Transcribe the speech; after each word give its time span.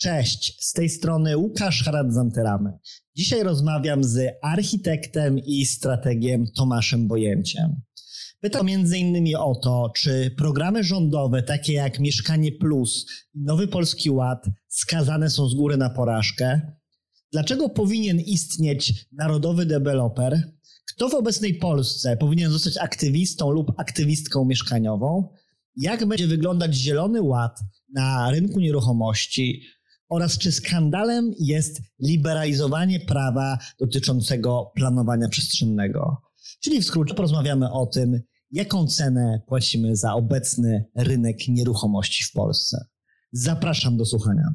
Cześć, 0.00 0.56
z 0.60 0.72
tej 0.72 0.88
strony 0.88 1.36
Łukasz 1.36 1.84
Haradzanteramy. 1.84 2.72
Dzisiaj 3.16 3.42
rozmawiam 3.42 4.04
z 4.04 4.34
architektem 4.42 5.38
i 5.38 5.66
strategiem 5.66 6.44
Tomaszem 6.56 7.08
Bojęciem. 7.08 7.82
Między 8.64 8.98
innymi 8.98 9.34
o 9.34 9.54
to, 9.54 9.92
czy 9.96 10.30
programy 10.36 10.84
rządowe 10.84 11.42
takie 11.42 11.72
jak 11.72 12.00
Mieszkanie 12.00 12.52
Plus 12.52 13.06
i 13.34 13.42
Nowy 13.42 13.68
Polski 13.68 14.10
Ład 14.10 14.46
skazane 14.68 15.30
są 15.30 15.48
z 15.48 15.54
góry 15.54 15.76
na 15.76 15.90
porażkę? 15.90 16.60
Dlaczego 17.32 17.68
powinien 17.68 18.20
istnieć 18.20 19.06
narodowy 19.12 19.66
deweloper? 19.66 20.52
Kto 20.94 21.08
w 21.08 21.14
obecnej 21.14 21.54
Polsce 21.54 22.16
powinien 22.16 22.50
zostać 22.50 22.76
aktywistą 22.76 23.50
lub 23.50 23.72
aktywistką 23.76 24.44
mieszkaniową? 24.44 25.28
Jak 25.76 26.06
będzie 26.06 26.26
wyglądać 26.26 26.74
Zielony 26.74 27.22
Ład 27.22 27.60
na 27.94 28.30
rynku 28.30 28.60
nieruchomości? 28.60 29.62
Oraz 30.08 30.38
czy 30.38 30.52
skandalem 30.52 31.32
jest 31.40 31.80
liberalizowanie 32.00 33.00
prawa 33.00 33.58
dotyczącego 33.80 34.72
planowania 34.74 35.28
przestrzennego. 35.28 36.22
Czyli 36.60 36.82
w 36.82 36.84
skrócie 36.84 37.14
porozmawiamy 37.14 37.72
o 37.72 37.86
tym, 37.86 38.20
jaką 38.50 38.86
cenę 38.86 39.40
płacimy 39.46 39.96
za 39.96 40.14
obecny 40.14 40.84
rynek 40.96 41.48
nieruchomości 41.48 42.24
w 42.24 42.32
Polsce. 42.32 42.84
Zapraszam 43.32 43.96
do 43.96 44.04
słuchania. 44.04 44.54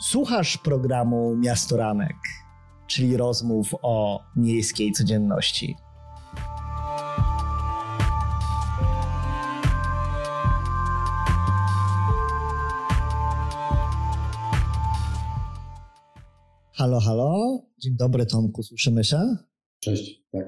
Słuchasz 0.00 0.58
programu 0.58 1.36
Miasto 1.36 1.76
Ranek 1.76 2.16
czyli 2.92 3.16
rozmów 3.16 3.74
o 3.82 4.24
miejskiej 4.36 4.92
codzienności. 4.92 5.76
Halo, 16.74 17.00
halo. 17.00 17.62
Dzień 17.78 17.96
dobry, 17.96 18.26
Tomku, 18.26 18.62
słyszymy 18.62 19.04
się? 19.04 19.36
Cześć, 19.80 20.22
tak. 20.32 20.46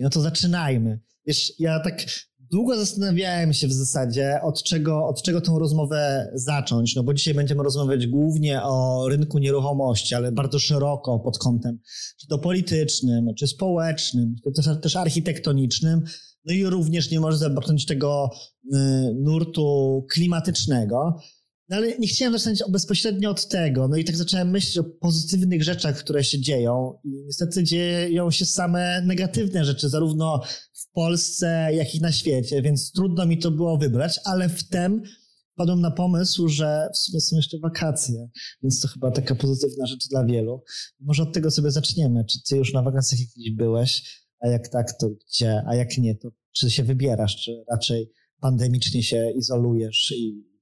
No 0.00 0.10
to 0.10 0.20
zaczynajmy. 0.20 1.00
Wiesz, 1.26 1.60
ja 1.60 1.80
tak 1.80 2.02
długo 2.50 2.76
zastanawiałem 2.76 3.52
się 3.52 3.68
w 3.68 3.72
zasadzie, 3.72 4.40
od 4.42 4.62
czego, 4.62 5.06
od 5.06 5.22
czego 5.22 5.40
tą 5.40 5.58
rozmowę 5.58 6.30
zacząć, 6.34 6.96
no 6.96 7.02
bo 7.02 7.14
dzisiaj 7.14 7.34
będziemy 7.34 7.62
rozmawiać 7.62 8.06
głównie 8.06 8.62
o 8.62 9.06
rynku 9.08 9.38
nieruchomości, 9.38 10.14
ale 10.14 10.32
bardzo 10.32 10.58
szeroko 10.58 11.18
pod 11.18 11.38
kątem 11.38 11.78
czy 12.20 12.26
to 12.26 12.38
politycznym, 12.38 13.34
czy 13.38 13.46
społecznym, 13.46 14.34
czy 14.44 14.52
też, 14.52 14.80
też 14.82 14.96
architektonicznym, 14.96 16.02
no 16.44 16.54
i 16.54 16.64
również 16.64 17.10
nie 17.10 17.20
może 17.20 17.38
zabraknąć 17.38 17.86
tego 17.86 18.30
y, 18.64 18.78
nurtu 19.14 20.06
klimatycznego. 20.12 21.16
No 21.68 21.76
ale 21.76 21.98
nie 21.98 22.08
chciałem 22.08 22.38
zacząć 22.38 22.62
bezpośrednio 22.70 23.30
od 23.30 23.48
tego. 23.48 23.88
No 23.88 23.96
i 23.96 24.04
tak 24.04 24.16
zacząłem 24.16 24.50
myśleć 24.50 24.78
o 24.78 24.84
pozytywnych 24.84 25.62
rzeczach, 25.62 25.98
które 25.98 26.24
się 26.24 26.40
dzieją. 26.40 26.98
I 27.04 27.08
niestety 27.26 27.64
dzieją 27.64 28.30
się 28.30 28.46
same 28.46 29.02
negatywne 29.02 29.64
rzeczy, 29.64 29.88
zarówno 29.88 30.42
w 30.72 30.92
Polsce, 30.92 31.68
jak 31.74 31.94
i 31.94 32.00
na 32.00 32.12
świecie, 32.12 32.62
więc 32.62 32.92
trudno 32.92 33.26
mi 33.26 33.38
to 33.38 33.50
było 33.50 33.78
wybrać, 33.78 34.20
ale 34.24 34.48
wtem 34.48 35.02
padłem 35.56 35.80
na 35.80 35.90
pomysł, 35.90 36.48
że 36.48 36.88
w 36.94 36.98
sumie 36.98 37.20
są 37.20 37.36
jeszcze 37.36 37.58
wakacje, 37.58 38.28
więc 38.62 38.80
to 38.80 38.88
chyba 38.88 39.10
taka 39.10 39.34
pozytywna 39.34 39.86
rzecz 39.86 40.08
dla 40.08 40.24
wielu. 40.24 40.62
Może 41.00 41.22
od 41.22 41.32
tego 41.32 41.50
sobie 41.50 41.70
zaczniemy. 41.70 42.24
Czy 42.24 42.38
ty 42.48 42.56
już 42.56 42.72
na 42.72 42.82
wakacjach 42.82 43.20
jakieś 43.20 43.54
byłeś? 43.56 44.22
A 44.40 44.48
jak 44.48 44.68
tak, 44.68 44.98
to 45.00 45.08
gdzie? 45.10 45.62
A 45.66 45.74
jak 45.74 45.98
nie, 45.98 46.14
to 46.14 46.28
czy 46.52 46.70
się 46.70 46.84
wybierasz, 46.84 47.36
czy 47.36 47.64
raczej 47.70 48.10
pandemicznie 48.40 49.02
się 49.02 49.32
izolujesz 49.36 50.12
i 50.16 50.55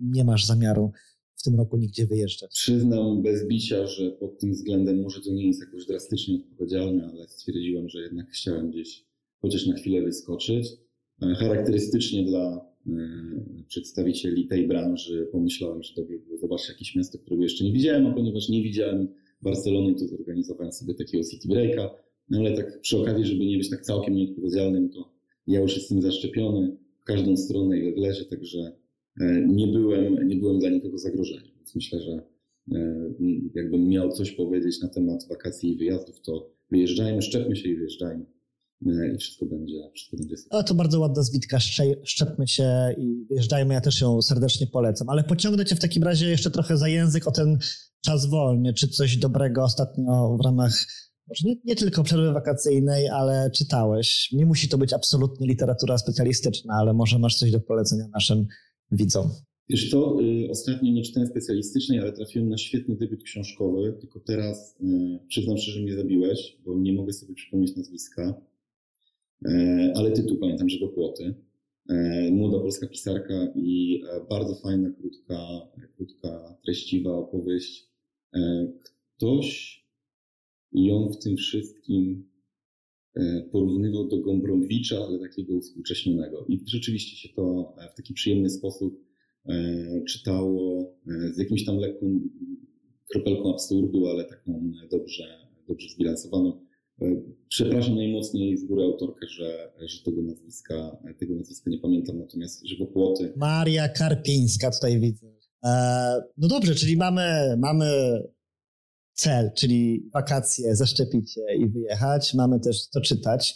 nie 0.00 0.24
masz 0.24 0.46
zamiaru 0.46 0.92
w 1.36 1.42
tym 1.42 1.56
roku 1.56 1.76
nigdzie 1.76 2.06
wyjeżdżać. 2.06 2.50
Przyznam 2.54 3.22
bez 3.22 3.48
bicia, 3.48 3.86
że 3.86 4.10
pod 4.10 4.38
tym 4.38 4.52
względem 4.52 5.02
może 5.02 5.20
to 5.20 5.30
nie 5.30 5.46
jest 5.46 5.60
jakoś 5.60 5.86
drastycznie 5.86 6.36
odpowiedzialne, 6.36 7.10
ale 7.12 7.28
stwierdziłem, 7.28 7.88
że 7.88 8.02
jednak 8.02 8.30
chciałem 8.30 8.70
gdzieś 8.70 9.04
chociaż 9.40 9.66
na 9.66 9.74
chwilę 9.74 10.02
wyskoczyć. 10.02 10.68
E, 11.22 11.34
charakterystycznie 11.34 12.24
dla 12.24 12.66
e, 12.86 12.92
przedstawicieli 13.68 14.46
tej 14.46 14.68
branży 14.68 15.28
pomyślałem, 15.32 15.82
że 15.82 15.94
dobrze 15.96 16.18
było 16.18 16.38
zobaczyć 16.38 16.68
jakieś 16.68 16.96
miasto, 16.96 17.18
którego 17.18 17.42
jeszcze 17.42 17.64
nie 17.64 17.72
widziałem, 17.72 18.06
a 18.06 18.12
ponieważ 18.12 18.48
nie 18.48 18.62
widziałem 18.62 19.08
Barcelony, 19.42 19.94
to 19.94 20.08
zorganizowałem 20.08 20.72
sobie 20.72 20.94
takiego 20.94 21.24
city 21.24 21.48
breaka, 21.48 21.90
no 22.30 22.38
ale 22.38 22.56
tak 22.56 22.80
przy 22.80 22.98
okazji, 22.98 23.24
żeby 23.26 23.46
nie 23.46 23.58
być 23.58 23.70
tak 23.70 23.80
całkiem 23.80 24.14
nieodpowiedzialnym, 24.14 24.90
to 24.90 25.12
ja 25.46 25.60
już 25.60 25.76
jestem 25.76 26.02
zaszczepiony 26.02 26.76
w 27.00 27.04
każdą 27.04 27.36
stronę, 27.36 27.78
ile 27.78 27.92
wlezie, 27.92 28.24
także 28.24 28.72
nie 29.46 29.66
byłem, 29.66 30.28
nie 30.28 30.36
byłem 30.36 30.58
dla 30.58 30.70
nikogo 30.70 30.98
zagrożeniem. 30.98 31.54
Więc 31.56 31.74
myślę, 31.74 32.00
że 32.00 32.12
e, 32.72 33.10
jakbym 33.54 33.88
miał 33.88 34.12
coś 34.12 34.32
powiedzieć 34.32 34.80
na 34.82 34.88
temat 34.88 35.28
wakacji 35.28 35.72
i 35.72 35.76
wyjazdów, 35.76 36.20
to 36.20 36.50
wyjeżdżajmy, 36.70 37.22
szczepmy 37.22 37.56
się 37.56 37.68
i 37.68 37.76
wyjeżdżajmy 37.76 38.26
e, 38.86 39.14
i 39.14 39.18
wszystko 39.18 39.46
będzie, 39.46 39.90
wszystko 39.94 40.16
będzie 40.16 40.36
super. 40.36 40.64
To 40.64 40.74
bardzo 40.74 41.00
ładna 41.00 41.22
zbitka, 41.22 41.58
szczepmy 42.04 42.48
się 42.48 42.94
i 42.98 43.26
wyjeżdżajmy, 43.28 43.74
ja 43.74 43.80
też 43.80 44.00
ją 44.00 44.22
serdecznie 44.22 44.66
polecam. 44.66 45.08
Ale 45.08 45.24
pociągnę 45.24 45.64
cię 45.64 45.76
w 45.76 45.80
takim 45.80 46.02
razie 46.02 46.26
jeszcze 46.26 46.50
trochę 46.50 46.76
za 46.76 46.88
język 46.88 47.28
o 47.28 47.32
ten 47.32 47.58
czas 48.04 48.26
wolny, 48.26 48.74
czy 48.74 48.88
coś 48.88 49.16
dobrego 49.16 49.64
ostatnio 49.64 50.36
w 50.40 50.44
ramach 50.44 50.86
może 51.28 51.48
nie, 51.48 51.56
nie, 51.64 51.76
tylko 51.76 52.02
przerwy 52.02 52.32
wakacyjnej, 52.32 53.08
ale 53.08 53.50
czytałeś. 53.50 54.28
Nie 54.32 54.46
musi 54.46 54.68
to 54.68 54.78
być 54.78 54.92
absolutnie 54.92 55.46
literatura 55.46 55.98
specjalistyczna, 55.98 56.74
ale 56.74 56.94
może 56.94 57.18
masz 57.18 57.36
coś 57.36 57.50
do 57.50 57.60
polecenia 57.60 58.08
naszym 58.14 58.46
widzą? 58.96 59.30
Wiesz 59.68 59.90
to 59.90 60.20
y, 60.20 60.50
ostatnio 60.50 60.92
nie 60.92 61.02
czytałem 61.02 61.28
specjalistycznej, 61.28 61.98
ale 61.98 62.12
trafiłem 62.12 62.48
na 62.48 62.58
świetny 62.58 62.96
debiut 62.96 63.22
książkowy, 63.22 63.96
tylko 64.00 64.20
teraz 64.20 64.76
y, 64.80 65.18
przyznam 65.28 65.58
szczerze, 65.58 65.80
mnie 65.80 65.94
zabiłeś, 65.94 66.58
bo 66.64 66.78
nie 66.78 66.92
mogę 66.92 67.12
sobie 67.12 67.34
przypomnieć 67.34 67.76
nazwiska, 67.76 68.34
y, 69.46 69.50
ale 69.94 70.10
tytuł 70.10 70.36
pamiętam, 70.38 70.68
że 70.68 70.80
do 70.80 70.88
płoty. 70.88 71.34
Młoda 72.32 72.58
polska 72.58 72.86
pisarka 72.86 73.52
i 73.56 74.02
bardzo 74.30 74.54
fajna, 74.54 74.90
krótka, 74.90 75.36
krótka, 75.96 76.56
treściwa 76.64 77.12
opowieść. 77.12 77.88
Ktoś 79.16 79.78
ją 80.72 81.08
w 81.08 81.18
tym 81.18 81.36
wszystkim 81.36 82.24
E, 82.24 82.33
porównywał 83.52 84.08
do 84.08 84.18
Gombrowicza, 84.18 84.96
ale 85.08 85.18
takiego 85.18 85.60
współcześnionego. 85.60 86.46
I 86.48 86.60
rzeczywiście 86.66 87.16
się 87.16 87.34
to 87.34 87.74
w 87.92 87.96
taki 87.96 88.14
przyjemny 88.14 88.50
sposób 88.50 89.04
e, 89.46 90.04
czytało 90.08 90.92
e, 91.08 91.32
z 91.32 91.38
jakimś 91.38 91.64
tam 91.64 91.76
lekką 91.76 92.20
kropelką 93.12 93.52
absurdu, 93.52 94.06
ale 94.06 94.24
taką 94.24 94.72
dobrze, 94.90 95.24
dobrze 95.68 95.88
zbilansowaną. 95.88 96.64
Przepraszam 97.48 97.96
najmocniej 97.96 98.56
z 98.56 98.64
góry 98.64 98.82
autorkę, 98.82 99.26
że, 99.26 99.72
że 99.86 100.02
tego, 100.04 100.22
nazwiska, 100.22 100.96
tego 101.18 101.34
nazwiska 101.34 101.70
nie 101.70 101.78
pamiętam, 101.78 102.18
natomiast 102.18 102.66
żywopłoty. 102.66 103.32
Maria 103.36 103.88
Karpińska 103.88 104.70
tutaj 104.70 105.00
widzę. 105.00 105.26
No 106.38 106.48
dobrze, 106.48 106.74
czyli 106.74 106.96
mamy, 106.96 107.56
mamy 107.58 107.86
cel, 109.14 109.50
czyli 109.56 110.10
wakacje, 110.14 110.76
zaszczepić 110.76 111.32
się 111.32 111.40
i 111.58 111.68
wyjechać. 111.68 112.34
Mamy 112.34 112.60
też 112.60 112.88
to 112.88 113.00
czytać. 113.00 113.54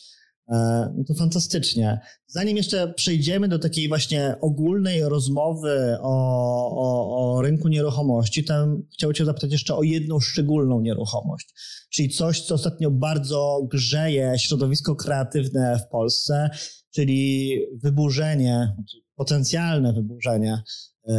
E, 0.49 0.55
no 0.97 1.05
to 1.05 1.15
fantastycznie. 1.15 2.01
Zanim 2.27 2.57
jeszcze 2.57 2.93
przejdziemy 2.95 3.49
do 3.49 3.59
takiej 3.59 3.89
właśnie 3.89 4.35
ogólnej 4.41 5.03
rozmowy 5.03 5.97
o, 6.01 6.15
o, 6.71 7.37
o 7.37 7.43
rynku 7.43 7.69
nieruchomości, 7.69 8.45
to 8.45 8.55
chciałbym 8.93 9.15
Cię 9.15 9.25
zapytać 9.25 9.53
jeszcze 9.53 9.77
o 9.77 9.83
jedną 9.83 10.21
szczególną 10.21 10.81
nieruchomość, 10.81 11.49
czyli 11.91 12.09
coś, 12.09 12.43
co 12.43 12.55
ostatnio 12.55 12.91
bardzo 12.91 13.61
grzeje 13.71 14.35
środowisko 14.39 14.97
kreatywne 14.97 15.79
w 15.79 15.91
Polsce, 15.91 16.51
czyli 16.95 17.53
wyburzenie, 17.83 18.73
znaczy 18.75 18.97
potencjalne 19.15 19.93
wyburzenie 19.93 20.63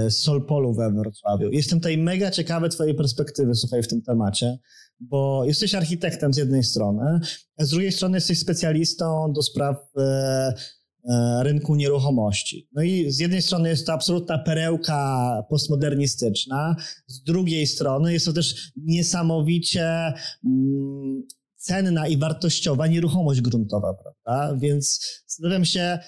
Solpolu 0.10 0.74
we 0.74 0.92
Wrocławiu. 0.92 1.52
Jestem 1.52 1.80
tutaj 1.80 1.98
mega 1.98 2.32
ciekawy 2.32 2.70
Twojej 2.70 2.96
perspektywy, 2.96 3.56
słuchaj, 3.56 3.84
w 3.84 3.88
tym 3.88 4.02
temacie, 4.02 4.58
bo 5.00 5.46
jesteś 5.46 5.76
architektem 5.76 6.34
z 6.34 6.38
jednej 6.38 6.64
strony, 6.64 7.20
a 7.58 7.66
z 7.66 7.70
drugiej 7.70 7.92
strony 7.92 8.18
jesteś 8.18 8.40
specjalistą 8.40 9.34
do 9.34 9.42
spraw 9.42 9.78
e, 9.98 10.54
e, 11.10 11.44
rynku 11.44 11.76
nieruchomości. 11.76 12.70
No 12.74 12.84
i 12.84 13.12
z 13.12 13.20
jednej 13.20 13.42
strony 13.42 13.70
jest 13.70 13.86
to 13.86 13.94
absolutna 13.94 14.38
perełka 14.38 15.44
postmodernistyczna, 15.50 16.76
z 17.08 17.24
drugiej 17.24 17.68
strony 17.68 18.14
jest 18.14 18.26
to 18.26 18.34
też 18.34 18.72
niesamowicie 18.76 20.14
mm, 20.46 21.24
cenna 21.56 22.08
i 22.08 22.18
wartościowa 22.18 22.88
nieruchomość 22.88 23.42
gruntowa, 23.42 23.94
prawda? 23.94 24.58
Więc 24.58 25.00
zastanawiam 25.28 25.66
się, 25.66 26.00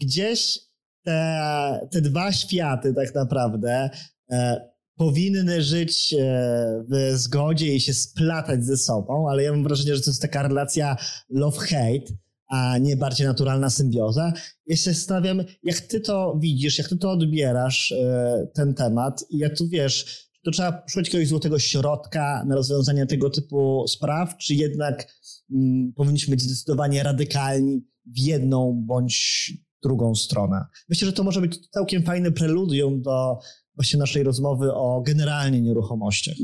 gdzieś 0.00 0.71
te, 1.04 1.88
te 1.90 2.00
dwa 2.00 2.32
światy 2.32 2.94
tak 2.94 3.14
naprawdę, 3.14 3.90
e, 4.30 4.72
powinny 4.96 5.62
żyć 5.62 6.14
e, 6.14 6.84
w 6.90 7.12
zgodzie 7.18 7.74
i 7.74 7.80
się 7.80 7.94
splatać 7.94 8.64
ze 8.64 8.76
sobą, 8.76 9.30
ale 9.30 9.42
ja 9.42 9.52
mam 9.52 9.64
wrażenie, 9.64 9.96
że 9.96 10.02
to 10.02 10.10
jest 10.10 10.22
taka 10.22 10.42
relacja 10.42 10.96
love-hate, 11.34 12.12
a 12.48 12.78
nie 12.78 12.96
bardziej 12.96 13.26
naturalna 13.26 13.70
symbioza. 13.70 14.32
Ja 14.66 14.76
się 14.76 14.92
zastanawiam, 14.92 15.42
jak 15.62 15.80
ty 15.80 16.00
to 16.00 16.38
widzisz, 16.40 16.78
jak 16.78 16.88
ty 16.88 16.96
to 16.96 17.10
odbierasz, 17.10 17.92
e, 17.92 18.46
ten 18.54 18.74
temat 18.74 19.24
i 19.30 19.38
jak 19.38 19.58
tu 19.58 19.68
wiesz, 19.68 20.28
to 20.44 20.50
trzeba 20.50 20.82
szukać 20.88 21.06
jakiegoś 21.06 21.28
złotego 21.28 21.58
środka 21.58 22.44
na 22.48 22.54
rozwiązanie 22.54 23.06
tego 23.06 23.30
typu 23.30 23.84
spraw, 23.88 24.36
czy 24.36 24.54
jednak 24.54 25.12
mm, 25.54 25.92
powinniśmy 25.96 26.30
być 26.30 26.42
zdecydowanie 26.42 27.02
radykalni 27.02 27.86
w 28.06 28.18
jedną 28.18 28.82
bądź 28.86 29.52
drugą 29.82 30.14
stronę. 30.14 30.64
Myślę, 30.88 31.06
że 31.06 31.12
to 31.12 31.24
może 31.24 31.40
być 31.40 31.68
całkiem 31.68 32.02
fajne 32.02 32.32
preludium 32.32 33.02
do 33.02 33.38
właśnie 33.76 33.98
naszej 33.98 34.22
rozmowy 34.22 34.72
o 34.72 35.02
generalnie 35.06 35.60
nieruchomościach. 35.60 36.34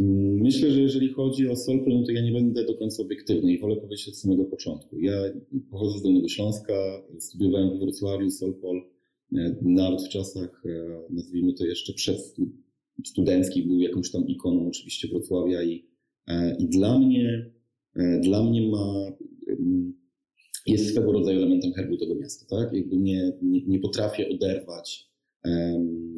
Myślę, 0.42 0.70
że 0.70 0.80
jeżeli 0.80 1.12
chodzi 1.12 1.48
o 1.48 1.56
Solpol, 1.56 2.00
no 2.00 2.06
to 2.06 2.12
ja 2.12 2.22
nie 2.22 2.32
będę 2.32 2.64
do 2.64 2.74
końca 2.74 3.02
obiektywny 3.02 3.52
i 3.52 3.58
wolę 3.58 3.76
powiedzieć 3.76 4.08
od 4.08 4.16
samego 4.16 4.44
początku. 4.44 4.98
Ja 4.98 5.12
pochodzę 5.70 5.98
z 5.98 6.02
Dolnego 6.02 6.28
Śląska, 6.28 6.74
studiowałem 7.18 7.76
w 7.76 7.80
Wrocławiu 7.80 8.30
Solpol, 8.30 8.76
e, 9.36 9.56
nawet 9.62 10.02
w 10.02 10.08
czasach, 10.08 10.62
e, 10.66 11.02
nazwijmy 11.10 11.52
to 11.52 11.64
jeszcze 11.64 11.92
przed 11.92 12.36
studenckich, 13.06 13.66
był 13.66 13.80
jakąś 13.80 14.10
tam 14.10 14.26
ikoną 14.26 14.68
oczywiście 14.68 15.08
Wrocławia 15.08 15.62
i, 15.62 15.88
e, 16.26 16.56
i 16.58 16.68
dla 16.68 16.98
mnie 16.98 17.50
dla 18.20 18.42
mnie 18.42 18.62
ma 18.62 18.94
jest 20.72 20.90
swego 20.90 21.12
rodzaju 21.12 21.38
elementem 21.38 21.72
herbu 21.72 21.96
tego 21.96 22.14
miasta, 22.14 22.56
tak? 22.56 22.72
Jakby 22.72 22.96
nie, 22.96 23.32
nie, 23.42 23.66
nie 23.66 23.78
potrafię 23.78 24.28
oderwać 24.28 25.10
um, 25.44 26.14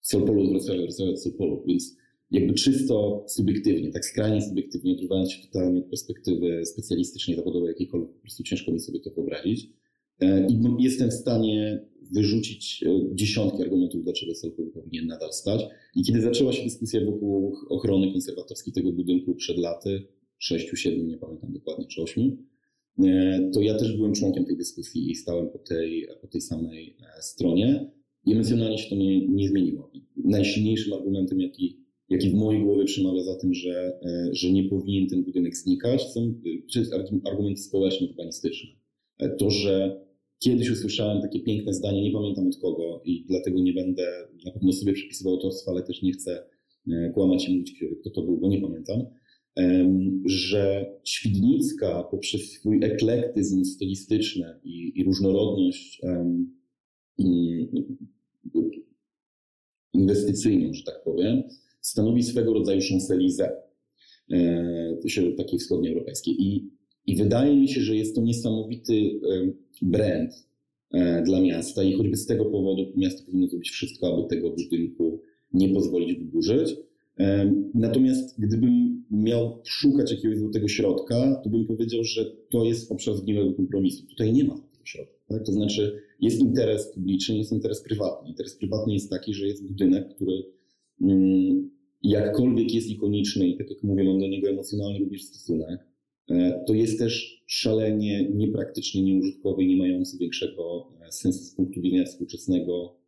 Solpolu 0.00 0.42
od 0.42 0.48
Wrocławia, 0.48 0.82
Wrocławia 0.82 1.12
od 1.12 1.22
Solpolu, 1.22 1.64
więc 1.66 1.96
jakby 2.30 2.54
czysto 2.54 3.24
subiektywnie, 3.28 3.90
tak 3.90 4.04
skrajnie 4.04 4.42
subiektywnie, 4.42 4.92
odrywając 4.92 5.32
się 5.32 5.42
totalnie 5.42 5.80
od 5.80 5.86
perspektywy 5.86 6.66
specjalistycznej, 6.66 7.36
zawodowej, 7.36 7.68
jakiejkolwiek, 7.68 8.12
po 8.12 8.20
prostu 8.20 8.42
ciężko 8.42 8.72
mi 8.72 8.80
sobie 8.80 9.00
to 9.00 9.10
wyobrazić. 9.10 9.68
E, 10.20 10.46
I 10.46 10.82
jestem 10.82 11.10
w 11.10 11.14
stanie 11.14 11.86
wyrzucić 12.12 12.84
e, 12.86 13.14
dziesiątki 13.14 13.62
argumentów, 13.62 14.04
dlaczego 14.04 14.34
Solpol 14.34 14.70
powinien 14.70 15.06
nadal 15.06 15.32
stać. 15.32 15.64
I 15.94 16.02
kiedy 16.02 16.20
zaczęła 16.20 16.52
się 16.52 16.64
dyskusja 16.64 17.04
wokół 17.04 17.56
ochrony 17.68 18.12
konserwatorskiej 18.12 18.72
tego 18.72 18.92
budynku 18.92 19.34
przed 19.34 19.58
laty, 19.58 20.06
sześciu, 20.38 20.76
siedmiu, 20.76 21.04
nie 21.04 21.18
pamiętam 21.18 21.52
dokładnie, 21.52 21.86
czy 21.86 22.02
ośmiu, 22.02 22.36
to 23.54 23.60
ja 23.60 23.78
też 23.78 23.96
byłem 23.96 24.12
członkiem 24.12 24.44
tej 24.44 24.56
dyskusji 24.56 25.10
i 25.10 25.14
stałem 25.14 25.48
po 25.48 25.58
tej, 25.58 26.08
po 26.20 26.26
tej 26.26 26.40
samej 26.40 26.96
e, 27.18 27.22
stronie. 27.22 27.90
I 28.26 28.32
emocjonalnie 28.32 28.78
się 28.78 28.90
to 28.90 28.96
nie, 28.96 29.28
nie 29.28 29.48
zmieniło. 29.48 29.90
najsilniejszym 30.24 30.92
argumentem, 30.92 31.40
jaki, 31.40 31.80
jaki 32.08 32.30
w 32.30 32.34
mojej 32.34 32.62
głowie 32.62 32.84
przemawia 32.84 33.22
za 33.22 33.36
tym, 33.36 33.54
że, 33.54 33.98
e, 34.02 34.28
że 34.32 34.50
nie 34.50 34.64
powinien 34.64 35.08
ten 35.08 35.24
budynek 35.24 35.56
znikać, 35.56 36.02
są 36.02 36.34
argumenty 37.24 37.60
społeczno-urbanistyczne. 37.60 38.70
To, 39.38 39.50
że 39.50 40.00
kiedyś 40.38 40.70
usłyszałem 40.70 41.22
takie 41.22 41.40
piękne 41.40 41.74
zdanie, 41.74 42.02
nie 42.02 42.12
pamiętam 42.12 42.46
od 42.46 42.56
kogo 42.56 43.02
i 43.04 43.24
dlatego 43.28 43.60
nie 43.60 43.72
będę 43.72 44.06
na 44.44 44.50
pewno 44.50 44.72
sobie 44.72 44.92
przypisywał 44.92 45.34
autorstwa, 45.34 45.70
ale 45.72 45.82
też 45.82 46.02
nie 46.02 46.12
chcę 46.12 46.44
kłamać 47.14 47.48
i 47.48 47.52
mówić, 47.52 47.84
kto 48.00 48.10
to 48.10 48.22
był, 48.22 48.36
bo 48.36 48.48
nie 48.48 48.60
pamiętam 48.60 49.06
że 50.24 50.86
Świdnicka 51.04 52.02
poprzez 52.10 52.52
swój 52.52 52.84
eklektyzm 52.84 53.64
stylistyczny 53.64 54.60
i, 54.64 54.92
i 55.00 55.04
różnorodność 55.04 56.00
inwestycyjną, 59.92 60.74
że 60.74 60.82
tak 60.82 61.04
powiem, 61.04 61.42
stanowi 61.80 62.22
swego 62.22 62.52
rodzaju 62.52 62.80
Champs-Élysées, 62.80 63.50
e, 64.30 65.34
takiej 65.36 65.58
wschodnioeuropejskiej. 65.58 66.34
I, 66.38 66.70
I 67.06 67.16
wydaje 67.16 67.56
mi 67.56 67.68
się, 67.68 67.80
że 67.80 67.96
jest 67.96 68.14
to 68.14 68.22
niesamowity 68.22 69.20
brand 69.82 70.48
e, 70.92 71.22
dla 71.22 71.40
miasta 71.40 71.82
i 71.82 71.92
choćby 71.92 72.16
z 72.16 72.26
tego 72.26 72.44
powodu 72.44 72.92
miasto 72.96 73.24
powinno 73.26 73.46
zrobić 73.46 73.70
wszystko, 73.70 74.14
aby 74.14 74.28
tego 74.28 74.50
budynku 74.50 75.20
nie 75.52 75.68
pozwolić 75.68 76.18
wyburzyć. 76.18 76.76
Natomiast 77.74 78.40
gdybym 78.40 79.04
miał 79.10 79.60
szukać 79.64 80.10
jakiegoś 80.10 80.38
złotego 80.38 80.68
środka, 80.68 81.40
to 81.44 81.50
bym 81.50 81.66
powiedział, 81.66 82.04
że 82.04 82.24
to 82.50 82.64
jest 82.64 82.92
obszar 82.92 83.16
zgniłego 83.16 83.52
kompromisu. 83.52 84.06
Tutaj 84.06 84.32
nie 84.32 84.44
ma 84.44 84.54
tego 84.54 84.84
środka. 84.84 85.14
Tak? 85.28 85.46
To 85.46 85.52
znaczy 85.52 86.02
jest 86.20 86.40
interes 86.40 86.92
publiczny, 86.94 87.36
jest 87.36 87.52
interes 87.52 87.82
prywatny. 87.82 88.28
Interes 88.28 88.56
prywatny 88.56 88.92
jest 88.94 89.10
taki, 89.10 89.34
że 89.34 89.46
jest 89.46 89.66
budynek, 89.66 90.14
który 90.14 90.44
mm, 91.00 91.70
jakkolwiek 92.02 92.74
jest 92.74 92.88
ikoniczny 92.88 93.48
i 93.48 93.58
tak 93.58 93.70
jak 93.70 93.82
mówię, 93.82 94.04
mam 94.04 94.20
do 94.20 94.28
niego 94.28 94.48
emocjonalny 94.48 94.98
również 94.98 95.24
stosunek, 95.24 95.80
e, 96.30 96.64
to 96.66 96.74
jest 96.74 96.98
też 96.98 97.44
szalenie 97.46 98.30
niepraktyczny, 98.34 99.02
nieużytkowy 99.02 99.66
nie 99.66 99.76
mający 99.76 100.18
większego 100.18 100.92
e, 101.08 101.12
sensu 101.12 101.44
z 101.44 101.54
punktu 101.54 101.80
widzenia 101.80 102.04
współczesnego 102.04 103.01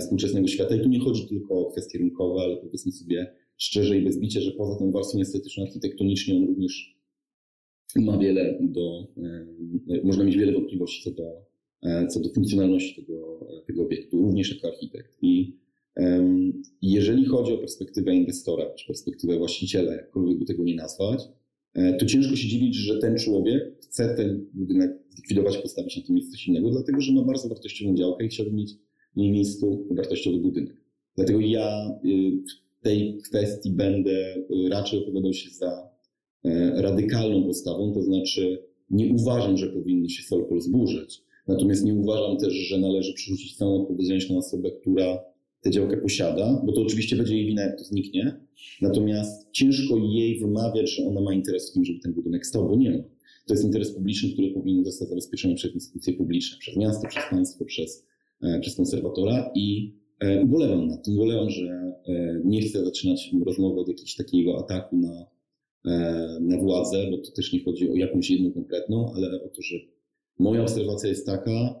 współczesnego 0.00 0.48
świata. 0.48 0.76
I 0.76 0.80
tu 0.80 0.88
nie 0.88 1.00
chodzi 1.00 1.28
tylko 1.28 1.54
o 1.54 1.70
kwestie 1.70 1.98
rynkowe, 1.98 2.42
ale 2.42 2.56
powiedzmy 2.56 2.92
sobie 2.92 3.34
szczerze 3.56 3.98
i 3.98 4.04
bez 4.04 4.20
bicia, 4.20 4.40
że 4.40 4.50
poza 4.50 4.78
tą 4.78 4.92
warstwą 4.92 5.20
estetyczną, 5.20 5.64
architektonicznie 5.64 6.36
on 6.36 6.46
również 6.46 7.02
ma 7.96 8.18
wiele 8.18 8.58
do, 8.60 9.06
e, 9.16 10.02
można 10.04 10.24
mieć 10.24 10.36
wiele 10.36 10.52
wątpliwości 10.52 11.02
co 11.04 11.10
do, 11.10 11.46
e, 11.82 12.06
co 12.06 12.20
do 12.20 12.28
funkcjonalności 12.28 13.02
tego, 13.02 13.46
tego 13.66 13.82
obiektu, 13.82 14.22
również 14.22 14.54
jako 14.54 14.68
architekt. 14.68 15.18
I 15.22 15.62
jeżeli 16.82 17.24
chodzi 17.24 17.52
o 17.52 17.58
perspektywę 17.58 18.14
inwestora, 18.14 18.74
czy 18.74 18.86
perspektywę 18.86 19.38
właściciela, 19.38 19.92
jakkolwiek 19.92 20.38
by 20.38 20.44
tego 20.44 20.64
nie 20.64 20.74
nazwać, 20.74 21.22
to 21.98 22.06
ciężko 22.06 22.36
się 22.36 22.48
dziwić, 22.48 22.74
że 22.74 22.98
ten 22.98 23.18
człowiek 23.18 23.78
chce 23.80 24.14
ten 24.16 24.46
budynek 24.54 24.90
zlikwidować, 25.10 25.58
postawić 25.58 25.96
na 25.96 26.02
tym 26.02 26.14
miejscu 26.14 26.50
innego, 26.50 26.70
dlatego 26.70 27.00
że 27.00 27.12
ma 27.12 27.22
bardzo 27.22 27.48
wartościową 27.48 27.94
działkę 27.94 28.24
i 28.24 28.28
chciałby 28.28 28.52
mieć 28.52 28.74
miejscu 29.16 29.86
wartościowy 29.90 30.38
budynek. 30.38 30.76
Dlatego 31.16 31.40
ja 31.40 31.98
y, 32.04 32.42
w 32.80 32.82
tej 32.82 33.18
kwestii 33.18 33.70
będę 33.70 34.36
y, 34.36 34.68
raczej 34.70 35.02
opowiadał 35.02 35.32
się 35.32 35.50
za 35.50 35.90
e, 36.44 36.82
radykalną 36.82 37.44
postawą, 37.46 37.92
to 37.92 38.02
znaczy 38.02 38.58
nie 38.90 39.12
uważam, 39.12 39.56
że 39.56 39.66
powinno 39.66 40.08
się 40.08 40.22
Solpol 40.22 40.60
zburzyć, 40.60 41.22
natomiast 41.48 41.84
nie 41.84 41.94
uważam 41.94 42.36
też, 42.36 42.52
że 42.52 42.78
należy 42.78 43.14
przerzucić 43.14 43.56
całą 43.56 43.82
odpowiedzialność 43.82 44.30
na 44.30 44.36
osobę, 44.36 44.70
która 44.70 45.18
tę 45.62 45.70
działkę 45.70 45.96
posiada, 45.96 46.62
bo 46.66 46.72
to 46.72 46.82
oczywiście 46.82 47.16
będzie 47.16 47.36
jej 47.36 47.46
wina, 47.46 47.62
jak 47.62 47.78
to 47.78 47.84
zniknie, 47.84 48.40
natomiast 48.82 49.50
ciężko 49.52 49.96
jej 49.96 50.40
wymawiać, 50.40 50.90
że 50.90 51.06
ona 51.06 51.20
ma 51.20 51.34
interes 51.34 51.70
w 51.70 51.74
tym, 51.74 51.84
żeby 51.84 52.00
ten 52.00 52.12
budynek 52.12 52.46
stał, 52.46 52.68
bo 52.68 52.76
nie 52.76 52.90
ma. 52.90 52.98
To 53.46 53.54
jest 53.54 53.64
interes 53.64 53.90
publiczny, 53.90 54.32
który 54.32 54.50
powinien 54.50 54.84
zostać 54.84 55.08
zabezpieczony 55.08 55.54
przez 55.54 55.74
instytucje 55.74 56.14
publiczne, 56.14 56.58
przez 56.58 56.76
miasto, 56.76 57.08
przez 57.08 57.24
państwo, 57.30 57.64
przez 57.64 58.06
przez 58.60 58.76
konserwatora 58.76 59.50
i 59.54 59.94
e, 60.20 60.42
ubolewam 60.42 60.88
na 60.88 60.96
tym. 60.96 61.14
Ubolewam, 61.14 61.50
że 61.50 61.92
e, 62.06 62.40
nie 62.44 62.62
chcę 62.62 62.84
zaczynać 62.84 63.30
rozmowy 63.46 63.80
od 63.80 63.88
jakiegoś 63.88 64.16
takiego 64.16 64.58
ataku 64.58 64.96
na, 64.96 65.26
na 66.40 66.58
władzę, 66.58 67.10
bo 67.10 67.18
to 67.18 67.30
też 67.30 67.52
nie 67.52 67.64
chodzi 67.64 67.90
o 67.90 67.94
jakąś 67.94 68.30
jedną 68.30 68.52
konkretną, 68.52 69.12
ale 69.14 69.42
o 69.42 69.48
to, 69.48 69.62
że 69.62 69.76
moja 70.38 70.62
obserwacja 70.62 71.08
jest 71.08 71.26
taka, 71.26 71.80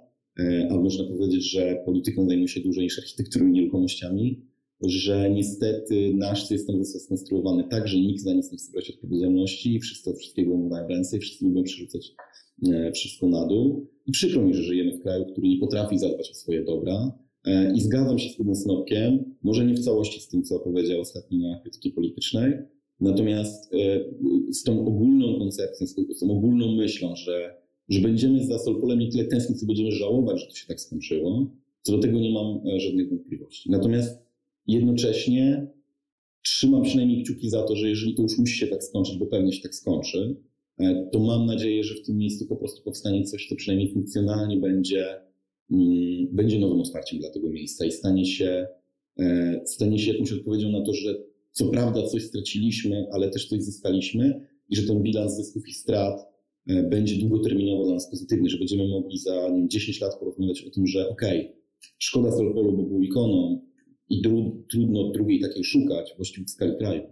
a 0.70 0.76
można 0.76 1.04
powiedzieć, 1.04 1.50
że 1.50 1.82
polityką 1.84 2.26
zajmuje 2.26 2.48
się 2.48 2.60
dłużej 2.60 2.84
niż 2.84 2.98
architekturą 2.98 3.46
i 3.46 3.52
nieruchomościami, 3.52 4.40
że 4.80 5.30
niestety 5.30 6.14
nasz 6.14 6.46
system 6.46 6.78
został 6.84 7.00
skonstruowany 7.00 7.64
tak, 7.70 7.88
że 7.88 7.98
nikt 7.98 8.22
za 8.22 8.32
nic 8.32 8.52
nie 8.52 8.58
chce 8.58 8.72
brać 8.72 8.90
odpowiedzialności, 8.90 9.80
wszyscy 9.80 10.14
wszystkiego 10.14 10.56
mają 10.56 10.86
w 10.86 10.90
ręce 10.90 11.16
i 11.16 11.20
wszyscy 11.20 11.44
lubią 11.44 11.62
przerzucać 11.62 12.14
wszystko 12.94 13.28
na 13.28 13.46
dół. 13.46 13.86
I 14.06 14.12
przykro 14.12 14.42
mi, 14.42 14.54
że 14.54 14.62
żyjemy 14.62 14.92
w 14.92 15.02
kraju, 15.02 15.24
który 15.24 15.48
nie 15.48 15.58
potrafi 15.58 15.98
zadbać 15.98 16.30
o 16.30 16.34
swoje 16.34 16.64
dobra. 16.64 17.12
E, 17.44 17.72
I 17.74 17.80
zgadzam 17.80 18.18
się 18.18 18.28
z 18.28 18.36
tym 18.36 18.54
Snopkiem, 18.54 19.24
może 19.42 19.64
nie 19.64 19.74
w 19.74 19.84
całości 19.84 20.20
z 20.20 20.28
tym, 20.28 20.42
co 20.42 20.58
powiedział 20.58 21.00
ostatnio 21.00 21.38
na 21.38 21.60
krytyki 21.60 21.90
politycznej, 21.90 22.52
natomiast 23.00 23.74
e, 23.74 24.04
z 24.52 24.62
tą 24.62 24.86
ogólną 24.86 25.38
koncepcją, 25.38 25.86
z 25.86 26.18
tą 26.20 26.30
ogólną 26.30 26.72
myślą, 26.72 27.16
że, 27.16 27.56
że 27.88 28.00
będziemy 28.00 28.46
za 28.46 28.58
Solpolem 28.58 28.98
nie 28.98 29.08
tyle 29.08 29.24
tęsknić, 29.24 29.60
co 29.60 29.66
będziemy 29.66 29.92
żałować, 29.92 30.40
że 30.40 30.46
to 30.46 30.54
się 30.54 30.66
tak 30.66 30.80
skończyło, 30.80 31.50
co 31.82 31.92
do 31.92 31.98
tego 31.98 32.20
nie 32.20 32.32
mam 32.32 32.60
e, 32.66 32.80
żadnych 32.80 33.08
wątpliwości. 33.08 33.70
Natomiast 33.70 34.22
jednocześnie 34.66 35.66
trzymam 36.42 36.82
przynajmniej 36.82 37.24
kciuki 37.24 37.50
za 37.50 37.62
to, 37.62 37.76
że 37.76 37.88
jeżeli 37.88 38.14
to 38.14 38.22
już 38.22 38.38
musi 38.38 38.58
się 38.58 38.66
tak 38.66 38.84
skończyć, 38.84 39.18
bo 39.18 39.26
pewnie 39.26 39.52
się 39.52 39.62
tak 39.62 39.74
skończy, 39.74 40.36
E, 40.36 40.51
to 41.12 41.20
mam 41.20 41.46
nadzieję, 41.46 41.84
że 41.84 41.94
w 41.94 42.02
tym 42.02 42.16
miejscu 42.16 42.46
po 42.46 42.56
prostu 42.56 42.82
powstanie 42.82 43.24
coś, 43.24 43.48
co 43.48 43.56
przynajmniej 43.56 43.92
funkcjonalnie 43.92 44.56
będzie, 44.56 45.20
mm, 45.70 46.28
będzie 46.32 46.58
nowym 46.58 46.80
otwarciem 46.80 47.18
dla 47.18 47.30
tego 47.30 47.50
miejsca 47.50 47.84
i 47.84 47.92
stanie 47.92 48.26
się, 48.26 48.66
e, 49.18 49.60
stanie 49.66 49.98
się 49.98 50.12
jakąś 50.12 50.32
odpowiedzią 50.32 50.70
na 50.70 50.84
to, 50.84 50.94
że 50.94 51.14
co 51.50 51.68
prawda 51.68 52.06
coś 52.06 52.22
straciliśmy, 52.22 53.06
ale 53.12 53.30
też 53.30 53.48
coś 53.48 53.62
zyskaliśmy 53.62 54.46
i 54.68 54.76
że 54.76 54.82
ten 54.82 55.02
bilans 55.02 55.36
zysków 55.36 55.68
i 55.68 55.72
strat 55.72 56.20
e, 56.66 56.82
będzie 56.82 57.16
długoterminowo 57.16 57.84
dla 57.84 57.94
nas 57.94 58.10
pozytywny, 58.10 58.50
że 58.50 58.58
będziemy 58.58 58.88
mogli 58.88 59.18
za 59.18 59.48
nie 59.48 59.58
wiem, 59.58 59.68
10 59.68 60.00
lat 60.00 60.18
porozmawiać 60.18 60.62
o 60.62 60.70
tym, 60.70 60.86
że 60.86 61.08
okej, 61.08 61.40
okay, 61.40 61.62
szkoda 61.98 62.32
Solpolu, 62.32 62.76
bo 62.76 62.82
był 62.82 63.02
ikoną 63.02 63.66
i 64.08 64.22
dru, 64.22 64.64
trudno 64.70 65.10
drugiej 65.10 65.40
takiej 65.40 65.64
szukać 65.64 66.12
właściwie 66.16 66.46
w 66.46 66.50
skali 66.50 66.76
kraju. 66.78 67.02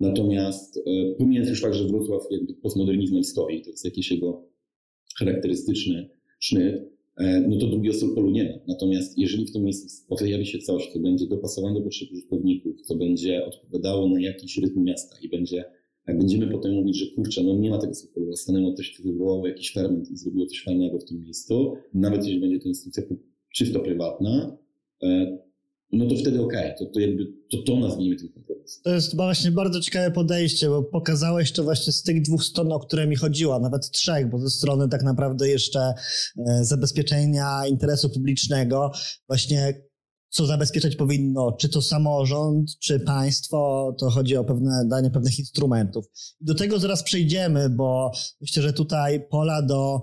Natomiast 0.00 0.76
e, 0.76 1.14
pomijając 1.18 1.50
już 1.50 1.60
fakt, 1.60 1.74
że 1.74 1.84
Wrocław 1.84 2.22
jakby 2.30 2.54
postmodernizmem 2.54 3.24
stoi, 3.24 3.62
to 3.62 3.70
jest 3.70 3.84
jakiś 3.84 4.10
jego 4.10 4.44
charakterystyczny 5.18 6.08
sznyt, 6.38 6.82
e, 7.16 7.40
no 7.40 7.58
to 7.58 7.66
drugiego 7.66 7.96
Solpolu 7.96 8.30
nie 8.30 8.44
ma. 8.44 8.58
Natomiast 8.68 9.18
jeżeli 9.18 9.46
w 9.46 9.52
tym 9.52 9.64
miejscu 9.64 10.06
pojawi 10.08 10.46
się 10.46 10.58
coś, 10.58 10.88
co 10.92 10.98
będzie 10.98 11.26
dopasowane 11.26 11.74
do 11.74 11.80
potrzeb 11.80 12.12
użytkowników, 12.12 12.80
co 12.80 12.94
będzie 12.94 13.46
odpowiadało 13.46 14.08
na 14.08 14.20
jakiś 14.20 14.58
rytm 14.58 14.84
miasta 14.84 15.16
i 15.22 15.28
będzie, 15.28 15.64
będziemy 16.06 16.48
potem 16.48 16.74
mówić, 16.74 16.96
że 16.96 17.06
kurczę, 17.14 17.42
no 17.42 17.56
nie 17.56 17.70
ma 17.70 17.78
tego 17.78 17.94
Solpolu, 17.94 18.32
stanęło 18.32 18.72
coś, 18.72 18.96
co 18.96 19.02
wywołało 19.02 19.46
jakiś 19.46 19.72
ferment 19.72 20.10
i 20.10 20.16
zrobiło 20.16 20.46
coś 20.46 20.62
fajnego 20.62 20.98
w 20.98 21.04
tym 21.04 21.22
miejscu, 21.22 21.74
nawet 21.94 22.24
jeśli 22.24 22.40
będzie 22.40 22.58
to 22.58 22.68
instytucja 22.68 23.02
czysto 23.54 23.80
prywatna, 23.80 24.56
e, 25.02 25.38
no 25.92 26.08
to 26.08 26.16
wtedy 26.16 26.42
okej, 26.42 26.74
okay, 26.74 26.74
to, 26.78 26.92
to 26.94 27.00
jakby 27.00 27.26
to, 27.50 27.58
to 27.66 27.76
nazwijmy 27.76 28.16
tym 28.16 28.28
kompromisem. 28.28 28.82
To 28.84 28.90
jest 28.90 29.16
właśnie 29.16 29.50
bardzo 29.50 29.80
ciekawe 29.80 30.10
podejście, 30.10 30.68
bo 30.68 30.82
pokazałeś 30.82 31.52
to 31.52 31.64
właśnie 31.64 31.92
z 31.92 32.02
tych 32.02 32.22
dwóch 32.22 32.44
stron, 32.44 32.72
o 32.72 32.80
które 32.80 33.06
mi 33.06 33.16
chodziło, 33.16 33.58
nawet 33.58 33.90
trzech, 33.90 34.30
bo 34.30 34.38
ze 34.38 34.50
strony 34.50 34.88
tak 34.88 35.02
naprawdę 35.02 35.48
jeszcze 35.48 35.80
e, 35.80 36.64
zabezpieczenia 36.64 37.66
interesu 37.66 38.10
publicznego, 38.10 38.90
właśnie 39.28 39.90
co 40.30 40.46
zabezpieczać 40.46 40.96
powinno, 40.96 41.52
czy 41.52 41.68
to 41.68 41.82
samorząd, 41.82 42.78
czy 42.78 43.00
państwo, 43.00 43.92
to 43.98 44.10
chodzi 44.10 44.36
o 44.36 44.44
pewne 44.44 44.84
danie 44.90 45.10
pewnych 45.10 45.38
instrumentów. 45.38 46.04
Do 46.40 46.54
tego 46.54 46.78
zaraz 46.78 47.02
przejdziemy, 47.02 47.70
bo 47.70 48.12
myślę, 48.40 48.62
że 48.62 48.72
tutaj 48.72 49.28
pola 49.30 49.62
do 49.62 50.00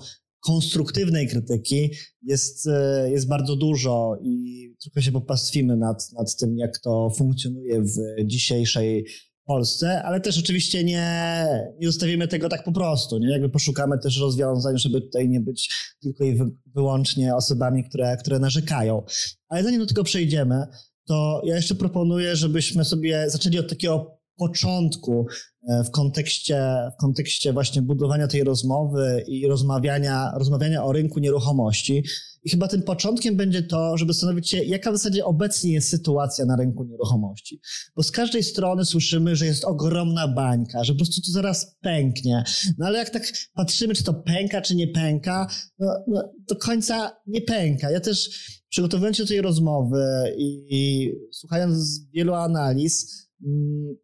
konstruktywnej 0.48 1.27
krytyki 1.27 1.92
jest, 2.22 2.68
e, 2.68 3.12
jest 3.12 3.27
bardzo 3.27 3.56
dużo 3.56 4.18
i 4.22 4.68
trochę 4.82 5.01
się 5.01 5.12
popastwimy 5.12 5.77
nad, 5.77 6.12
nad 6.13 6.36
tym, 6.36 6.58
jak 6.58 6.80
to 6.80 7.10
funkcjonuje 7.18 7.82
w 7.82 8.25
dzisiejszej 8.25 9.06
Polsce, 9.46 10.04
ale 10.04 10.22
też 10.22 10.39
oczywiście 10.39 10.84
nie, 10.84 11.46
nie 11.80 11.88
zostawimy 11.88 12.27
tego 12.27 12.50
tak 12.50 12.63
po 12.63 12.72
prostu. 12.72 13.18
Nie? 13.18 13.32
Jakby 13.32 13.50
poszukamy 13.50 14.00
też 14.00 14.20
rozwiązań, 14.20 14.77
żeby 14.77 15.01
tutaj 15.01 15.30
nie 15.30 15.39
być 15.39 15.70
tylko 16.01 16.24
i 16.24 16.39
wyłącznie 16.75 17.36
osobami, 17.36 17.84
które, 17.84 18.18
które 18.18 18.39
narzekają. 18.39 19.04
Ale 19.48 19.63
zanim 19.63 19.80
do 19.80 19.88
tego 19.88 20.04
przejdziemy, 20.04 20.66
to 21.08 21.42
ja 21.46 21.56
jeszcze 21.56 21.75
proponuję, 21.75 22.36
żebyśmy 22.36 22.86
sobie 22.86 23.30
zaczęli 23.30 23.60
od 23.60 23.70
takiego 23.70 24.18
początku 24.38 25.27
w 25.86 25.92
kontekście, 25.92 26.64
w 26.94 27.02
kontekście 27.02 27.54
właśnie 27.54 27.82
budowania 27.82 28.28
tej 28.28 28.44
rozmowy 28.44 29.24
i 29.28 29.48
rozmawiania, 29.48 30.32
rozmawiania 30.36 30.84
o 30.84 30.92
rynku 30.92 31.20
nieruchomości. 31.20 32.04
I 32.44 32.50
chyba 32.50 32.68
tym 32.68 32.84
początkiem 32.84 33.36
będzie 33.36 33.64
to, 33.64 33.98
żeby 33.98 34.14
zastanowić 34.14 34.50
się, 34.50 34.64
jaka 34.64 34.92
w 34.92 34.98
zasadzie 34.98 35.26
obecnie 35.26 35.74
jest 35.74 35.90
sytuacja 35.90 36.46
na 36.46 36.56
rynku 36.56 36.84
nieruchomości. 36.84 37.62
Bo 37.96 38.04
z 38.04 38.12
każdej 38.12 38.44
strony 38.44 38.86
słyszymy, 38.86 39.36
że 39.36 39.46
jest 39.46 39.66
ogromna 39.66 40.28
bańka, 40.28 40.84
że 40.84 40.94
po 40.94 40.98
prostu 40.98 41.22
to 41.22 41.32
zaraz 41.32 41.76
pęknie. 41.82 42.44
No 42.78 42.86
ale 42.86 42.98
jak 42.98 43.10
tak 43.10 43.24
patrzymy, 43.54 43.94
czy 43.94 44.04
to 44.04 44.14
pęka, 44.14 44.62
czy 44.62 44.76
nie 44.76 44.88
pęka, 44.88 45.48
no, 45.80 45.88
no 46.08 46.34
do 46.48 46.56
końca 46.56 47.12
nie 47.28 47.42
pęka. 47.42 47.92
Ja 47.92 48.00
też 48.00 48.30
przygotowując 48.70 49.18
się 49.18 49.24
do 49.24 49.30
tej 49.30 49.42
rozmowy 49.42 50.34
i, 50.38 50.68
i 50.70 51.12
słuchając 51.32 52.02
wielu 52.14 52.34
analiz, 52.34 53.28
mm, 53.46 53.96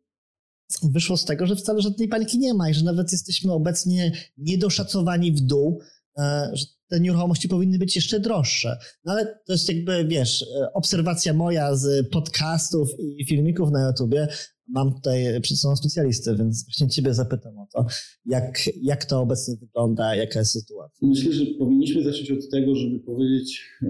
wyszło 0.91 1.17
z 1.17 1.25
tego, 1.25 1.45
że 1.45 1.55
wcale 1.55 1.81
żadnej 1.81 2.07
paniki 2.07 2.39
nie 2.39 2.53
ma 2.53 2.69
i 2.69 2.73
że 2.73 2.83
nawet 2.83 3.11
jesteśmy 3.11 3.51
obecnie 3.51 4.11
niedoszacowani 4.37 5.31
w 5.31 5.39
dół, 5.39 5.81
e, 6.17 6.51
że 6.53 6.65
te 6.93 6.99
nieruchomości 6.99 7.49
powinny 7.49 7.77
być 7.77 7.95
jeszcze 7.95 8.19
droższe. 8.19 8.77
No 9.05 9.11
ale 9.11 9.25
to 9.25 9.53
jest 9.53 9.69
jakby, 9.69 10.05
wiesz, 10.05 10.41
e, 10.41 10.73
obserwacja 10.73 11.33
moja 11.33 11.75
z 11.75 12.09
podcastów 12.09 12.89
i 13.17 13.25
filmików 13.25 13.71
na 13.71 13.87
YouTubie. 13.87 14.27
Mam 14.67 14.93
tutaj 14.93 15.41
przed 15.41 15.57
sobą 15.57 15.75
specjalistę, 15.75 16.35
więc 16.35 16.65
właśnie 16.65 16.87
ciebie 16.89 17.13
zapytam 17.13 17.57
o 17.59 17.67
to, 17.73 17.85
jak, 18.25 18.69
jak 18.81 19.05
to 19.05 19.21
obecnie 19.21 19.55
wygląda, 19.55 20.15
jaka 20.15 20.39
jest 20.39 20.51
sytuacja. 20.51 21.07
Myślę, 21.07 21.33
że 21.33 21.45
powinniśmy 21.45 22.03
zacząć 22.03 22.31
od 22.31 22.49
tego, 22.49 22.75
żeby 22.75 22.99
powiedzieć 22.99 23.61
e, 23.81 23.87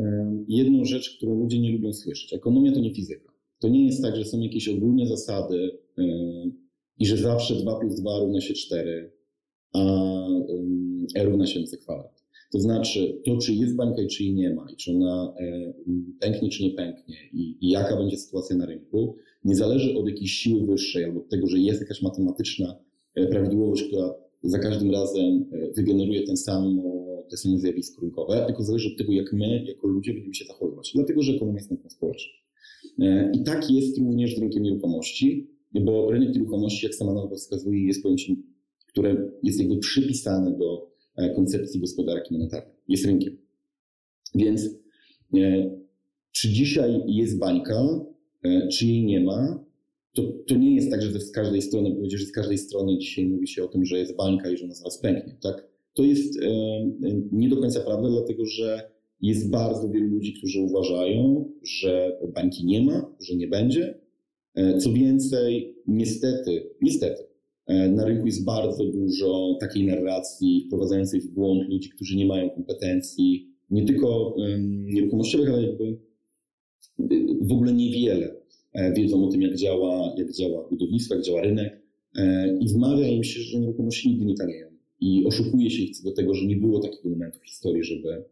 jedną 0.48 0.86
rzecz, 0.86 1.18
którą 1.18 1.36
ludzie 1.36 1.60
nie 1.60 1.72
lubią 1.72 1.94
słyszeć. 1.94 2.34
Ekonomia 2.34 2.72
to 2.72 2.80
nie 2.80 2.96
fizyka. 2.96 3.34
To 3.60 3.70
nie 3.70 3.86
jest 3.86 4.02
tak, 4.02 4.16
że 4.16 4.26
są 4.26 4.40
jakieś 4.40 4.68
ogólne 4.68 5.08
zasady, 5.08 5.72
i 7.00 7.06
że 7.06 7.18
zawsze 7.18 7.56
2 7.56 7.80
plus 7.80 7.96
2 7.96 8.20
równa 8.20 8.42
się 8.42 8.54
4, 8.54 9.12
a 9.74 9.80
E 11.16 11.24
równa 11.24 11.48
się 11.48 11.60
MC 11.60 11.78
kwadrat. 11.78 12.24
To 12.52 12.60
znaczy, 12.60 13.22
to 13.26 13.38
czy 13.38 13.54
jest 13.54 13.76
bańka 13.76 14.02
i 14.02 14.08
czy 14.08 14.24
jej 14.24 14.34
nie 14.34 14.54
ma, 14.54 14.68
i 14.74 14.76
czy 14.76 14.92
ona 14.92 15.34
e, 15.40 15.74
pęknie 16.20 16.50
czy 16.50 16.64
nie 16.64 16.70
pęknie, 16.70 17.16
i, 17.34 17.58
i 17.62 17.70
jaka 17.70 17.98
będzie 17.98 18.18
sytuacja 18.18 18.56
na 18.56 18.66
rynku, 18.66 19.16
nie 19.46 19.56
zależy 19.56 19.98
od 19.98 20.08
jakiejś 20.08 20.32
siły 20.32 20.68
wyższej 20.68 21.04
albo 21.04 21.20
od 21.20 21.30
tego, 21.30 21.48
że 21.48 21.60
jest 21.60 21.82
jakaś 21.82 22.02
matematyczna 22.02 22.76
e, 23.16 23.28
prawidłowość, 23.28 23.84
która 23.84 24.14
za 24.44 24.60
każdym 24.60 24.92
razem 24.92 25.46
wygeneruje 25.76 26.24
ten 26.24 26.38
samo, 26.38 26.84
te 27.30 27.38
same 27.38 27.60
zjawisko 27.60 28.02
rynkowe, 28.02 28.44
tylko 28.48 28.64
zależy 28.64 28.90
od 28.92 28.98
tego, 28.98 29.14
jak 29.14 29.34
my, 29.34 29.66
jako 29.68 29.88
ludzie, 29.88 30.14
będziemy 30.14 30.36
się 30.36 30.46
zachowywać. 30.46 30.92
Dlatego, 30.96 31.22
że 31.22 31.34
ekonomia 31.34 31.60
jest 31.60 31.72
nauką 31.72 31.90
społeczną. 31.90 32.34
I 33.34 33.44
tak 33.44 33.72
jest 33.72 33.98
również 33.98 34.36
z 34.36 34.40
rynkiem 34.40 34.64
nieruchomości 34.64 35.53
bo 35.82 36.12
rynek 36.12 36.36
nieruchomości, 36.36 36.86
jak 36.86 36.96
sama 36.96 37.14
nazwa 37.14 37.36
wskazuje, 37.36 37.88
jest 37.88 38.04
pojęciem, 38.04 38.44
które 38.88 39.32
jest 39.44 39.60
jakby 39.60 39.78
przypisane 39.78 40.58
do 40.58 40.92
e, 41.16 41.30
koncepcji 41.30 41.80
gospodarki 41.80 42.34
monetarnej. 42.34 42.76
Jest 42.88 43.06
rynkiem. 43.06 43.38
Więc 44.36 44.70
e, 45.34 45.72
czy 46.32 46.50
dzisiaj 46.50 47.02
jest 47.08 47.40
bańka, 47.40 48.06
e, 48.44 48.68
czy 48.68 48.88
jej 48.88 49.06
nie 49.06 49.20
ma, 49.20 49.66
to, 50.14 50.24
to 50.48 50.56
nie 50.56 50.76
jest 50.76 50.92
tak, 50.92 51.02
że 51.02 51.20
z 51.20 51.32
każdej 51.32 51.62
strony, 51.62 51.96
powiedzieć, 51.96 52.20
że 52.20 52.26
z 52.26 52.32
każdej 52.32 52.58
strony 52.58 52.98
dzisiaj 52.98 53.26
mówi 53.26 53.48
się 53.48 53.64
o 53.64 53.68
tym, 53.68 53.86
że 53.86 53.98
jest 53.98 54.16
bańka 54.16 54.50
i 54.50 54.58
że 54.58 54.66
ona 54.66 54.74
zaraz 54.74 54.98
pęknie. 54.98 55.38
Tak? 55.42 55.68
To 55.94 56.04
jest 56.04 56.40
nie 57.32 57.50
do 57.50 57.58
końca 57.58 57.80
prawda, 57.80 58.10
dlatego 58.10 58.46
że 58.46 58.90
jest 59.22 59.50
bardzo 59.50 59.90
wielu 59.90 60.08
ludzi, 60.08 60.34
którzy 60.34 60.60
uważają, 60.60 61.50
że 61.64 62.20
bańki 62.34 62.66
nie 62.66 62.82
ma, 62.82 63.16
że 63.20 63.36
nie 63.36 63.48
będzie, 63.48 64.00
co 64.80 64.94
więcej, 64.94 65.76
niestety, 65.88 66.70
niestety, 66.82 67.24
e, 67.68 67.90
na 67.90 68.06
rynku 68.06 68.26
jest 68.26 68.46
bardzo 68.46 68.86
dużo 68.86 69.58
takiej 69.60 69.86
narracji 69.86 70.64
wprowadzającej 70.68 71.22
w 71.22 71.28
błąd 71.28 71.70
ludzi, 71.70 71.90
którzy 71.90 72.18
nie 72.18 72.26
mają 72.26 72.50
kompetencji, 72.50 73.50
nie 73.72 73.86
tylko 73.86 74.36
nieruchomościowych, 74.60 75.50
ale 75.50 75.64
jakby 75.64 75.98
w 77.42 77.52
ogóle 77.52 77.74
niewiele 77.74 78.36
e, 78.74 78.94
wiedzą 78.94 79.26
o 79.26 79.32
tym, 79.32 79.42
jak 79.42 79.56
działa, 79.56 80.16
jak 80.18 80.32
działa 80.32 80.70
budownictwo, 80.70 81.16
jak 81.16 81.24
działa 81.24 81.42
rynek 81.42 81.84
i 82.60 82.68
wmawia 82.68 83.08
im 83.08 83.24
się, 83.24 83.40
że 83.40 83.60
nieruchomości 83.60 84.10
nigdy 84.10 84.26
nie 84.26 84.36
tanieją. 84.36 84.68
I 85.02 85.26
oszukuje 85.26 85.70
się 85.70 85.84
ich 85.84 85.98
co 85.98 86.04
do 86.04 86.12
tego, 86.12 86.34
że 86.34 86.46
nie 86.46 86.56
było 86.56 86.80
takiego 86.80 87.10
momentu 87.10 87.40
w 87.40 87.46
historii, 87.46 87.84
żeby, 87.84 88.24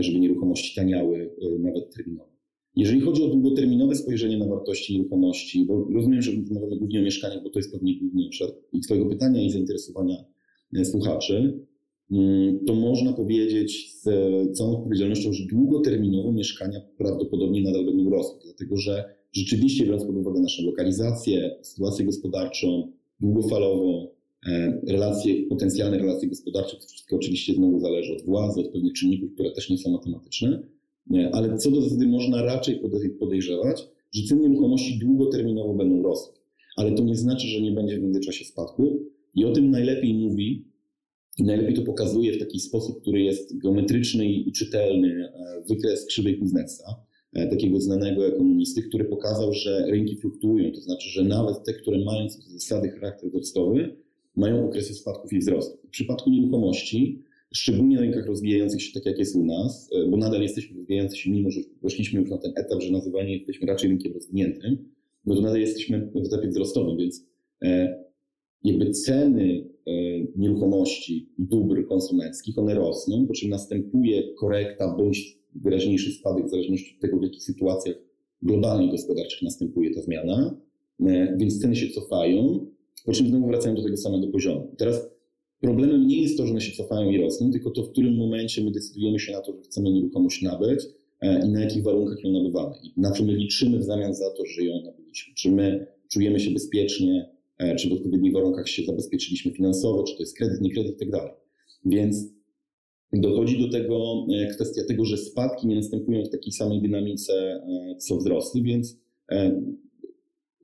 żeby 0.00 0.18
nieruchomości 0.18 0.74
taniały 0.74 1.30
nawet 1.58 1.94
terminowo. 1.94 2.30
Jeżeli 2.76 3.00
chodzi 3.00 3.22
o 3.22 3.28
długoterminowe 3.28 3.94
spojrzenie 3.94 4.38
na 4.38 4.46
wartości 4.46 4.98
nieruchomości, 4.98 5.64
bo 5.64 5.88
rozumiem, 5.94 6.22
że 6.22 6.32
rozmawiamy 6.32 6.76
głównie 6.76 7.00
o 7.00 7.02
mieszkaniach, 7.02 7.42
bo 7.42 7.50
to 7.50 7.58
jest 7.58 7.72
pewnie 7.72 7.98
główny 7.98 8.26
obszar 8.26 8.48
i 8.72 8.80
Twojego 8.80 9.06
pytania 9.06 9.42
i 9.42 9.50
zainteresowania 9.50 10.24
e, 10.76 10.84
słuchaczy, 10.84 11.66
mm, 12.10 12.64
to 12.66 12.74
można 12.74 13.12
powiedzieć 13.12 13.92
z 13.92 14.04
całą 14.58 14.76
odpowiedzialnością, 14.76 15.32
że 15.32 15.44
długoterminowo 15.46 16.32
mieszkania 16.32 16.80
prawdopodobnie 16.98 17.62
nadal 17.62 17.84
będą 17.84 18.10
rosły, 18.10 18.38
dlatego 18.44 18.76
że 18.76 19.04
rzeczywiście 19.32 19.84
biorąc 19.84 20.04
pod 20.04 20.16
uwagę 20.16 20.40
naszą 20.40 20.62
lokalizację, 20.62 21.56
sytuację 21.62 22.04
gospodarczą, 22.04 22.92
długofalową, 23.20 24.08
e, 24.46 24.80
relacje, 24.86 25.46
potencjalne 25.46 25.98
relacje 25.98 26.28
gospodarcze, 26.28 26.76
to 26.76 26.86
wszystko 26.86 27.16
oczywiście 27.16 27.54
znowu 27.54 27.80
zależy 27.80 28.16
od 28.16 28.22
władzy, 28.22 28.60
od 28.60 28.68
pewnych 28.68 28.92
czynników, 28.92 29.34
które 29.34 29.50
też 29.50 29.70
nie 29.70 29.78
są 29.78 29.90
matematyczne, 29.90 30.62
nie, 31.10 31.34
ale 31.34 31.58
co 31.58 31.70
do 31.70 31.82
zasady 31.82 32.06
można 32.06 32.42
raczej 32.42 32.80
podejrzewać, 33.18 33.88
że 34.12 34.22
ceny 34.28 34.40
nieruchomości 34.48 34.98
długoterminowo 34.98 35.74
będą 35.74 36.02
rosły. 36.02 36.34
Ale 36.76 36.92
to 36.92 37.02
nie 37.02 37.16
znaczy, 37.16 37.46
że 37.46 37.60
nie 37.60 37.72
będzie 37.72 37.98
w 37.98 38.02
międzyczasie 38.02 38.44
spadku. 38.44 39.00
I 39.34 39.44
o 39.44 39.52
tym 39.52 39.70
najlepiej 39.70 40.14
mówi 40.14 40.64
i 41.38 41.44
najlepiej 41.44 41.74
to 41.74 41.82
pokazuje 41.82 42.32
w 42.32 42.38
taki 42.38 42.60
sposób, 42.60 43.00
który 43.00 43.20
jest 43.20 43.58
geometryczny 43.58 44.26
i 44.26 44.52
czytelny 44.52 45.08
e, 45.08 45.62
wykres 45.68 46.06
krzywej 46.06 46.38
Kuznetsa, 46.38 46.84
e, 47.32 47.48
takiego 47.48 47.80
znanego 47.80 48.26
ekonomisty, 48.26 48.82
który 48.82 49.04
pokazał, 49.04 49.52
że 49.52 49.86
rynki 49.90 50.16
fluktuują, 50.16 50.72
to 50.72 50.80
znaczy, 50.80 51.08
że 51.08 51.24
nawet 51.24 51.64
te, 51.64 51.72
które 51.72 52.04
mają 52.04 52.28
zasady 52.28 52.90
charakter 52.90 53.30
wzrostowy, 53.30 53.96
mają 54.36 54.68
okresy 54.68 54.94
spadków 54.94 55.32
i 55.32 55.38
wzrostów. 55.38 55.80
W 55.80 55.90
przypadku 55.90 56.30
nieruchomości 56.30 57.22
szczególnie 57.54 57.96
na 57.96 58.02
rynkach 58.02 58.26
rozwijających 58.26 58.82
się 58.82 58.92
tak 58.92 59.06
jak 59.06 59.18
jest 59.18 59.36
u 59.36 59.44
nas, 59.44 59.90
e, 59.92 60.10
bo 60.10 60.16
nadal 60.16 60.42
jesteśmy 60.42 60.76
rozwijający 60.76 61.16
się, 61.16 61.30
mimo 61.30 61.50
że 61.50 61.60
weszliśmy 61.82 62.20
już 62.20 62.30
na 62.30 62.38
ten 62.38 62.52
etap, 62.56 62.82
że 62.82 62.92
nazywanie 62.92 63.36
jesteśmy 63.36 63.66
raczej 63.66 63.90
rynkiem 63.90 64.12
rozwiniętym, 64.12 64.76
bo 65.24 65.34
to 65.34 65.40
nadal 65.40 65.60
jesteśmy 65.60 66.10
w 66.14 66.26
etapie 66.26 66.48
wzrostowym, 66.48 66.96
więc 66.96 67.26
e, 67.62 68.00
jakby 68.64 68.90
ceny 68.90 69.68
e, 69.86 69.92
nieruchomości, 70.36 71.28
dóbr 71.38 71.86
konsumenckich, 71.86 72.58
one 72.58 72.74
rosną, 72.74 73.26
po 73.26 73.34
czym 73.34 73.50
następuje 73.50 74.34
korekta 74.34 74.96
bądź 74.96 75.38
wyraźniejszy 75.54 76.12
spadek 76.12 76.46
w 76.46 76.50
zależności 76.50 76.94
od 76.94 77.00
tego, 77.00 77.18
w 77.18 77.22
jakich 77.22 77.42
sytuacjach 77.42 77.96
globalnych 78.42 78.90
gospodarczych 78.90 79.42
następuje 79.42 79.94
ta 79.94 80.02
zmiana, 80.02 80.60
więc 81.36 81.60
ceny 81.60 81.76
się 81.76 81.88
cofają, 81.88 82.66
po 83.04 83.12
czym 83.12 83.28
znowu 83.28 83.46
wracają 83.46 83.74
do 83.74 83.82
tego 83.82 83.96
samego 83.96 84.28
poziomu. 84.28 84.74
Teraz 84.78 85.10
problemem 85.60 86.06
nie 86.06 86.22
jest 86.22 86.36
to, 86.36 86.46
że 86.46 86.52
one 86.52 86.60
się 86.60 86.76
cofają 86.76 87.10
i 87.10 87.18
rosną, 87.18 87.50
tylko 87.50 87.70
to, 87.70 87.82
w 87.82 87.90
którym 87.90 88.16
momencie 88.16 88.64
my 88.64 88.70
decydujemy 88.70 89.18
się 89.18 89.32
na 89.32 89.40
to, 89.40 89.52
że 89.52 89.62
chcemy 89.62 89.92
nieruchomość 89.92 90.42
nabyć 90.42 90.80
e, 91.20 91.46
i 91.46 91.50
na 91.50 91.60
jakich 91.60 91.82
warunkach 91.82 92.24
ją 92.24 92.30
nabywamy 92.30 92.74
i 92.82 93.00
na 93.00 93.12
czym 93.12 93.26
my 93.26 93.32
liczymy 93.32 93.78
w 93.78 93.84
zamian 93.84 94.14
za 94.14 94.30
to, 94.30 94.46
że 94.46 94.64
ją 94.64 94.82
nabyliśmy. 94.82 95.34
Czy 95.34 95.50
my 95.50 95.86
czujemy 96.08 96.40
się 96.40 96.50
bezpiecznie, 96.50 97.30
e, 97.58 97.76
czy 97.76 97.88
w 97.88 97.92
odpowiednich 97.92 98.32
warunkach 98.32 98.68
się 98.68 98.82
zabezpieczyliśmy 98.82 99.52
finansowo, 99.52 100.02
czy 100.02 100.14
to 100.14 100.22
jest 100.22 100.36
kredyt, 100.36 100.60
nie 100.60 100.70
kredyt 100.70 100.96
i 100.96 100.98
tak 100.98 101.10
dalej. 101.10 101.32
Więc 101.84 102.16
dochodzi 103.12 103.58
do 103.58 103.70
tego 103.70 104.26
kwestia 104.54 104.82
tego, 104.88 105.04
że 105.04 105.16
spadki 105.16 105.66
nie 105.66 105.76
następują 105.76 106.24
w 106.24 106.30
takiej 106.30 106.52
samej 106.52 106.82
dynamice 106.82 107.62
co 107.98 108.16
wzrosty, 108.16 108.62
więc 108.62 108.96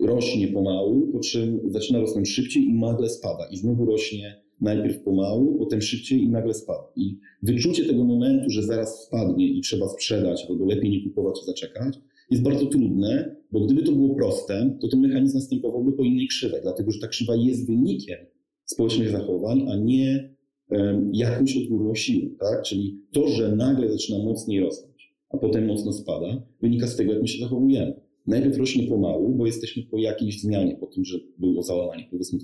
rośnie 0.01 0.49
pomału, 0.49 1.13
po 1.13 1.21
czym 1.21 1.61
zaczyna 1.67 2.01
rosnąć 2.01 2.29
szybciej 2.29 2.63
i 2.63 2.75
nagle 2.75 3.09
spada. 3.09 3.49
I 3.51 3.57
znowu 3.57 3.85
rośnie 3.85 4.46
najpierw 4.61 5.03
pomału, 5.03 5.59
potem 5.59 5.81
szybciej 5.81 6.23
i 6.23 6.29
nagle 6.29 6.55
spada. 6.55 6.93
I 6.97 7.19
wyczucie 7.43 7.85
tego 7.85 8.05
momentu, 8.05 8.51
że 8.51 8.63
zaraz 8.63 9.05
spadnie 9.07 9.49
i 9.49 9.61
trzeba 9.61 9.89
sprzedać, 9.89 10.47
albo 10.49 10.67
lepiej 10.67 10.91
nie 10.91 11.03
kupować 11.03 11.43
i 11.43 11.47
zaczekać, 11.47 11.99
jest 12.31 12.43
bardzo 12.43 12.67
trudne, 12.67 13.37
bo 13.53 13.61
gdyby 13.61 13.83
to 13.83 13.93
było 13.93 14.15
proste, 14.15 14.77
to 14.81 14.89
ten 14.89 15.01
mechanizm 15.01 15.37
następowałby 15.37 15.93
po 15.93 16.05
innej 16.05 16.29
krzywej, 16.29 16.61
dlatego 16.63 16.91
że 16.91 17.01
ta 17.01 17.09
krzywa 17.09 17.37
jest 17.37 17.67
wynikiem 17.67 18.19
społecznych 18.65 19.11
zachowań, 19.11 19.67
a 19.71 19.77
nie 19.77 20.35
um, 20.71 21.11
jakąś 21.15 21.57
odgórną 21.57 21.95
siłą. 21.95 22.31
Tak? 22.41 22.63
Czyli 22.63 23.01
to, 23.13 23.29
że 23.29 23.57
nagle 23.57 23.93
zaczyna 23.93 24.19
mocniej 24.19 24.61
rosnąć, 24.61 25.15
a 25.31 25.39
potem 25.39 25.67
mocno 25.67 25.93
spada, 25.93 26.43
wynika 26.63 26.87
z 26.87 26.97
tego, 26.97 27.13
jak 27.13 27.23
my 27.23 27.29
się 27.29 27.45
zachowujemy 27.45 28.07
najpierw 28.27 28.59
rośnie 28.59 28.89
pomału, 28.89 29.35
bo 29.35 29.47
jesteśmy 29.47 29.83
po 29.83 29.99
jakiejś 29.99 30.41
zmianie, 30.41 30.77
po 30.81 30.87
tym, 30.87 31.05
że 31.05 31.19
było 31.39 31.63
załamanie 31.63 32.09
powiedzmy 32.11 32.39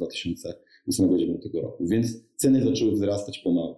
2008-2009 0.89 1.63
roku. 1.63 1.87
Więc 1.87 2.25
ceny 2.37 2.65
zaczęły 2.65 2.93
wzrastać 2.93 3.39
pomału. 3.39 3.77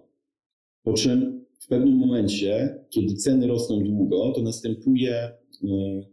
Po 0.83 0.93
czym 0.93 1.45
w 1.59 1.67
pewnym 1.67 1.97
momencie, 1.97 2.79
kiedy 2.89 3.15
ceny 3.15 3.47
rosną 3.47 3.83
długo, 3.83 4.31
to 4.35 4.41
następuje, 4.41 5.31
yy, 5.61 6.05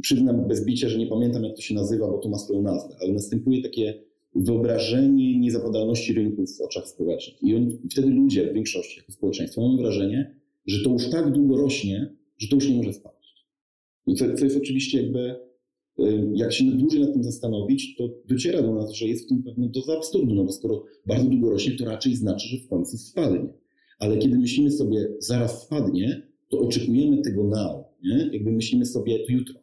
przyznam 0.00 0.48
bez 0.48 0.64
bicia, 0.64 0.88
że 0.88 0.98
nie 0.98 1.06
pamiętam 1.06 1.44
jak 1.44 1.56
to 1.56 1.62
się 1.62 1.74
nazywa, 1.74 2.08
bo 2.08 2.18
to 2.18 2.28
ma 2.28 2.38
swoją 2.38 2.62
nazwę, 2.62 2.96
ale 3.00 3.12
następuje 3.12 3.62
takie 3.62 4.02
wyobrażenie 4.34 5.38
niezapadalności 5.38 6.12
rynków 6.12 6.56
w 6.56 6.60
oczach 6.60 6.88
społecznych. 6.88 7.42
I 7.42 7.88
wtedy 7.90 8.08
ludzie 8.08 8.50
w 8.50 8.54
większości, 8.54 8.98
jako 8.98 9.12
społeczeństwo, 9.12 9.68
mamy 9.68 9.82
wrażenie, 9.82 10.34
że 10.66 10.84
to 10.84 10.90
już 10.90 11.10
tak 11.10 11.32
długo 11.32 11.56
rośnie, 11.56 12.16
że 12.38 12.48
to 12.48 12.54
już 12.54 12.68
nie 12.68 12.76
może 12.76 12.92
spać. 12.92 13.14
No 14.06 14.14
co, 14.14 14.34
co 14.34 14.44
jest 14.44 14.56
oczywiście 14.56 15.02
jakby, 15.02 15.36
jak 16.34 16.52
się 16.52 16.64
dłużej 16.64 17.00
nad 17.00 17.12
tym 17.12 17.24
zastanowić, 17.24 17.96
to 17.96 18.08
dociera 18.28 18.62
do 18.62 18.74
nas, 18.74 18.92
że 18.92 19.06
jest 19.06 19.24
w 19.24 19.28
tym 19.28 19.42
pewne 19.42 19.68
doza 19.68 19.96
absurdu, 19.96 20.34
no 20.34 20.44
bo 20.44 20.52
skoro 20.52 20.84
bardzo 21.06 21.30
długo 21.30 21.50
rośnie, 21.50 21.76
to 21.76 21.84
raczej 21.84 22.14
znaczy, 22.14 22.48
że 22.48 22.56
w 22.56 22.68
końcu 22.68 22.98
spadnie. 22.98 23.48
Ale 23.98 24.18
kiedy 24.18 24.38
myślimy 24.38 24.70
sobie, 24.70 25.08
zaraz 25.18 25.62
spadnie, 25.62 26.22
to 26.48 26.58
oczekujemy 26.58 27.22
tego 27.22 27.44
now, 27.44 27.84
nie? 28.04 28.30
jakby 28.32 28.52
myślimy 28.52 28.86
sobie, 28.86 29.18
to 29.18 29.32
jutro. 29.32 29.54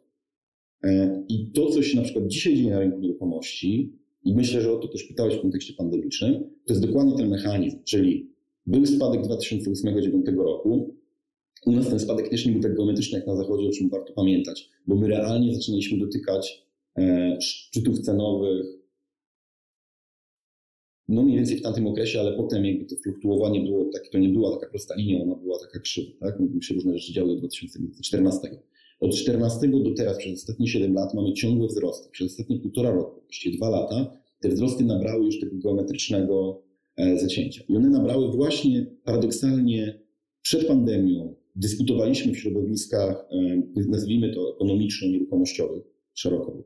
E, 0.84 1.24
I 1.28 1.50
to, 1.52 1.66
co 1.66 1.82
się 1.82 1.96
na 1.96 2.02
przykład 2.02 2.26
dzisiaj 2.26 2.56
dzieje 2.56 2.70
na 2.70 2.80
rynku 2.80 2.98
nieruchomości, 2.98 3.92
i 4.24 4.34
myślę, 4.34 4.62
że 4.62 4.72
o 4.72 4.76
to 4.76 4.88
też 4.88 5.04
pytałeś 5.04 5.34
w 5.34 5.40
kontekście 5.40 5.74
pandemicznym, 5.74 6.34
to 6.66 6.72
jest 6.72 6.86
dokładnie 6.86 7.16
ten 7.16 7.28
mechanizm, 7.28 7.78
czyli 7.84 8.30
był 8.66 8.86
spadek 8.86 9.20
2008-2009 9.20 10.36
roku, 10.36 10.94
u 11.66 11.72
nas 11.72 11.88
ten 11.88 12.00
spadek 12.00 12.28
też 12.28 12.46
nie 12.46 12.52
był 12.52 12.62
tak 12.62 12.76
geometryczny 12.76 13.18
jak 13.18 13.26
na 13.26 13.36
zachodzie, 13.36 13.68
o 13.68 13.72
czym 13.72 13.88
warto 13.88 14.12
pamiętać, 14.12 14.70
bo 14.86 14.96
my 14.96 15.08
realnie 15.08 15.54
zaczynaliśmy 15.54 15.98
dotykać 15.98 16.66
e, 16.98 17.36
szczytów 17.40 18.00
cenowych 18.00 18.66
no 21.08 21.22
mniej 21.22 21.36
więcej 21.36 21.56
w 21.56 21.62
tamtym 21.62 21.86
okresie, 21.86 22.20
ale 22.20 22.32
potem 22.32 22.64
jakby 22.64 22.84
to 22.84 22.96
fluktuowanie 22.96 23.60
było 23.60 23.84
takie, 23.92 24.10
to 24.10 24.18
nie 24.18 24.28
była 24.28 24.58
taka 24.58 24.70
prosta 24.70 24.94
linia, 24.94 25.22
ona 25.22 25.34
była 25.34 25.58
taka 25.58 25.78
krzywa, 25.78 26.10
tak? 26.20 26.40
My 26.40 26.62
się 26.62 26.74
różne 26.74 26.98
rzeczy 26.98 27.12
działy 27.12 27.34
do 27.34 27.38
2014. 27.38 28.50
Od 29.00 29.14
14 29.14 29.68
do 29.68 29.94
teraz, 29.94 30.18
przez 30.18 30.32
ostatnie 30.32 30.68
7 30.68 30.94
lat 30.94 31.14
mamy 31.14 31.32
ciągłe 31.32 31.68
wzrosty. 31.68 32.08
Przez 32.10 32.30
ostatnie 32.32 32.58
półtora 32.58 32.90
roku, 32.90 33.20
właściwie 33.20 33.56
dwa 33.56 33.68
lata, 33.68 34.12
te 34.40 34.48
wzrosty 34.48 34.84
nabrały 34.84 35.24
już 35.24 35.40
tego 35.40 35.56
geometrycznego 35.56 36.62
e, 36.96 37.18
zacięcia. 37.18 37.62
I 37.68 37.76
one 37.76 37.90
nabrały 37.90 38.32
właśnie 38.32 38.86
paradoksalnie 39.04 40.00
przed 40.42 40.66
pandemią, 40.66 41.34
dyskutowaliśmy 41.56 42.32
w 42.32 42.38
środowiskach, 42.38 43.26
e, 43.30 43.62
nazwijmy 43.88 44.34
to 44.34 44.54
ekonomiczno-nieruchomościowych, 44.54 45.82
szeroko, 46.14 46.62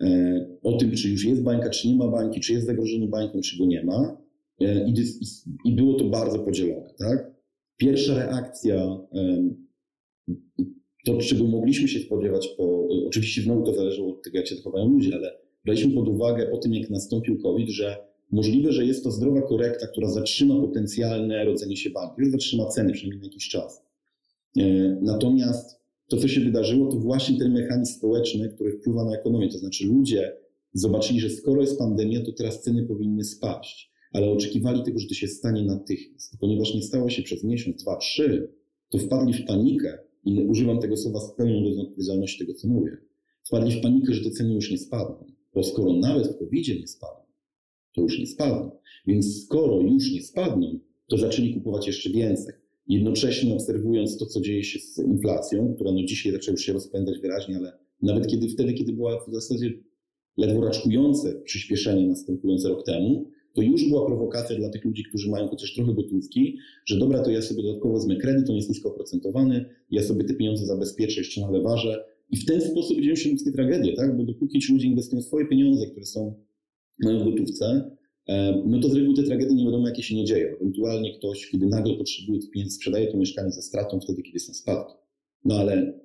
e, 0.00 0.46
o 0.62 0.72
tym, 0.72 0.92
czy 0.92 1.10
już 1.10 1.24
jest 1.24 1.42
bańka, 1.42 1.70
czy 1.70 1.88
nie 1.88 1.96
ma 1.96 2.08
bańki, 2.08 2.40
czy 2.40 2.52
jest 2.52 2.66
zagrożenie 2.66 3.08
bańką, 3.08 3.40
czy 3.40 3.58
go 3.58 3.66
nie 3.66 3.84
ma. 3.84 4.22
E, 4.60 4.88
I, 4.88 4.94
i 5.64 5.72
było 5.72 5.94
to 5.94 6.04
bardzo 6.04 6.38
podzielone. 6.38 6.94
Tak? 6.98 7.30
Pierwsza 7.76 8.14
reakcja, 8.14 8.98
to 11.06 11.18
czego 11.18 11.44
mogliśmy 11.44 11.88
się 11.88 12.00
spodziewać, 12.00 12.48
po, 12.56 12.88
oczywiście 13.06 13.42
znowu 13.42 13.62
to 13.62 13.74
zależało 13.74 14.16
od 14.16 14.22
tego, 14.22 14.36
jak 14.36 14.46
się 14.46 14.56
zachowają 14.56 14.88
ludzie, 14.88 15.14
ale 15.14 15.38
braliśmy 15.64 15.94
pod 15.94 16.08
uwagę 16.08 16.46
po 16.46 16.58
tym, 16.58 16.74
jak 16.74 16.90
nastąpił 16.90 17.42
COVID, 17.42 17.68
że 17.68 17.96
możliwe, 18.30 18.72
że 18.72 18.84
jest 18.84 19.04
to 19.04 19.10
zdrowa 19.10 19.42
korekta, 19.42 19.86
która 19.86 20.08
zatrzyma 20.08 20.60
potencjalne 20.60 21.44
rodzenie 21.44 21.76
się 21.76 21.90
banki, 21.90 22.24
że 22.24 22.30
zatrzyma 22.30 22.66
ceny 22.66 22.92
przynajmniej 22.92 23.20
na 23.20 23.26
jakiś 23.26 23.48
czas. 23.48 23.89
E, 24.58 24.62
natomiast 25.02 25.80
to, 26.08 26.16
co 26.16 26.28
się 26.28 26.40
wydarzyło, 26.40 26.92
to 26.92 26.98
właśnie 26.98 27.38
ten 27.38 27.52
mechanizm 27.52 27.92
społeczny, 27.92 28.48
który 28.48 28.72
wpływa 28.72 29.04
na 29.04 29.16
ekonomię. 29.16 29.48
To 29.48 29.58
znaczy 29.58 29.86
ludzie 29.86 30.36
zobaczyli, 30.72 31.20
że 31.20 31.30
skoro 31.30 31.60
jest 31.60 31.78
pandemia, 31.78 32.24
to 32.24 32.32
teraz 32.32 32.62
ceny 32.62 32.86
powinny 32.86 33.24
spaść, 33.24 33.92
ale 34.12 34.30
oczekiwali 34.30 34.82
tego, 34.82 34.98
że 34.98 35.08
to 35.08 35.14
się 35.14 35.28
stanie 35.28 35.64
natychmiast. 35.64 36.36
Ponieważ 36.40 36.74
nie 36.74 36.82
stało 36.82 37.10
się 37.10 37.22
przez 37.22 37.44
miesiąc, 37.44 37.82
dwa, 37.82 37.96
trzy, 37.96 38.52
to 38.90 38.98
wpadli 38.98 39.32
w 39.32 39.46
panikę 39.46 39.98
i 40.24 40.44
używam 40.44 40.80
tego 40.80 40.96
słowa 40.96 41.20
z 41.20 41.36
pełną 41.36 41.82
odpowiedzialności 41.82 42.38
tego, 42.38 42.54
co 42.54 42.68
mówię. 42.68 42.96
Wpadli 43.46 43.72
w 43.72 43.82
panikę, 43.82 44.14
że 44.14 44.24
te 44.24 44.30
ceny 44.30 44.54
już 44.54 44.70
nie 44.70 44.78
spadną, 44.78 45.24
bo 45.54 45.62
skoro 45.62 45.92
nawet 45.92 46.26
w 46.26 46.38
covid 46.38 46.68
nie 46.68 46.86
spadną, 46.86 47.24
to 47.94 48.02
już 48.02 48.18
nie 48.18 48.26
spadną. 48.26 48.70
Więc 49.06 49.44
skoro 49.44 49.80
już 49.80 50.12
nie 50.12 50.22
spadną, 50.22 50.78
to 51.06 51.18
zaczęli 51.18 51.54
kupować 51.54 51.86
jeszcze 51.86 52.10
więcej 52.10 52.54
jednocześnie 52.90 53.54
obserwując 53.54 54.16
to, 54.16 54.26
co 54.26 54.40
dzieje 54.40 54.64
się 54.64 54.78
z 54.78 54.98
inflacją, 54.98 55.74
która 55.74 55.92
no 55.92 56.02
dzisiaj 56.02 56.32
zaczęła 56.32 56.52
już 56.52 56.64
się 56.64 56.72
rozpędzać 56.72 57.18
wyraźnie, 57.18 57.56
ale 57.56 57.72
nawet 58.02 58.26
kiedy 58.26 58.48
wtedy, 58.48 58.72
kiedy 58.72 58.92
była 58.92 59.24
w 59.24 59.32
zasadzie 59.32 59.72
ledwo 60.36 60.64
raczkujące 60.64 61.34
przyspieszenie 61.44 62.08
następujące 62.08 62.68
rok 62.68 62.86
temu, 62.86 63.30
to 63.54 63.62
już 63.62 63.88
była 63.88 64.06
prowokacja 64.06 64.56
dla 64.56 64.68
tych 64.68 64.84
ludzi, 64.84 65.04
którzy 65.04 65.30
mają 65.30 65.48
chociaż 65.48 65.74
trochę 65.74 65.94
gotówki, 65.94 66.56
że 66.86 66.98
dobra, 66.98 67.22
to 67.22 67.30
ja 67.30 67.42
sobie 67.42 67.62
dodatkowo 67.62 67.94
wezmę 67.94 68.16
kredyt, 68.16 68.50
on 68.50 68.56
jest 68.56 68.68
nisko 68.68 68.88
oprocentowany, 68.88 69.64
ja 69.90 70.02
sobie 70.02 70.24
te 70.24 70.34
pieniądze 70.34 70.66
zabezpieczę 70.66 71.20
jeszcze 71.20 71.40
na 71.40 71.50
lewarze 71.50 72.04
i 72.30 72.36
w 72.36 72.44
ten 72.44 72.60
sposób 72.60 73.00
dzieją 73.00 73.16
się 73.16 73.30
ludzkie 73.30 73.52
tragedie, 73.52 73.92
tak? 73.92 74.16
Bo 74.16 74.24
dopóki 74.24 74.58
ci 74.58 74.72
ludzie 74.72 74.86
inwestują 74.86 75.22
swoje 75.22 75.46
pieniądze, 75.46 75.86
które 75.86 76.06
są 76.06 76.34
w 77.00 77.24
gotówce, 77.24 77.90
no 78.66 78.80
to 78.80 78.88
z 78.88 78.94
reguły 78.94 79.16
te 79.16 79.22
tragedie 79.22 79.54
nie 79.54 79.64
wiadomo 79.64 79.88
jakie 79.88 80.02
się 80.02 80.16
nie 80.16 80.24
dzieją. 80.24 80.48
Ewentualnie 80.56 81.18
ktoś, 81.18 81.50
kiedy 81.50 81.66
nagle 81.66 81.94
potrzebuje 81.94 82.40
tych 82.40 82.50
pieniędzy, 82.50 82.74
sprzedaje 82.74 83.06
to 83.06 83.18
mieszkanie 83.18 83.50
ze 83.50 83.62
stratą 83.62 84.00
wtedy, 84.00 84.22
kiedy 84.22 84.38
są 84.38 84.54
spadki. 84.54 84.94
No 85.44 85.54
ale 85.54 86.00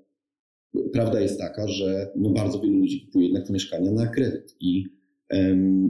prawda 0.93 1.21
jest 1.21 1.39
taka, 1.39 1.67
że 1.67 2.11
no 2.15 2.29
bardzo 2.29 2.59
wielu 2.59 2.77
ludzi 2.77 3.05
kupuje 3.05 3.25
jednak 3.25 3.47
te 3.47 3.53
mieszkania 3.53 3.91
na 3.91 4.07
kredyt 4.07 4.55
i, 4.59 4.85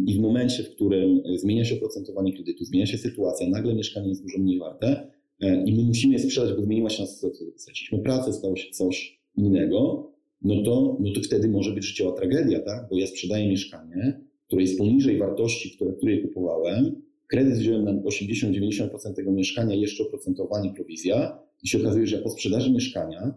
i 0.08 0.16
w 0.16 0.20
momencie, 0.20 0.64
w 0.64 0.76
którym 0.76 1.22
zmienia 1.36 1.66
się 1.66 1.76
oprocentowanie 1.76 2.34
kredytu, 2.34 2.66
zmienia 2.66 2.86
się 2.86 2.98
sytuacja, 2.98 3.50
nagle 3.50 3.76
mieszkanie 3.76 4.10
jest 4.10 4.22
dużo 4.22 4.38
mniej 4.38 4.60
warte 4.60 5.12
e, 5.42 5.64
i 5.66 5.76
my 5.76 5.84
musimy 5.84 6.14
je 6.14 6.20
sprzedać, 6.20 6.54
bo 6.54 6.62
zmieniła 6.62 6.90
się 6.90 7.02
nas 7.02 7.16
sytuacja, 7.16 7.46
straciliśmy 7.56 8.00
pracę, 8.00 8.34
stało 8.34 8.56
się 8.56 8.72
coś 8.72 9.22
innego, 9.38 10.12
no 10.42 10.64
to, 10.64 10.98
no 11.00 11.14
to 11.14 11.22
wtedy 11.22 11.48
może 11.48 11.72
być 11.72 11.86
życiowa 11.86 12.18
tragedia, 12.18 12.60
tak? 12.60 12.88
Bo 12.90 12.98
ja 12.98 13.08
sprzedaję 13.08 13.50
mieszkanie, 13.50 14.22
które 14.48 14.62
jest 14.62 14.78
poniżej 14.78 15.18
wartości, 15.18 15.72
które, 15.76 15.94
które 15.94 16.18
kupowałem, 16.18 17.02
kredyt 17.28 17.58
wziąłem 17.58 17.86
na 17.86 17.94
80-90% 17.94 19.14
tego 19.16 19.32
mieszkania, 19.32 19.76
jeszcze 19.76 20.04
oprocentowanie, 20.04 20.74
prowizja 20.74 21.40
i 21.64 21.68
się 21.68 21.78
okazuje, 21.78 22.08
że 22.08 22.18
po 22.18 22.30
sprzedaży 22.30 22.72
mieszkania, 22.72 23.34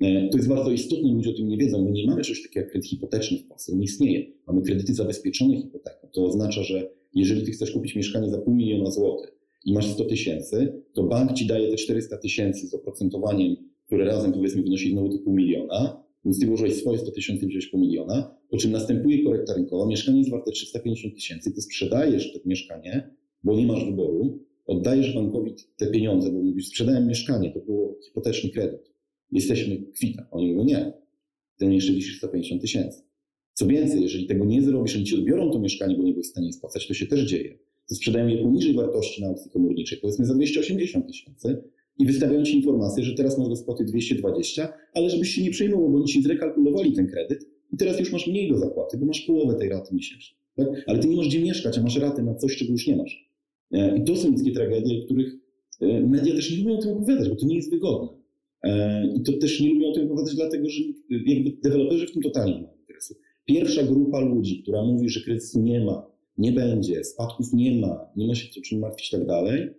e, 0.00 0.28
to 0.28 0.36
jest 0.36 0.48
bardzo 0.48 0.70
istotne, 0.70 1.12
ludzie 1.12 1.30
o 1.30 1.32
tym 1.32 1.48
nie 1.48 1.56
wiedzą, 1.56 1.84
my 1.84 1.90
nie 1.90 2.06
mamy 2.06 2.22
czegoś 2.22 2.42
takiego 2.42 2.60
jak 2.60 2.70
kredyt 2.70 2.90
hipoteczny 2.90 3.38
w 3.38 3.46
Polsce, 3.48 3.76
nie 3.76 3.84
istnieje. 3.84 4.26
Mamy 4.46 4.62
kredyty 4.62 4.94
zabezpieczone 4.94 5.56
hipoteką. 5.56 6.08
To 6.12 6.24
oznacza, 6.24 6.62
że 6.62 6.90
jeżeli 7.14 7.42
ty 7.42 7.50
chcesz 7.50 7.70
kupić 7.70 7.96
mieszkanie 7.96 8.30
za 8.30 8.38
pół 8.38 8.54
miliona 8.54 8.90
złotych 8.90 9.32
i 9.64 9.72
masz 9.72 9.92
100 9.92 10.04
tysięcy, 10.04 10.82
to 10.92 11.02
bank 11.02 11.32
ci 11.32 11.46
daje 11.46 11.70
te 11.70 11.76
400 11.76 12.16
tysięcy 12.16 12.66
z 12.66 12.74
oprocentowaniem, 12.74 13.56
które 13.86 14.04
razem 14.04 14.32
powiedzmy 14.32 14.62
wynosi 14.62 14.90
znowu 14.90 15.08
to 15.08 15.18
pół 15.18 15.34
miliona, 15.34 16.05
więc 16.26 16.40
ty 16.40 16.46
włożyłeś 16.46 16.74
swoje 16.74 16.98
100 16.98 17.10
tysięcy, 17.10 17.46
wziąłeś 17.46 17.66
pół 17.66 17.80
miliona, 17.80 18.36
po 18.50 18.56
czym 18.56 18.72
następuje 18.72 19.24
korekta 19.24 19.54
rynkowa, 19.54 19.86
mieszkanie 19.86 20.18
jest 20.18 20.30
warte 20.30 20.50
350 20.50 21.14
tysięcy, 21.14 21.52
ty 21.52 21.62
sprzedajesz 21.62 22.32
to 22.32 22.38
mieszkanie, 22.44 23.10
bo 23.44 23.56
nie 23.56 23.66
masz 23.66 23.84
wyboru, 23.84 24.38
oddajesz 24.66 25.14
bankowi 25.14 25.54
te 25.76 25.86
pieniądze, 25.86 26.32
bo 26.32 26.38
mówisz, 26.42 26.66
sprzedałem 26.66 27.06
mieszkanie, 27.06 27.52
to 27.52 27.60
było 27.60 27.96
hipoteczny 28.06 28.50
kredyt, 28.50 28.92
jesteśmy 29.32 29.82
kwita. 29.94 30.26
Oni 30.30 30.52
mówią, 30.52 30.64
nie, 30.64 30.92
ten 31.56 31.72
jeszcze 31.72 31.92
wisisz 31.92 32.18
150 32.18 32.62
tysięcy. 32.62 33.02
Co 33.54 33.66
więcej, 33.66 34.02
jeżeli 34.02 34.26
tego 34.26 34.44
nie 34.44 34.62
zrobisz, 34.62 34.96
oni 34.96 35.04
ci 35.04 35.14
odbiorą 35.14 35.50
to 35.50 35.58
mieszkanie, 35.58 35.96
bo 35.96 36.02
nie 36.02 36.12
byłeś 36.12 36.26
w 36.26 36.30
stanie 36.30 36.52
spłacać, 36.52 36.88
to 36.88 36.94
się 36.94 37.06
też 37.06 37.20
dzieje. 37.20 37.58
To 37.88 37.94
sprzedają 37.94 38.28
je 38.28 38.42
poniżej 38.42 38.74
wartości 38.74 39.22
na 39.22 39.28
aukcji 39.28 39.50
komorniczej, 39.50 39.98
powiedzmy 39.98 40.26
za 40.26 40.34
280 40.34 41.06
tysięcy 41.06 41.62
i 41.98 42.06
wystawiają 42.06 42.44
ci 42.44 42.56
informację, 42.56 43.04
że 43.04 43.14
teraz 43.14 43.38
masz 43.38 43.48
do 43.48 43.56
spłaty 43.56 43.84
220, 43.84 44.72
ale 44.94 45.10
żebyś 45.10 45.30
się 45.30 45.42
nie 45.42 45.50
przejmował, 45.50 45.90
bo 45.90 45.96
oni 45.96 46.06
ci 46.06 46.22
zrekalkulowali 46.22 46.92
ten 46.92 47.06
kredyt 47.06 47.48
i 47.72 47.76
teraz 47.76 48.00
już 48.00 48.12
masz 48.12 48.26
mniej 48.26 48.50
do 48.50 48.58
zapłaty, 48.58 48.98
bo 48.98 49.06
masz 49.06 49.20
połowę 49.20 49.54
tej 49.54 49.68
raty 49.68 49.94
miesięcznie. 49.94 50.36
Tak? 50.56 50.68
Ale 50.86 50.98
ty 50.98 51.08
nie 51.08 51.16
masz 51.16 51.28
gdzie 51.28 51.42
mieszkać, 51.42 51.78
a 51.78 51.82
masz 51.82 51.96
raty 51.96 52.22
na 52.22 52.34
coś, 52.34 52.56
czego 52.56 52.72
już 52.72 52.86
nie 52.86 52.96
masz. 52.96 53.30
E, 53.72 53.98
I 53.98 54.04
to 54.04 54.16
są 54.16 54.30
ludzkie 54.30 54.52
tragedie, 54.52 55.04
których 55.04 55.34
e, 55.80 56.00
media 56.00 56.34
też 56.34 56.50
nie 56.50 56.56
lubią 56.56 56.78
o 56.78 56.82
tym 56.82 56.90
opowiadać, 56.90 57.28
bo 57.28 57.36
to 57.36 57.46
nie 57.46 57.56
jest 57.56 57.70
wygodne. 57.70 58.08
E, 58.62 59.06
I 59.16 59.22
to 59.22 59.32
też 59.32 59.60
nie 59.60 59.74
lubią 59.74 59.88
o 59.88 59.94
tym 59.94 60.06
opowiadać, 60.06 60.34
dlatego 60.34 60.68
że 60.68 60.82
jakby 61.26 61.50
deweloperzy 61.62 62.06
w 62.06 62.12
tym 62.12 62.22
totalnie 62.22 62.54
nie 62.54 62.62
mają 62.62 62.76
interesu. 62.80 63.14
Pierwsza 63.44 63.82
grupa 63.82 64.20
ludzi, 64.20 64.62
która 64.62 64.82
mówi, 64.82 65.08
że 65.08 65.20
kryzysu 65.20 65.60
nie 65.60 65.84
ma, 65.84 66.06
nie 66.38 66.52
będzie, 66.52 67.04
spadków 67.04 67.52
nie 67.52 67.80
ma, 67.80 68.10
nie 68.16 68.26
ma 68.26 68.34
się 68.34 68.60
czym 68.60 68.78
martwić 68.78 69.08
i 69.08 69.10
tak 69.10 69.26
dalej, 69.26 69.70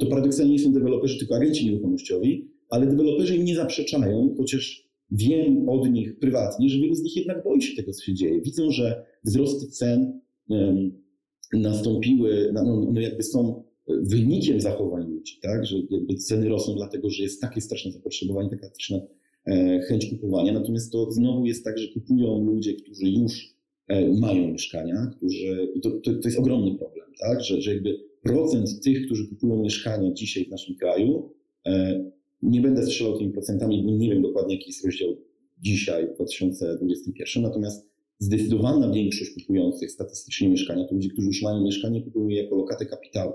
to 0.00 0.06
paradoksalnie 0.06 0.52
nie 0.52 0.58
są 0.58 0.72
deweloperzy, 0.72 1.18
tylko 1.18 1.36
agenci 1.36 1.66
nieruchomościowi, 1.66 2.50
ale 2.70 2.86
deweloperzy 2.86 3.36
im 3.36 3.44
nie 3.44 3.54
zaprzeczają, 3.54 4.34
chociaż 4.36 4.88
wiem 5.10 5.68
od 5.68 5.90
nich 5.90 6.18
prywatnie, 6.18 6.68
że 6.68 6.78
wielu 6.78 6.94
z 6.94 7.02
nich 7.02 7.16
jednak 7.16 7.44
boi 7.44 7.62
się 7.62 7.76
tego, 7.76 7.92
co 7.92 8.04
się 8.04 8.14
dzieje. 8.14 8.40
Widzą, 8.40 8.70
że 8.70 9.04
wzrosty 9.24 9.66
cen 9.66 10.20
nastąpiły, 11.52 12.50
no, 12.54 12.86
no, 12.92 13.00
jakby 13.00 13.22
są 13.22 13.62
wynikiem 13.88 14.60
zachowań 14.60 15.10
ludzi, 15.10 15.38
tak? 15.42 15.66
że 15.66 15.76
ceny 16.18 16.48
rosną 16.48 16.74
dlatego, 16.74 17.10
że 17.10 17.22
jest 17.22 17.40
takie 17.40 17.60
straszne 17.60 17.92
zapotrzebowanie, 17.92 18.50
taka 18.50 18.66
straszna 18.66 19.00
e, 19.46 19.80
chęć 19.80 20.06
kupowania. 20.06 20.52
Natomiast 20.52 20.92
to 20.92 21.10
znowu 21.10 21.46
jest 21.46 21.64
tak, 21.64 21.78
że 21.78 21.88
kupują 21.88 22.44
ludzie, 22.44 22.74
którzy 22.74 23.10
już 23.10 23.54
e, 23.88 24.08
mają 24.08 24.48
mieszkania, 24.52 25.10
którzy, 25.16 25.68
to, 25.82 25.90
to, 25.90 26.14
to 26.14 26.28
jest 26.28 26.38
ogromny 26.38 26.78
problem, 26.78 27.06
tak? 27.20 27.44
że, 27.44 27.60
że 27.60 27.74
jakby 27.74 28.07
procent 28.22 28.80
tych, 28.80 29.06
którzy 29.06 29.28
kupują 29.28 29.62
mieszkania 29.62 30.12
dzisiaj 30.12 30.44
w 30.44 30.50
naszym 30.50 30.76
kraju, 30.76 31.32
e, 31.66 32.04
nie 32.42 32.60
będę 32.60 32.86
strzelał 32.86 33.18
tymi 33.18 33.30
procentami, 33.30 33.82
bo 33.82 33.90
nie 33.90 34.10
wiem 34.10 34.22
dokładnie, 34.22 34.54
jaki 34.54 34.70
jest 34.70 34.84
rozdział 34.84 35.16
dzisiaj 35.60 36.08
w 36.08 36.14
2021, 36.14 37.42
natomiast 37.42 37.88
zdecydowana 38.18 38.92
większość 38.92 39.30
kupujących 39.34 39.90
statystycznie 39.90 40.48
mieszkania 40.48 40.84
to 40.84 40.94
ludzie, 40.94 41.08
którzy 41.08 41.26
już 41.26 41.42
mają 41.42 41.64
mieszkanie, 41.64 42.02
kupują 42.02 42.28
je 42.28 42.42
jako 42.42 42.56
lokatę 42.56 42.86
kapitału. 42.86 43.32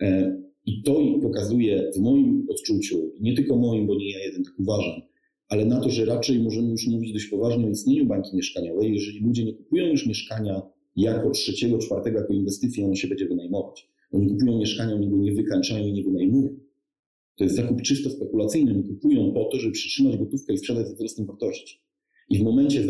E, 0.00 0.40
I 0.66 0.82
to 0.82 1.00
pokazuje 1.22 1.90
w 1.96 1.98
moim 1.98 2.46
odczuciu, 2.50 3.12
nie 3.20 3.34
tylko 3.34 3.56
moim, 3.56 3.86
bo 3.86 3.94
nie 3.94 4.10
ja 4.10 4.24
jeden 4.24 4.44
tak 4.44 4.54
uważam, 4.58 5.00
ale 5.48 5.64
na 5.64 5.80
to, 5.80 5.90
że 5.90 6.04
raczej 6.04 6.38
możemy 6.38 6.70
już 6.70 6.86
mówić 6.86 7.12
dość 7.12 7.26
poważnie 7.26 7.66
o 7.66 7.70
istnieniu 7.70 8.06
bańki 8.06 8.36
mieszkaniowej, 8.36 8.94
jeżeli 8.94 9.20
ludzie 9.20 9.44
nie 9.44 9.54
kupują 9.54 9.86
już 9.86 10.06
mieszkania 10.06 10.62
jako 10.96 11.30
trzeciego, 11.30 11.78
czwartego, 11.78 12.18
jako 12.18 12.32
inwestycję, 12.32 12.86
on 12.86 12.96
się 12.96 13.08
będzie 13.08 13.28
wynajmować. 13.28 13.88
Oni 14.16 14.28
kupują 14.28 14.58
mieszkania, 14.58 14.94
oni 14.94 15.10
go 15.10 15.16
nie 15.16 15.32
wykańczają 15.32 15.86
i 15.86 15.92
nie 15.92 16.04
wynajmują. 16.04 16.58
To 17.36 17.44
jest 17.44 17.56
zakup 17.56 17.82
czysto 17.82 18.10
spekulacyjny. 18.10 18.72
Oni 18.72 18.84
kupują 18.84 19.32
po 19.32 19.44
to, 19.44 19.58
żeby 19.58 19.72
przytrzymać 19.72 20.16
gotówkę 20.16 20.52
i 20.52 20.58
sprzedać 20.58 20.88
za 20.88 20.94
wzrostem 20.94 21.26
wartości. 21.26 21.80
I 22.30 22.38
w 22.38 22.42
momencie 22.42 22.84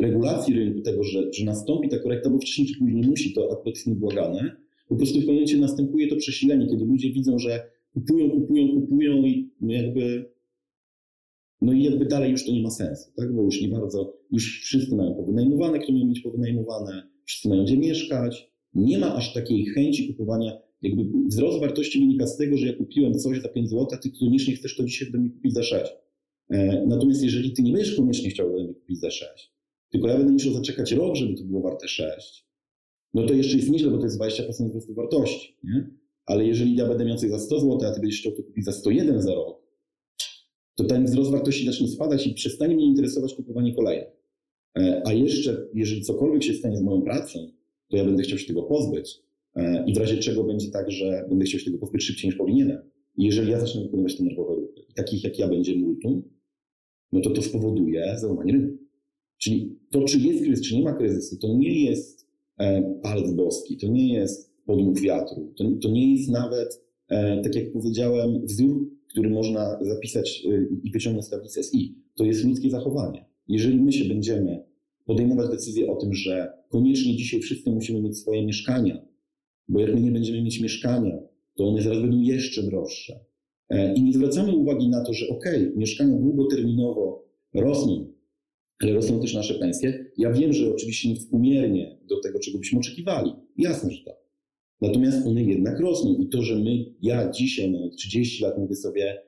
regulacji 0.00 0.54
rynku 0.54 0.80
tego, 0.80 1.04
że, 1.04 1.32
że 1.32 1.44
nastąpi 1.44 1.88
ta 1.88 1.98
korekta, 1.98 2.30
bo 2.30 2.38
wcześniej 2.38 2.66
czy 2.66 2.78
później 2.78 3.06
musi, 3.06 3.32
to 3.32 3.52
akurat 3.52 3.76
jest 3.76 3.86
niebłagane, 3.86 4.56
po 4.88 4.96
prostu 4.96 5.20
w 5.20 5.26
momencie 5.26 5.58
następuje 5.58 6.08
to 6.08 6.16
przesilenie, 6.16 6.66
kiedy 6.66 6.84
ludzie 6.84 7.12
widzą, 7.12 7.38
że 7.38 7.70
kupują, 7.94 8.30
kupują, 8.30 8.80
kupują 8.80 9.16
i 9.16 9.50
no 9.60 9.72
jakby 9.72 10.34
no 11.62 11.72
i 11.72 11.82
jakby 11.82 12.04
dalej 12.04 12.30
już 12.30 12.46
to 12.46 12.52
nie 12.52 12.62
ma 12.62 12.70
sensu, 12.70 13.10
tak? 13.16 13.34
bo 13.34 13.42
już 13.42 13.62
nie 13.62 13.68
bardzo, 13.68 14.16
już 14.30 14.60
wszyscy 14.62 14.96
mają 14.96 15.14
powynajmowane, 15.14 15.78
kto 15.78 15.92
miał 15.92 16.06
mieć 16.06 16.20
powynajmowane, 16.20 17.08
wszyscy 17.24 17.48
mają 17.48 17.64
gdzie 17.64 17.78
mieszkać, 17.78 18.53
nie 18.74 18.98
ma 18.98 19.14
aż 19.14 19.34
takiej 19.34 19.66
chęci 19.66 20.08
kupowania, 20.08 20.58
jakby 20.82 21.04
wzrost 21.28 21.60
wartości 21.60 22.00
wynika 22.00 22.26
z 22.26 22.36
tego, 22.36 22.56
że 22.56 22.66
ja 22.66 22.72
kupiłem 22.72 23.14
coś 23.14 23.42
za 23.42 23.48
5 23.48 23.70
zł, 23.70 23.86
a 23.92 23.96
ty 23.96 24.10
koniecznie 24.10 24.54
chcesz 24.54 24.76
to 24.76 24.84
dzisiaj 24.84 25.08
ode 25.08 25.18
mnie 25.18 25.30
kupić 25.30 25.52
za 25.52 25.62
6. 25.62 25.92
E, 26.50 26.86
natomiast 26.86 27.22
jeżeli 27.22 27.52
ty 27.52 27.62
nie 27.62 27.72
będziesz 27.72 27.96
koniecznie 27.96 28.30
chciał 28.30 28.54
ode 28.54 28.64
mnie 28.64 28.74
kupić 28.74 29.00
za 29.00 29.10
6, 29.10 29.52
tylko 29.90 30.08
ja 30.08 30.16
będę 30.16 30.32
musiał 30.32 30.52
zaczekać 30.52 30.92
rok, 30.92 31.16
żeby 31.16 31.34
to 31.34 31.44
było 31.44 31.60
warte 31.60 31.88
6, 31.88 32.46
no 33.14 33.26
to 33.26 33.34
jeszcze 33.34 33.56
jest 33.56 33.70
nieźle, 33.70 33.90
bo 33.90 33.98
to 33.98 34.04
jest 34.04 34.20
20% 34.20 34.68
wzrostu 34.68 34.94
wartości, 34.94 35.56
nie? 35.64 35.90
Ale 36.26 36.46
jeżeli 36.46 36.76
ja 36.76 36.88
będę 36.88 37.04
miał 37.04 37.16
coś 37.16 37.30
za 37.30 37.38
100 37.38 37.60
zł, 37.60 37.88
a 37.88 37.92
ty 37.92 38.00
będziesz 38.00 38.20
chciał 38.20 38.32
to 38.32 38.42
kupić 38.42 38.64
za 38.64 38.72
101 38.72 39.22
za 39.22 39.34
rok, 39.34 39.62
to 40.74 40.84
ten 40.84 41.04
wzrost 41.04 41.30
wartości 41.30 41.66
zacznie 41.66 41.88
spadać 41.88 42.26
i 42.26 42.34
przestanie 42.34 42.74
mnie 42.74 42.86
interesować 42.86 43.34
kupowanie 43.34 43.74
kolejnych. 43.74 44.08
E, 44.78 45.02
a 45.06 45.12
jeszcze, 45.12 45.66
jeżeli 45.74 46.02
cokolwiek 46.02 46.42
się 46.42 46.54
stanie 46.54 46.76
z 46.76 46.82
moją 46.82 47.02
pracą, 47.02 47.38
to 47.88 47.96
ja 47.96 48.04
będę 48.04 48.22
chciał 48.22 48.38
się 48.38 48.46
tego 48.46 48.62
pozbyć. 48.62 49.20
E, 49.54 49.84
I 49.86 49.94
w 49.94 49.96
razie 49.96 50.16
czego 50.16 50.44
będzie 50.44 50.70
tak, 50.70 50.90
że 50.90 51.26
będę 51.28 51.44
chciał 51.44 51.60
się 51.60 51.66
tego 51.66 51.78
pozbyć 51.78 52.02
szybciej 52.02 52.28
niż 52.28 52.38
powinienem. 52.38 52.78
I 53.16 53.24
jeżeli 53.24 53.50
ja 53.50 53.60
zacznę 53.60 53.82
wykonywać 53.82 54.16
te 54.16 54.24
nerwowe 54.24 54.54
ruchy, 54.54 54.82
takich 54.94 55.24
jak 55.24 55.38
ja 55.38 55.48
będzie 55.48 55.76
multum, 55.76 56.22
no 57.12 57.20
to 57.20 57.30
to 57.30 57.42
spowoduje 57.42 58.16
załamanie 58.18 58.52
rynku. 58.52 58.84
Czyli 59.38 59.78
to, 59.90 60.04
czy 60.04 60.18
jest 60.18 60.44
kryzys, 60.44 60.66
czy 60.68 60.76
nie 60.76 60.82
ma 60.82 60.92
kryzysu, 60.92 61.38
to 61.38 61.48
nie 61.48 61.84
jest 61.84 62.28
e, 62.58 62.82
palec 63.02 63.32
boski, 63.32 63.76
to 63.76 63.88
nie 63.88 64.14
jest 64.14 64.54
podmuch 64.66 65.00
wiatru, 65.00 65.52
to, 65.56 65.64
to 65.82 65.90
nie 65.90 66.16
jest 66.16 66.30
nawet, 66.30 66.84
e, 67.08 67.42
tak 67.42 67.54
jak 67.54 67.72
powiedziałem, 67.72 68.46
wzór, 68.46 68.90
który 69.10 69.30
można 69.30 69.78
zapisać 69.84 70.44
i 70.82 70.90
wyciągnąć 70.90 71.26
z 71.26 71.30
tablicy 71.30 71.62
SI. 71.62 71.94
To 72.14 72.24
jest 72.24 72.44
ludzkie 72.44 72.70
zachowanie. 72.70 73.24
Jeżeli 73.48 73.82
my 73.82 73.92
się 73.92 74.04
będziemy 74.04 74.64
podejmować 75.04 75.50
decyzję 75.50 75.92
o 75.92 75.96
tym, 75.96 76.14
że 76.14 76.52
koniecznie 76.68 77.16
dzisiaj 77.16 77.40
wszyscy 77.40 77.70
musimy 77.70 78.02
mieć 78.02 78.18
swoje 78.18 78.46
mieszkania, 78.46 79.06
bo 79.68 79.80
jak 79.80 79.94
my 79.94 80.00
nie 80.00 80.12
będziemy 80.12 80.42
mieć 80.42 80.60
mieszkania, 80.60 81.18
to 81.56 81.68
one 81.68 81.82
zaraz 81.82 82.00
będą 82.00 82.20
jeszcze 82.20 82.62
droższe. 82.62 83.20
I 83.96 84.02
nie 84.02 84.12
zwracamy 84.12 84.56
uwagi 84.56 84.88
na 84.88 85.04
to, 85.04 85.12
że 85.12 85.28
ok, 85.28 85.44
mieszkania 85.76 86.16
długoterminowo 86.16 87.24
rosną, 87.54 88.06
ale 88.78 88.92
rosną 88.92 89.20
też 89.20 89.34
nasze 89.34 89.54
pensje. 89.54 90.04
Ja 90.18 90.32
wiem, 90.32 90.52
że 90.52 90.74
oczywiście 90.74 91.08
nie 91.08 91.16
współmiernie 91.16 91.98
do 92.08 92.20
tego, 92.20 92.38
czego 92.38 92.58
byśmy 92.58 92.78
oczekiwali. 92.78 93.32
Jasne, 93.58 93.90
że 93.90 94.04
tak. 94.04 94.14
Natomiast 94.80 95.26
one 95.26 95.42
jednak 95.42 95.80
rosną 95.80 96.16
i 96.16 96.28
to, 96.28 96.42
że 96.42 96.56
my, 96.56 96.84
ja 97.02 97.30
dzisiaj 97.30 97.70
mam 97.70 97.90
30 97.90 98.44
lat, 98.44 98.58
mówię 98.58 98.74
sobie, 98.74 99.22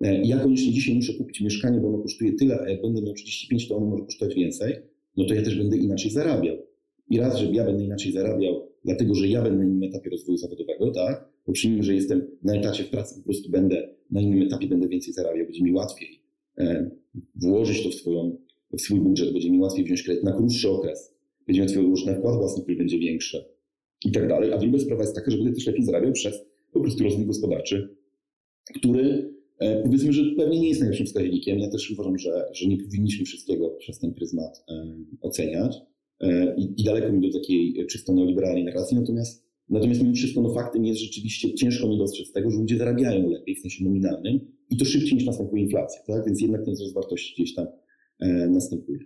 e, 0.00 0.22
ja 0.24 0.38
koniecznie 0.38 0.72
dzisiaj 0.72 0.94
muszę 0.94 1.14
kupić 1.14 1.40
mieszkanie, 1.40 1.80
bo 1.80 1.88
ono 1.88 1.98
kosztuje 1.98 2.32
tyle, 2.32 2.60
a 2.60 2.68
jak 2.70 2.82
będę 2.82 3.02
miał 3.02 3.14
35, 3.14 3.68
to 3.68 3.76
ono 3.76 3.86
może 3.86 4.04
kosztować 4.04 4.34
więcej, 4.34 4.74
no 5.16 5.24
to 5.24 5.34
ja 5.34 5.42
też 5.42 5.58
będę 5.58 5.76
inaczej 5.76 6.10
zarabiał. 6.10 6.56
I 7.10 7.18
raz, 7.18 7.38
że 7.38 7.46
ja 7.46 7.64
będę 7.64 7.84
inaczej 7.84 8.12
zarabiał, 8.12 8.68
dlatego 8.84 9.14
że 9.14 9.28
ja 9.28 9.42
będę 9.42 9.58
na 9.58 9.64
innym 9.64 9.82
etapie 9.82 10.10
rozwoju 10.10 10.38
zawodowego, 10.38 10.90
tak? 10.90 11.28
Bo 11.46 11.52
przyjmijmy, 11.52 11.84
że 11.84 11.94
jestem 11.94 12.26
na 12.42 12.54
etacie 12.54 12.84
w 12.84 12.90
pracy, 12.90 13.14
po 13.18 13.24
prostu 13.24 13.50
będę 13.50 13.88
na 14.10 14.20
innym 14.20 14.42
etapie, 14.42 14.66
będę 14.66 14.88
więcej 14.88 15.12
zarabiał, 15.12 15.46
będzie 15.46 15.62
mi 15.64 15.72
łatwiej 15.72 16.20
e, 16.58 16.90
włożyć 17.34 17.82
to 17.82 17.90
w 17.90 17.94
swoją 17.94 18.36
w 18.72 18.80
swój 18.80 19.00
budżet, 19.00 19.32
będzie 19.32 19.50
mi 19.50 19.58
łatwiej 19.58 19.84
wziąć 19.84 20.02
kredyt 20.02 20.24
na 20.24 20.32
krótszy 20.32 20.70
okres, 20.70 21.14
będzie 21.46 21.62
łatwiej 21.62 21.80
odłożyć 21.80 22.06
na 22.06 22.14
wkład 22.14 22.36
własny, 22.36 22.62
który 22.62 22.76
będzie 22.76 22.98
większy 22.98 23.44
i 24.04 24.12
tak 24.12 24.28
dalej. 24.28 24.52
A 24.52 24.58
druga 24.58 24.78
sprawa 24.78 25.02
jest 25.02 25.14
taka, 25.14 25.30
że 25.30 25.36
będę 25.36 25.52
też 25.52 25.66
lepiej 25.66 25.84
zarabiał 25.84 26.12
przez 26.12 26.44
po 26.72 26.80
prostu 26.80 27.04
rozwój 27.04 27.26
gospodarczy, 27.26 27.96
który 28.74 29.34
powiedzmy, 29.84 30.12
że 30.12 30.22
pewnie 30.36 30.60
nie 30.60 30.68
jest 30.68 30.80
najlepszym 30.80 31.06
wskaźnikiem. 31.06 31.58
Ja 31.58 31.70
też 31.70 31.90
uważam, 31.90 32.18
że, 32.18 32.44
że 32.52 32.68
nie 32.68 32.76
powinniśmy 32.76 33.24
wszystkiego 33.24 33.70
przez 33.70 33.98
ten 33.98 34.14
pryzmat 34.14 34.64
e, 34.68 34.96
oceniać 35.20 35.76
e, 36.20 36.56
i, 36.56 36.80
i 36.80 36.84
daleko 36.84 37.12
mi 37.12 37.30
do 37.30 37.38
takiej 37.38 37.86
czysto 37.86 38.12
neoliberalnej 38.12 38.64
narracji. 38.64 38.96
Natomiast, 38.96 39.46
natomiast 39.68 40.02
mimo 40.02 40.14
wszystko 40.14 40.40
no, 40.40 40.54
faktem 40.54 40.84
jest 40.84 41.00
rzeczywiście 41.00 41.54
ciężko 41.54 41.88
nie 41.88 41.98
dostrzec 41.98 42.32
tego, 42.32 42.50
że 42.50 42.58
ludzie 42.58 42.78
zarabiają 42.78 43.30
lepiej 43.30 43.56
w 43.56 43.60
sensie 43.60 43.84
nominalnym 43.84 44.40
i 44.70 44.76
to 44.76 44.84
szybciej 44.84 45.14
niż 45.14 45.26
następuje 45.26 45.62
inflacja. 45.62 46.00
Tak? 46.06 46.26
Więc 46.26 46.40
jednak 46.40 46.64
ten 46.64 46.74
wzrost 46.74 46.94
wartości 46.94 47.34
gdzieś 47.34 47.54
tam 47.54 47.66
E, 48.20 48.48
następuje. 48.48 48.98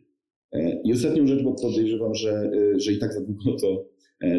E, 0.53 0.83
I 0.85 0.93
ostatnią 0.93 1.27
rzecz, 1.27 1.43
bo 1.43 1.53
podejrzewam, 1.53 2.15
że, 2.15 2.51
e, 2.75 2.81
że 2.81 2.93
i 2.93 2.99
tak 2.99 3.13
za 3.13 3.21
długo 3.21 3.57
to, 3.61 3.89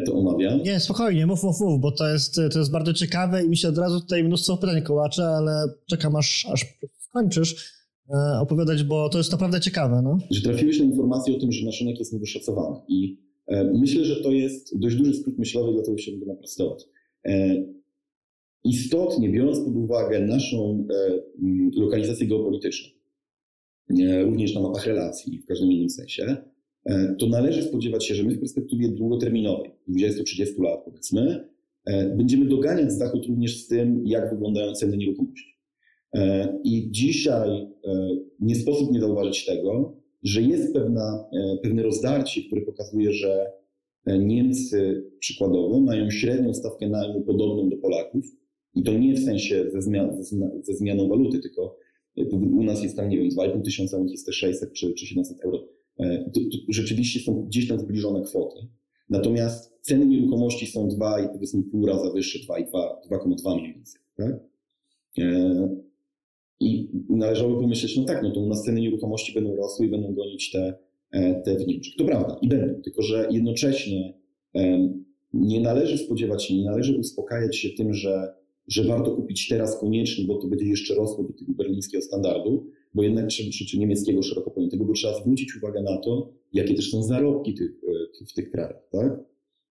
to 0.05 0.13
omawiam. 0.13 0.63
Nie, 0.63 0.79
spokojnie, 0.79 1.25
mów, 1.25 1.43
mów, 1.43 1.59
mów, 1.59 1.81
bo 1.81 1.91
to 1.91 2.09
jest, 2.09 2.35
to 2.53 2.59
jest 2.59 2.71
bardzo 2.71 2.93
ciekawe 2.93 3.43
i 3.43 3.49
mi 3.49 3.57
się 3.57 3.67
od 3.67 3.77
razu 3.77 4.01
tutaj 4.01 4.23
mnóstwo 4.23 4.57
pytań 4.57 4.81
kołacze, 4.81 5.23
ale 5.23 5.63
czekam 5.89 6.15
aż, 6.15 6.47
aż 6.51 6.65
skończysz 6.99 7.75
opowiadać, 8.41 8.83
bo 8.83 9.09
to 9.09 9.17
jest 9.17 9.31
naprawdę 9.31 9.61
ciekawe. 9.61 10.01
No. 10.03 10.17
Że 10.31 10.41
trafiłeś 10.41 10.79
na 10.79 10.85
informację 10.85 11.35
o 11.35 11.39
tym, 11.39 11.51
że 11.51 11.65
nasz 11.65 11.79
rynek 11.79 11.99
jest 11.99 12.13
niedoszacowany 12.13 12.77
i 12.87 13.17
myślę, 13.73 14.05
że 14.05 14.15
to 14.15 14.31
jest 14.31 14.79
dość 14.79 14.95
duży 14.95 15.13
skrót 15.13 15.37
myślowy, 15.39 15.73
dlatego 15.73 15.97
się 15.97 16.11
będę 16.11 16.25
naprostować. 16.25 16.85
Istotnie, 18.63 19.29
biorąc 19.29 19.59
pod 19.59 19.75
uwagę 19.75 20.19
naszą 20.19 20.87
lokalizację 21.75 22.27
geopolityczną, 22.27 22.89
również 24.23 24.55
na 24.55 24.61
mapach 24.61 24.85
relacji 24.85 25.39
w 25.39 25.45
każdym 25.45 25.71
innym 25.71 25.89
sensie, 25.89 26.23
e, 26.23 26.54
to 27.19 27.27
należy 27.27 27.63
spodziewać 27.63 28.05
się, 28.05 28.15
że 28.15 28.23
my 28.23 28.31
w 28.31 28.39
perspektywie 28.39 28.89
długoterminowej, 28.89 29.71
20-30 29.89 30.63
lat 30.63 30.79
powiedzmy, 30.85 31.49
e, 31.85 32.09
będziemy 32.09 32.45
doganiać 32.45 32.93
Zachód 32.93 33.25
również 33.25 33.63
z 33.63 33.67
tym, 33.67 34.03
jak 34.05 34.29
wyglądają 34.29 34.73
ceny 34.73 34.97
nieruchomości. 34.97 35.55
I 36.63 36.91
dzisiaj 36.91 37.67
nie 38.39 38.55
sposób 38.55 38.91
nie 38.91 38.99
zauważyć 38.99 39.45
tego, 39.45 39.97
że 40.23 40.41
jest 40.41 40.73
pewna, 40.73 41.25
pewne 41.63 41.83
rozdarcie, 41.83 42.41
które 42.41 42.61
pokazuje, 42.61 43.13
że 43.13 43.51
Niemcy 44.07 45.03
przykładowo 45.19 45.79
mają 45.79 46.11
średnią 46.11 46.53
stawkę 46.53 46.89
najmu 46.89 47.21
podobną 47.21 47.69
do 47.69 47.77
Polaków 47.77 48.25
i 48.75 48.83
to 48.83 48.93
nie 48.93 49.13
w 49.13 49.23
sensie 49.23 49.65
ze, 49.71 49.81
zmian, 49.81 50.23
ze 50.63 50.73
zmianą 50.73 51.07
waluty, 51.07 51.39
tylko 51.39 51.77
u 52.31 52.63
nas 52.63 52.83
jest 52.83 52.95
tam, 52.95 53.09
nie 53.09 53.17
wiem, 53.17 53.29
2,5 53.29 53.61
tysiąca, 53.61 53.97
u 53.97 54.03
nich 54.03 54.11
jest 54.11 54.25
te 54.25 54.33
600 54.33 54.73
czy, 54.73 54.93
czy 54.93 55.05
700 55.05 55.41
euro. 55.41 55.67
To 56.33 56.41
rzeczywiście 56.69 57.19
są 57.19 57.45
gdzieś 57.45 57.67
tam 57.67 57.79
zbliżone 57.79 58.21
kwoty. 58.21 58.67
Natomiast 59.09 59.77
ceny 59.81 60.05
nieruchomości 60.05 60.67
są 60.67 60.87
2 60.87 61.19
i 61.19 61.27
powiedzmy 61.33 61.63
wyższe, 62.13 62.39
2,2 62.39 63.59
mniej 63.59 63.73
więcej. 63.73 64.01
Tak? 64.17 64.39
E, 65.17 65.69
I 66.59 66.89
należałoby 67.09 67.61
pomyśleć, 67.61 67.97
no 67.97 68.03
tak, 68.03 68.23
no 68.23 68.31
to 68.31 68.39
u 68.39 68.47
nas 68.47 68.63
ceny 68.63 68.81
nieruchomości 68.81 69.33
będą 69.33 69.55
rosły 69.55 69.85
i 69.85 69.89
będą 69.89 70.13
gonić 70.13 70.51
te, 70.51 70.73
e, 71.11 71.41
te 71.41 71.55
w 71.55 71.67
Niemczech. 71.67 71.95
To 71.97 72.05
prawda, 72.05 72.37
i 72.41 72.47
będą, 72.47 72.81
tylko 72.81 73.01
że 73.01 73.27
jednocześnie 73.31 74.13
nie 75.33 75.61
należy 75.61 75.97
spodziewać 75.97 76.43
się, 76.43 76.57
nie 76.57 76.65
należy 76.65 76.97
uspokajać 76.97 77.55
się 77.57 77.69
tym, 77.69 77.93
że, 77.93 78.33
że 78.67 78.83
warto 78.83 79.11
kupić 79.11 79.47
teraz 79.47 79.79
koniecznie, 79.79 80.25
bo 80.25 80.37
to 80.37 80.47
będzie 80.47 80.65
jeszcze 80.65 80.95
rosło 80.95 81.23
do 81.23 81.33
tego 81.33 81.53
berlińskiego 81.53 82.03
standardu, 82.03 82.67
bo 82.95 83.03
jednak 83.03 83.27
czy 83.27 83.79
niemieckiego 83.79 84.23
szeroko 84.23 84.51
pojętego, 84.51 84.85
bo 84.85 84.93
trzeba 84.93 85.19
zwrócić 85.19 85.55
uwagę 85.55 85.81
na 85.81 85.97
to, 85.97 86.29
jakie 86.53 86.75
też 86.75 86.91
są 86.91 87.03
zarobki 87.03 87.55
e, 88.21 88.25
w 88.25 88.33
tych 88.33 88.51
krajach. 88.51 88.89
Tak? 88.91 89.19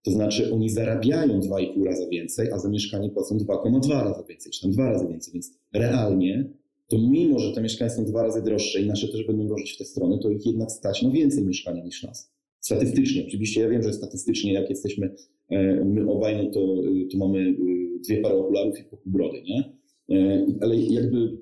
To 0.04 0.12
znaczy 0.12 0.54
oni 0.54 0.70
zarabiają 0.70 1.40
2,5 1.40 1.84
razy 1.84 2.08
więcej, 2.12 2.52
a 2.52 2.60
za 2.60 2.70
mieszkanie 2.70 3.10
płacą 3.10 3.38
2,2 3.38 3.90
razy 3.90 4.24
więcej, 4.30 4.52
czy 4.52 4.62
tam 4.62 4.72
2 4.72 4.92
razy 4.92 5.08
więcej, 5.08 5.34
więc 5.34 5.52
realnie 5.74 6.50
to 6.88 6.98
mimo, 6.98 7.40
że 7.40 7.54
te 7.54 7.62
mieszkania 7.62 7.90
są 7.90 8.06
dwa 8.06 8.24
razy 8.24 8.42
droższe 8.42 8.82
i 8.82 8.88
nasze 8.88 9.08
też 9.08 9.28
będą 9.28 9.48
dążyć 9.48 9.72
w 9.72 9.78
tę 9.78 9.86
stronę, 9.86 10.20
to 10.20 10.30
ich 10.30 10.46
jednak 10.46 10.72
stać 10.72 11.02
na 11.02 11.12
więcej 11.12 11.46
mieszkania 11.46 11.84
niż 11.84 12.04
nas. 12.04 12.34
Statystycznie, 12.60 13.24
oczywiście 13.28 13.62
ja 13.62 13.70
wiem, 13.70 13.84
że 13.84 13.94
statystycznie 13.94 14.54
jak 14.54 14.70
jesteśmy 14.70 15.16
e, 15.50 15.86
my 15.86 16.12
obaj, 16.12 16.38
no 16.38 16.52
to, 16.52 16.60
e, 16.60 17.08
to 17.12 17.18
mamy 17.18 17.56
dwie 18.04 18.18
pary 18.18 18.36
okularów 18.36 18.80
i 18.80 18.84
pokój 18.84 19.12
brody, 19.12 19.42
nie? 19.42 19.74
Ale 20.62 20.78
jakby 20.78 21.38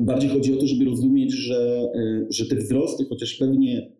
bardziej 0.00 0.30
chodzi 0.30 0.54
o 0.54 0.56
to, 0.56 0.66
żeby 0.66 0.84
rozumieć, 0.84 1.32
że, 1.32 1.88
że 2.28 2.46
te 2.46 2.56
wzrosty, 2.56 3.04
chociaż 3.04 3.34
pewnie 3.34 3.90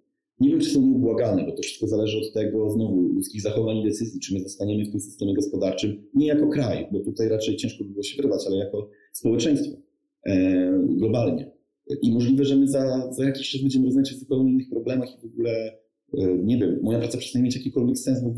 nie 0.40 0.50
wiem, 0.50 0.60
czy 0.60 0.70
są 0.70 0.82
nieubłagane, 0.82 1.44
bo 1.44 1.52
to 1.52 1.62
wszystko 1.62 1.86
zależy 1.86 2.18
od 2.18 2.32
tego, 2.32 2.70
znowu, 2.70 3.02
ludzkich 3.02 3.42
zachowań 3.42 3.76
i 3.76 3.84
decyzji, 3.84 4.20
czy 4.20 4.34
my 4.34 4.40
zostaniemy 4.40 4.84
w 4.84 4.90
tym 4.90 5.00
systemie 5.00 5.34
gospodarczym, 5.34 6.02
nie 6.14 6.26
jako 6.26 6.48
kraj, 6.48 6.86
bo 6.92 7.00
tutaj 7.00 7.28
raczej 7.28 7.56
ciężko 7.56 7.84
by 7.84 7.90
było 7.90 8.02
się 8.02 8.22
wyrwać, 8.22 8.46
ale 8.46 8.56
jako 8.56 8.90
społeczeństwo 9.12 9.76
e, 10.26 10.84
globalnie. 10.88 11.50
I 12.02 12.12
możliwe, 12.12 12.44
że 12.44 12.56
my 12.56 12.68
za, 12.68 13.12
za 13.12 13.24
jakiś 13.24 13.50
czas 13.50 13.60
będziemy 13.60 13.84
rozmawiać 13.84 14.12
o 14.12 14.18
zupełnie 14.18 14.52
innych 14.52 14.70
problemach 14.70 15.08
i 15.18 15.20
w 15.20 15.24
ogóle, 15.24 15.78
e, 16.14 16.38
nie 16.44 16.58
wiem, 16.58 16.78
moja 16.82 16.98
praca 16.98 17.18
przestanie 17.18 17.44
mieć 17.44 17.56
jakikolwiek 17.56 17.98
sens, 17.98 18.22
bo 18.22 18.34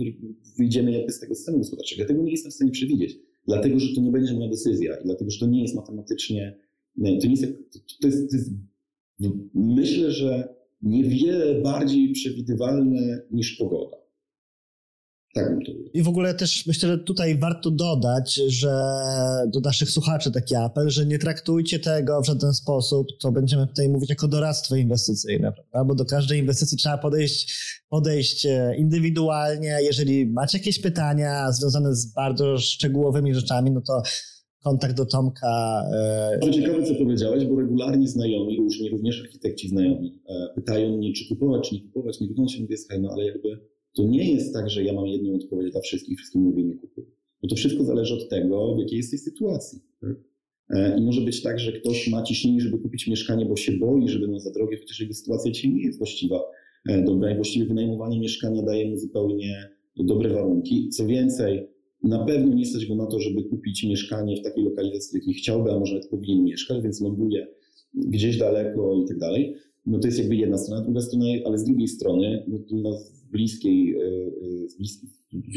wyjdziemy 0.59 0.93
jakby 0.93 1.13
z 1.13 1.21
tego 1.21 1.35
systemu 1.35 1.59
gospodarczego. 1.59 2.03
Ja 2.03 2.09
tego 2.09 2.23
nie 2.23 2.31
jestem 2.31 2.51
w 2.51 2.55
stanie 2.55 2.71
przewidzieć, 2.71 3.19
dlatego, 3.47 3.79
że 3.79 3.95
to 3.95 4.01
nie 4.01 4.11
będzie 4.11 4.35
moja 4.35 4.51
decyzja 4.51 4.97
i 4.97 5.05
dlatego, 5.05 5.31
że 5.31 5.41
to 5.41 5.47
nie 5.47 5.63
jest 5.63 5.75
matematycznie, 5.75 6.59
to 6.97 7.27
nie 7.27 7.37
to 7.37 8.07
jest, 8.07 8.31
to 8.31 8.37
jest 8.37 8.51
myślę, 9.55 10.11
że 10.11 10.55
niewiele 10.83 11.63
bardziej 11.63 12.13
przewidywalne 12.13 13.23
niż 13.31 13.53
pogoda. 13.53 14.03
Tak 15.35 15.51
bym 15.51 15.65
to 15.65 15.73
I 15.95 16.03
w 16.03 16.09
ogóle 16.09 16.35
też 16.35 16.67
myślę, 16.67 16.89
że 16.89 16.99
tutaj 16.99 17.39
warto 17.39 17.71
dodać, 17.71 18.35
że 18.35 18.83
do 19.47 19.61
naszych 19.61 19.91
słuchaczy 19.91 20.31
taki 20.31 20.55
apel, 20.55 20.91
że 20.91 21.07
nie 21.07 21.19
traktujcie 21.19 21.79
tego 21.79 22.21
w 22.23 22.27
żaden 22.27 22.53
sposób, 22.53 23.07
to 23.21 23.33
będziemy 23.33 23.67
tutaj 23.67 23.89
mówić 23.89 24.11
jako 24.11 24.29
doradztwo 24.29 24.77
inwestycyjne, 24.77 25.53
prawda? 25.53 25.85
Bo 25.85 25.95
do 25.95 26.05
każdej 26.05 26.41
inwestycji 26.41 26.79
trzeba 26.79 26.99
podejść, 26.99 27.55
podejść 27.89 28.47
e, 28.47 28.77
indywidualnie. 28.79 29.79
Jeżeli 29.83 30.27
macie 30.27 30.59
jakieś 30.59 30.81
pytania 30.81 31.53
związane 31.53 31.95
z 31.95 32.07
bardzo 32.07 32.59
szczegółowymi 32.59 33.35
rzeczami, 33.35 33.71
no 33.71 33.81
to 33.81 34.03
kontakt 34.65 34.97
do 34.97 35.07
Tomka. 35.07 35.83
To 36.41 36.49
e, 36.49 36.51
ciekawe, 36.51 36.83
co 36.83 36.95
powiedziałeś, 36.95 37.45
bo 37.45 37.61
regularnie 37.61 38.09
znajomi, 38.09 38.57
różni, 38.57 38.91
również 38.91 39.21
architekci 39.21 39.69
znajomi, 39.69 40.21
e, 40.29 40.49
pytają 40.55 40.97
mnie, 40.97 41.13
czy 41.13 41.29
kupować, 41.29 41.69
czy 41.69 41.75
nie 41.75 41.81
kupować. 41.81 42.21
Nie 42.21 42.29
wygląda 42.29 42.53
się, 42.53 42.63
mówię, 42.63 42.77
słuchaj, 42.77 43.01
no 43.01 43.11
ale 43.13 43.25
jakby 43.25 43.59
to 43.95 44.03
nie 44.05 44.33
jest 44.33 44.53
tak, 44.53 44.71
że 44.71 44.85
ja 44.85 44.93
mam 44.93 45.07
jedną 45.07 45.35
odpowiedź 45.35 45.73
dla 45.73 45.81
wszystkich, 45.81 46.19
wszystkim 46.19 46.43
mówię, 46.43 46.65
nie 46.65 46.75
kupuj. 46.75 47.05
Bo 47.43 47.49
to 47.49 47.57
wszystko 47.57 47.85
zależy 47.85 48.15
od 48.15 48.29
tego, 48.29 48.75
w 48.75 48.79
jakiej 48.79 48.97
jesteś 48.97 49.21
sytuacji. 49.21 49.81
Tak? 50.01 50.17
E, 50.71 50.99
I 50.99 51.03
może 51.03 51.21
być 51.21 51.43
tak, 51.43 51.59
że 51.61 51.73
ktoś 51.73 52.09
ma 52.09 52.23
ciśnienie, 52.23 52.61
żeby 52.61 52.79
kupić 52.79 53.07
mieszkanie, 53.07 53.47
bo 53.47 53.57
się 53.57 53.73
boi, 53.73 54.09
że 54.09 54.19
będą 54.19 54.39
za 54.39 54.51
drogie, 54.51 54.77
chociaż 54.77 55.01
jego 55.01 55.15
sytuacja 55.15 55.51
dzisiaj 55.53 55.71
nie 55.71 55.83
jest 55.83 55.99
właściwa. 55.99 56.41
Dobra, 57.05 57.35
właściwie 57.35 57.67
wynajmowanie 57.67 58.21
mieszkania 58.21 58.63
daje 58.63 58.91
mu 58.91 58.97
zupełnie 58.97 59.69
dobre 59.97 60.31
warunki. 60.31 60.89
Co 60.89 61.07
więcej, 61.07 61.67
na 62.03 62.25
pewno 62.25 62.55
nie 62.55 62.67
stać 62.67 62.87
go 62.87 62.95
na 62.95 63.07
to, 63.07 63.21
żeby 63.21 63.43
kupić 63.43 63.85
mieszkanie 63.85 64.37
w 64.37 64.43
takiej 64.43 64.65
lokalizacji, 64.65 65.11
w 65.11 65.15
jakiej 65.15 65.35
chciałby, 65.35 65.73
a 65.73 65.79
może 65.79 65.95
nawet 65.95 66.09
powinien 66.09 66.45
mieszkać, 66.45 66.83
więc 66.83 67.01
ląduje 67.01 67.47
gdzieś 67.95 68.39
daleko 68.39 69.03
i 69.05 69.09
tak 69.09 69.19
dalej. 69.19 69.55
No 69.87 69.99
to 69.99 70.07
jest 70.07 70.19
jakby 70.19 70.37
jedna 70.37 70.59
strona, 70.59 70.83
druga 70.83 71.01
strona, 71.01 71.25
ale 71.45 71.59
z 71.59 71.65
drugiej 71.65 71.89
strony, 71.89 72.45
no 72.71 72.93
z 72.93 73.23
bliskiej, 73.31 73.97
e, 73.97 74.05
e, 74.65 74.69
z 74.69 74.77
bliskich, 74.77 75.11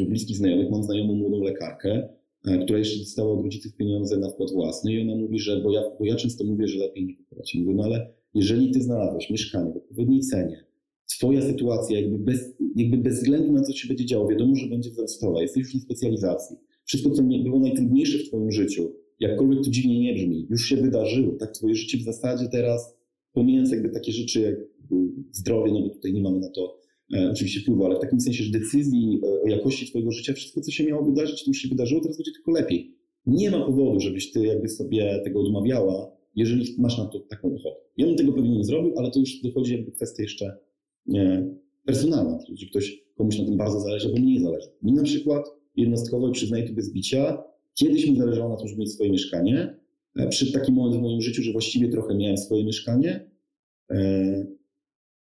bliskich 0.08 0.38
znajomych 0.38 0.72
mam 0.72 0.84
znajomą 0.84 1.16
młodą 1.16 1.44
lekarkę, 1.44 2.10
e, 2.48 2.58
która 2.58 2.80
jeszcze 2.80 3.00
dostała 3.00 3.34
od 3.34 3.44
rodziców 3.44 3.76
pieniądze 3.76 4.18
na 4.18 4.30
wkład 4.30 4.52
własny 4.52 4.94
i 4.94 5.02
ona 5.02 5.16
mówi, 5.16 5.40
że, 5.40 5.62
bo 5.62 5.72
ja, 5.72 5.84
bo 6.00 6.06
ja 6.06 6.16
często 6.16 6.44
mówię, 6.44 6.68
że 6.68 6.80
lepiej 6.80 7.06
nie 7.06 7.16
kupować. 7.16 7.56
Mówię, 7.56 7.74
no 7.76 7.84
ale 7.84 8.14
jeżeli 8.34 8.72
ty 8.72 8.82
znalazłeś 8.82 9.30
mieszkanie 9.30 9.74
w 9.74 9.78
odpowiedniej 9.78 10.22
cenie, 10.22 10.65
twoja 11.06 11.42
sytuacja 11.42 12.00
jakby 12.00 12.18
bez, 12.18 12.56
jakby 12.76 12.98
bez 12.98 13.16
względu 13.16 13.54
na 13.54 13.62
co 13.62 13.74
się 13.74 13.88
będzie 13.88 14.06
działo, 14.06 14.28
wiadomo, 14.28 14.56
że 14.56 14.68
będzie 14.68 14.90
wzrostowa, 14.90 15.42
jesteś 15.42 15.64
już 15.64 15.74
na 15.74 15.80
specjalizacji. 15.80 16.58
Wszystko, 16.86 17.10
co 17.10 17.24
było 17.24 17.60
najtrudniejsze 17.60 18.18
w 18.18 18.28
twoim 18.28 18.52
życiu, 18.52 18.92
jakkolwiek 19.20 19.64
to 19.64 19.70
dziwnie 19.70 20.00
nie 20.00 20.14
brzmi, 20.14 20.48
już 20.50 20.66
się 20.66 20.78
wydarzyło. 20.78 21.36
Tak, 21.40 21.52
twoje 21.52 21.76
życie 21.76 21.98
w 21.98 22.02
zasadzie 22.02 22.48
teraz, 22.52 22.98
pomijając 23.34 23.72
jakby 23.72 23.90
takie 23.90 24.12
rzeczy 24.12 24.42
jak 24.42 24.56
zdrowie, 25.32 25.72
no 25.72 25.82
bo 25.82 25.90
tutaj 25.90 26.14
nie 26.14 26.22
mamy 26.22 26.40
na 26.40 26.50
to 26.50 26.80
e, 27.14 27.32
oczywiście 27.32 27.60
wpływu, 27.60 27.86
ale 27.86 27.96
w 27.96 28.00
takim 28.00 28.20
sensie, 28.20 28.44
że 28.44 28.60
decyzji 28.60 29.22
e, 29.24 29.42
o 29.42 29.48
jakości 29.48 29.90
twojego 29.90 30.12
życia, 30.12 30.34
wszystko, 30.34 30.62
co 30.62 30.72
się 30.72 30.84
miało 30.84 31.06
wydarzyć, 31.06 31.44
to 31.44 31.50
już 31.50 31.58
się 31.58 31.70
wydarzyło, 31.70 32.02
teraz 32.02 32.18
będzie 32.18 32.32
tylko 32.32 32.52
lepiej. 32.52 32.96
Nie 33.26 33.52
ma 33.52 33.66
powodu, 33.66 34.00
żebyś 34.00 34.32
ty 34.32 34.46
jakby 34.46 34.70
sobie 34.70 35.22
tego 35.24 35.42
odmawiała, 35.42 36.12
jeżeli 36.36 36.76
masz 36.78 36.98
na 36.98 37.06
to 37.06 37.20
taką 37.20 37.56
ochotę. 37.56 37.76
Ja 37.98 38.06
bym 38.06 38.16
tego 38.16 38.34
pewnie 38.34 38.58
nie 38.58 38.64
zrobił, 38.64 39.00
ale 39.00 39.12
to 39.12 39.20
już 39.20 39.42
dochodzi 39.42 39.74
jakby 39.74 39.92
kwestia 39.92 40.24
jeszcze 40.24 40.58
personalna, 41.86 42.40
gdzie 42.50 42.68
ktoś 42.68 43.04
komuś 43.16 43.40
na 43.40 43.46
tym 43.46 43.58
bardzo 43.58 43.80
zależy, 43.80 44.08
albo 44.08 44.20
mniej 44.20 44.40
zależy. 44.40 44.68
Mi 44.82 44.94
na 44.94 45.04
przykład 45.04 45.46
jednostkowo, 45.76 46.32
przyznaję 46.32 46.68
to 46.68 46.74
bez 46.74 46.92
kiedyś 47.74 48.08
mi 48.10 48.18
zależało 48.18 48.50
na 48.50 48.56
tym, 48.56 48.68
żeby 48.68 48.82
mieć 48.82 48.92
swoje 48.94 49.12
mieszkanie. 49.12 49.76
E, 50.16 50.28
Przy 50.28 50.52
takim 50.52 50.76
moment 50.76 50.96
w 50.96 51.02
moim 51.02 51.22
życiu, 51.22 51.44
że 51.44 51.52
właściwie 51.52 51.90
trochę 51.90 52.16
miałem 52.16 52.38
swoje 52.38 52.64
mieszkanie 52.64 53.30
e, 53.90 54.48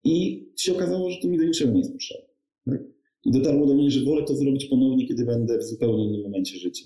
i 0.03 0.45
się 0.55 0.73
okazało, 0.73 1.09
że 1.09 1.17
to 1.21 1.27
mi 1.27 1.37
do 1.37 1.43
niczego 1.43 1.71
nie 1.71 1.79
jest 1.79 1.91
potrzebne. 1.91 2.27
Tak? 2.65 2.83
I 3.25 3.31
dotarło 3.31 3.67
do 3.67 3.73
mnie, 3.73 3.91
że 3.91 4.05
wolę 4.05 4.23
to 4.23 4.35
zrobić 4.35 4.65
ponownie, 4.65 5.07
kiedy 5.07 5.25
będę 5.25 5.57
w 5.57 5.63
zupełnie 5.63 6.05
innym 6.05 6.21
momencie 6.21 6.57
życia. 6.57 6.85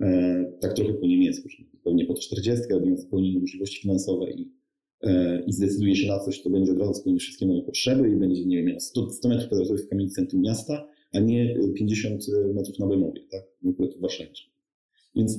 E, 0.00 0.52
tak 0.60 0.72
trochę 0.72 0.94
po 0.94 1.06
niemiecku, 1.06 1.48
pewnie 1.84 2.06
po 2.06 2.14
40, 2.14 2.64
ale 2.70 2.80
mając 2.80 3.00
zupełnie 3.00 3.30
inne 3.30 3.40
możliwości 3.40 3.80
finansowe 3.82 4.30
i 4.30 4.42
E, 4.42 4.57
i 5.46 5.52
zdecyduje 5.52 5.96
się 5.96 6.08
na 6.08 6.18
coś, 6.18 6.42
to 6.42 6.50
będzie 6.50 6.72
od 6.72 6.78
razu 6.78 6.94
spełnić 6.94 7.22
wszystkie 7.22 7.46
moje 7.46 7.62
potrzeby 7.62 8.10
i 8.10 8.16
będzie, 8.16 8.46
nie 8.46 8.64
wiem, 8.64 8.80
100, 8.80 9.10
100 9.10 9.28
metrów 9.28 9.46
kwadratowych 9.46 9.84
w 9.84 9.88
kamienicy 9.88 10.14
centrum 10.14 10.42
miasta, 10.42 10.88
a 11.12 11.20
nie 11.20 11.58
50 11.74 12.22
metrów 12.54 12.78
na 12.78 12.86
Bemowie, 12.86 13.20
tak? 13.30 13.42
W 13.62 14.00
Warszawie. 14.00 14.30
Więc 15.16 15.38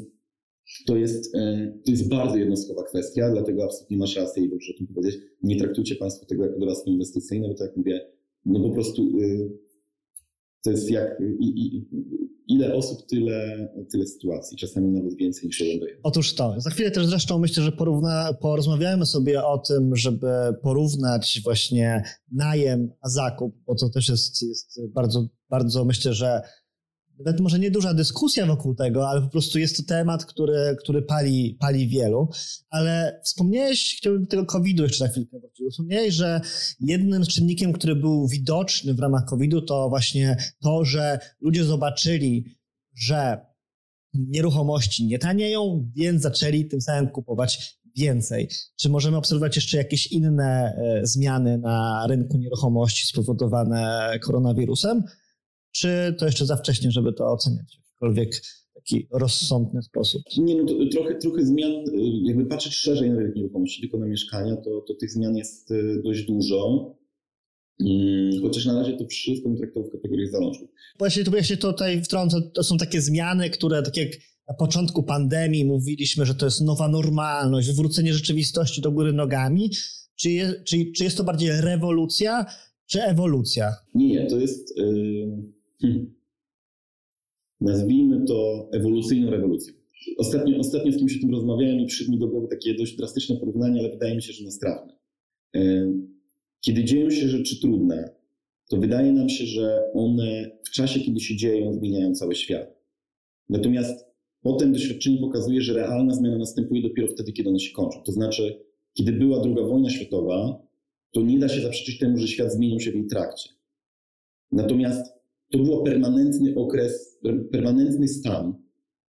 to 0.85 0.97
jest, 0.97 1.35
e, 1.35 1.73
to 1.85 1.91
jest 1.91 2.09
bardzo 2.09 2.37
jednostkowa 2.37 2.83
kwestia, 2.83 3.31
dlatego 3.31 3.63
absolutnie 3.63 3.97
masz 3.97 4.15
rację 4.15 4.43
i 4.43 4.49
dobrze 4.49 4.73
o 4.75 4.77
tym 4.77 4.87
powiedzieć. 4.87 5.21
Nie 5.43 5.59
traktujcie 5.59 5.95
Państwo 5.95 6.25
tego 6.25 6.45
jako 6.45 6.59
doradztwo 6.59 6.91
inwestycyjne, 6.91 7.47
bo 7.47 7.53
tak 7.53 7.67
jak 7.67 7.77
mówię, 7.77 8.01
no 8.45 8.59
po 8.59 8.69
prostu 8.69 9.11
to 10.63 10.71
jest 10.71 10.91
jak 10.91 11.19
i, 11.39 11.45
i, 11.45 11.87
ile 12.47 12.75
osób, 12.75 13.05
tyle, 13.09 13.69
tyle 13.91 14.07
sytuacji, 14.07 14.57
czasami 14.57 14.91
nawet 14.91 15.15
więcej 15.15 15.47
niż 15.47 15.61
jeden 15.61 15.79
do 15.79 15.85
Otóż 16.03 16.35
to. 16.35 16.55
Za 16.57 16.69
chwilę 16.69 16.91
też 16.91 17.05
zresztą 17.05 17.39
myślę, 17.39 17.63
że 17.63 17.71
porówna, 17.71 18.33
porozmawiamy 18.41 19.05
sobie 19.05 19.45
o 19.45 19.57
tym, 19.57 19.95
żeby 19.95 20.27
porównać 20.61 21.41
właśnie 21.43 22.03
najem 22.31 22.91
a 23.01 23.09
zakup, 23.09 23.55
bo 23.65 23.75
to 23.75 23.89
też 23.89 24.09
jest, 24.09 24.41
jest 24.41 24.81
bardzo, 24.93 25.27
bardzo 25.49 25.85
myślę, 25.85 26.13
że 26.13 26.41
nawet 27.19 27.39
może 27.39 27.59
nie 27.59 27.71
duża 27.71 27.93
dyskusja 27.93 28.45
wokół 28.45 28.75
tego, 28.75 29.09
ale 29.09 29.21
po 29.21 29.29
prostu 29.29 29.59
jest 29.59 29.77
to 29.77 29.83
temat, 29.83 30.25
który, 30.25 30.75
który 30.79 31.01
pali, 31.01 31.57
pali 31.59 31.87
wielu. 31.87 32.29
Ale 32.69 33.21
wspomniałeś, 33.23 33.95
chciałbym 33.97 34.27
tego 34.27 34.45
COVID-u 34.45 34.83
jeszcze 34.83 35.03
na 35.03 35.11
chwilkę 35.11 35.39
wrócić. 35.39 35.67
Wspomniałeś, 35.71 36.13
że 36.13 36.41
jednym 36.79 37.25
z 37.25 37.27
czynnikiem, 37.27 37.73
który 37.73 37.95
był 37.95 38.27
widoczny 38.27 38.93
w 38.93 38.99
ramach 38.99 39.25
COVID-u, 39.25 39.61
to 39.61 39.89
właśnie 39.89 40.37
to, 40.61 40.85
że 40.85 41.19
ludzie 41.41 41.63
zobaczyli, 41.63 42.45
że 42.95 43.37
nieruchomości 44.13 45.05
nie 45.05 45.19
tanieją, 45.19 45.91
więc 45.95 46.21
zaczęli 46.21 46.65
tym 46.65 46.81
samym 46.81 47.09
kupować 47.09 47.79
więcej. 47.97 48.49
Czy 48.75 48.89
możemy 48.89 49.17
obserwować 49.17 49.55
jeszcze 49.55 49.77
jakieś 49.77 50.07
inne 50.07 50.75
e, 50.77 51.05
zmiany 51.05 51.57
na 51.57 52.05
rynku 52.09 52.37
nieruchomości 52.37 53.07
spowodowane 53.07 54.11
koronawirusem? 54.23 55.03
Czy 55.71 56.15
to 56.19 56.25
jeszcze 56.25 56.45
za 56.45 56.55
wcześnie, 56.55 56.91
żeby 56.91 57.13
to 57.13 57.25
oceniać 57.25 57.65
w 57.65 57.77
jakikolwiek 57.77 58.41
taki 58.75 59.07
rozsądny 59.11 59.81
sposób? 59.81 60.23
Nie, 60.37 60.55
no 60.55 60.65
trochę, 60.91 61.15
trochę 61.15 61.45
zmian, 61.45 61.71
y, 61.71 61.83
jakby 62.23 62.45
patrzeć 62.45 62.73
szerzej 62.73 63.09
na 63.09 63.15
rynek 63.15 63.35
nieruchomości, 63.35 63.81
tylko 63.81 63.97
na 63.97 64.05
mieszkania, 64.05 64.55
to, 64.55 64.81
to 64.87 64.93
tych 64.93 65.11
zmian 65.11 65.35
jest 65.35 65.71
y, 65.71 66.01
dość 66.03 66.25
dużo. 66.25 66.95
Mm, 67.85 68.41
chociaż 68.41 68.65
na 68.65 68.79
razie 68.79 68.97
to 68.97 69.05
wszystko 69.05 69.49
traktował 69.57 69.89
w 69.89 69.91
kategorii 69.91 70.27
zalążków. 70.27 70.69
Właśnie 70.99 71.23
tu 71.23 71.35
ja 71.35 71.43
się 71.43 71.57
tutaj 71.57 72.03
wtrącę, 72.03 72.41
to 72.53 72.63
są 72.63 72.77
takie 72.77 73.01
zmiany, 73.01 73.49
które 73.49 73.83
tak 73.83 73.97
jak 73.97 74.09
na 74.47 74.55
początku 74.55 75.03
pandemii 75.03 75.65
mówiliśmy, 75.65 76.25
że 76.25 76.35
to 76.35 76.45
jest 76.45 76.61
nowa 76.61 76.87
normalność, 76.87 77.67
wywrócenie 77.67 78.13
rzeczywistości 78.13 78.81
do 78.81 78.91
góry 78.91 79.13
nogami. 79.13 79.69
Czy, 80.15 80.29
je, 80.29 80.53
czy, 80.67 80.91
czy 80.91 81.03
jest 81.03 81.17
to 81.17 81.23
bardziej 81.23 81.49
rewolucja, 81.61 82.45
czy 82.85 83.03
ewolucja? 83.03 83.73
Nie, 83.95 84.27
to 84.27 84.39
jest. 84.39 84.77
Yy, 84.77 85.58
hmm, 85.81 86.13
nazwijmy 87.61 88.25
to 88.25 88.69
ewolucyjną 88.71 89.31
rewolucją. 89.31 89.73
Ostatnio, 90.17 90.57
ostatnio 90.57 90.91
z 90.91 90.97
kimś 90.97 91.17
o 91.17 91.21
tym 91.21 91.31
rozmawiałem 91.31 91.79
i 91.79 91.85
przyszło 91.85 92.13
mi 92.13 92.19
do 92.19 92.27
głowy 92.27 92.47
takie 92.47 92.73
dość 92.73 92.95
drastyczne 92.95 93.35
porównanie, 93.35 93.79
ale 93.79 93.89
wydaje 93.89 94.15
mi 94.15 94.21
się, 94.21 94.33
że 94.33 94.45
nas 94.45 94.59
trafne. 94.59 94.93
Yy, 95.53 95.93
kiedy 96.61 96.83
dzieją 96.83 97.09
się 97.09 97.27
rzeczy 97.27 97.59
trudne, 97.59 98.15
to 98.69 98.77
wydaje 98.77 99.11
nam 99.11 99.29
się, 99.29 99.45
że 99.45 99.81
one 99.93 100.51
w 100.65 100.69
czasie, 100.69 100.99
kiedy 100.99 101.19
się 101.19 101.35
dzieją, 101.35 101.73
zmieniają 101.73 102.15
cały 102.15 102.35
świat. 102.35 102.79
Natomiast 103.49 104.05
potem 104.41 104.73
doświadczenie 104.73 105.17
pokazuje, 105.17 105.61
że 105.61 105.73
realna 105.73 106.13
zmiana 106.13 106.37
następuje 106.37 106.81
dopiero 106.81 107.07
wtedy, 107.07 107.31
kiedy 107.31 107.49
one 107.49 107.59
się 107.59 107.73
kończą. 107.73 108.03
To 108.03 108.11
znaczy, 108.11 108.65
kiedy 108.93 109.11
była 109.11 109.43
II 109.43 109.55
wojna 109.55 109.89
światowa, 109.89 110.67
to 111.11 111.21
nie 111.21 111.39
da 111.39 111.49
się 111.49 111.61
zaprzeczyć 111.61 111.97
temu, 111.99 112.17
że 112.17 112.27
świat 112.27 112.53
zmienił 112.53 112.79
się 112.79 112.91
w 112.91 112.95
jej 112.95 113.07
trakcie. 113.07 113.49
Natomiast 114.51 115.18
to 115.51 115.57
był 115.57 115.83
permanentny 115.83 116.55
okres, 116.55 117.19
permanentny 117.51 118.07
stan 118.07 118.53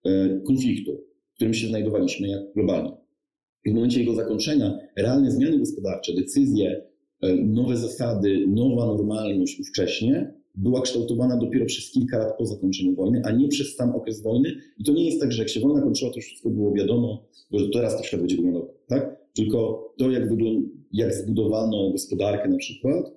e, 0.05 0.41
konfliktu, 0.47 0.93
w 1.33 1.35
którym 1.35 1.55
się 1.55 1.69
znajdowaliśmy 1.69 2.29
jak 2.29 2.41
globalnie. 2.55 2.93
I 3.65 3.71
w 3.71 3.75
momencie 3.75 4.01
jego 4.01 4.15
zakończenia 4.15 4.79
realne 4.97 5.31
zmiany 5.31 5.59
gospodarcze, 5.59 6.15
decyzje, 6.15 6.83
e, 7.23 7.35
nowe 7.35 7.77
zasady, 7.77 8.45
nowa 8.49 8.87
normalność 8.87 9.61
ówcześnie 9.61 10.35
była 10.55 10.83
kształtowana 10.83 11.37
dopiero 11.37 11.67
przez 11.67 11.91
kilka 11.91 12.19
lat 12.19 12.39
po 12.39 12.47
zakończeniu 12.47 12.95
wojny, 12.95 13.23
a 13.25 13.31
nie 13.31 13.49
przez 13.49 13.75
sam 13.75 13.95
okres 13.95 14.23
wojny. 14.23 14.53
I 14.79 14.85
to 14.85 14.93
nie 14.93 15.05
jest 15.05 15.21
tak, 15.21 15.33
że 15.33 15.43
jak 15.43 15.49
się 15.49 15.61
wojna 15.61 15.83
kończyła, 15.83 16.11
to 16.11 16.17
już 16.17 16.27
wszystko 16.27 16.51
było 16.51 16.73
wiadomo, 16.75 17.29
że 17.53 17.69
teraz 17.69 17.97
to 17.97 18.03
świat 18.03 18.21
będzie 18.21 18.37
wyglądał 18.37 18.77
tak? 18.87 19.17
Tylko 19.35 19.89
to, 19.99 20.11
jak, 20.11 20.29
wygląda, 20.29 20.69
jak 20.93 21.15
zbudowano 21.15 21.91
gospodarkę 21.91 22.49
na 22.49 22.57
przykład, 22.57 23.13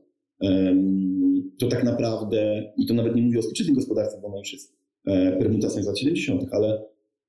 to 1.59 1.67
tak 1.67 1.83
naprawdę, 1.83 2.71
i 2.77 2.85
to 2.85 2.93
nawet 2.93 3.15
nie 3.15 3.21
mówię 3.21 3.39
o 3.39 3.41
współczesnej 3.41 3.75
gospodarce, 3.75 4.19
bo 4.21 4.27
ona 4.27 4.37
już 4.37 4.53
jest 4.53 4.75
e, 5.05 5.37
permutacją 5.37 5.83
z 5.83 5.87
lat 5.87 5.99
70., 5.99 6.45
ale 6.51 6.85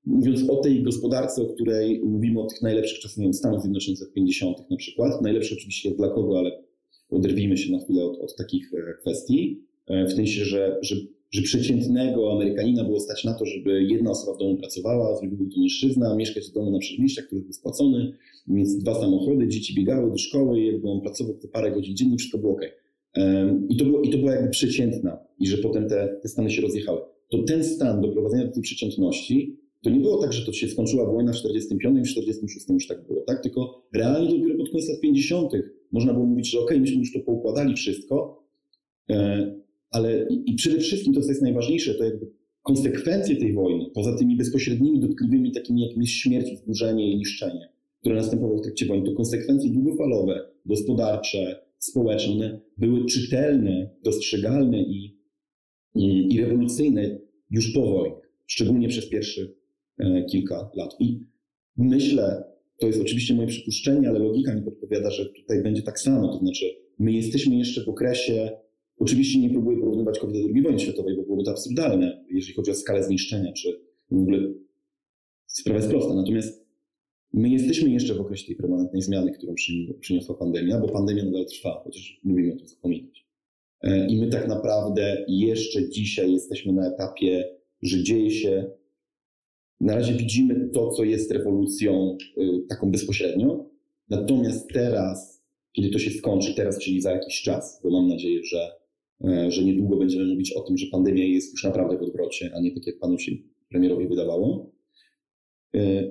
mówiąc 0.07 0.51
o 0.51 0.57
tej 0.57 0.83
gospodarce, 0.83 1.43
o 1.43 1.47
której 1.47 2.01
mówimy 2.05 2.41
o 2.41 2.47
tych 2.47 2.63
najlepszych 2.63 2.99
czasach, 2.99 3.17
nie 3.17 3.25
wiem, 3.25 3.35
Stanów 3.35 3.63
Zjednoczonych 3.63 4.01
lat 4.01 4.13
50. 4.13 4.71
na 4.71 4.77
przykład, 4.77 5.23
najlepsze 5.23 5.55
oczywiście 5.55 5.91
dla 5.91 6.09
kogo, 6.09 6.39
ale 6.39 6.63
oderwijmy 7.11 7.57
się 7.57 7.73
na 7.73 7.85
chwilę 7.85 8.05
od, 8.05 8.19
od 8.19 8.37
takich 8.37 8.71
e, 8.75 8.95
kwestii, 9.01 9.71
E, 9.91 10.07
w 10.07 10.13
sensie, 10.13 10.45
że, 10.45 10.79
że, 10.83 10.97
że 11.31 11.43
przeciętnego 11.43 12.33
Amerykanina 12.33 12.85
było 12.85 13.01
stać 13.01 13.25
na 13.25 13.35
to, 13.35 13.47
żeby 13.47 13.83
jedna 13.83 14.11
osoba 14.11 14.35
w 14.35 14.39
domu 14.39 14.57
pracowała, 14.57 15.17
z 15.17 15.23
reguły 15.23 15.51
to 15.51 15.61
mężczyzna, 15.61 16.17
mieszkać 16.17 16.51
w 16.51 16.53
domu 16.53 16.71
na 16.71 16.79
przedmieściach, 16.79 17.27
który 17.27 17.41
był 17.41 17.53
spłacony, 17.53 18.13
mieć 18.47 18.69
dwa 18.75 18.95
samochody, 18.95 19.49
dzieci 19.49 19.75
biegały 19.75 20.11
do 20.11 20.19
szkoły, 20.19 20.61
jakby 20.61 20.89
on 20.89 21.01
pracował 21.01 21.35
te 21.35 21.49
parę 21.49 21.73
godzin 21.73 21.97
dziennie, 21.97 22.17
wszystko 22.17 22.39
było 22.39 22.53
ok. 22.53 22.61
I 23.69 23.77
to, 23.77 23.85
było, 23.85 24.03
I 24.03 24.11
to 24.11 24.19
była 24.19 24.33
jakby 24.33 24.51
przeciętna 24.51 25.19
i 25.39 25.47
że 25.47 25.59
potem 25.59 25.89
te, 25.89 26.19
te 26.23 26.29
stany 26.29 26.51
się 26.51 26.63
rozjechały. 26.63 27.01
To 27.31 27.43
ten 27.43 27.65
stan 27.65 28.01
doprowadzenia 28.01 28.47
do 28.47 28.53
tej 28.53 28.63
przeciętności 28.63 29.61
to 29.83 29.91
nie 29.91 30.01
było 30.01 30.19
tak, 30.19 30.33
że 30.33 30.47
to 30.47 30.53
się 30.53 30.69
skończyła 30.69 31.13
wojna 31.13 31.33
w 31.33 31.37
45 31.37 31.99
i 31.99 32.03
w 32.03 32.09
46 32.09 32.69
już 32.69 32.87
tak 32.87 33.07
było, 33.07 33.25
tak? 33.27 33.43
Tylko 33.43 33.87
realnie 33.95 34.39
dopiero 34.39 34.59
pod 34.59 34.71
koniec 34.71 34.89
lat 34.89 35.01
50 35.01 35.53
można 35.93 36.13
było 36.13 36.27
mówić, 36.27 36.51
że 36.51 36.61
ok, 36.61 36.71
myśmy 36.81 36.99
już 36.99 37.13
to 37.13 37.21
poukładali 37.21 37.75
wszystko, 37.75 38.45
e, 39.11 39.55
ale 39.91 40.29
i 40.47 40.55
przede 40.55 40.79
wszystkim 40.79 41.15
to, 41.15 41.21
co 41.21 41.29
jest 41.29 41.43
najważniejsze, 41.43 41.95
to 41.95 42.05
jakby 42.05 42.31
konsekwencje 42.63 43.37
tej 43.37 43.53
wojny, 43.53 43.85
poza 43.95 44.17
tymi 44.17 44.37
bezpośrednimi, 44.37 45.01
dotkliwymi, 45.01 45.53
takimi 45.53 45.81
jak 45.81 46.09
śmierć, 46.09 46.55
wzburzenie 46.55 47.13
i 47.13 47.17
niszczenie, 47.17 47.69
które 48.01 48.15
następowały 48.15 48.59
w 48.59 48.63
trakcie 48.63 48.87
wojny, 48.87 49.07
to 49.11 49.17
konsekwencje 49.17 49.71
długofalowe, 49.71 50.41
gospodarcze, 50.67 51.70
społeczne, 51.81 52.33
one 52.33 52.61
były 52.79 53.05
czytelne, 53.07 53.91
dostrzegalne 54.05 54.83
i, 54.83 55.19
i, 55.95 56.35
i 56.35 56.41
rewolucyjne 56.41 57.19
już 57.51 57.73
po 57.73 57.81
wojnie, 57.81 58.17
szczególnie 58.47 58.89
przez 58.89 59.09
pierwsze 59.09 59.43
e, 59.99 60.25
kilka 60.25 60.71
lat. 60.75 60.97
I 61.01 61.21
myślę, 61.77 62.45
to 62.79 62.87
jest 62.87 63.01
oczywiście 63.01 63.35
moje 63.35 63.49
przypuszczenie, 63.49 64.09
ale 64.09 64.19
logika 64.19 64.55
mi 64.55 64.63
podpowiada, 64.63 65.11
że 65.11 65.27
tutaj 65.27 65.63
będzie 65.63 65.83
tak 65.83 66.01
samo. 66.01 66.29
To 66.29 66.39
znaczy, 66.39 66.67
my 66.99 67.13
jesteśmy 67.13 67.57
jeszcze 67.57 67.85
w 67.85 67.89
okresie 67.89 68.51
Oczywiście 69.01 69.41
nie 69.41 69.51
próbuję 69.51 69.79
porównywać 69.79 70.19
COVID 70.19 70.37
do 70.37 70.49
II 70.55 70.63
wojny 70.63 70.79
światowej, 70.79 71.17
bo 71.17 71.23
byłoby 71.23 71.45
to 71.45 71.51
absurdalne, 71.51 72.25
jeżeli 72.31 72.55
chodzi 72.55 72.71
o 72.71 72.75
skalę 72.75 73.05
zniszczenia, 73.05 73.53
czy 73.53 73.81
w 74.11 74.17
ogóle 74.17 74.39
sprawa 75.47 75.79
jest 75.79 75.91
prosta. 75.91 76.15
Natomiast 76.15 76.60
my 77.33 77.49
jesteśmy 77.49 77.91
jeszcze 77.91 78.15
w 78.15 78.21
okresie 78.21 78.47
tej 78.47 78.57
permanentnej 78.57 79.03
zmiany, 79.03 79.33
którą 79.33 79.55
przyniosła 80.01 80.35
pandemia, 80.35 80.81
bo 80.81 80.89
pandemia 80.89 81.25
nadal 81.25 81.47
trwa, 81.47 81.81
chociaż 81.85 82.21
lubimy 82.25 82.53
o 82.55 82.57
tym 82.57 82.69
zapominać. 82.69 83.27
E, 83.83 84.07
I 84.07 84.21
my 84.21 84.29
tak 84.29 84.49
naprawdę 84.49 85.25
jeszcze 85.29 85.89
dzisiaj 85.89 86.33
jesteśmy 86.33 86.73
na 86.73 86.89
etapie, 86.89 87.45
że 87.83 88.03
dzieje 88.03 88.31
się, 88.31 88.71
na 89.81 89.95
razie 89.95 90.13
widzimy 90.13 90.69
to, 90.69 90.91
co 90.91 91.05
jest 91.05 91.31
rewolucją 91.31 92.17
y, 92.39 92.67
taką 92.69 92.91
bezpośrednio, 92.91 93.71
natomiast 94.09 94.69
teraz, 94.73 95.43
kiedy 95.73 95.91
to 95.91 95.99
się 95.99 96.11
skończy, 96.11 96.55
teraz, 96.55 96.79
czyli 96.79 97.01
za 97.01 97.13
jakiś 97.13 97.43
czas, 97.43 97.81
bo 97.83 97.91
mam 97.91 98.09
nadzieję, 98.09 98.45
że 98.45 98.81
E, 99.25 99.51
że 99.51 99.65
niedługo 99.65 99.97
będziemy 99.97 100.25
mówić 100.25 100.53
o 100.53 100.61
tym, 100.61 100.79
że 100.79 100.87
pandemia 100.87 101.25
jest 101.25 101.53
już 101.53 101.65
naprawdę 101.65 101.99
w 101.99 102.03
odwrocie, 102.03 102.51
a 102.55 102.61
nie 102.61 102.75
tak 102.75 102.87
jak 102.87 102.99
panu 102.99 103.19
się 103.19 103.33
premierowi 103.69 104.09
wydawało, 104.09 104.71
e, 105.75 106.11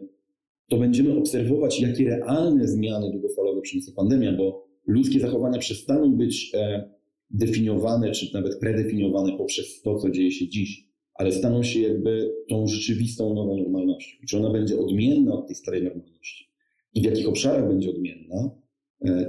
to 0.70 0.78
będziemy 0.78 1.18
obserwować, 1.18 1.82
jakie 1.82 2.10
realne 2.10 2.68
zmiany 2.68 3.12
długofalowe 3.12 3.62
przyniesie 3.62 3.92
pandemia, 3.92 4.34
bo 4.34 4.68
ludzkie 4.88 5.20
zachowania 5.20 5.60
przestaną 5.60 6.18
być 6.18 6.52
e, 6.54 6.90
definiowane, 7.32 8.12
czy 8.12 8.34
nawet 8.34 8.60
predefiniowane 8.60 9.38
poprzez 9.38 9.82
to, 9.82 9.96
co 9.96 10.10
dzieje 10.10 10.32
się 10.32 10.48
dziś, 10.48 10.90
ale 11.14 11.32
staną 11.32 11.64
się 11.64 11.80
jakby 11.80 12.32
tą 12.50 12.68
rzeczywistą 12.68 13.34
nową 13.34 13.58
normalnością. 13.58 14.18
Czy 14.28 14.38
ona 14.38 14.52
będzie 14.52 14.80
odmienna 14.80 15.34
od 15.34 15.48
tej 15.48 15.56
starej 15.56 15.84
normalności 15.84 16.50
i 16.94 17.02
w 17.02 17.06
jakich 17.06 17.30
obszarach 17.30 17.68
będzie 17.68 17.90
odmienna, 17.90 18.52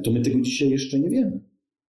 to 0.04 0.10
my 0.10 0.20
tego 0.20 0.40
dzisiaj 0.40 0.70
jeszcze 0.70 1.00
nie 1.00 1.10
wiemy. 1.10 1.40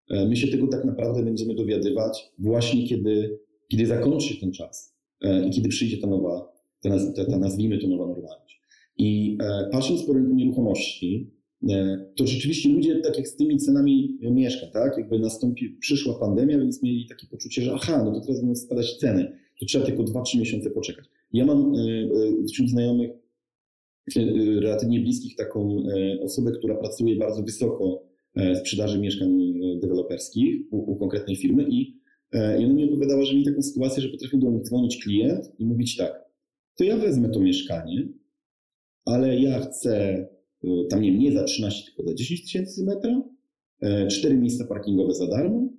E, 0.10 0.26
my 0.26 0.36
się 0.36 0.48
tego 0.48 0.68
tak 0.68 0.86
naprawdę 0.86 1.24
będziemy 1.24 1.56
dowiadywać 1.56 2.32
właśnie 2.40 2.88
kiedy, 2.88 3.40
kiedy 3.68 3.86
zakończy 3.86 4.28
się 4.28 4.40
ten 4.40 4.52
czas 4.52 4.96
e, 5.22 5.48
i 5.48 5.50
kiedy 5.50 5.70
przyjdzie 5.70 5.98
ta 5.98 6.08
nowa, 6.08 6.54
ta, 6.82 6.90
ta, 7.16 7.26
ta 7.26 7.38
nazwijmy 7.38 7.78
to 7.78 7.88
nowa 7.88 8.08
normalność. 8.08 8.57
I 8.98 9.38
e, 9.42 9.70
patrząc 9.72 10.04
po 10.04 10.14
rynku 10.14 10.34
nieruchomości, 10.34 11.38
to 12.18 12.28
rzeczywiście 12.28 12.70
ludzie, 12.70 13.00
tak 13.00 13.18
jak 13.18 13.28
z 13.28 13.36
tymi 13.36 13.58
cenami 13.58 14.18
mieszkań, 14.22 14.70
tak, 14.74 14.98
jakby 14.98 15.20
nastąpi, 15.20 15.70
przyszła 15.70 16.20
pandemia, 16.20 16.58
więc 16.60 16.84
mieli 16.84 17.08
takie 17.10 17.28
poczucie, 17.28 17.62
że 17.62 17.74
aha, 17.74 18.04
no 18.06 18.12
to 18.12 18.22
teraz 18.22 18.40
będą 18.40 18.56
spadać 18.56 18.98
ceny, 18.98 19.38
to 19.60 19.66
trzeba 19.66 19.86
tylko 19.86 20.04
2-3 20.04 20.40
miesiące 20.40 20.70
poczekać. 20.70 21.06
Ja 21.34 21.46
mam 21.46 21.74
wśród 22.48 22.70
znajomych 22.70 23.12
relatywnie 24.60 25.00
bliskich 25.00 25.36
taką 25.36 25.84
osobę, 26.22 26.52
która 26.52 26.76
pracuje 26.76 27.16
bardzo 27.16 27.44
wysoko 27.44 28.08
E, 28.38 28.56
sprzedaży 28.56 29.00
mieszkań 29.00 29.42
e, 29.42 29.80
deweloperskich 29.80 30.56
u, 30.72 30.92
u 30.92 30.96
konkretnej 30.96 31.36
firmy 31.36 31.66
i, 31.70 32.00
e, 32.32 32.62
i 32.62 32.66
ona 32.66 32.74
mi 32.74 32.86
opowiadała, 32.86 33.26
że 33.26 33.36
mi 33.36 33.46
taką 33.46 33.62
sytuację, 33.62 34.04
że 34.04 34.10
potrafił 34.10 34.40
do 34.40 34.52
nich 34.52 34.64
dzwonić 34.64 35.04
klient 35.04 35.52
i 35.60 35.66
mówić 35.66 35.98
tak, 35.98 36.26
to 36.78 36.84
ja 36.84 36.98
wezmę 36.98 37.30
to 37.30 37.40
mieszkanie, 37.40 38.08
ale 39.08 39.40
ja 39.40 39.60
chcę 39.60 40.26
tam 40.90 41.02
nie, 41.02 41.18
nie 41.18 41.32
za 41.32 41.44
13, 41.44 41.86
tylko 41.86 42.10
za 42.10 42.16
10 42.16 42.42
tysięcy 42.42 42.84
metra, 42.84 43.22
cztery 44.10 44.38
miejsca 44.38 44.66
parkingowe 44.66 45.14
za 45.14 45.28
darmo 45.28 45.70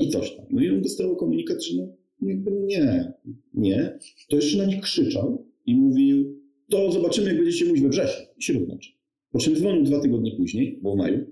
i 0.00 0.08
coś 0.08 0.36
tam. 0.36 0.46
No 0.50 0.62
i 0.62 0.70
on 0.70 0.82
dostał 0.82 1.16
komunikat, 1.16 1.64
że 1.64 1.76
no, 1.76 1.88
jakby 2.22 2.50
nie, 2.50 3.12
nie. 3.54 3.98
To 4.28 4.36
jeszcze 4.36 4.58
na 4.58 4.64
nich 4.64 4.80
krzyczał 4.80 5.46
i 5.66 5.76
mówił, 5.76 6.40
to 6.70 6.92
zobaczymy, 6.92 7.28
jak 7.28 7.36
będziecie 7.36 7.64
mówić 7.64 7.82
we 7.82 7.88
wrześniu 7.88 8.26
i 8.36 8.42
się 8.42 8.52
rozłączy. 8.52 8.90
Po 9.30 9.38
czym 9.38 9.56
dzwonił 9.56 9.84
dwa 9.84 10.00
tygodnie 10.00 10.36
później, 10.36 10.78
bo 10.82 10.94
w 10.94 10.96
maju, 10.96 11.26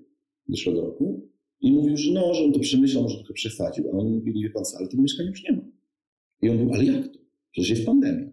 zeszłego 0.49 0.81
roku 0.81 1.29
i 1.61 1.73
mówił, 1.73 1.97
że 1.97 2.13
no, 2.13 2.35
że 2.35 2.45
on 2.45 2.53
to 2.53 2.61
przemyślał, 2.61 3.03
może 3.03 3.17
trochę 3.17 3.35
przesadził, 3.35 3.89
a 3.89 3.99
oni 3.99 4.11
mówili, 4.11 4.43
wie 4.43 4.51
pan 4.51 4.65
co, 4.65 4.79
ale 4.79 4.89
tego 4.89 5.03
mieszkania 5.03 5.31
już 5.31 5.45
nie 5.45 5.57
ma. 5.57 5.63
I 6.43 6.49
on 6.49 6.57
mówił, 6.57 6.75
ale 6.75 6.85
jak 6.85 7.09
to? 7.09 7.19
Przecież 7.53 7.71
jest 7.71 7.87
pandemia. 7.87 8.31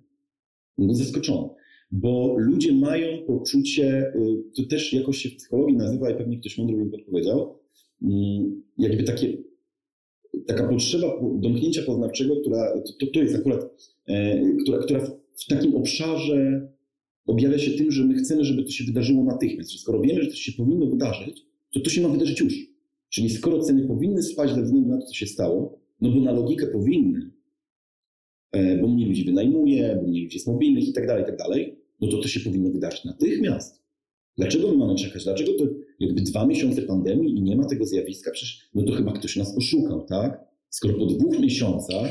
Był 0.77 0.93
zaskoczony, 0.93 1.49
bo 1.91 2.35
ludzie 2.37 2.73
mają 2.73 3.25
poczucie, 3.27 4.13
y, 4.15 4.43
to 4.55 4.63
też 4.63 4.93
jakoś 4.93 5.17
się 5.17 5.29
w 5.29 5.35
psychologii 5.35 5.77
nazywa 5.77 6.11
i 6.11 6.15
pewnie 6.15 6.39
ktoś 6.39 6.57
mądry 6.57 6.77
mi 6.77 6.91
podpowiedział, 6.91 7.59
mm, 8.01 8.61
jakby 8.77 9.03
takie, 9.03 9.37
taka 10.47 10.67
potrzeba 10.67 11.21
domknięcia 11.33 11.81
poznawczego, 11.81 12.35
która, 12.35 12.81
to, 12.99 13.07
to 13.13 13.19
jest 13.19 13.35
akurat, 13.35 13.69
e, 14.07 14.41
która, 14.63 14.77
która 14.77 14.99
w 15.35 15.47
takim 15.47 15.75
obszarze 15.75 16.67
objawia 17.25 17.57
się 17.57 17.71
tym, 17.71 17.91
że 17.91 18.05
my 18.05 18.13
chcemy, 18.13 18.43
żeby 18.43 18.63
to 18.63 18.69
się 18.69 18.83
wydarzyło 18.83 19.23
natychmiast, 19.23 19.79
skoro 19.79 20.01
wiemy, 20.01 20.23
że 20.23 20.29
to 20.29 20.35
się 20.35 20.51
powinno 20.51 20.85
wydarzyć, 20.85 21.45
to 21.73 21.79
to 21.79 21.89
się 21.89 22.01
ma 22.01 22.09
wydarzyć 22.09 22.39
już. 22.39 22.71
Czyli 23.09 23.29
skoro 23.29 23.59
ceny 23.59 23.87
powinny 23.87 24.23
spaść 24.23 24.55
ze 24.55 24.63
względu 24.63 24.89
na 24.89 24.97
to, 24.97 25.05
co 25.05 25.13
się 25.13 25.25
stało, 25.25 25.79
no 26.01 26.11
bo 26.11 26.19
na 26.19 26.31
logikę 26.31 26.67
powinny, 26.67 27.31
e, 28.51 28.77
bo 28.77 28.87
mniej 28.87 29.07
ludzi 29.07 29.23
wynajmuje, 29.23 29.99
bo 30.01 30.07
mniej 30.07 30.23
ludzi 30.23 30.35
jest 30.35 30.47
mobilnych 30.47 30.87
i 30.87 30.93
tak 30.93 31.07
dalej, 31.07 31.23
i 31.23 31.25
tak 31.25 31.37
dalej, 31.37 31.80
no 32.01 32.07
to 32.07 32.17
to 32.17 32.27
się 32.27 32.39
powinno 32.39 32.69
wydarzyć 32.69 33.05
natychmiast. 33.05 33.81
Dlaczego 34.37 34.67
my 34.67 34.77
mamy 34.77 34.95
czekać? 34.95 35.23
Dlaczego 35.23 35.51
to 35.53 35.65
jakby 35.99 36.21
dwa 36.21 36.45
miesiące 36.45 36.81
pandemii 36.81 37.37
i 37.37 37.41
nie 37.41 37.55
ma 37.55 37.65
tego 37.65 37.85
zjawiska? 37.85 38.31
Przecież 38.31 38.69
no 38.73 38.83
to 38.83 38.91
chyba 38.91 39.11
ktoś 39.11 39.35
nas 39.35 39.57
oszukał, 39.57 40.05
tak? 40.05 40.45
Skoro 40.69 40.93
po 40.93 41.05
dwóch 41.05 41.39
miesiącach 41.39 42.07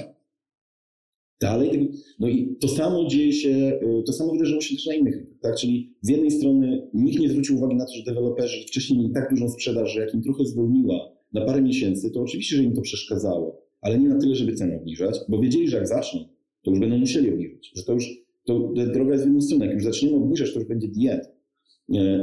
dalej. 1.40 1.90
No 2.18 2.28
i 2.28 2.56
to 2.60 2.68
samo 2.68 3.06
dzieje 3.08 3.32
się, 3.32 3.80
y, 4.00 4.02
to 4.06 4.12
samo 4.12 4.32
wydarzyło 4.32 4.60
się 4.60 4.74
też 4.74 4.86
na 4.86 4.94
innych 4.94 5.30
tak? 5.40 5.56
Czyli 5.56 5.94
z 6.02 6.08
jednej 6.08 6.30
strony 6.30 6.88
nikt 6.94 7.20
nie 7.20 7.28
zwrócił 7.28 7.56
uwagi 7.56 7.76
na 7.76 7.86
to, 7.86 7.92
że 7.92 8.02
deweloperzy 8.02 8.66
wcześniej 8.66 8.98
mieli 8.98 9.12
tak 9.14 9.30
dużą 9.30 9.48
sprzedaż, 9.48 9.94
że 9.94 10.00
jak 10.00 10.14
im 10.14 10.22
trochę 10.22 10.44
zwolniła 10.44 11.12
na 11.32 11.44
parę 11.44 11.62
miesięcy, 11.62 12.10
to 12.10 12.20
oczywiście, 12.20 12.56
że 12.56 12.62
im 12.62 12.74
to 12.74 12.80
przeszkadzało, 12.80 13.62
ale 13.80 13.98
nie 13.98 14.08
na 14.08 14.18
tyle, 14.18 14.34
żeby 14.34 14.54
cenę 14.54 14.76
obniżać, 14.76 15.20
bo 15.28 15.38
wiedzieli, 15.38 15.68
że 15.68 15.76
jak 15.76 15.88
zaczną, 15.88 16.24
to 16.62 16.70
już 16.70 16.80
będą 16.80 16.98
musieli 16.98 17.30
obniżyć, 17.30 17.72
że 17.76 17.82
to 17.84 17.92
już, 17.92 18.08
to 18.44 18.72
droga 18.94 19.12
jest 19.12 19.24
w 19.24 19.26
jedną 19.26 19.40
stronę, 19.40 19.66
jak 19.66 19.74
już 19.74 19.84
zaczniemy 19.84 20.16
obniżać, 20.16 20.52
to 20.52 20.58
już 20.58 20.68
będzie 20.68 20.88
diet. 20.88 21.32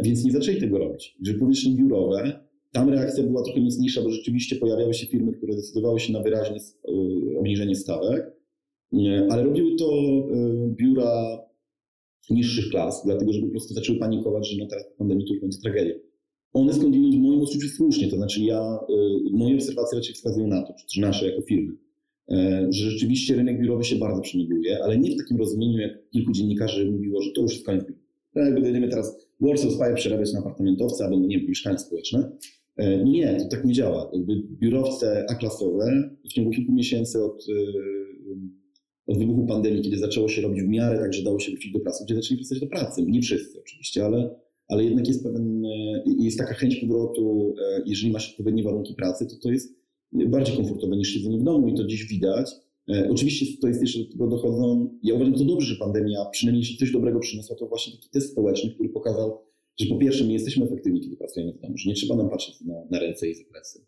Więc 0.04 0.26
nie 0.26 0.32
zaczęli 0.32 0.60
tego 0.60 0.78
robić. 0.78 1.18
Że 1.22 1.34
powierzchnie 1.34 1.76
biurowe, 1.76 2.40
tam 2.72 2.90
reakcja 2.90 3.24
była 3.24 3.44
trochę 3.44 3.62
mocniejsza, 3.62 4.02
bo 4.02 4.10
rzeczywiście 4.10 4.56
pojawiały 4.56 4.94
się 4.94 5.08
firmy, 5.08 5.32
które 5.32 5.56
decydowały 5.56 6.00
się 6.00 6.14
na 6.14 6.24
wyraźne 6.24 6.58
y, 6.58 7.40
obniżenie 7.40 7.76
stawek, 7.76 8.38
ale 9.30 9.44
robiły 9.44 9.76
to 9.76 9.90
e, 9.94 10.70
biura 10.76 11.40
niższych 12.30 12.70
klas, 12.70 13.02
dlatego 13.06 13.34
że 13.34 13.42
po 13.42 13.48
prostu 13.48 13.74
zaczęły 13.74 14.00
panikować, 14.00 14.50
że 14.50 14.58
no 14.58 14.68
teraz 14.68 14.86
pandemii 14.98 15.26
to 15.28 15.34
już 15.34 15.42
będzie 15.42 15.58
tragedia. 15.62 15.94
One 16.54 16.74
skądinąd 16.74 17.16
w 17.16 17.20
moim 17.20 17.42
odczuciu 17.42 17.68
słusznie, 17.68 18.08
to 18.08 18.16
znaczy 18.16 18.42
ja, 18.42 18.80
e, 18.90 18.94
moje 19.32 19.56
obserwacje 19.56 19.98
raczej 19.98 20.14
wskazują 20.14 20.48
na 20.48 20.62
to, 20.62 20.74
czy 20.90 21.02
nasze 21.02 21.30
jako 21.30 21.42
firmy, 21.42 21.74
e, 21.74 21.78
że 22.70 22.92
rzeczywiście 22.92 23.36
rynek 23.36 23.62
biurowy 23.62 23.84
się 23.84 23.96
bardzo 23.96 24.22
przemigruje, 24.22 24.84
ale 24.84 24.98
nie 24.98 25.12
w 25.12 25.18
takim 25.18 25.38
rozumieniu, 25.38 25.78
jak 25.80 26.10
kilku 26.10 26.32
dziennikarzy 26.32 26.92
mówiło, 26.92 27.22
że 27.22 27.32
to 27.32 27.42
już 27.42 27.54
jest 27.54 27.66
koniec 27.66 27.86
biur. 27.86 27.98
Tak, 28.34 28.54
będziemy 28.54 28.90
teraz 28.90 29.28
Warsaw 29.42 29.72
Spire 29.72 29.96
przerabiać 29.96 30.34
na 30.34 30.40
apartamentowce 30.40 31.04
albo, 31.04 31.20
no 31.20 31.28
nie 31.28 31.40
wiem, 31.40 31.78
społeczne. 31.78 32.32
Nie, 33.06 33.38
to 33.40 33.48
tak 33.50 33.66
nie 33.66 33.74
działa. 33.74 34.12
Jakby 34.14 34.34
biurowce 34.52 35.26
A-klasowe 35.30 36.10
w 36.30 36.34
ciągu 36.34 36.52
kilku 36.52 36.72
miesięcy 36.72 37.24
od 37.24 37.46
od 39.08 39.18
wybuchu 39.18 39.46
pandemii, 39.46 39.82
kiedy 39.82 39.98
zaczęło 39.98 40.28
się 40.28 40.42
robić 40.42 40.62
w 40.62 40.68
miarę 40.68 41.00
tak, 41.00 41.14
że 41.14 41.24
dało 41.24 41.40
się 41.40 41.52
wrócić 41.52 41.72
do 41.72 41.80
pracy, 41.80 42.04
gdzie 42.06 42.16
zaczęli 42.16 42.40
wracać 42.40 42.60
do 42.60 42.68
pracy. 42.68 43.04
Nie 43.08 43.22
wszyscy 43.22 43.60
oczywiście, 43.60 44.06
ale, 44.06 44.36
ale 44.68 44.84
jednak 44.84 45.08
jest 45.08 45.24
pewien, 45.24 45.66
e, 45.66 46.04
jest 46.20 46.38
taka 46.38 46.54
chęć 46.54 46.76
powrotu, 46.76 47.54
e, 47.62 47.82
jeżeli 47.86 48.12
masz 48.12 48.32
odpowiednie 48.32 48.64
warunki 48.64 48.94
pracy, 48.94 49.26
to 49.26 49.36
to 49.44 49.52
jest 49.52 49.77
bardziej 50.12 50.58
komfortowe 50.58 50.98
niż 50.98 51.14
siedzenie 51.14 51.38
w 51.38 51.44
domu 51.44 51.68
i 51.68 51.74
to 51.74 51.84
dziś 51.84 52.06
widać. 52.06 52.52
E, 52.90 53.10
oczywiście 53.12 53.46
to 53.62 53.68
jest 53.68 53.82
jeszcze 53.82 54.00
do 54.00 54.12
tego 54.12 54.28
dochodzą, 54.28 54.90
ja 55.04 55.16
uważam 55.16 55.34
to 55.34 55.46
dobrze, 55.46 55.68
że 55.68 55.76
pandemia, 55.76 56.26
przynajmniej 56.32 56.78
coś 56.80 56.92
dobrego 56.92 57.20
przyniosła, 57.20 57.56
to 57.56 57.68
właśnie 57.68 57.94
taki 57.94 58.10
test 58.10 58.32
społeczny, 58.32 58.72
który 58.72 58.90
pokazał, 58.90 59.38
że 59.80 59.86
po 59.86 59.98
pierwsze 59.98 60.24
my 60.24 60.34
jesteśmy 60.34 60.66
efektywni, 60.66 61.02
kiedy 61.02 61.16
pracujemy 61.16 61.54
w 61.54 61.62
domu, 61.62 61.78
że 61.78 61.90
nie 61.90 61.96
trzeba 61.96 62.16
nam 62.16 62.30
patrzeć 62.30 62.62
na, 62.62 62.76
na 62.92 63.00
ręce 63.00 63.30
i 63.30 63.36
zakresy, 63.36 63.86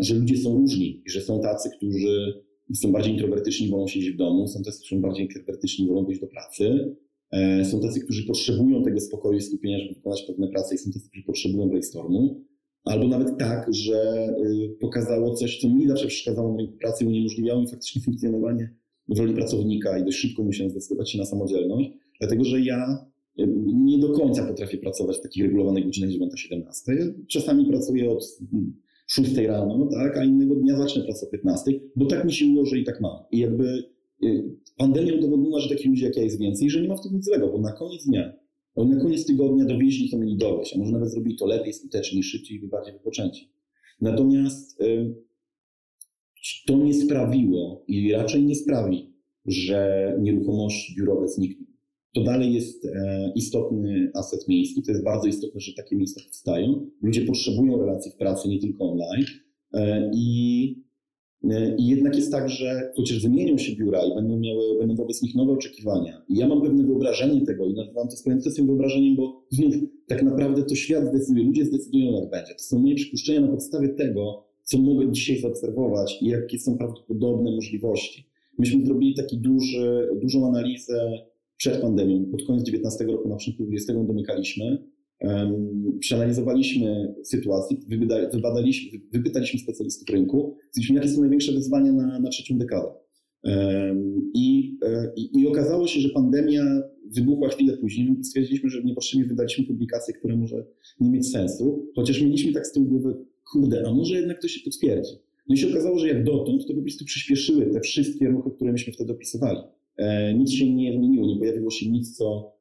że 0.00 0.14
ludzie 0.14 0.36
są 0.36 0.58
różni 0.58 1.02
i 1.06 1.10
że 1.10 1.20
są 1.20 1.40
tacy, 1.40 1.70
którzy 1.76 2.44
są 2.74 2.92
bardziej 2.92 3.12
introwertyczni, 3.12 3.68
wolą 3.68 3.86
siedzieć 3.86 4.10
w 4.10 4.16
domu, 4.16 4.48
są 4.48 4.62
tacy, 4.62 4.78
którzy 4.78 4.96
są 4.96 5.02
bardziej 5.02 5.24
ekstrawertyczni, 5.24 5.86
wolą 5.86 6.04
wyjść 6.04 6.20
do 6.20 6.26
pracy, 6.26 6.96
e, 7.30 7.64
są 7.64 7.80
tacy, 7.80 8.00
którzy 8.00 8.26
potrzebują 8.26 8.82
tego 8.82 9.00
spokoju 9.00 9.38
i 9.38 9.42
skupienia, 9.42 9.78
żeby 9.78 9.94
wykonać 9.94 10.22
pewne 10.22 10.48
prace 10.48 10.74
i 10.74 10.78
są 10.78 10.90
tacy, 10.90 11.08
którzy 11.08 11.24
potrzebują 11.24 11.68
brainstormu. 11.68 12.44
Albo 12.84 13.08
nawet 13.08 13.38
tak, 13.38 13.74
że 13.74 14.28
y, 14.44 14.76
pokazało 14.80 15.34
coś, 15.34 15.60
co 15.60 15.68
mi 15.68 15.88
zawsze 15.88 16.06
przeszkadzało 16.06 16.52
na 16.52 16.58
rynku 16.58 16.76
pracy 16.78 17.04
i 17.04 17.06
uniemożliwiało 17.06 17.60
mi 17.60 17.68
faktycznie 17.68 18.02
funkcjonowanie 18.02 18.74
w 19.08 19.18
roli 19.18 19.34
pracownika 19.34 19.98
i 19.98 20.04
dość 20.04 20.18
szybko 20.18 20.42
musiałem 20.42 20.70
zdecydować 20.70 21.12
się 21.12 21.18
na 21.18 21.24
samodzielność, 21.24 21.90
dlatego 22.20 22.44
że 22.44 22.60
ja 22.60 23.06
y, 23.40 23.48
nie 23.66 23.98
do 23.98 24.08
końca 24.08 24.46
potrafię 24.46 24.78
pracować 24.78 25.16
w 25.18 25.22
takich 25.22 25.44
regulowanych 25.44 25.84
godzinach 25.84 26.10
9-17. 26.10 27.12
Czasami 27.28 27.66
pracuję 27.66 28.10
od 28.10 28.24
6 29.06 29.36
rano, 29.36 29.78
no 29.78 29.86
tak, 29.86 30.16
a 30.16 30.24
innego 30.24 30.54
dnia 30.54 30.76
zacznę 30.76 31.04
pracę 31.04 31.26
o 31.26 31.30
15, 31.30 31.72
bo 31.96 32.06
tak 32.06 32.24
mi 32.24 32.32
się 32.32 32.46
ułoży 32.46 32.78
i 32.78 32.84
tak 32.84 33.00
mam. 33.00 33.16
I 33.32 33.38
jakby 33.38 33.84
y, 34.24 34.56
pandemia 34.76 35.14
udowodniła, 35.14 35.60
że 35.60 35.68
takich 35.68 35.86
ludzi 35.86 36.04
jak 36.04 36.16
ja 36.16 36.22
jest 36.22 36.40
więcej, 36.40 36.70
że 36.70 36.82
nie 36.82 36.88
ma 36.88 36.96
w 36.96 37.02
tym 37.02 37.14
nic 37.14 37.24
złego, 37.24 37.48
bo 37.48 37.58
na 37.58 37.72
koniec 37.72 38.06
dnia, 38.06 38.32
bo 38.76 38.84
na 38.84 39.00
koniec 39.00 39.26
tygodnia 39.26 39.64
dowieźli, 39.64 40.10
to 40.10 40.18
mieli 40.18 40.36
dowieść, 40.36 40.74
a 40.76 40.78
może 40.78 40.92
nawet 40.92 41.10
zrobili 41.10 41.36
to 41.36 41.46
lepiej, 41.46 41.72
skuteczniej, 41.72 42.22
szybciej 42.22 42.64
i 42.64 42.68
bardziej 42.68 42.92
wypoczęci. 42.92 43.48
Natomiast 44.00 44.78
to 46.66 46.76
nie 46.76 46.94
sprawiło 46.94 47.84
i 47.88 48.12
raczej 48.12 48.42
nie 48.42 48.54
sprawi, 48.54 49.12
że 49.46 50.16
nieruchomości 50.20 50.94
biurowe 50.96 51.28
znikną 51.28 51.74
to 52.14 52.22
dalej 52.22 52.54
jest 52.54 52.84
e, 52.84 53.32
istotny 53.34 54.10
aset 54.14 54.48
miejski. 54.48 54.82
To 54.82 54.92
jest 54.92 55.04
bardzo 55.04 55.28
istotne, 55.28 55.60
że 55.60 55.72
takie 55.72 55.96
miejsca 55.96 56.20
powstają. 56.24 56.86
Ludzie 57.02 57.20
potrzebują 57.20 57.78
relacji 57.78 58.12
w 58.12 58.16
pracy, 58.16 58.48
nie 58.48 58.58
tylko 58.58 58.90
online. 58.90 59.24
E, 59.72 60.10
I, 60.14 60.84
I 61.78 61.86
jednak 61.86 62.16
jest 62.16 62.32
tak, 62.32 62.48
że 62.48 62.92
chociaż 62.96 63.22
wymienią 63.22 63.58
się 63.58 63.76
biura 63.76 64.00
i 64.04 64.14
będą 64.14 64.38
miały, 64.38 64.78
będą 64.78 64.94
wobec 64.94 65.22
nich 65.22 65.34
nowe 65.34 65.52
oczekiwania. 65.52 66.22
I 66.28 66.36
ja 66.36 66.48
mam 66.48 66.62
pewne 66.62 66.84
wyobrażenie 66.84 67.46
tego 67.46 67.66
i 67.66 67.74
nazywam 67.74 68.08
to 68.08 68.16
swoim 68.16 68.40
kwestią 68.40 68.66
wyobrażeniem, 68.66 69.16
bo 69.16 69.44
znów 69.50 69.74
tak 70.06 70.22
naprawdę 70.22 70.62
to 70.62 70.74
świat 70.74 71.08
zdecyduje, 71.08 71.44
ludzie 71.44 71.64
zdecydują 71.64 72.20
jak 72.20 72.30
będzie. 72.30 72.54
To 72.54 72.62
są 72.62 72.78
moje 72.78 72.94
przypuszczenia 72.94 73.40
na 73.40 73.48
podstawie 73.48 73.88
tego, 73.88 74.44
co 74.62 74.78
mogę 74.78 75.12
dzisiaj 75.12 75.40
zaobserwować 75.40 76.18
i 76.22 76.26
jakie 76.26 76.58
są 76.58 76.78
prawdopodobne 76.78 77.50
możliwości. 77.50 78.26
Myśmy 78.58 78.86
zrobili 78.86 79.14
taki 79.14 79.38
dużą 80.22 80.46
analizę 80.48 81.12
przed 81.56 81.80
pandemią, 81.80 82.24
pod 82.30 82.46
koniec 82.46 82.64
19 82.64 83.04
roku, 83.04 83.28
na 83.28 83.34
początku 83.34 83.62
20 83.62 83.94
domykaliśmy, 83.94 84.84
przeanalizowaliśmy 86.00 87.14
sytuację, 87.24 87.76
wybadaliśmy, 88.32 88.98
wypytaliśmy 89.12 89.60
specjalistów 89.60 90.08
rynku, 90.08 90.56
stwierdziliśmy, 90.70 90.96
jakie 90.96 91.08
są 91.08 91.20
największe 91.20 91.52
wyzwania 91.52 91.92
na, 91.92 92.20
na 92.20 92.28
trzecią 92.28 92.58
dekadę. 92.58 92.88
I, 94.34 94.78
i, 95.16 95.40
I 95.40 95.46
okazało 95.46 95.86
się, 95.86 96.00
że 96.00 96.08
pandemia 96.08 96.82
wybuchła 97.16 97.48
chwilę 97.48 97.76
później. 97.76 98.16
Stwierdziliśmy, 98.22 98.70
że 98.70 98.82
niepotrzebnie 98.82 99.26
wydaliśmy 99.26 99.64
publikację, 99.64 100.14
która 100.14 100.36
może 100.36 100.66
nie 101.00 101.10
mieć 101.10 101.30
sensu, 101.30 101.86
chociaż 101.96 102.22
mieliśmy 102.22 102.52
tak 102.52 102.66
z 102.66 102.72
tyłu 102.72 102.86
głowy, 102.86 103.16
kurde, 103.52 103.84
a 103.86 103.94
może 103.94 104.14
jednak 104.14 104.42
to 104.42 104.48
się 104.48 104.60
potwierdzi. 104.64 105.12
No 105.48 105.54
i 105.54 105.58
się 105.58 105.68
okazało, 105.68 105.98
że 105.98 106.08
jak 106.08 106.24
dotąd, 106.24 106.66
to 106.66 106.74
po 106.74 106.82
prostu 106.82 107.04
przyspieszyły 107.04 107.66
te 107.66 107.80
wszystkie 107.80 108.28
ruchy, 108.28 108.50
które 108.50 108.72
myśmy 108.72 108.92
wtedy 108.92 109.12
opisywali. 109.12 109.58
E, 109.96 110.34
nic 110.34 110.50
się 110.50 110.74
nie 110.74 110.92
zmieniło, 110.92 111.26
nie 111.26 111.38
pojawiło 111.38 111.70
się 111.70 111.90
nic, 111.90 112.16
co 112.16 112.52
e, 112.52 112.53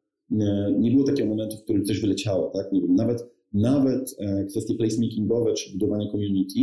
nie 0.79 0.91
było 0.91 1.03
takiego 1.03 1.29
momentu, 1.29 1.57
w 1.57 1.63
którym 1.63 1.85
coś 1.85 2.01
wyleciało, 2.01 2.51
tak? 2.53 2.71
Nie 2.71 2.81
wiem, 2.81 2.95
nawet, 2.95 3.17
nawet 3.53 4.15
e, 4.19 4.45
kwestie 4.45 4.75
placemakingowe 4.75 5.53
czy 5.53 5.71
budowanie 5.71 6.11
community, 6.11 6.59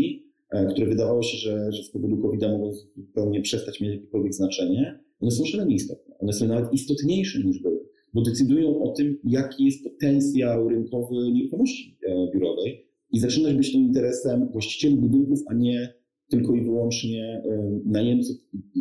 które 0.70 0.86
wydawało 0.86 1.22
się, 1.22 1.36
że, 1.36 1.72
że 1.72 1.82
z 1.82 1.90
powodu 1.90 2.18
COVID-a 2.18 2.48
mogą 2.48 2.72
zupełnie 2.96 3.40
przestać 3.40 3.80
mieć 3.80 3.90
jakiekolwiek 3.90 4.34
znaczenie, 4.34 5.00
one 5.20 5.30
są 5.30 5.44
szalenie 5.44 5.74
istotne. 5.74 6.14
One 6.18 6.32
są 6.32 6.46
nawet 6.46 6.72
istotniejsze 6.72 7.38
niż 7.44 7.62
były, 7.62 7.80
bo 8.14 8.22
decydują 8.22 8.82
o 8.82 8.92
tym, 8.92 9.18
jaki 9.24 9.64
jest 9.64 9.84
potencjał 9.84 10.68
rynkowy 10.68 11.32
nieruchomości 11.32 11.98
biurowej 12.34 12.86
i 13.12 13.20
zaczynać 13.20 13.54
być 13.54 13.72
tym 13.72 13.80
interesem 13.80 14.48
właścicieli 14.52 14.96
budynków, 14.96 15.40
a 15.46 15.54
nie 15.54 15.94
tylko 16.28 16.54
i 16.54 16.62
wyłącznie 16.62 17.42
najemców. 17.84 18.36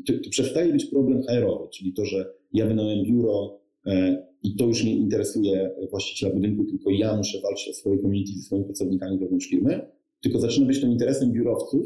To, 0.08 0.14
to 0.24 0.30
przestaje 0.30 0.74
być 0.74 0.86
problem 0.86 1.24
HR-owy, 1.24 1.70
czyli 1.74 1.94
to, 1.94 2.06
że 2.06 2.34
ja 2.54 2.66
wynająłem 2.68 3.06
biuro 3.06 3.60
e, 3.86 4.29
i 4.44 4.56
to 4.56 4.66
już 4.66 4.84
nie 4.84 4.96
interesuje 4.96 5.72
właściciela 5.90 6.34
budynku, 6.34 6.66
tylko 6.66 6.90
ja 6.90 7.18
muszę 7.18 7.42
walczyć 7.42 7.70
o 7.70 7.74
swoje 7.74 7.98
community 7.98 8.32
ze 8.34 8.42
swoimi 8.42 8.66
pracownikami 8.66 9.20
wewnątrz 9.20 9.48
firmy, 9.48 9.82
tylko 10.22 10.40
zaczyna 10.40 10.68
być 10.68 10.82
to 10.82 10.88
interesem 10.88 11.32
biurowców, 11.32 11.86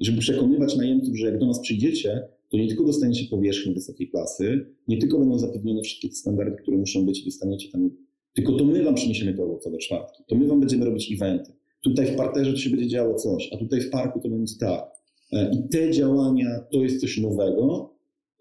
żeby 0.00 0.18
przekonywać 0.18 0.76
najemców, 0.76 1.16
że 1.16 1.26
jak 1.26 1.38
do 1.38 1.46
nas 1.46 1.60
przyjdziecie, 1.60 2.28
to 2.50 2.56
nie 2.56 2.68
tylko 2.68 2.84
dostaniecie 2.84 3.30
powierzchnię 3.30 3.74
wysokiej 3.74 4.08
klasy, 4.08 4.66
nie 4.88 4.98
tylko 4.98 5.18
będą 5.18 5.38
zapewnione 5.38 5.82
wszystkie 5.82 6.08
te 6.08 6.14
standardy, 6.14 6.56
które 6.62 6.76
muszą 6.76 7.06
być 7.06 7.22
i 7.22 7.24
dostaniecie 7.24 7.68
tam, 7.72 7.90
tylko 8.34 8.52
to 8.52 8.64
my 8.64 8.84
wam 8.84 8.94
przyniesiemy 8.94 9.34
te 9.34 9.44
owocowe 9.44 9.78
czwartki, 9.78 10.22
to 10.26 10.36
my 10.36 10.46
wam 10.46 10.60
będziemy 10.60 10.84
robić 10.84 11.12
eventy, 11.12 11.52
Tutaj 11.86 12.06
w 12.06 12.16
parterze 12.16 12.52
to 12.52 12.58
się 12.58 12.70
będzie 12.70 12.88
działo 12.88 13.14
coś, 13.14 13.50
a 13.52 13.56
tutaj 13.56 13.80
w 13.80 13.90
parku 13.90 14.20
to 14.20 14.28
będzie 14.28 14.54
tak. 14.60 14.84
E, 15.32 15.50
I 15.54 15.68
te 15.68 15.90
działania 15.90 16.60
to 16.72 16.82
jest 16.82 17.00
coś 17.00 17.18
nowego, 17.18 17.94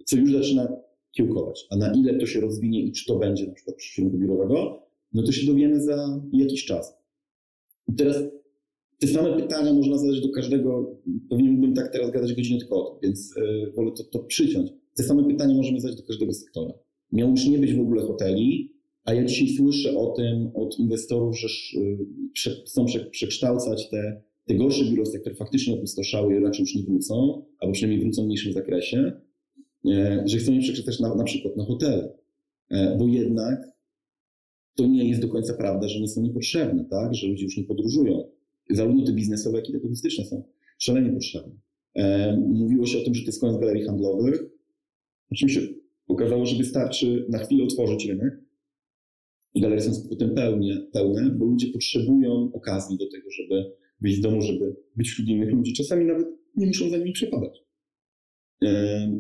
co 0.05 0.17
już 0.17 0.31
zaczyna, 0.31 0.67
kiełkować. 1.15 1.67
A 1.69 1.75
na 1.75 1.93
ile 1.93 2.19
to 2.19 2.25
się 2.25 2.39
rozwinie 2.39 2.81
i 2.81 2.91
czy 2.91 3.05
to 3.05 3.15
będzie 3.15 3.47
na 3.47 3.53
przykład 3.53 3.75
przyszłego 3.75 4.17
biurowego, 4.17 4.83
no 5.13 5.23
to 5.23 5.31
się 5.31 5.47
dowiemy 5.47 5.81
za 5.81 6.21
jakiś 6.33 6.65
czas. 6.65 6.97
I 7.87 7.93
teraz 7.93 8.23
te 8.99 9.07
same 9.07 9.41
pytania 9.41 9.73
można 9.73 9.97
zadać 9.97 10.21
do 10.21 10.29
każdego, 10.29 10.99
pewnie 11.29 11.49
mógłbym 11.49 11.73
tak 11.73 11.91
teraz 11.91 12.11
gadać 12.11 12.33
godzinę 12.33 12.59
tylko 12.59 12.75
o 12.75 12.89
tym, 12.89 12.99
więc 13.01 13.33
yy, 13.37 13.71
wolę 13.71 13.91
to, 13.97 14.03
to 14.03 14.19
przyciąć. 14.19 14.71
Te 14.95 15.03
same 15.03 15.23
pytania 15.23 15.55
możemy 15.55 15.79
zadać 15.79 15.97
do 15.97 16.03
każdego 16.03 16.33
sektora. 16.33 16.73
Miał 17.11 17.29
już 17.29 17.47
nie 17.47 17.59
być 17.59 17.73
w 17.73 17.79
ogóle 17.79 18.01
hoteli, 18.01 18.75
a 19.03 19.13
ja 19.13 19.25
dzisiaj 19.25 19.47
słyszę 19.47 19.97
o 19.97 20.11
tym 20.11 20.51
od 20.53 20.79
inwestorów, 20.79 21.39
że 21.39 21.47
yy, 21.79 22.65
chcą 22.65 22.85
przekształcać 23.11 23.89
te, 23.89 24.21
te 24.45 24.55
gorsze 24.55 24.85
biurowce, 24.85 25.19
które 25.19 25.35
faktycznie 25.35 25.73
opustoszały 25.73 26.35
i 26.35 26.39
raczej 26.39 26.63
już 26.63 26.75
nie 26.75 26.83
wrócą, 26.83 27.45
albo 27.59 27.73
przynajmniej 27.73 28.01
wrócą 28.01 28.23
w 28.23 28.25
mniejszym 28.25 28.53
zakresie, 28.53 29.21
że 30.25 30.37
chcą 30.37 30.53
je 30.53 30.59
przekształcać 30.61 30.99
na, 30.99 31.15
na 31.15 31.23
przykład 31.23 31.57
na 31.57 31.65
hotele. 31.65 32.13
E, 32.69 32.97
bo 32.97 33.07
jednak 33.07 33.75
to 34.75 34.87
nie 34.87 35.09
jest 35.09 35.21
do 35.21 35.27
końca 35.27 35.53
prawda, 35.53 35.87
że 35.87 35.97
one 35.97 36.07
są 36.07 36.21
niepotrzebne, 36.21 36.85
tak? 36.85 37.15
że 37.15 37.27
ludzie 37.27 37.43
już 37.43 37.57
nie 37.57 37.63
podróżują. 37.63 38.23
Zarówno 38.69 39.05
te 39.05 39.13
biznesowe, 39.13 39.57
jak 39.57 39.69
i 39.69 39.73
te 39.73 39.79
turystyczne 39.79 40.25
są 40.25 40.43
szalenie 40.77 41.09
potrzebne. 41.09 41.53
E, 41.95 42.37
mówiło 42.37 42.85
się 42.85 42.97
o 42.97 43.03
tym, 43.03 43.15
że 43.15 43.21
to 43.21 43.27
jest 43.27 43.41
koniec 43.41 43.59
galerii 43.59 43.83
handlowych. 43.83 44.43
Oczywiście 45.31 45.61
okazało, 46.07 46.45
że 46.45 46.57
wystarczy 46.57 47.25
na 47.29 47.37
chwilę 47.37 47.63
otworzyć 47.63 48.05
rynek 48.05 48.39
i 49.53 49.61
galerie 49.61 49.81
są 49.81 50.09
potem 50.09 50.35
pełnie, 50.35 50.87
pełne, 50.91 51.29
bo 51.29 51.45
ludzie 51.45 51.67
potrzebują 51.67 52.51
okazji 52.53 52.97
do 52.97 53.09
tego, 53.11 53.31
żeby 53.31 53.71
wyjść 54.01 54.17
z 54.17 54.21
domu, 54.21 54.41
żeby 54.41 54.75
być 54.95 55.09
wśród 55.09 55.27
innych 55.27 55.51
ludzi. 55.53 55.73
Czasami 55.73 56.05
nawet 56.05 56.27
nie 56.55 56.67
muszą 56.67 56.89
za 56.89 56.97
nimi 56.97 57.11
przepadać. 57.11 57.64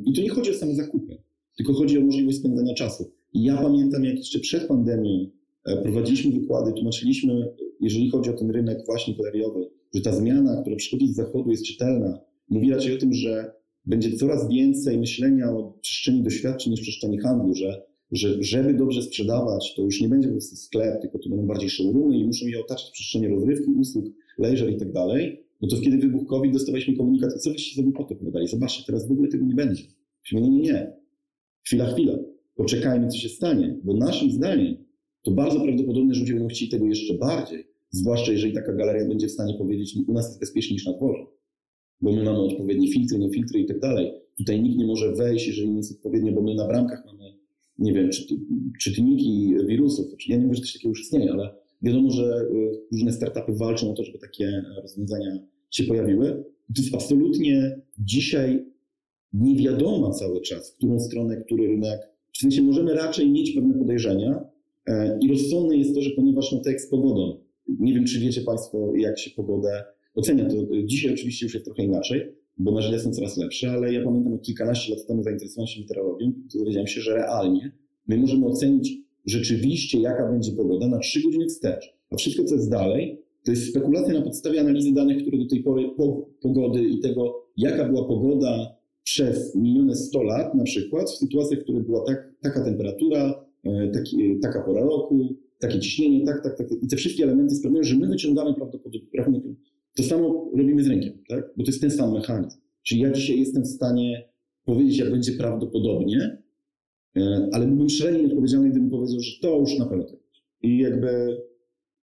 I 0.05 0.13
to 0.15 0.21
nie 0.21 0.29
chodzi 0.29 0.51
o 0.51 0.53
same 0.53 0.75
zakupy, 0.75 1.17
tylko 1.57 1.73
chodzi 1.73 1.97
o 1.97 2.01
możliwość 2.01 2.37
spędzania 2.37 2.73
czasu. 2.73 3.11
Ja 3.33 3.57
pamiętam, 3.57 4.05
jak 4.05 4.17
jeszcze 4.17 4.39
przed 4.39 4.67
pandemią 4.67 5.29
E, 5.65 5.81
prowadziliśmy 5.81 6.31
wykłady, 6.39 6.73
tłumaczyliśmy, 6.73 7.53
jeżeli 7.81 8.09
chodzi 8.09 8.29
o 8.29 8.33
ten 8.33 8.51
rynek 8.51 8.85
właśnie 8.85 9.15
galeriowy, 9.15 9.69
że 9.95 10.01
ta 10.01 10.15
zmiana, 10.15 10.61
która 10.61 10.75
przychodzi 10.75 11.07
z 11.07 11.15
zachodu 11.15 11.51
jest 11.51 11.65
czytelna. 11.65 12.19
Mówi 12.49 12.71
raczej 12.71 12.95
o 12.95 12.97
tym, 12.97 13.13
że 13.13 13.51
będzie 13.85 14.11
coraz 14.11 14.49
więcej 14.49 14.97
myślenia 14.97 15.51
o 15.51 15.77
przestrzeni 15.81 16.23
doświadczeń 16.23 16.71
niż 16.71 16.81
przestrzeni 16.81 17.17
handlu, 17.17 17.53
że, 17.53 17.81
że 18.11 18.43
żeby 18.43 18.73
dobrze 18.73 19.01
sprzedawać, 19.01 19.73
to 19.75 19.81
już 19.81 20.01
nie 20.01 20.09
będzie 20.09 20.27
po 20.27 20.33
prostu 20.33 20.55
sklep, 20.55 21.01
tylko 21.01 21.19
to 21.19 21.29
będą 21.29 21.47
bardziej 21.47 21.69
showroomy 21.69 22.17
i 22.17 22.25
muszą 22.25 22.47
je 22.47 22.59
otaczać 22.59 22.91
przestrzenie 22.91 23.29
rozrywki, 23.29 23.71
usług, 23.71 24.05
leisure 24.37 24.71
i 24.71 24.77
tak 24.77 24.91
dalej. 24.91 25.44
No 25.65 25.77
to 25.77 25.81
kiedy 25.81 25.97
wybuchł 25.97 26.25
COVID, 26.25 26.53
dostawaliśmy 26.53 26.95
komunikat, 26.95 27.33
co 27.41 27.51
wyście 27.51 27.75
sobie 27.75 27.91
potem 27.91 28.17
podali? 28.17 28.47
Zobaczcie, 28.47 28.83
teraz 28.87 29.07
w 29.07 29.11
ogóle 29.11 29.27
tego 29.27 29.45
nie 29.45 29.55
będzie. 29.55 29.83
Nie, 30.31 30.41
nie, 30.41 30.59
nie. 30.59 30.93
Chwila, 31.65 31.85
chwila. 31.85 32.17
Poczekajmy, 32.55 33.07
co 33.07 33.17
się 33.17 33.29
stanie, 33.29 33.79
bo 33.83 33.93
naszym 33.93 34.31
zdaniem 34.31 34.75
to 35.21 35.31
bardzo 35.31 35.61
prawdopodobne, 35.61 36.13
że 36.13 36.19
ludzie 36.19 36.33
będą 36.33 36.47
chcieli 36.47 36.71
tego 36.71 36.85
jeszcze 36.85 37.13
bardziej. 37.13 37.67
Zwłaszcza 37.89 38.31
jeżeli 38.31 38.53
taka 38.53 38.73
galeria 38.73 39.07
będzie 39.07 39.27
w 39.27 39.31
stanie 39.31 39.53
powiedzieć, 39.57 39.97
u 40.07 40.13
nas 40.13 40.27
jest 40.27 40.39
bezpieczniej 40.39 40.73
niż 40.73 40.85
na 40.85 40.93
dworze, 40.93 41.25
bo 42.01 42.11
my 42.11 42.23
mamy 42.23 42.39
odpowiednie 42.39 42.91
filtry, 42.91 43.19
nie 43.19 43.29
filtry 43.29 43.59
i 43.59 43.65
tak 43.65 43.79
dalej. 43.79 44.11
Tutaj 44.37 44.61
nikt 44.61 44.77
nie 44.77 44.85
może 44.85 45.15
wejść, 45.15 45.47
jeżeli 45.47 45.69
nie 45.69 45.77
jest 45.77 45.91
odpowiednio, 45.91 46.33
bo 46.33 46.41
my 46.41 46.55
na 46.55 46.67
bramkach 46.67 47.05
mamy, 47.05 47.33
nie 47.79 47.93
wiem, 47.93 48.09
czy, 48.09 48.25
czytniki 48.81 49.55
wirusów. 49.67 50.05
Ja 50.27 50.35
nie 50.35 50.41
wiem, 50.41 50.53
że 50.53 50.61
coś 50.61 50.73
takiego 50.73 50.89
już 50.89 51.01
istnieje, 51.01 51.33
ale 51.33 51.55
wiadomo, 51.81 52.11
że 52.11 52.41
y, 52.51 52.81
różne 52.91 53.13
startupy 53.13 53.53
walczą 53.53 53.91
o 53.91 53.93
to, 53.93 54.03
żeby 54.03 54.19
takie 54.19 54.63
rozwiązania 54.81 55.39
się 55.71 55.83
pojawiły. 55.83 56.43
To 56.75 56.81
jest 56.81 56.95
absolutnie 56.95 57.81
dzisiaj 57.99 58.65
nie 59.33 59.55
wiadomo 59.55 60.11
cały 60.11 60.41
czas, 60.41 60.71
w 60.71 60.77
którą 60.77 60.99
stronę, 60.99 61.37
który 61.37 61.67
rynek. 61.67 61.99
W 62.33 62.37
sensie 62.37 62.61
możemy 62.61 62.93
raczej 62.93 63.31
mieć 63.31 63.51
pewne 63.51 63.73
podejrzenia, 63.73 64.45
E, 64.87 65.17
I 65.21 65.27
rozsądne 65.27 65.77
jest 65.77 65.95
to, 65.95 66.01
że 66.01 66.09
ponieważ 66.09 66.51
no, 66.51 66.59
tak 66.59 66.81
z 66.81 66.89
pogodą, 66.89 67.37
nie 67.67 67.93
wiem, 67.93 68.05
czy 68.05 68.19
wiecie 68.19 68.41
Państwo, 68.41 68.95
jak 68.95 69.19
się 69.19 69.31
pogodę 69.31 69.83
ocenia, 70.15 70.45
to 70.45 70.55
dzisiaj 70.85 71.13
oczywiście 71.13 71.45
już 71.45 71.53
jest 71.53 71.65
trochę 71.65 71.83
inaczej, 71.83 72.21
bo 72.57 72.71
narzędzia 72.71 72.99
są 72.99 73.11
coraz 73.11 73.37
lepsze, 73.37 73.71
ale 73.71 73.93
ja 73.93 74.03
pamiętam, 74.03 74.33
jak 74.33 74.41
kilkanaście 74.41 74.95
lat 74.95 75.07
temu 75.07 75.23
zainteresowałem 75.23 75.67
się 75.67 75.81
meteorologią, 75.81 76.31
to 76.53 76.59
dowiedziałem 76.59 76.87
się, 76.87 77.01
że 77.01 77.15
realnie 77.15 77.71
my 78.07 78.17
możemy 78.17 78.45
ocenić 78.45 78.97
rzeczywiście, 79.25 79.99
jaka 79.99 80.31
będzie 80.31 80.51
pogoda 80.51 80.87
na 80.87 80.99
trzy 80.99 81.21
godziny 81.21 81.47
wstecz. 81.47 81.95
A 82.11 82.15
wszystko, 82.15 82.43
co 82.43 82.55
jest 82.55 82.69
dalej, 82.69 83.21
to 83.45 83.51
jest 83.51 83.69
spekulacja 83.69 84.13
na 84.13 84.21
podstawie 84.21 84.61
analizy 84.61 84.93
danych, 84.93 85.21
które 85.21 85.37
do 85.37 85.47
tej 85.47 85.63
pory 85.63 85.89
po, 85.97 86.29
pogody 86.41 86.83
i 86.83 86.99
tego, 86.99 87.45
jaka 87.57 87.89
była 87.89 88.07
pogoda 88.07 88.75
przez 89.03 89.55
minione 89.55 89.95
100 89.95 90.23
lat 90.23 90.55
na 90.55 90.63
przykład, 90.63 91.09
w 91.09 91.17
sytuacjach, 91.17 91.59
w 91.59 91.63
których 91.63 91.85
była 91.85 92.05
tak, 92.05 92.33
taka 92.41 92.63
temperatura, 92.63 93.45
E, 93.65 93.91
taki, 93.91 94.39
taka 94.39 94.61
pora 94.61 94.81
roku, 94.81 95.35
takie 95.59 95.79
ciśnienie, 95.79 96.25
tak, 96.25 96.43
tak, 96.43 96.57
tak. 96.57 96.67
I 96.81 96.87
te 96.87 96.95
wszystkie 96.95 97.23
elementy 97.23 97.55
sprawiają, 97.55 97.83
że 97.83 97.97
my 97.97 98.07
wyciągamy 98.07 98.53
prawdopodobnie 98.53 99.41
to 99.95 100.03
samo 100.03 100.51
robimy 100.57 100.83
z 100.83 100.87
rękiem, 100.87 101.13
tak? 101.27 101.53
Bo 101.57 101.63
to 101.63 101.69
jest 101.69 101.81
ten 101.81 101.91
sam 101.91 102.13
mechanizm. 102.13 102.57
Czyli 102.83 103.01
ja 103.01 103.11
dzisiaj 103.11 103.39
jestem 103.39 103.63
w 103.63 103.67
stanie 103.67 104.29
powiedzieć, 104.65 104.97
jak 104.97 105.11
będzie 105.11 105.31
prawdopodobnie, 105.31 106.37
e, 107.17 107.49
ale 107.51 107.67
byłbym 107.67 107.89
szalenie 107.89 108.19
nieodpowiedzialny, 108.19 108.69
gdybym 108.69 108.89
powiedział, 108.89 109.19
że 109.19 109.31
to 109.41 109.59
już 109.59 109.79
na 109.79 109.85
pewno 109.85 110.03
tak 110.03 110.19
I 110.61 110.77
jakby 110.77 111.37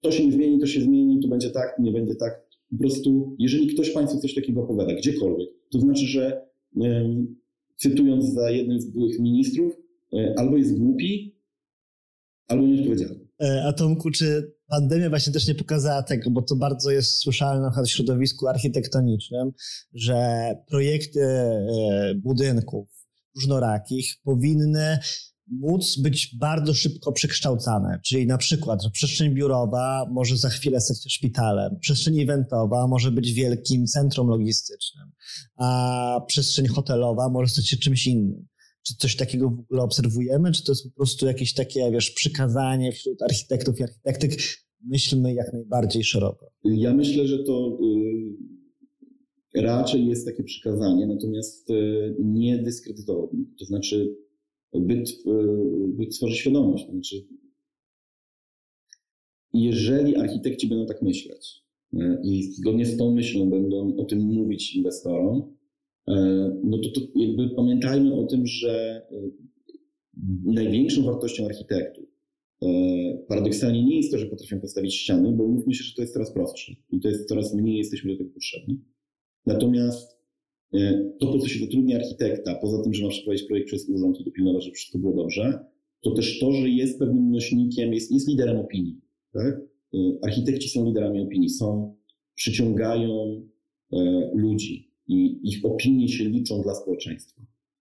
to 0.01 0.13
się 0.13 0.27
nie 0.27 0.33
zmieni, 0.33 0.59
to 0.59 0.67
się 0.67 0.81
zmieni, 0.81 1.21
to 1.23 1.29
będzie 1.29 1.51
tak, 1.51 1.79
nie 1.79 1.93
będzie 1.93 2.15
tak. 2.15 2.47
Po 2.71 2.79
prostu, 2.79 3.37
jeżeli 3.39 3.67
ktoś 3.67 3.91
Państwu 3.91 4.21
coś 4.21 4.35
takiego 4.35 4.63
opowiada, 4.63 4.95
gdziekolwiek, 4.95 5.49
to 5.71 5.81
znaczy, 5.81 6.07
że 6.07 6.47
cytując 7.77 8.25
za 8.25 8.51
jednym 8.51 8.81
z 8.81 8.87
byłych 8.91 9.19
ministrów, 9.19 9.73
e, 10.13 10.35
albo 10.39 10.57
jest 10.57 10.79
głupi, 10.79 11.37
albo 12.49 12.67
nieodpowiedzialny. 12.67 13.29
E, 13.43 13.65
a 13.67 13.73
Tomku, 13.73 14.11
czy 14.11 14.53
pandemia 14.69 15.09
właśnie 15.11 15.33
też 15.33 15.49
nie 15.49 15.55
pokazała 15.55 16.03
tego, 16.03 16.31
bo 16.31 16.43
to 16.43 16.57
bardzo 16.57 16.91
jest 16.91 17.19
słyszalne 17.19 17.71
w 17.85 17.91
środowisku 17.91 18.49
architektonicznym, 18.49 19.53
że 19.95 20.17
projekty 20.69 21.21
e, 21.21 22.15
budynków 22.15 22.89
różnorakich 23.35 24.17
powinny 24.25 24.99
móc 25.51 25.99
być 25.99 26.37
bardzo 26.37 26.75
szybko 26.75 27.13
przekształcane. 27.13 28.01
Czyli 28.05 28.27
na 28.27 28.39
przykład, 28.39 28.83
że 28.83 28.91
przestrzeń 28.91 29.35
biurowa 29.35 30.07
może 30.11 30.37
za 30.37 30.49
chwilę 30.49 30.81
stać 30.81 31.13
szpitalem, 31.13 31.79
przestrzeń 31.81 32.21
eventowa 32.21 32.87
może 32.87 33.11
być 33.11 33.33
wielkim 33.33 33.87
centrum 33.87 34.29
logistycznym, 34.29 35.11
a 35.57 36.21
przestrzeń 36.27 36.67
hotelowa 36.67 37.29
może 37.29 37.53
stać 37.53 37.69
się 37.69 37.77
czymś 37.77 38.07
innym. 38.07 38.47
Czy 38.83 38.95
coś 38.97 39.17
takiego 39.17 39.51
w 39.51 39.59
ogóle 39.59 39.83
obserwujemy, 39.83 40.53
czy 40.53 40.65
to 40.65 40.73
jest 40.73 40.85
po 40.85 40.91
prostu 40.91 41.27
jakieś 41.27 41.55
takie, 41.55 41.91
wiesz, 41.91 42.11
przykazanie 42.11 42.93
wśród 42.93 43.23
architektów 43.23 43.81
i 43.81 43.83
architektyk? 43.83 44.33
Myślmy 44.85 45.35
jak 45.35 45.53
najbardziej 45.53 46.05
szeroko. 46.05 46.51
Ja 46.65 46.95
myślę, 46.95 47.27
że 47.27 47.39
to 47.39 47.79
y, 49.55 49.63
raczej 49.63 50.07
jest 50.07 50.27
takie 50.27 50.45
przykazanie, 50.45 51.07
natomiast 51.07 51.71
y, 51.71 52.17
nie 52.19 52.59
dyskredytowałbym. 52.59 53.55
To 53.59 53.65
znaczy, 53.65 54.17
by, 54.75 54.95
y, 54.95 55.05
by 55.89 56.07
tworzyć 56.07 56.39
świadomość. 56.39 56.87
Znaczy, 56.91 57.17
jeżeli 59.53 60.17
architekci 60.17 60.69
będą 60.69 60.87
tak 60.87 61.03
myśleć 61.03 61.65
i 62.25 62.43
zgodnie 62.43 62.87
z 62.87 62.97
tą 62.97 63.15
myślą 63.15 63.51
będą 63.51 63.97
o 63.97 64.05
tym 64.05 64.21
mówić 64.21 64.77
inwestorom, 64.77 65.57
E, 66.11 66.15
no 66.65 66.79
to, 66.79 66.91
to 66.91 67.01
jakby 67.15 67.51
pamiętajmy 67.51 68.15
o 68.15 68.27
tym, 68.27 68.47
że 68.47 69.03
e, 69.11 69.31
największą 70.45 71.03
wartością 71.03 71.47
architektów 71.47 72.05
e, 72.63 72.69
paradoksalnie 73.29 73.85
nie 73.85 73.97
jest 73.97 74.13
to, 74.13 74.19
że 74.19 74.27
potrafią 74.27 74.61
postawić 74.61 74.95
ściany, 74.95 75.33
bo 75.33 75.49
mówmy 75.49 75.75
się, 75.75 75.85
że 75.85 75.95
to 75.95 76.03
jest 76.03 76.15
coraz 76.15 76.33
prostsze 76.33 76.73
i 76.93 77.01
to 77.01 77.09
jest 77.09 77.29
coraz 77.29 77.55
mniej 77.55 77.77
jesteśmy 77.77 78.13
do 78.13 78.19
tego 78.19 78.31
potrzebni. 78.31 78.81
Natomiast 79.47 80.20
to, 81.21 81.27
po 81.33 81.39
co 81.39 81.49
się 81.49 81.65
zatrudnia 81.65 81.97
architekta, 81.97 82.55
poza 82.55 82.83
tym, 82.83 82.95
że 82.95 83.05
ma 83.05 83.11
przeprowadzić 83.11 83.47
projekt 83.47 83.67
przez 83.67 83.89
urząd 83.89 84.21
i 84.21 84.25
dopilnować, 84.25 84.65
żeby 84.65 84.75
wszystko 84.75 84.99
było 84.99 85.17
dobrze, 85.17 85.65
to 86.01 86.11
też 86.11 86.39
to, 86.39 86.53
że 86.53 86.69
jest 86.69 86.99
pewnym 86.99 87.31
nośnikiem, 87.31 87.95
jest, 87.95 88.13
jest 88.13 88.29
liderem 88.29 88.57
opinii. 88.57 89.01
Tak? 89.33 89.61
Architekci 90.23 90.69
są 90.69 90.85
liderami 90.85 91.21
opinii, 91.21 91.49
są, 91.49 91.95
przyciągają 92.35 93.43
ludzi, 94.35 94.91
i 95.11 95.41
ich 95.43 95.65
opinie 95.65 96.09
się 96.09 96.25
liczą 96.25 96.63
dla 96.63 96.75
społeczeństwa. 96.75 97.43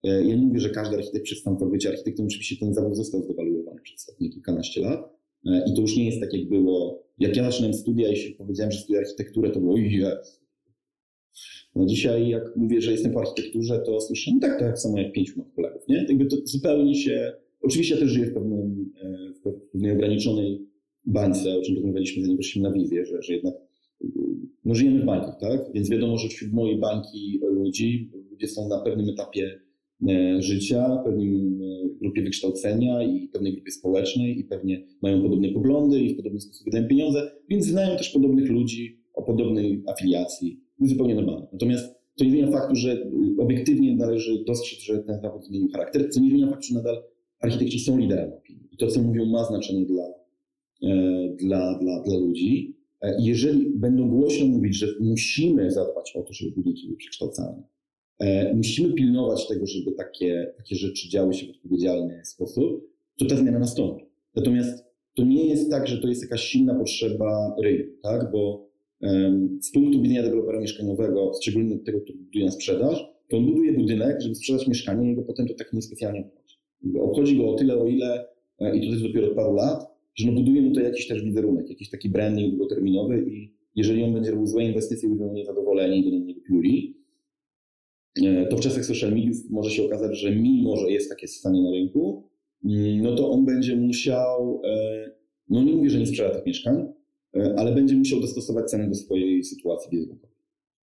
E, 0.04 0.08
ja 0.28 0.36
nie 0.36 0.46
mówię, 0.46 0.60
że 0.60 0.70
każdy 0.70 0.96
architekt 0.96 1.24
przestał 1.24 1.56
to 1.56 1.66
być 1.66 1.86
architektem. 1.86 2.26
Oczywiście 2.26 2.56
ten 2.56 2.74
zawód 2.74 2.96
został 2.96 3.22
zdewaluowany 3.22 3.80
przez 3.80 4.00
ostatnie 4.00 4.30
kilkanaście 4.30 4.80
lat. 4.80 5.00
E, 5.46 5.64
I 5.70 5.74
to 5.74 5.80
już 5.80 5.96
nie 5.96 6.06
jest 6.06 6.20
tak, 6.20 6.32
jak 6.32 6.48
było. 6.48 7.04
Jak 7.18 7.36
ja 7.36 7.44
zaczynałem 7.44 7.74
studia 7.74 8.12
i 8.12 8.16
się 8.16 8.30
powiedziałem, 8.30 8.72
że 8.72 8.78
studiuję 8.78 9.00
architekturę, 9.00 9.50
to 9.50 9.60
było 9.60 9.76
jest. 9.76 10.43
No 11.76 11.86
dzisiaj, 11.86 12.28
jak 12.28 12.56
mówię, 12.56 12.80
że 12.80 12.92
jestem 12.92 13.12
po 13.12 13.20
architekturze, 13.20 13.78
to 13.86 14.00
słyszę, 14.00 14.30
no 14.34 14.40
tak, 14.40 14.60
tak 14.60 14.78
samo 14.78 14.98
jak 14.98 15.12
pięciu 15.12 15.38
moich 15.38 15.54
kolegów. 15.54 15.82
Nie? 15.88 16.06
Jakby 16.08 16.26
to 16.26 16.36
zupełnie 16.44 16.94
się. 16.94 17.32
Oczywiście 17.62 17.94
ja 17.94 18.00
też 18.00 18.10
żyję 18.10 18.26
w, 18.26 18.34
pewnym, 18.34 18.92
e, 19.02 19.32
w 19.32 19.70
pewnej 19.72 19.92
ograniczonej 19.92 20.66
bańce, 21.06 21.58
o 21.58 21.62
czym 21.62 21.74
rozmawialiśmy, 21.74 22.22
zanim 22.22 22.36
weszliśmy 22.36 22.62
na 22.62 22.72
wizję, 22.72 23.06
że, 23.06 23.22
że 23.22 23.32
jednak 23.32 23.54
no 24.64 24.74
żyjemy 24.74 25.00
w 25.00 25.04
bańkach, 25.04 25.40
tak? 25.40 25.60
Więc 25.74 25.90
wiadomo, 25.90 26.18
że 26.18 26.28
wśród 26.28 26.52
mojej 26.52 26.78
bańki 26.78 27.40
ludzi, 27.42 28.10
ludzie 28.30 28.48
są 28.48 28.68
na 28.68 28.78
pewnym 28.78 29.08
etapie 29.08 29.60
e, 30.08 30.42
życia, 30.42 30.96
w 31.00 31.04
pewnym 31.04 31.60
grupie 32.00 32.22
wykształcenia 32.22 33.02
i 33.02 33.28
pewnej 33.28 33.52
grupie 33.52 33.70
społecznej 33.70 34.38
i 34.38 34.44
pewnie 34.44 34.86
mają 35.02 35.22
podobne 35.22 35.48
poglądy 35.48 36.00
i 36.00 36.14
w 36.14 36.16
podobny 36.16 36.40
sposób 36.40 36.64
wydają 36.64 36.88
pieniądze, 36.88 37.30
więc 37.48 37.66
znają 37.66 37.96
też 37.96 38.10
podobnych 38.10 38.50
ludzi 38.50 39.00
o 39.14 39.22
podobnej 39.22 39.82
afiliacji. 39.86 40.63
Jest 40.80 40.92
zupełnie 40.92 41.14
normalne. 41.14 41.46
Natomiast 41.52 41.94
to 42.16 42.24
nie 42.24 42.30
zmienia 42.30 42.50
faktu, 42.50 42.76
że 42.76 42.92
y, 42.92 43.42
obiektywnie 43.42 43.96
należy 43.96 44.44
dostrzec, 44.44 44.80
że 44.80 44.98
ten 44.98 45.20
zawód 45.20 45.44
zmienił 45.44 45.68
charakter, 45.68 46.10
co 46.10 46.20
nie 46.20 46.30
zmienia 46.30 46.50
faktu, 46.50 46.66
że 46.66 46.74
nadal 46.74 47.02
architekci 47.40 47.78
są 47.78 47.98
liderem 47.98 48.32
opinii. 48.32 48.68
I 48.72 48.76
to, 48.76 48.86
co 48.86 49.02
mówią, 49.02 49.26
ma 49.26 49.44
znaczenie 49.44 49.86
dla, 49.86 50.04
e, 50.82 51.28
dla, 51.36 51.78
dla, 51.78 52.02
dla 52.02 52.18
ludzi. 52.18 52.76
E, 53.02 53.16
jeżeli 53.20 53.70
będą 53.70 54.08
głośno 54.08 54.46
mówić, 54.46 54.76
że 54.76 54.86
musimy 55.00 55.70
zadbać 55.70 56.12
o 56.16 56.22
to, 56.22 56.32
żeby 56.32 56.50
budynki 56.50 56.86
były 56.86 56.96
przekształcane, 56.96 57.62
e, 58.18 58.54
musimy 58.54 58.94
pilnować 58.94 59.48
tego, 59.48 59.66
żeby 59.66 59.92
takie, 59.92 60.52
takie 60.56 60.76
rzeczy 60.76 61.08
działy 61.08 61.34
się 61.34 61.46
w 61.46 61.50
odpowiedzialny 61.50 62.24
sposób, 62.24 62.90
to 63.18 63.24
ta 63.24 63.36
zmiana 63.36 63.58
nastąpi. 63.58 64.04
Natomiast 64.36 64.84
to 65.16 65.24
nie 65.24 65.46
jest 65.46 65.70
tak, 65.70 65.86
że 65.86 65.98
to 65.98 66.08
jest 66.08 66.22
jakaś 66.22 66.40
silna 66.40 66.74
potrzeba 66.74 67.56
rynku, 67.62 67.92
tak? 68.02 68.32
bo 68.32 68.68
z 69.60 69.70
punktu 69.72 70.02
widzenia 70.02 70.22
dewelopera 70.22 70.60
mieszkaniowego, 70.60 71.32
szczególnie 71.42 71.78
tego, 71.78 72.00
który 72.00 72.18
buduje 72.18 72.44
na 72.44 72.50
sprzedaż, 72.50 73.14
to 73.28 73.36
on 73.36 73.46
buduje 73.46 73.72
budynek, 73.72 74.20
żeby 74.20 74.34
sprzedać 74.34 74.68
mieszkanie, 74.68 75.08
jego 75.08 75.22
potem 75.22 75.46
to 75.46 75.54
tak 75.54 75.72
niespecjalnie 75.72 76.20
obchodzi. 76.20 76.58
Obchodzi 77.00 77.36
go 77.36 77.50
o 77.50 77.54
tyle, 77.54 77.78
o 77.78 77.86
ile, 77.86 78.26
e, 78.58 78.76
i 78.76 78.80
to 78.80 78.86
jest 78.86 79.02
dopiero 79.02 79.26
od 79.26 79.34
paru 79.34 79.54
lat, 79.54 79.86
że 80.14 80.26
no 80.26 80.32
buduje 80.32 80.62
mu 80.62 80.72
to 80.72 80.80
jakiś 80.80 81.08
też 81.08 81.22
wizerunek, 81.22 81.70
jakiś 81.70 81.90
taki 81.90 82.08
branding 82.08 82.50
długoterminowy 82.50 83.24
i 83.30 83.54
jeżeli 83.76 84.02
on 84.02 84.14
będzie 84.14 84.30
robił 84.30 84.46
złe 84.46 84.64
inwestycje, 84.64 85.08
będą 85.08 85.32
niezadowoleni 85.32 86.00
i 86.00 86.02
będą 86.02 86.18
na 86.18 86.24
niego 86.24 86.40
piuli, 86.40 86.96
e, 88.24 88.46
to 88.46 88.56
w 88.56 88.60
czasach 88.60 88.84
social 88.84 89.12
mediów 89.12 89.50
może 89.50 89.70
się 89.70 89.84
okazać, 89.84 90.18
że 90.18 90.36
mimo, 90.36 90.76
że 90.76 90.90
jest 90.90 91.10
takie 91.10 91.28
stanie 91.28 91.62
na 91.62 91.70
rynku, 91.70 92.28
mm, 92.64 93.02
no 93.02 93.16
to 93.16 93.30
on 93.30 93.44
będzie 93.44 93.76
musiał, 93.76 94.62
e, 94.64 95.10
no 95.48 95.62
nie 95.62 95.72
mówię, 95.72 95.90
że 95.90 95.98
nie 95.98 96.06
sprzeda 96.06 96.30
tych 96.30 96.46
mieszkań, 96.46 96.86
ale 97.56 97.74
będzie 97.74 97.96
musiał 97.96 98.20
dostosować 98.20 98.70
cenę 98.70 98.88
do 98.88 98.94
swojej 98.94 99.44
sytuacji 99.44 99.90
biznesowej. 99.90 100.34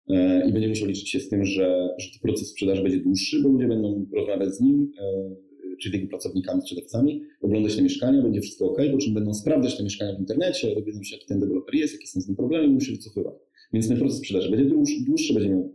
E, 0.09 0.49
I 0.49 0.53
będzie 0.53 0.69
musiał 0.69 0.89
liczyć 0.89 1.11
się 1.11 1.21
z 1.21 1.29
tym, 1.29 1.45
że, 1.45 1.89
że 1.99 2.11
ten 2.11 2.21
proces 2.23 2.49
sprzedaży 2.49 2.83
będzie 2.83 3.01
dłuższy, 3.01 3.43
bo 3.43 3.49
ludzie 3.49 3.69
będą 3.69 4.07
rozmawiać 4.17 4.55
z 4.55 4.61
nim, 4.61 4.93
e, 5.01 5.37
czyli 5.83 5.97
jego 5.97 6.09
pracownikami, 6.09 6.63
sprzedawcami, 6.63 7.23
oglądać 7.41 7.77
te 7.77 7.83
mieszkania, 7.83 8.23
będzie 8.23 8.41
wszystko 8.41 8.71
ok, 8.71 8.79
po 8.93 8.99
czym 8.99 9.15
będą 9.15 9.35
sprawdzać 9.35 9.77
te 9.77 9.85
mieszkania 9.85 10.17
w 10.17 10.21
internecie, 10.21 10.75
dowiedzą 10.75 11.03
się, 11.03 11.17
jaki 11.17 11.27
ten 11.27 11.41
deweloper 11.41 11.75
jest, 11.75 11.95
jakie 11.95 12.07
są 12.07 12.21
z 12.21 12.29
nim 12.29 12.37
problemy 12.37 12.67
i 12.67 12.71
musi 12.71 12.93
wycofywać. 12.93 13.35
Więc 13.73 13.89
ten 13.89 13.99
proces 13.99 14.19
sprzedaży 14.19 14.51
będzie 14.51 14.65
dłuższy, 14.65 15.05
dłuższy 15.05 15.35
będzie 15.35 15.49
miał 15.49 15.73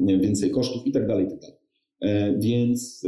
wiem, 0.00 0.20
więcej 0.20 0.50
kosztów 0.50 0.86
i 0.86 0.92
tak 0.92 1.06
dalej, 1.06 1.26
i 1.26 1.28
tak 1.28 1.40
dalej. 1.40 1.56
Więc, 2.40 3.06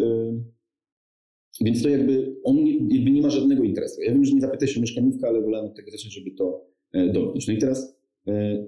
więc 1.61 1.83
to 1.83 1.89
jakby 1.89 2.37
on 2.45 2.65
nie, 2.65 2.73
jakby 2.73 3.11
nie 3.11 3.23
ma 3.23 3.31
żadnego 3.31 3.63
interesu. 3.63 4.03
Ja 4.03 4.13
wiem, 4.13 4.25
że 4.25 4.33
nie 4.33 4.41
zapytaj 4.41 4.69
się 4.69 4.81
mieszkaniówka, 4.81 5.29
ale 5.29 5.43
wolałem 5.43 5.67
od 5.67 5.77
tego 5.77 5.91
zacząć, 5.91 6.15
żeby 6.15 6.31
to 6.31 6.74
E, 6.74 6.74
dotknąć. 6.95 7.49
No 7.49 7.55
i 7.55 7.59
teraz 7.59 7.97
e, 8.27 8.67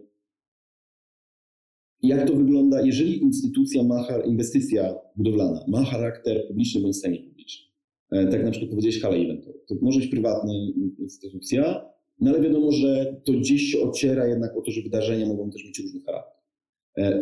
jak 2.02 2.28
to 2.28 2.36
wygląda, 2.36 2.86
jeżeli 2.86 3.22
instytucja 3.22 3.82
ma, 3.82 4.06
inwestycja 4.26 4.94
budowlana 5.16 5.64
ma 5.68 5.84
charakter 5.84 6.48
publiczny 6.48 6.80
bądź 6.80 6.96
semi-publiczny, 6.96 7.66
e, 8.10 8.26
tak 8.26 8.44
na 8.44 8.50
przykład 8.50 8.70
powiedziałeś 8.70 9.00
hala 9.00 9.16
eventowa, 9.16 9.58
to 9.66 9.74
może 9.82 10.00
być 10.00 10.08
prywatna 10.08 10.52
instytucja, 10.98 11.84
no 12.20 12.30
ale 12.30 12.40
wiadomo, 12.40 12.72
że 12.72 13.16
to 13.24 13.32
gdzieś 13.32 13.62
się 13.62 13.80
ociera 13.80 14.26
jednak 14.26 14.56
o 14.56 14.60
to, 14.60 14.70
że 14.70 14.82
wydarzenia 14.82 15.26
mogą 15.26 15.50
też 15.50 15.64
mieć 15.64 15.78
różny 15.78 16.00
charakter. 16.00 16.36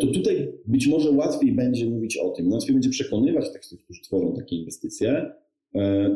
To 0.01 0.07
tutaj 0.07 0.53
być 0.67 0.87
może 0.87 1.11
łatwiej 1.11 1.53
będzie 1.53 1.87
mówić 1.87 2.17
o 2.17 2.31
tym, 2.31 2.53
łatwiej 2.53 2.73
będzie 2.73 2.91
przekonywać 2.91 3.53
tych, 3.53 3.61
którzy 3.85 4.03
tworzą 4.03 4.35
takie 4.37 4.57
inwestycje, 4.57 5.33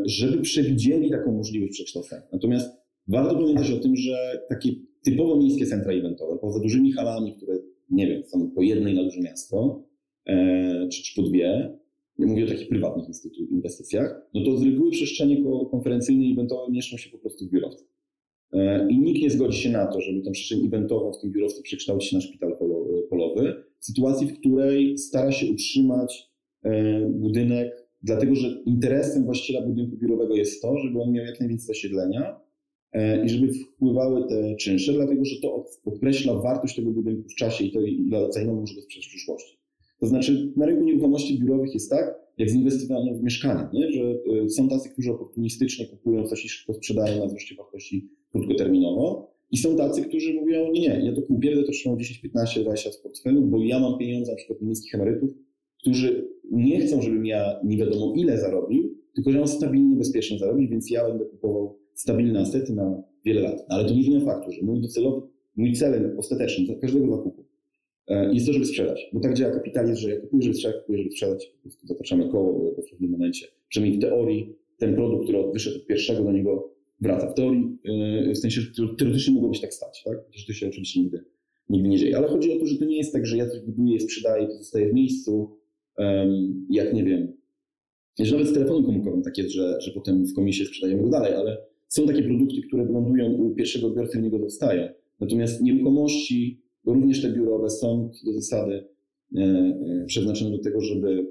żeby 0.05 0.41
przewidzieli 0.41 1.11
taką 1.11 1.33
możliwość 1.33 1.73
przekształcenia. 1.73 2.23
Natomiast 2.33 2.71
Warto 3.09 3.35
pamiętać 3.35 3.71
o 3.71 3.79
tym, 3.79 3.97
że 3.97 4.43
takie 4.49 4.71
typowo 5.03 5.37
miejskie 5.37 5.67
centra 5.67 5.93
eventowe, 5.93 6.39
poza 6.39 6.61
dużymi 6.61 6.93
halami, 6.93 7.35
które, 7.37 7.59
nie 7.91 8.07
wiem, 8.07 8.23
są 8.25 8.51
po 8.51 8.63
jednej 8.63 8.95
na 8.95 9.05
duże 9.05 9.21
miasto, 9.21 9.85
e, 10.27 10.89
czy, 10.93 11.03
czy 11.03 11.23
po 11.23 11.29
dwie, 11.29 11.79
mówię 12.19 12.45
o 12.45 12.49
takich 12.49 12.69
prywatnych 12.69 13.07
inwestycjach, 13.51 14.21
no 14.35 14.45
to 14.45 14.57
z 14.57 14.63
reguły 14.63 14.91
przestrzenie 14.91 15.45
konferencyjne 15.71 16.25
i 16.25 16.33
eventowe 16.33 16.73
mieszczą 16.73 16.97
się 16.97 17.11
po 17.11 17.19
prostu 17.19 17.47
w 17.47 17.51
biurowcu. 17.51 17.85
E, 18.53 18.89
I 18.91 18.99
nikt 18.99 19.23
nie 19.23 19.31
zgodzi 19.31 19.59
się 19.59 19.71
na 19.71 19.87
to, 19.87 20.01
żeby 20.01 20.23
tę 20.23 20.31
przestrzeń 20.31 20.67
eventową 20.67 21.13
w 21.13 21.21
tym 21.21 21.33
biurowcu 21.33 21.63
przekształcić 21.63 22.13
na 22.13 22.21
szpital 22.21 22.57
polowy, 23.11 23.65
w 23.79 23.85
sytuacji, 23.85 24.27
w 24.27 24.39
której 24.39 24.99
stara 24.99 25.33
się 25.33 25.53
utrzymać 25.53 26.31
e, 26.63 27.01
budynek, 27.11 27.89
dlatego 28.03 28.35
że 28.35 28.49
interesem 28.67 29.25
właściciela 29.25 29.67
budynku 29.67 29.97
biurowego 29.97 30.35
jest 30.35 30.63
to, 30.63 30.79
żeby 30.79 31.01
on 31.01 31.13
miał 31.13 31.25
jak 31.25 31.41
najwięcej 31.41 31.67
zasiedlenia, 31.67 32.48
E, 32.48 32.48
i 33.25 33.29
żeby 33.29 33.53
wpływały 33.53 34.29
te 34.29 34.57
czynsze, 34.57 34.93
dlatego 34.93 35.25
że 35.25 35.41
to 35.41 35.65
określa 35.85 36.35
wartość 36.35 36.77
tego 36.77 36.91
budynku 36.91 37.29
w 37.29 37.35
czasie 37.35 37.65
i 37.65 37.73
to 37.73 37.81
ile 37.81 38.33
za 38.33 38.43
ile 38.43 38.53
może 38.53 38.75
go 38.75 38.83
sprzedać 38.83 39.07
w 39.07 39.11
przyszłości. 39.11 39.59
To 40.01 40.07
znaczy 40.07 40.53
na 40.57 40.67
rynku 40.67 40.85
nieruchomości 40.85 41.39
biurowych 41.39 41.75
jest 41.75 41.91
tak, 41.91 42.15
jak 42.39 42.51
z 42.51 42.55
inwestowaniem 42.55 43.19
w 43.19 43.23
mieszkania, 43.23 43.71
nie? 43.73 43.93
że 43.93 44.19
e, 44.45 44.49
są 44.49 44.69
tacy, 44.69 44.91
którzy 44.91 45.13
oportunistycznie 45.13 45.87
kupują 45.87 46.27
coś 46.27 46.45
i 46.45 46.49
szybko 46.49 46.75
sprzedają 46.75 47.19
na 47.19 47.27
wzroście 47.27 47.55
wartości 47.55 48.09
krótkoterminowo 48.33 49.31
i 49.51 49.59
są 49.59 49.77
tacy, 49.77 50.03
którzy 50.03 50.35
mówią, 50.35 50.73
nie, 50.73 50.81
nie, 50.81 51.01
ja 51.05 51.15
to 51.15 51.23
kupię, 51.23 51.63
to 51.65 51.73
trzymał 51.73 51.99
10, 51.99 52.19
15, 52.19 52.61
20 52.61 52.91
w 52.91 53.03
portfelu, 53.03 53.43
bo 53.43 53.59
ja 53.63 53.81
mam 53.81 53.99
pieniądze 53.99 54.33
na 54.33 54.37
przykład 54.37 54.63
niskich 54.63 54.95
emerytów, 54.95 55.31
którzy 55.79 56.29
nie 56.51 56.81
chcą, 56.81 57.03
żebym 57.03 57.27
ja 57.27 57.61
nie 57.65 57.77
wiadomo 57.77 58.15
ile 58.17 58.39
zarobił, 58.39 58.95
tylko 59.15 59.33
że 59.33 59.41
on 59.41 59.49
stabilnie, 59.49 59.97
bezpiecznie 59.97 60.39
zarobić, 60.39 60.71
więc 60.71 60.91
ja 60.91 61.09
będę 61.09 61.25
kupował 61.25 61.79
stabilne 61.99 62.41
asety 62.41 62.73
na 62.73 63.03
wiele 63.25 63.41
lat. 63.41 63.67
Ale 63.69 63.85
to 63.85 63.95
nie 63.95 64.03
zmienia 64.03 64.25
faktu, 64.25 64.53
że 64.53 64.63
mój 64.63 64.81
docelowy, 64.81 65.27
mój 65.57 65.73
celem 65.73 66.19
ostateczny 66.19 66.77
każdego 66.81 67.17
zakupu 67.17 67.45
e, 68.09 68.35
jest 68.35 68.47
to, 68.47 68.53
żeby 68.53 68.67
sprzedać. 68.67 69.11
Bo 69.13 69.21
tak 69.21 69.35
działa 69.35 69.55
kapitalizm, 69.55 70.01
że 70.01 70.11
ja 70.11 70.21
kupuję, 70.21 70.43
żeby 70.43 70.55
sprzedać, 70.55 70.81
kupuję, 70.81 70.99
żeby 70.99 71.11
sprzedać, 71.11 71.47
po 71.47 71.63
prostu 71.63 71.87
zataczamy 71.87 72.29
koło 72.29 72.75
w 72.87 72.91
pewnym 72.91 73.11
momencie. 73.11 73.47
Przynajmniej 73.69 73.99
w 73.99 74.03
teorii 74.03 74.57
ten 74.77 74.95
produkt, 74.95 75.25
który 75.25 75.53
wyszedł 75.53 75.77
od 75.77 75.87
pierwszego, 75.87 76.25
do 76.25 76.33
niego 76.33 76.73
wraca. 77.01 77.31
W 77.31 77.35
teorii, 77.35 77.79
e, 78.29 78.33
w 78.33 78.39
sensie 78.39 78.61
teoretycznie 78.99 79.35
mogłoby 79.35 79.55
się 79.55 79.63
tak 79.63 79.75
stać, 79.75 80.03
tak? 80.05 80.19
Chociaż 80.27 80.47
to 80.47 80.53
się 80.53 80.69
oczywiście 80.69 81.01
nigdy, 81.01 81.25
nigdy 81.69 81.89
nie 81.89 81.99
dzieje. 81.99 82.17
Ale 82.17 82.29
chodzi 82.29 82.53
o 82.53 82.59
to, 82.59 82.67
że 82.67 82.79
to 82.79 82.85
nie 82.85 82.97
jest 82.97 83.13
tak, 83.13 83.27
że 83.27 83.37
ja 83.37 83.47
coś 83.47 83.61
buduję, 83.61 84.01
sprzedaję, 84.01 84.47
to 84.47 84.53
zostaje 84.53 84.91
w 84.91 84.95
miejscu, 84.95 85.57
jak 86.71 86.95
nie 86.95 87.05
wiem, 87.05 87.33
że 88.19 88.33
nawet 88.33 88.49
z 88.49 88.53
telefonem 88.53 88.85
komórkowym 88.85 89.23
tak 89.23 89.39
jest, 89.39 89.51
że, 89.51 89.81
że 89.81 89.91
potem 89.91 90.27
w 90.27 90.35
komisie 90.35 90.65
sprzedajemy 90.65 91.03
go 91.03 91.09
dalej, 91.09 91.35
ale 91.35 91.69
są 91.89 92.07
takie 92.07 92.23
produkty, 92.23 92.63
które 92.63 92.85
lądują 92.85 93.33
u 93.33 93.55
pierwszego 93.55 93.87
odbiorcy 93.87 94.19
i 94.19 94.23
niego 94.23 94.39
dostają. 94.39 94.89
Natomiast 95.21 95.63
nieruchomości, 95.63 96.63
również 96.87 97.23
te 97.23 97.33
biurowe, 97.33 97.71
są 97.71 98.11
do 98.25 98.33
zasady 98.33 98.89
e, 99.37 99.41
e, 99.41 100.05
przeznaczone 100.07 100.51
do 100.51 100.59
tego, 100.59 100.81
żeby 100.81 101.27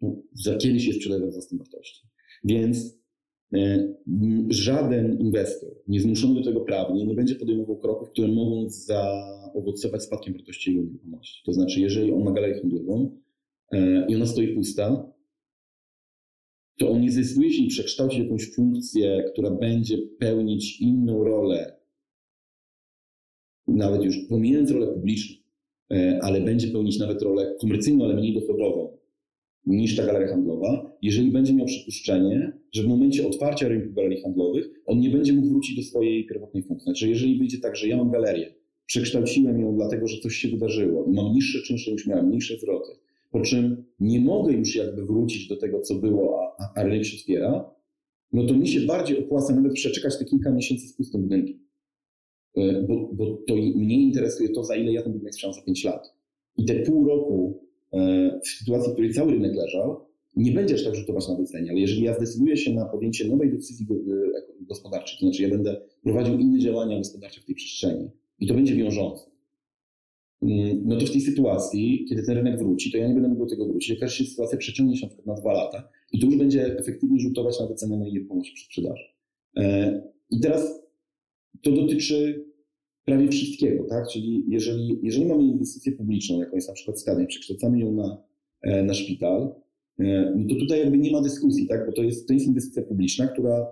no, 0.00 0.16
za 0.32 0.56
kiedyś 0.56 0.86
je 0.86 0.92
sprzedawać 0.92 1.30
za 1.30 1.32
własnej 1.32 1.58
wartości. 1.58 2.06
Więc 2.44 2.98
e, 3.54 3.94
żaden 4.48 5.20
inwestor 5.20 5.70
niezmuszony 5.88 6.34
do 6.34 6.44
tego 6.44 6.60
prawnie 6.60 7.06
nie 7.06 7.14
będzie 7.14 7.34
podejmował 7.34 7.78
kroków, 7.78 8.10
które 8.10 8.28
mogą 8.28 8.70
zaowocować 8.70 10.02
spadkiem 10.02 10.34
wartości 10.34 10.70
jego 10.70 10.86
nieruchomości. 10.86 11.42
To 11.46 11.52
znaczy, 11.52 11.80
jeżeli 11.80 12.12
on 12.12 12.24
ma 12.24 12.32
galerię 12.32 12.60
handlową 12.60 13.20
i 14.08 14.14
ona 14.14 14.26
stoi 14.26 14.54
pusta, 14.54 15.13
to 16.78 16.90
on 16.90 17.00
nie 17.00 17.10
zdecyduje 17.10 17.52
się 17.52 17.66
przekształcić 17.66 18.18
jakąś 18.18 18.54
funkcję, 18.54 19.24
która 19.32 19.50
będzie 19.50 19.98
pełnić 20.18 20.80
inną 20.80 21.24
rolę, 21.24 21.76
nawet 23.66 24.04
już 24.04 24.16
pomijając 24.28 24.70
rolę 24.70 24.86
publiczną, 24.86 25.36
e, 25.92 26.18
ale 26.22 26.40
będzie 26.40 26.68
pełnić 26.68 26.98
nawet 26.98 27.22
rolę 27.22 27.54
komercyjną, 27.60 28.04
ale 28.04 28.14
mniej 28.14 28.34
dochodową 28.34 28.98
niż 29.66 29.96
ta 29.96 30.06
galeria 30.06 30.28
handlowa, 30.28 30.96
jeżeli 31.02 31.32
będzie 31.32 31.54
miał 31.54 31.66
przypuszczenie, 31.66 32.52
że 32.72 32.82
w 32.82 32.86
momencie 32.86 33.26
otwarcia 33.26 33.68
rynku 33.68 33.92
galerii 33.92 34.22
handlowych 34.22 34.70
on 34.86 35.00
nie 35.00 35.10
będzie 35.10 35.32
mógł 35.32 35.48
wrócić 35.48 35.76
do 35.76 35.82
swojej 35.82 36.26
pierwotnej 36.26 36.62
funkcji. 36.62 36.84
Znaczy, 36.84 37.08
jeżeli 37.08 37.38
wyjdzie 37.38 37.58
tak, 37.58 37.76
że 37.76 37.88
ja 37.88 37.96
mam 37.96 38.10
galerię, 38.10 38.54
przekształciłem 38.86 39.60
ją 39.60 39.76
dlatego, 39.76 40.08
że 40.08 40.18
coś 40.18 40.34
się 40.36 40.48
wydarzyło 40.48 41.06
mam 41.12 41.32
niższe 41.32 41.58
czynsze 41.62 41.92
niż 41.92 42.06
miałem, 42.06 42.26
mniejsze 42.26 42.58
zwroty, 42.58 42.92
po 43.34 43.40
czym 43.40 43.84
nie 44.00 44.20
mogę 44.20 44.52
już 44.52 44.76
jakby 44.76 45.06
wrócić 45.06 45.48
do 45.48 45.56
tego, 45.56 45.80
co 45.80 45.94
było, 45.94 46.52
a, 46.58 46.72
a 46.74 46.82
rynek 46.82 47.04
się 47.04 47.16
otwiera, 47.16 47.70
no 48.32 48.46
to 48.46 48.54
mi 48.54 48.68
się 48.68 48.80
bardziej 48.80 49.24
opłaca 49.24 49.54
nawet 49.54 49.72
przeczekać 49.72 50.18
te 50.18 50.24
kilka 50.24 50.50
miesięcy 50.50 50.88
z 50.88 50.96
pustym 50.96 51.22
budynkiem. 51.22 51.58
Bo, 52.88 53.10
bo 53.12 53.38
to 53.48 53.54
mnie 53.56 54.02
interesuje 54.02 54.48
to, 54.48 54.64
za 54.64 54.76
ile 54.76 54.92
ja 54.92 55.02
ten 55.02 55.12
budynek 55.12 55.34
sprzedam 55.34 55.54
za 55.54 55.62
5 55.62 55.84
lat. 55.84 56.14
I 56.56 56.64
te 56.64 56.74
pół 56.74 57.08
roku 57.08 57.60
e, 57.92 58.40
w 58.44 58.48
sytuacji, 58.48 58.90
w 58.90 58.92
której 58.92 59.12
cały 59.12 59.32
rynek 59.32 59.54
leżał, 59.56 60.06
nie 60.36 60.52
będzie 60.52 60.74
aż 60.74 60.84
tak 60.84 60.94
rzutować 60.94 61.28
na 61.28 61.34
wycenie, 61.34 61.70
ale 61.70 61.80
jeżeli 61.80 62.02
ja 62.02 62.14
zdecyduję 62.14 62.56
się 62.56 62.74
na 62.74 62.84
podjęcie 62.84 63.28
nowej 63.28 63.50
decyzji 63.50 63.86
e, 63.90 64.66
gospodarczej, 64.66 65.18
to 65.20 65.26
znaczy 65.26 65.42
ja 65.42 65.48
będę 65.48 65.80
prowadził 66.02 66.38
inne 66.38 66.58
działania 66.58 66.98
gospodarcze 66.98 67.40
w 67.40 67.44
tej 67.44 67.54
przestrzeni 67.54 68.10
i 68.40 68.46
to 68.46 68.54
będzie 68.54 68.74
wiążące, 68.74 69.30
no 70.84 70.98
to 70.98 71.06
w 71.06 71.10
tej 71.10 71.20
sytuacji, 71.20 72.06
kiedy 72.08 72.22
ten 72.22 72.36
rynek 72.36 72.58
wróci, 72.58 72.92
to 72.92 72.98
ja 72.98 73.08
nie 73.08 73.14
będę 73.14 73.28
mógł 73.28 73.44
do 73.44 73.50
tego 73.50 73.66
wrócić. 73.66 73.90
Jakaś 73.90 74.14
się 74.14 74.24
sytuacja 74.24 74.58
przeciągnie 74.58 74.96
się 74.96 75.06
na 75.06 75.08
przykład 75.08 75.26
na 75.26 75.42
dwa 75.42 75.52
lata 75.52 75.88
i 76.12 76.18
to 76.18 76.26
już 76.26 76.36
będzie 76.36 76.78
efektywnie 76.78 77.20
rzutować 77.20 77.60
na 77.60 77.66
wycenę 77.66 77.96
mojej 77.96 78.14
nieruchomości 78.14 78.54
przy 78.54 78.64
sprzedaży. 78.64 79.04
E, 79.56 80.02
I 80.30 80.40
teraz 80.40 80.82
to 81.62 81.72
dotyczy 81.72 82.44
prawie 83.04 83.28
wszystkiego, 83.28 83.84
tak? 83.84 84.08
Czyli 84.08 84.44
jeżeli, 84.48 84.98
jeżeli 85.02 85.26
mamy 85.26 85.42
inwestycję 85.42 85.92
publiczną, 85.92 86.40
jaką 86.40 86.56
jest 86.56 86.68
na 86.68 86.74
przykład 86.74 87.00
stadion, 87.00 87.26
przekształcamy 87.26 87.80
ją 87.80 87.92
na, 87.92 88.22
e, 88.62 88.82
na 88.82 88.94
szpital, 88.94 89.54
e, 89.98 90.32
no 90.36 90.48
to 90.48 90.60
tutaj 90.60 90.80
jakby 90.80 90.98
nie 90.98 91.12
ma 91.12 91.20
dyskusji, 91.20 91.66
tak? 91.66 91.86
Bo 91.86 91.92
to 91.92 92.02
jest, 92.02 92.28
to 92.28 92.34
jest 92.34 92.46
inwestycja 92.46 92.82
publiczna, 92.82 93.26
która 93.26 93.66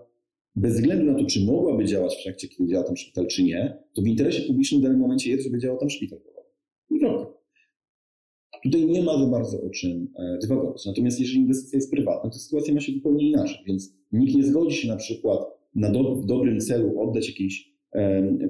bez 0.56 0.74
względu 0.74 1.04
na 1.04 1.14
to, 1.18 1.24
czy 1.24 1.44
mogłaby 1.44 1.84
działać 1.84 2.16
w 2.16 2.22
trakcie, 2.22 2.48
kiedy 2.48 2.70
działa 2.70 2.84
tam 2.84 2.96
szpital, 2.96 3.26
czy 3.26 3.42
nie, 3.42 3.78
to 3.94 4.02
w 4.02 4.06
interesie 4.06 4.42
publicznym 4.42 4.80
w 4.80 4.84
danym 4.84 4.98
momencie 4.98 5.30
jest, 5.30 5.44
żeby 5.44 5.58
działał 5.58 5.78
tam 5.78 5.90
szpital. 5.90 6.18
Kropka. 7.01 7.32
Tutaj 8.62 8.86
nie 8.86 9.03
ma 9.03 9.18
za 9.18 9.26
bardzo 9.26 9.62
o 9.62 9.70
czym 9.70 10.09
e, 10.18 10.38
dywagować. 10.43 10.86
Natomiast 10.86 11.20
jeżeli 11.20 11.38
inwestycja 11.38 11.76
jest 11.76 11.90
prywatna, 11.90 12.30
to 12.30 12.38
sytuacja 12.38 12.74
ma 12.74 12.80
się 12.80 12.93
zupełnie 12.93 13.30
inaczej. 13.30 13.59
Więc 13.66 13.95
nikt 14.12 14.34
nie 14.34 14.45
zgodzi 14.45 14.76
się 14.76 14.88
na 14.88 14.97
przykład 14.97 15.40
na 15.74 15.90
do, 15.90 16.14
w 16.14 16.26
dobrym 16.26 16.61
celu 16.61 17.01
oddać 17.01 17.28
jakiejś 17.28 17.72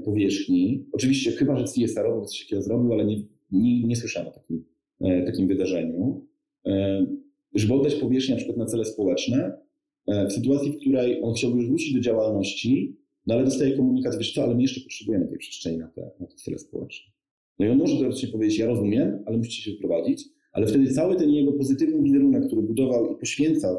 powierzchni. 0.05 0.87
Oczywiście 0.93 1.31
chyba, 1.31 1.57
że 1.57 1.65
CSR-owo 1.65 2.25
coś 2.25 2.41
takiego 2.41 2.63
zrobił, 2.63 2.93
ale 2.93 3.05
nie, 3.05 3.23
nie, 3.53 3.87
nie 3.87 3.97
słyszałem 3.97 4.29
o 4.29 4.33
takim, 4.33 4.65
e, 5.01 5.23
takim 5.23 5.47
wydarzeniu. 5.47 6.27
E, 6.67 7.07
żeby 7.55 7.75
oddać 7.75 7.95
powierzchnię 7.95 8.35
na 8.35 8.37
przykład 8.37 8.59
na 8.59 8.67
cele 8.67 8.85
społeczne, 8.85 9.53
e, 10.07 10.27
w 10.27 10.33
sytuacji, 10.33 10.73
w 10.73 10.77
której 10.77 11.23
on 11.23 11.35
chciałby 11.35 11.67
wrócić 11.67 11.95
do 11.95 12.01
działalności, 12.01 12.97
no 13.27 13.35
ale 13.35 13.45
dostaje 13.45 13.77
komunikat, 13.77 14.19
wiesz 14.19 14.35
co, 14.35 14.43
ale 14.43 14.55
my 14.55 14.63
jeszcze 14.63 14.81
potrzebujemy 14.81 15.29
tej 15.29 15.39
przestrzeni 15.39 15.79
na 15.79 15.89
te, 15.89 16.11
na 16.21 16.27
te 16.27 16.35
cele 16.35 16.59
społeczne. 16.59 17.13
No 17.59 17.67
i 17.67 17.69
on 17.69 17.79
może 17.79 17.97
teoretycznie 17.97 18.29
powiedzieć, 18.29 18.59
ja 18.59 18.67
rozumiem, 18.67 19.23
ale 19.27 19.37
musicie 19.37 19.63
się 19.63 19.71
wyprowadzić, 19.71 20.29
ale 20.53 20.67
wtedy 20.67 20.93
cały 20.93 21.17
ten 21.17 21.31
jego 21.31 21.53
pozytywny 21.53 22.03
wizerunek, 22.03 22.47
który 22.47 22.63
budował 22.63 23.13
i 23.13 23.19
poświęcał 23.19 23.77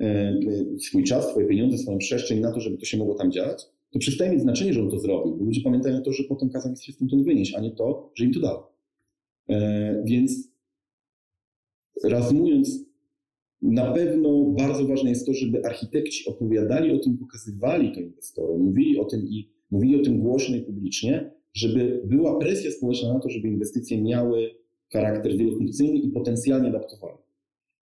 e, 0.00 0.40
swój 0.78 1.04
czas, 1.04 1.30
swoje 1.30 1.46
pieniądze, 1.46 1.78
swoją 1.78 1.98
przestrzeń 1.98 2.40
na 2.40 2.52
to, 2.52 2.60
żeby 2.60 2.78
to 2.78 2.84
się 2.84 2.96
mogło 2.96 3.14
tam 3.14 3.32
działać, 3.32 3.66
to 3.90 3.98
przestaje 3.98 4.30
mieć 4.32 4.40
znaczenie, 4.40 4.72
że 4.72 4.82
on 4.82 4.90
to 4.90 4.98
zrobił, 4.98 5.36
bo 5.36 5.44
ludzie 5.44 5.60
pamiętają 5.60 6.02
to, 6.02 6.12
że 6.12 6.24
potem 6.24 6.50
kazał 6.50 6.76
się 6.76 6.92
stamtąd 6.92 7.24
wynieść, 7.24 7.54
a 7.54 7.60
nie 7.60 7.70
to, 7.70 8.10
że 8.14 8.24
im 8.24 8.32
to 8.32 8.40
dał. 8.40 8.62
E, 9.48 10.02
więc 10.04 10.48
reasumując, 12.04 12.92
na 13.62 13.92
pewno 13.92 14.44
bardzo 14.44 14.86
ważne 14.86 15.10
jest 15.10 15.26
to, 15.26 15.34
żeby 15.34 15.64
architekci 15.64 16.26
opowiadali 16.26 16.90
o 16.92 16.98
tym, 16.98 17.18
pokazywali 17.18 17.92
to 17.92 18.00
inwestorom, 18.00 18.60
mówili 18.60 18.98
o 18.98 19.04
tym 19.04 19.26
i 19.28 19.50
mówili 19.70 20.00
o 20.00 20.04
tym 20.04 20.18
głośno 20.18 20.56
i 20.56 20.62
publicznie, 20.62 21.30
żeby 21.54 22.02
była 22.04 22.38
presja 22.38 22.70
społeczna 22.70 23.14
na 23.14 23.20
to, 23.20 23.30
żeby 23.30 23.48
inwestycje 23.48 24.02
miały 24.02 24.50
charakter 24.92 25.36
wielofunkcyjny 25.36 25.98
i 25.98 26.08
potencjalnie 26.08 26.68
adaptowalny. 26.68 27.22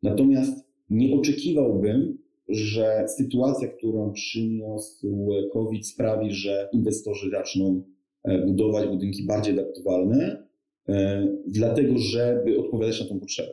Natomiast 0.02 0.70
nie 0.90 1.14
oczekiwałbym, 1.14 2.18
że 2.48 3.04
sytuacja, 3.08 3.68
którą 3.68 4.12
przyniósł 4.12 5.28
COVID, 5.52 5.86
sprawi, 5.86 6.32
że 6.32 6.68
inwestorzy 6.72 7.30
zaczną 7.30 7.82
e, 8.24 8.46
budować 8.46 8.88
budynki 8.88 9.26
bardziej 9.26 9.54
adaptowalne, 9.54 10.46
e, 10.88 11.26
dlatego 11.46 11.98
żeby 11.98 12.58
odpowiadać 12.58 13.00
na 13.00 13.06
tę 13.06 13.20
potrzebę. 13.20 13.52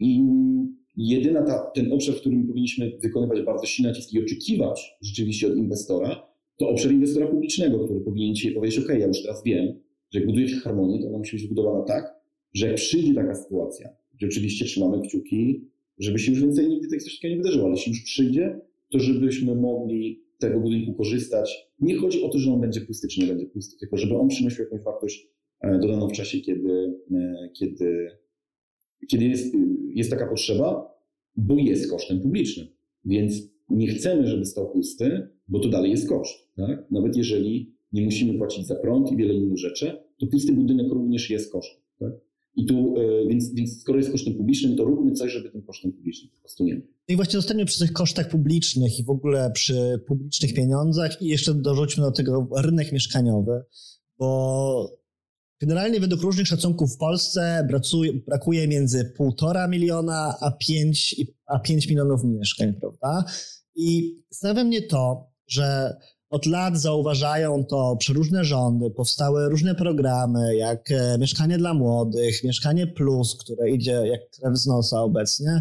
I 0.00 0.22
jedyna 0.96 1.42
ta, 1.42 1.70
ten 1.74 1.92
obszar, 1.92 2.14
w 2.14 2.20
którym 2.20 2.46
powinniśmy 2.46 2.98
wykonywać 3.02 3.42
bardzo 3.42 3.66
silny 3.66 3.88
nacisk 3.88 4.12
i 4.12 4.22
oczekiwać 4.22 4.96
rzeczywiście 5.02 5.46
od 5.46 5.56
inwestora, 5.56 6.27
to 6.58 6.68
obszar 6.68 6.92
inwestora 6.92 7.26
publicznego, 7.26 7.84
który 7.84 8.00
powinien 8.00 8.34
dzisiaj 8.34 8.52
powiedzieć, 8.52 8.78
OK, 8.78 8.88
ja 8.88 9.06
już 9.06 9.22
teraz 9.22 9.42
wiem, 9.44 9.80
że 10.10 10.20
jak 10.20 10.48
się 10.48 10.56
harmonię, 10.56 11.02
to 11.02 11.08
ona 11.08 11.18
musi 11.18 11.36
być 11.36 11.42
wybudowana 11.42 11.84
tak, 11.84 12.14
że 12.54 12.66
jak 12.66 12.76
przyjdzie 12.76 13.14
taka 13.14 13.34
sytuacja, 13.34 13.88
gdzie 14.14 14.26
oczywiście 14.26 14.64
trzymamy 14.64 15.02
kciuki, 15.02 15.64
żeby 15.98 16.18
się 16.18 16.32
już 16.32 16.40
więcej 16.40 16.68
nigdy 16.68 16.98
coś 16.98 17.16
takiego 17.16 17.34
nie 17.34 17.42
wydarzyło, 17.42 17.64
ale 17.64 17.74
jeśli 17.74 17.92
już 17.92 18.02
przyjdzie, 18.02 18.60
to 18.90 18.98
żebyśmy 18.98 19.54
mogli 19.54 20.22
tego 20.38 20.60
budynku 20.60 20.94
korzystać. 20.94 21.68
Nie 21.80 21.96
chodzi 21.96 22.22
o 22.22 22.28
to, 22.28 22.38
że 22.38 22.52
on 22.52 22.60
będzie 22.60 22.80
pusty, 22.80 23.08
czy 23.08 23.20
nie 23.20 23.26
będzie 23.26 23.46
pusty, 23.46 23.76
tylko 23.78 23.96
żeby 23.96 24.14
on 24.14 24.28
przynosił 24.28 24.64
jakąś 24.64 24.80
wartość 24.80 25.28
e, 25.60 25.78
dodaną 25.78 26.08
w 26.08 26.12
czasie, 26.12 26.40
kiedy, 26.40 26.94
e, 27.12 27.48
kiedy, 27.58 28.10
kiedy 29.10 29.24
jest, 29.24 29.54
jest 29.94 30.10
taka 30.10 30.26
potrzeba, 30.26 30.94
bo 31.36 31.54
jest 31.58 31.90
kosztem 31.90 32.20
publicznym. 32.20 32.66
Więc 33.04 33.34
nie 33.70 33.86
chcemy, 33.86 34.26
żeby 34.26 34.44
stał 34.44 34.72
pusty, 34.72 35.28
bo 35.48 35.58
to 35.58 35.68
dalej 35.68 35.90
jest 35.90 36.08
koszt. 36.08 36.48
Tak? 36.56 36.90
Nawet 36.90 37.16
jeżeli 37.16 37.74
nie 37.92 38.02
musimy 38.02 38.38
płacić 38.38 38.66
za 38.66 38.74
prąd 38.74 39.12
i 39.12 39.16
wiele 39.16 39.34
innych 39.34 39.58
rzeczy, 39.58 39.96
to 40.18 40.26
pusty 40.26 40.52
budynek 40.52 40.92
również 40.92 41.30
jest 41.30 41.52
kosztem. 41.52 41.80
Tak? 41.98 42.12
I 42.56 42.66
tu, 42.66 42.94
e, 42.96 43.28
więc, 43.28 43.54
więc 43.54 43.80
skoro 43.80 43.98
jest 43.98 44.10
kosztem 44.10 44.34
publicznym, 44.34 44.76
to 44.76 44.84
róbmy 44.84 45.12
coś, 45.12 45.32
żeby 45.32 45.50
tym 45.50 45.62
kosztem 45.62 45.92
publicznym 45.92 46.30
po 46.30 46.40
prostu 46.40 46.64
nie 46.64 46.74
było. 46.74 46.88
No 47.08 47.12
I 47.12 47.16
właśnie 47.16 47.32
zostańmy 47.32 47.64
przy 47.64 47.78
tych 47.78 47.92
kosztach 47.92 48.28
publicznych 48.28 48.98
i 48.98 49.04
w 49.04 49.10
ogóle 49.10 49.50
przy 49.54 50.00
publicznych 50.06 50.54
pieniądzach 50.54 51.22
i 51.22 51.26
jeszcze 51.26 51.54
dorzućmy 51.54 52.02
do 52.02 52.10
tego 52.12 52.48
rynek 52.56 52.92
mieszkaniowy, 52.92 53.62
bo 54.18 54.98
generalnie 55.60 56.00
według 56.00 56.22
różnych 56.22 56.46
szacunków 56.46 56.94
w 56.94 56.98
Polsce 56.98 57.66
brakuje, 57.68 58.12
brakuje 58.12 58.68
między 58.68 59.12
1,5 59.20 59.68
miliona 59.68 60.34
a 60.40 60.50
5, 60.50 61.16
a 61.46 61.58
5 61.58 61.88
milionów 61.88 62.24
mieszkań, 62.24 62.74
prawda? 62.80 63.24
I 63.76 64.16
zastanawia 64.30 64.64
mnie 64.64 64.82
to, 64.82 65.27
że 65.48 65.96
od 66.30 66.46
lat 66.46 66.80
zauważają 66.80 67.64
to 67.64 67.96
przeróżne 67.96 68.44
rządy, 68.44 68.90
powstały 68.90 69.48
różne 69.48 69.74
programy, 69.74 70.56
jak 70.56 70.90
e, 70.90 71.18
Mieszkanie 71.18 71.58
dla 71.58 71.74
Młodych, 71.74 72.44
Mieszkanie 72.44 72.86
Plus, 72.86 73.36
które 73.40 73.70
idzie 73.70 73.92
jak 73.92 74.20
krew 74.30 74.58
z 74.58 74.66
nosa 74.66 75.02
obecnie. 75.02 75.60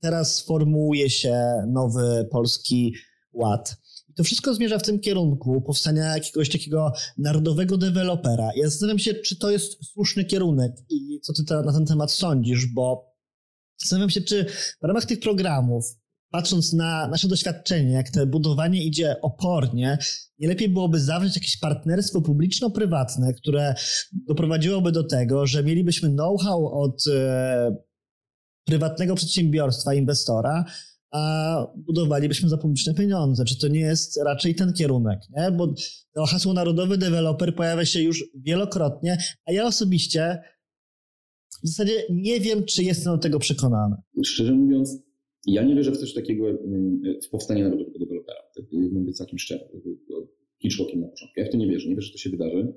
Teraz 0.00 0.40
formułuje 0.40 1.10
się 1.10 1.64
nowy 1.66 2.28
polski 2.30 2.94
ład. 3.32 3.76
I 4.08 4.14
to 4.14 4.24
wszystko 4.24 4.54
zmierza 4.54 4.78
w 4.78 4.82
tym 4.82 5.00
kierunku 5.00 5.60
powstania 5.60 6.04
jakiegoś 6.04 6.48
takiego 6.50 6.92
narodowego 7.18 7.78
dewelopera. 7.78 8.50
Ja 8.56 8.68
zastanawiam 8.68 8.98
się, 8.98 9.14
czy 9.14 9.36
to 9.36 9.50
jest 9.50 9.84
słuszny 9.92 10.24
kierunek 10.24 10.72
i 10.90 11.20
co 11.20 11.32
ty 11.32 11.42
na 11.66 11.72
ten 11.72 11.86
temat 11.86 12.12
sądzisz, 12.12 12.66
bo 12.66 13.14
zastanawiam 13.80 14.10
się, 14.10 14.20
czy 14.20 14.44
w 14.82 14.84
ramach 14.84 15.04
tych 15.04 15.20
programów 15.20 15.84
patrząc 16.30 16.72
na 16.72 17.08
nasze 17.08 17.28
doświadczenie, 17.28 17.92
jak 17.92 18.10
to 18.10 18.26
budowanie 18.26 18.84
idzie 18.84 19.20
opornie, 19.22 19.98
nie 20.38 20.48
lepiej 20.48 20.68
byłoby 20.68 21.00
zawrzeć 21.00 21.36
jakieś 21.36 21.56
partnerstwo 21.56 22.22
publiczno-prywatne, 22.22 23.34
które 23.34 23.74
doprowadziłoby 24.12 24.92
do 24.92 25.04
tego, 25.04 25.46
że 25.46 25.64
mielibyśmy 25.64 26.08
know-how 26.10 26.82
od 26.82 27.06
e, 27.06 27.76
prywatnego 28.64 29.14
przedsiębiorstwa, 29.14 29.94
inwestora, 29.94 30.64
a 31.10 31.66
budowalibyśmy 31.76 32.48
za 32.48 32.58
publiczne 32.58 32.94
pieniądze. 32.94 33.44
Czy 33.44 33.58
to 33.58 33.68
nie 33.68 33.80
jest 33.80 34.20
raczej 34.24 34.54
ten 34.54 34.72
kierunek? 34.72 35.20
Nie? 35.36 35.50
Bo 35.50 35.74
to 36.14 36.26
hasło 36.26 36.52
narodowy 36.52 36.98
deweloper 36.98 37.54
pojawia 37.54 37.84
się 37.84 38.02
już 38.02 38.24
wielokrotnie, 38.34 39.18
a 39.46 39.52
ja 39.52 39.66
osobiście 39.66 40.42
w 41.64 41.68
zasadzie 41.68 42.02
nie 42.10 42.40
wiem, 42.40 42.64
czy 42.64 42.82
jestem 42.82 43.12
do 43.12 43.18
tego 43.18 43.38
przekonany. 43.38 43.96
Szczerze 44.24 44.52
mówiąc, 44.52 45.07
ja 45.52 45.62
nie 45.62 45.74
wierzę 45.74 45.92
w 45.92 45.96
coś 45.96 46.14
takiego, 46.14 46.50
mm, 46.50 47.02
w 47.22 47.28
powstanie 47.28 47.64
narodowego 47.64 47.98
dewelopera. 47.98 48.40
Mam 48.72 49.04
być 49.04 49.16
całkiem 49.16 49.38
szczery. 49.38 49.68
Hitchcockiem 50.62 51.00
na 51.00 51.08
początku. 51.08 51.40
Ja 51.40 51.46
w 51.46 51.50
to 51.50 51.56
nie 51.56 51.68
wierzę. 51.68 51.88
Nie 51.88 51.94
wierzę, 51.94 52.06
że 52.06 52.12
to 52.12 52.18
się 52.18 52.30
wydarzy. 52.30 52.72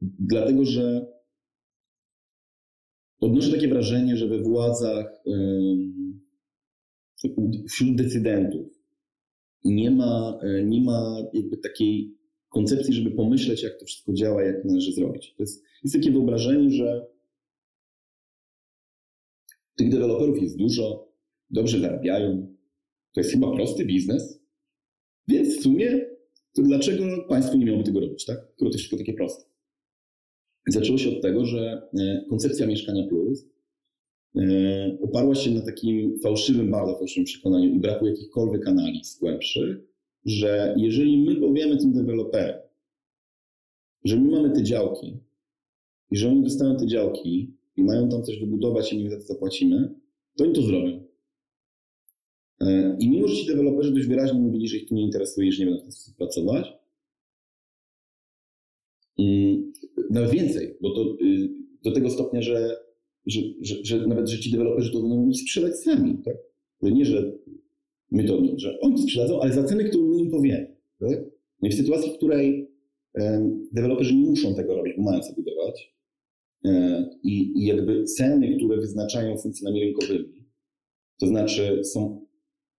Dlatego, 0.00 0.64
że 0.64 1.06
odnoszę 3.20 3.52
takie 3.52 3.68
wrażenie, 3.68 4.16
że 4.16 4.28
we 4.28 4.38
władzach, 4.38 5.22
wśród 7.68 7.96
decydentów 7.96 8.76
nie 9.64 9.90
ma, 9.90 10.38
e, 10.42 10.64
nie 10.64 10.80
ma 10.80 11.16
jakby 11.32 11.56
takiej 11.56 12.16
koncepcji, 12.48 12.94
żeby 12.94 13.10
pomyśleć, 13.10 13.62
jak 13.62 13.78
to 13.78 13.84
wszystko 13.84 14.12
działa, 14.12 14.42
jak 14.42 14.64
należy 14.64 14.92
zrobić. 14.92 15.34
To 15.36 15.42
jest, 15.42 15.64
jest 15.84 15.94
takie 15.94 16.12
wyobrażenie, 16.12 16.70
że 16.70 17.06
tych 19.76 19.90
deweloperów 19.90 20.42
jest 20.42 20.56
dużo, 20.56 21.12
dobrze 21.50 21.80
zarabiają. 21.80 22.56
To 23.12 23.20
jest 23.20 23.32
chyba 23.32 23.52
prosty 23.52 23.84
biznes. 23.84 24.40
Więc 25.28 25.58
w 25.58 25.62
sumie, 25.62 26.06
to 26.54 26.62
dlaczego 26.62 27.04
państwo 27.28 27.56
nie 27.56 27.66
miałoby 27.66 27.84
tego 27.84 28.00
robić, 28.00 28.24
tak? 28.24 28.38
Skoro 28.54 28.70
to 28.70 28.78
wszystko 28.78 28.96
takie 28.96 29.14
proste. 29.14 29.44
Zaczęło 30.68 30.98
się 30.98 31.10
od 31.10 31.22
tego, 31.22 31.44
że 31.44 31.88
e, 31.98 32.24
koncepcja 32.28 32.66
Mieszkania 32.66 33.06
Plus 33.08 33.48
e, 34.36 34.98
oparła 35.02 35.34
się 35.34 35.50
na 35.50 35.60
takim 35.60 36.18
fałszywym, 36.18 36.70
bardzo 36.70 36.98
fałszywym 36.98 37.24
przekonaniu 37.24 37.74
i 37.74 37.80
braku 37.80 38.06
jakichkolwiek 38.06 38.68
analiz 38.68 39.18
głębszych, 39.20 39.76
że 40.24 40.74
jeżeli 40.78 41.18
my 41.18 41.36
powiemy 41.36 41.76
tym 41.76 41.92
deweloperom, 41.92 42.60
że 44.04 44.16
my 44.16 44.30
mamy 44.30 44.50
te 44.50 44.62
działki 44.62 45.20
i 46.10 46.16
że 46.16 46.28
oni 46.28 46.42
dostają 46.42 46.76
te 46.76 46.86
działki 46.86 47.55
i 47.76 47.82
mają 47.82 48.08
tam 48.08 48.22
coś 48.22 48.38
wybudować 48.38 48.92
i 48.92 49.04
my 49.04 49.10
za 49.10 49.16
to 49.16 49.22
zapłacimy, 49.22 49.94
to 50.36 50.44
oni 50.44 50.52
to 50.52 50.62
zrobią. 50.62 51.04
E, 52.60 52.96
I 53.00 53.10
mimo, 53.10 53.28
że 53.28 53.36
ci 53.36 53.46
deweloperzy 53.46 53.92
dość 53.92 54.06
wyraźnie 54.06 54.38
mówili, 54.38 54.68
że 54.68 54.76
ich 54.76 54.88
to 54.88 54.94
nie 54.94 55.02
interesuje, 55.02 55.52
że 55.52 55.64
nie 55.64 55.66
będą 55.66 55.80
w 55.80 55.82
ten 55.82 55.92
sposób 55.92 56.16
pracować, 56.16 56.72
Mm, 59.18 59.72
nawet 60.10 60.30
więcej, 60.30 60.76
bo 60.80 60.90
to 60.90 61.16
y, 61.24 61.48
do 61.84 61.92
tego 61.92 62.10
stopnia, 62.10 62.42
że, 62.42 62.76
że, 63.26 63.40
że, 63.60 63.74
że 63.82 64.06
nawet 64.06 64.28
że 64.28 64.38
ci 64.38 64.50
deweloperzy 64.50 64.92
to 64.92 65.00
będą 65.00 65.32
sprzedać 65.32 65.76
sami. 65.76 66.18
Tak? 66.24 66.36
Nie, 66.82 67.04
że 67.04 67.32
my 68.10 68.24
to, 68.24 68.42
że 68.56 68.80
oni 68.80 68.94
to 68.94 69.02
sprzedadzą, 69.02 69.40
ale 69.40 69.52
za 69.52 69.64
cenę, 69.64 69.84
którą 69.84 70.06
my 70.06 70.18
im 70.18 70.30
powiemy. 70.30 70.76
Tak? 71.00 71.24
No 71.62 71.68
I 71.68 71.70
w 71.70 71.74
sytuacji, 71.74 72.10
w 72.10 72.16
której 72.16 72.70
deweloperzy 73.72 74.14
nie 74.14 74.30
muszą 74.30 74.54
tego 74.54 74.76
robić, 74.76 74.94
bo 74.96 75.02
mają 75.02 75.20
co 75.20 75.34
budować, 75.34 75.95
i, 77.22 77.52
i 77.56 77.66
jakby 77.66 78.04
ceny, 78.04 78.56
które 78.56 78.76
wyznaczają 78.76 79.38
funkcjami 79.38 79.80
rynkowymi, 79.80 80.46
to 81.18 81.26
znaczy 81.26 81.84
są 81.84 82.26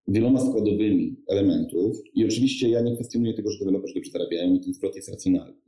wieloma 0.08 0.40
składowymi 0.40 1.16
elementów. 1.28 1.98
I 2.14 2.26
oczywiście 2.26 2.70
ja 2.70 2.82
nie 2.82 2.96
kwestionuję 2.96 3.34
tego, 3.34 3.52
że 3.52 3.60
deweloperzy 3.60 3.94
dobrze 3.94 4.12
zarabiają 4.12 4.56
i 4.56 4.60
ten 4.60 4.74
zwrot 4.74 4.96
jest 4.96 5.10
racjonalny, 5.10 5.62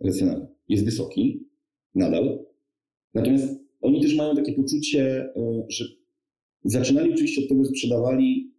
racjonalny. 0.00 0.46
Jest 0.68 0.84
wysoki, 0.84 1.48
nadal, 1.94 2.46
natomiast 3.14 3.66
oni 3.80 4.02
też 4.02 4.16
mają 4.16 4.34
takie 4.34 4.52
poczucie, 4.52 5.32
e, 5.36 5.64
że 5.68 5.84
zaczynali 6.64 7.12
oczywiście 7.12 7.42
od 7.42 7.48
tego, 7.48 7.64
że 7.64 7.70
sprzedawali, 7.70 8.54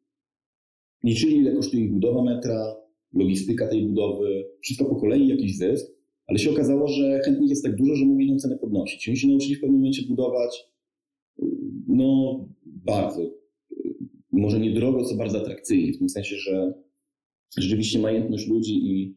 liczyli 1.03 1.38
ile 1.38 1.55
kosztuje 1.55 1.84
ich 1.84 1.91
budowa 1.91 2.24
metra, 2.24 2.76
logistyka 3.13 3.68
tej 3.68 3.86
budowy, 3.86 4.45
wszystko 4.61 4.86
po 4.86 4.95
kolei 4.95 5.28
jakiś 5.28 5.57
zysk, 5.57 5.97
ale 6.28 6.39
się 6.39 6.51
okazało, 6.51 6.88
że 6.88 7.19
chętnych 7.25 7.49
jest 7.49 7.63
tak 7.63 7.75
dużo, 7.75 7.95
że 7.95 8.05
mogli 8.05 8.30
tą 8.30 8.39
cenę 8.39 8.57
podnosić. 8.57 9.07
Oni 9.07 9.17
się 9.17 9.28
nauczyli 9.28 9.55
w 9.55 9.59
pewnym 9.59 9.78
momencie 9.78 10.01
budować 10.07 10.67
no 11.88 12.39
bardzo, 12.65 13.32
może 14.32 14.59
nie 14.59 14.71
drogo, 14.71 15.03
co 15.03 15.15
bardzo 15.15 15.41
atrakcyjnie, 15.41 15.93
w 15.93 15.97
tym 15.97 16.09
sensie, 16.09 16.36
że 16.36 16.73
rzeczywiście 17.57 17.99
majętność 17.99 18.47
ludzi 18.47 18.73
i, 18.73 19.15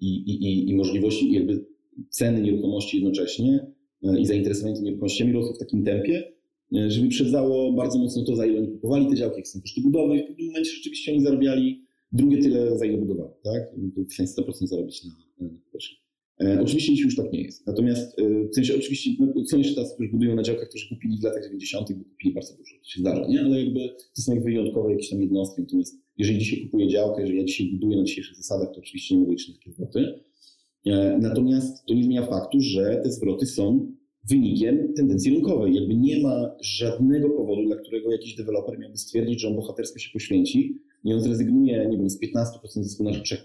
i, 0.00 0.30
i, 0.30 0.70
i 0.70 0.74
możliwości 0.74 1.32
jakby 1.32 1.66
ceny 2.10 2.40
nieruchomości 2.40 2.96
jednocześnie 2.96 3.66
e, 4.02 4.20
i 4.20 4.26
zainteresowanie 4.26 4.74
tymi 4.74 4.86
nieruchomościami 4.86 5.32
rosło 5.32 5.54
w 5.54 5.58
takim 5.58 5.84
tempie, 5.84 6.32
e, 6.76 6.90
że 6.90 7.02
wyprzedzało 7.02 7.72
bardzo 7.72 7.98
mocno 7.98 8.24
to, 8.24 8.36
za 8.36 8.46
ile 8.46 8.58
oni 8.58 8.68
kupowali 8.68 9.06
te 9.06 9.14
działki, 9.14 9.36
jak 9.36 9.48
są 9.48 9.60
koszty 9.60 9.80
budowy 9.80 10.18
w 10.18 10.26
pewnym 10.26 10.46
momencie 10.46 10.70
rzeczywiście 10.70 11.12
oni 11.12 11.20
zarabiali 11.20 11.84
drugie 12.12 12.42
tyle, 12.42 12.78
za 12.78 12.86
ile 12.86 12.98
budowali, 12.98 13.34
tak? 13.44 13.62
W 14.10 14.14
sensie 14.14 14.42
100% 14.42 14.66
zarobić 14.66 15.04
na, 15.04 15.10
na. 15.40 15.62
E, 16.42 16.60
oczywiście 16.60 17.04
już 17.04 17.16
tak 17.16 17.32
nie 17.32 17.42
jest. 17.42 17.66
Natomiast 17.66 18.18
e, 18.18 18.48
w 18.48 18.54
sensie 18.54 18.74
oczywiście 18.76 19.10
no, 19.18 19.46
są 19.46 19.58
jeszcze 19.58 19.74
tacy, 19.74 19.94
którzy 19.94 20.10
budują 20.10 20.34
na 20.34 20.42
działkach, 20.42 20.68
którzy 20.68 20.88
kupili 20.88 21.18
w 21.20 21.24
latach 21.24 21.42
90., 21.42 21.92
bo 21.92 22.04
kupili 22.04 22.34
bardzo 22.34 22.56
dużo. 22.56 22.74
To 22.82 22.88
się 22.88 23.00
zdarza, 23.00 23.26
nie? 23.28 23.40
Ale 23.40 23.64
jakby 23.64 23.80
to 24.16 24.22
są 24.22 24.34
jak 24.34 24.44
wyjątkowe 24.44 24.90
jakieś 24.90 25.10
tam 25.10 25.20
jednostki. 25.20 25.62
Natomiast 25.62 25.94
jeżeli 26.18 26.38
dzisiaj 26.38 26.60
kupuję 26.60 26.88
działkę, 26.88 27.20
jeżeli 27.20 27.38
ja 27.38 27.44
dzisiaj 27.44 27.66
buduję 27.66 27.96
na 27.96 28.04
dzisiejszych 28.04 28.36
zasadach, 28.36 28.74
to 28.74 28.80
oczywiście 28.80 29.14
nie 29.14 29.20
mogę 29.20 29.32
liczyć 29.32 29.48
na 29.48 29.54
takie 29.54 29.72
zwroty. 29.72 30.14
E, 30.86 31.18
natomiast 31.18 31.86
to 31.86 31.94
nie 31.94 32.04
zmienia 32.04 32.26
faktu, 32.26 32.60
że 32.60 33.00
te 33.04 33.12
zwroty 33.12 33.46
są 33.46 33.92
wynikiem 34.30 34.94
tendencji 34.94 35.34
rynkowej. 35.34 35.74
Jakby 35.74 35.94
nie 35.94 36.22
ma 36.22 36.56
żadnego 36.60 37.30
powodu, 37.30 37.66
dla 37.66 37.76
którego 37.76 38.12
jakiś 38.12 38.34
deweloper 38.34 38.78
miałby 38.78 38.96
stwierdzić, 38.96 39.40
że 39.40 39.48
on 39.48 39.56
bohatersko 39.56 39.98
się 39.98 40.10
poświęci 40.12 40.78
i 41.04 41.12
on 41.12 41.20
zrezygnuje, 41.20 41.88
nie 41.90 41.98
wiem, 41.98 42.10
z 42.10 42.20
15% 42.20 42.82
zysku 42.82 43.04
na 43.04 43.10
3%. 43.10 43.36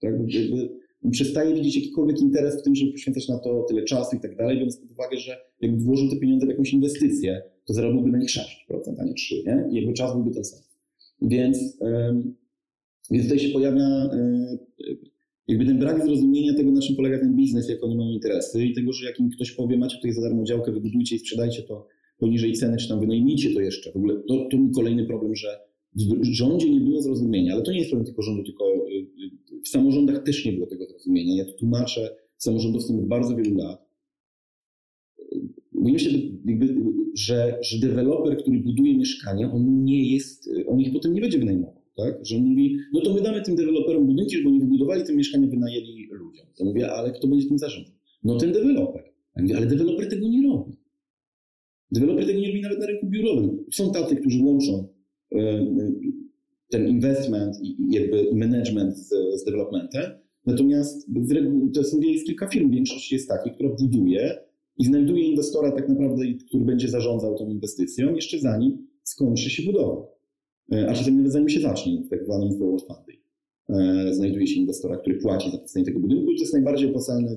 Tak? 0.00 0.14
Jakby 0.34 0.80
przestaje 1.10 1.54
widzieć 1.54 1.76
jakikolwiek 1.76 2.20
interes 2.20 2.60
w 2.60 2.62
tym, 2.62 2.74
żeby 2.74 2.92
poświęcać 2.92 3.28
na 3.28 3.38
to 3.38 3.64
tyle 3.68 3.82
czasu 3.82 4.16
i 4.16 4.20
tak 4.20 4.36
dalej, 4.36 4.56
biorąc 4.56 4.76
pod 4.76 4.90
uwagę, 4.90 5.16
że 5.16 5.36
jakby 5.60 5.78
włożył 5.78 6.10
te 6.10 6.16
pieniądze 6.16 6.46
w 6.46 6.48
jakąś 6.48 6.72
inwestycję, 6.72 7.42
to 7.66 7.74
zarobiłby 7.74 8.10
na 8.10 8.18
nich 8.18 8.30
6%, 8.30 8.40
a 8.98 9.04
nie 9.04 9.12
3%, 9.12 9.16
nie? 9.46 9.68
I 9.70 9.74
jakby 9.74 9.92
czas 9.92 10.12
byłby 10.14 10.30
ten 10.30 10.44
sam. 10.44 10.60
Więc, 11.22 11.78
więc 13.10 13.24
tutaj 13.24 13.38
się 13.38 13.48
pojawia 13.48 14.10
jakby 15.48 15.66
ten 15.66 15.78
brak 15.78 16.04
zrozumienia 16.04 16.54
tego, 16.54 16.70
na 16.70 16.80
czym 16.80 16.96
polega 16.96 17.18
ten 17.18 17.36
biznes, 17.36 17.68
jak 17.68 17.84
oni 17.84 17.96
mają 17.96 18.10
interesy 18.10 18.64
i 18.64 18.74
tego, 18.74 18.92
że 18.92 19.06
jak 19.06 19.20
im 19.20 19.30
ktoś 19.30 19.52
powie, 19.52 19.78
macie 19.78 19.96
tutaj 19.96 20.12
za 20.12 20.20
darmo 20.20 20.44
działkę, 20.44 20.72
wybudujcie 20.72 21.16
i 21.16 21.18
sprzedajcie 21.18 21.62
to 21.62 21.86
poniżej 22.18 22.52
ceny, 22.52 22.76
czy 22.76 22.88
tam 22.88 23.00
wynajmijcie 23.00 23.54
to 23.54 23.60
jeszcze. 23.60 23.92
W 23.92 23.96
ogóle 23.96 24.14
to, 24.28 24.48
to 24.50 24.58
kolejny 24.74 25.06
problem, 25.06 25.36
że 25.36 25.69
w 25.96 26.24
rządzie 26.24 26.70
nie 26.70 26.80
było 26.80 27.02
zrozumienia, 27.02 27.54
ale 27.54 27.62
to 27.62 27.72
nie 27.72 27.78
jest 27.78 27.90
problem 27.90 28.06
tylko 28.06 28.22
rządu, 28.22 28.44
tylko 28.44 28.64
y, 28.64 28.92
y, 29.54 29.60
w 29.64 29.68
samorządach 29.68 30.22
też 30.22 30.44
nie 30.44 30.52
było 30.52 30.66
tego 30.66 30.86
zrozumienia. 30.86 31.36
Ja 31.36 31.44
to 31.44 31.52
tłumaczę 31.52 32.16
samorządowcom 32.36 32.98
od 32.98 33.06
bardzo 33.06 33.36
wielu 33.36 33.56
lat. 33.56 33.90
Myślę, 35.72 36.18
że, 37.14 37.58
że 37.62 37.78
deweloper, 37.78 38.36
który 38.36 38.60
buduje 38.60 38.98
mieszkania, 38.98 39.52
on 39.52 39.84
nie 39.84 40.12
jest, 40.12 40.50
on 40.66 40.80
ich 40.80 40.92
potem 40.92 41.14
nie 41.14 41.20
będzie 41.20 41.38
wynajmował. 41.38 41.82
Tak? 41.96 42.26
Że 42.26 42.36
on 42.36 42.42
mówi, 42.42 42.78
no 42.92 43.00
to 43.00 43.14
my 43.14 43.20
damy 43.20 43.42
tym 43.42 43.56
deweloperom 43.56 44.06
budynki, 44.06 44.36
żeby 44.36 44.48
oni 44.48 44.60
wybudowali 44.60 45.04
te 45.04 45.12
mieszkania, 45.12 45.46
wynajęli 45.46 46.08
ludziom. 46.10 46.46
Ja 46.58 46.64
mówię, 46.66 46.92
ale 46.92 47.12
kto 47.12 47.28
będzie 47.28 47.48
tym 47.48 47.58
zarządzał? 47.58 47.94
No 48.24 48.36
ten 48.36 48.52
deweloper. 48.52 49.04
Ja 49.36 49.42
mówię, 49.42 49.56
ale 49.56 49.66
deweloper 49.66 50.08
tego 50.08 50.28
nie 50.28 50.48
robi. 50.48 50.76
Deweloper 51.92 52.26
tego 52.26 52.40
nie 52.40 52.48
robi 52.48 52.60
nawet 52.60 52.78
na 52.78 52.86
rynku 52.86 53.06
biurowym. 53.06 53.64
Są 53.72 53.92
tacy, 53.92 54.16
którzy 54.16 54.42
łączą 54.42 54.88
ten 56.70 56.88
investment 56.88 57.56
i 57.62 57.76
jakby 57.90 58.30
management 58.34 58.96
z, 58.96 59.08
z 59.40 59.44
developmentem. 59.44 60.02
Natomiast 60.46 61.06
z 61.22 61.30
reguły, 61.30 61.70
to 61.70 61.84
są, 61.84 62.00
jest 62.00 62.26
kilka 62.26 62.48
firm, 62.48 62.70
większość 62.70 63.12
jest 63.12 63.28
takich, 63.28 63.54
która 63.54 63.70
buduje 63.70 64.38
i 64.78 64.84
znajduje 64.84 65.24
inwestora 65.24 65.72
tak 65.72 65.88
naprawdę, 65.88 66.24
który 66.48 66.64
będzie 66.64 66.88
zarządzał 66.88 67.38
tą 67.38 67.48
inwestycją 67.48 68.14
jeszcze 68.14 68.38
zanim 68.38 68.86
skończy 69.02 69.50
się 69.50 69.62
budowa. 69.62 70.06
E, 70.72 70.88
a 70.88 70.94
czasem 70.94 71.16
nawet 71.16 71.32
zanim 71.32 71.48
się 71.48 71.60
zacznie, 71.60 72.02
w 72.06 72.08
tak 72.08 72.24
zwanym 72.24 72.58
forward 72.58 72.84
funding. 72.86 73.20
E, 73.68 74.14
znajduje 74.14 74.46
się 74.46 74.60
inwestora, 74.60 74.96
który 74.96 75.16
płaci 75.18 75.50
za 75.50 75.58
powstanie 75.58 75.84
tego 75.84 76.00
budynku 76.00 76.30
i 76.30 76.36
to 76.36 76.42
jest 76.42 76.52
najbardziej 76.52 76.88
opłacalne 76.88 77.36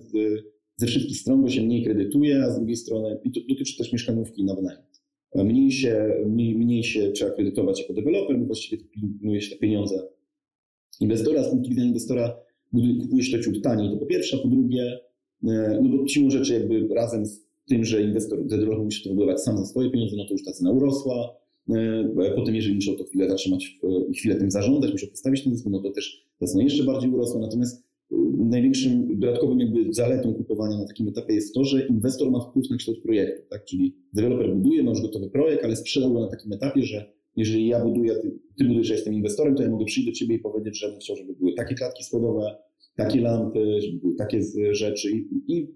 ze 0.76 0.88
wszystkich 0.88 1.18
stron, 1.18 1.42
bo 1.42 1.50
się 1.50 1.62
mniej 1.62 1.84
kredytuje, 1.84 2.44
a 2.44 2.52
z 2.52 2.56
drugiej 2.56 2.76
strony, 2.76 3.18
i 3.24 3.32
to 3.32 3.40
dotyczy 3.50 3.78
też 3.78 3.94
mieszkanówki 3.94 4.44
na 4.44 4.56
wynajem. 4.56 4.82
Mniej 5.36 5.72
się, 5.72 6.14
mniej, 6.26 6.56
mniej 6.56 6.84
się 6.84 7.12
trzeba 7.12 7.32
kredytować 7.32 7.82
jako 7.82 7.94
deweloper, 7.94 8.40
bo 8.40 8.46
właściwie 8.46 8.84
pilnuje 8.84 9.42
się 9.42 9.56
te 9.56 9.60
pieniądze 9.60 10.08
inwestora. 11.00 11.44
Z 11.44 11.50
punktu 11.50 11.70
widzenia 11.70 11.88
inwestora 11.88 12.36
kupuje 13.02 13.24
się 13.24 13.38
to 13.38 13.44
ciut 13.44 13.64
taniej, 13.64 13.90
to 13.90 13.98
po 13.98 14.06
pierwsze, 14.06 14.38
po 14.38 14.48
drugie, 14.48 15.00
e, 15.44 15.80
no 15.84 15.90
bo 15.90 16.08
siłą 16.08 16.30
rzeczy 16.30 16.54
jakby 16.54 16.88
razem 16.96 17.26
z 17.26 17.46
tym, 17.66 17.86
że 17.86 18.02
inwestor, 18.02 18.46
deweloper 18.46 18.84
musi 18.84 19.04
to 19.04 19.10
wybudować 19.10 19.42
sam 19.42 19.58
za 19.58 19.66
swoje 19.66 19.92
pieniądze, 19.92 20.16
no 20.18 20.26
to 20.26 20.32
już 20.32 20.44
ta 20.44 20.52
cena 20.52 20.72
urosła. 20.72 21.36
E, 21.70 22.34
potem, 22.36 22.56
jeżeli 22.56 22.76
musiał 22.76 22.96
to 22.96 23.04
chwilę 23.04 23.30
zatrzymać 23.30 23.80
i 24.10 24.16
chwilę 24.16 24.36
tym 24.36 24.52
zarządzać, 24.52 24.92
musiał 24.92 25.10
postawić 25.10 25.44
ten 25.44 25.56
zysk, 25.56 25.68
no 25.70 25.80
to 25.80 25.92
też 25.92 26.26
ta 26.40 26.48
cena 26.48 26.64
jeszcze 26.64 26.84
bardziej 26.84 27.10
urosła. 27.10 27.42
Natomiast 27.42 27.84
największym 28.38 29.20
dodatkowym 29.20 29.60
jakby 29.60 29.94
zaletą 29.94 30.34
kupowania 30.34 30.78
na 30.78 30.88
takim 30.88 31.08
etapie 31.08 31.34
jest 31.34 31.54
to, 31.54 31.64
że 31.64 31.88
inwestor 31.88 32.32
ma 32.32 32.40
wpływ 32.40 32.70
na 32.70 32.78
kształt 32.78 33.02
projektu, 33.02 33.44
tak? 33.50 33.66
Czyli 33.66 33.96
deweloper 34.14 34.56
buduje, 34.56 34.84
ma 34.84 34.90
już 34.90 35.02
gotowy 35.02 35.30
projekt, 35.30 35.66
ale 35.66 35.76
sprzedał 35.76 36.14
go 36.14 36.22
na 36.22 36.28
takim 36.28 36.54
etapie, 36.54 36.84
że 36.84 37.14
jeżeli 37.36 37.68
ja 37.68 37.86
buduję, 37.86 38.16
ty, 38.16 38.40
ty 38.58 38.64
budujesz, 38.66 38.88
że 38.88 38.94
jestem 38.94 39.14
inwestorem, 39.14 39.56
to 39.56 39.64
ja 39.64 39.70
mogę 39.70 39.86
przyjść 39.86 40.10
do 40.10 40.16
ciebie 40.16 40.36
i 40.36 40.40
powiedzieć, 40.40 40.80
że 40.80 40.90
bym 40.90 41.00
chciał, 41.00 41.16
żeby 41.16 41.34
były 41.34 41.54
takie 41.54 41.76
klatki 41.76 42.04
schodowe, 42.04 42.56
takie 42.96 43.22
lampy, 43.22 43.80
takie 44.18 44.42
rzeczy 44.72 45.12
i, 45.12 45.28
i 45.48 45.68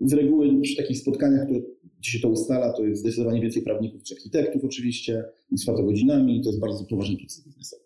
z 0.00 0.12
reguły 0.12 0.60
przy 0.60 0.76
takich 0.76 0.98
spotkaniach, 0.98 1.44
które, 1.44 1.60
gdzie 1.98 2.10
się 2.10 2.20
to 2.20 2.28
ustala, 2.28 2.72
to 2.72 2.86
jest 2.86 3.00
zdecydowanie 3.00 3.40
więcej 3.40 3.62
prawników 3.62 4.02
czy 4.02 4.14
architektów 4.14 4.64
oczywiście, 4.64 5.24
i 5.52 5.56
trwa 5.56 5.76
to 5.76 5.82
godzinami 5.82 6.42
to 6.42 6.48
jest 6.48 6.60
bardzo 6.60 6.84
poważny 6.84 7.16
proces 7.16 7.44
biznesowy. 7.44 7.82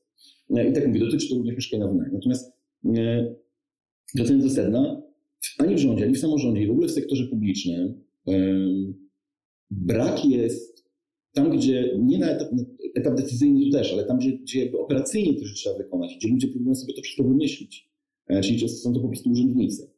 I 0.51 0.73
tak 0.73 0.87
mówię, 0.87 1.01
dotyczy 1.01 1.29
to 1.29 1.35
również 1.35 1.57
mieszkania 1.57 1.85
na 1.85 1.93
wynajem. 1.93 2.15
Natomiast 2.15 2.53
e, 2.97 3.35
wracając 4.15 4.45
do 4.45 4.51
sedna, 4.51 5.03
ani 5.59 5.75
w 5.75 5.79
rządzie, 5.79 6.05
ani 6.05 6.15
w 6.15 6.19
samorządzie, 6.19 6.63
i 6.63 6.67
w 6.67 6.71
ogóle 6.71 6.89
w 6.89 6.93
sektorze 6.93 7.25
publicznym 7.25 8.05
brak 9.71 10.25
jest 10.25 10.85
tam, 11.33 11.57
gdzie 11.57 11.99
nie 11.99 12.19
na 12.19 12.31
etap, 12.31 12.49
etap 12.95 13.17
decyzyjny 13.17 13.71
to 13.71 13.79
też, 13.79 13.93
ale 13.93 14.05
tam, 14.05 14.19
gdzie, 14.19 14.33
gdzie 14.33 14.73
operacyjnie 14.79 15.35
to 15.35 15.41
trzeba 15.55 15.79
wykonać, 15.79 16.17
gdzie 16.17 16.29
ludzie 16.29 16.49
próbują 16.49 16.75
sobie 16.75 16.95
to 16.95 17.03
wszystko 17.03 17.25
wymyślić, 17.25 17.91
e, 18.29 18.41
czyli 18.41 18.61
często 18.61 18.79
są 18.79 18.95
to 18.95 19.01
po 19.01 19.09
prostu 19.09 19.31
urzędnicy. 19.31 19.91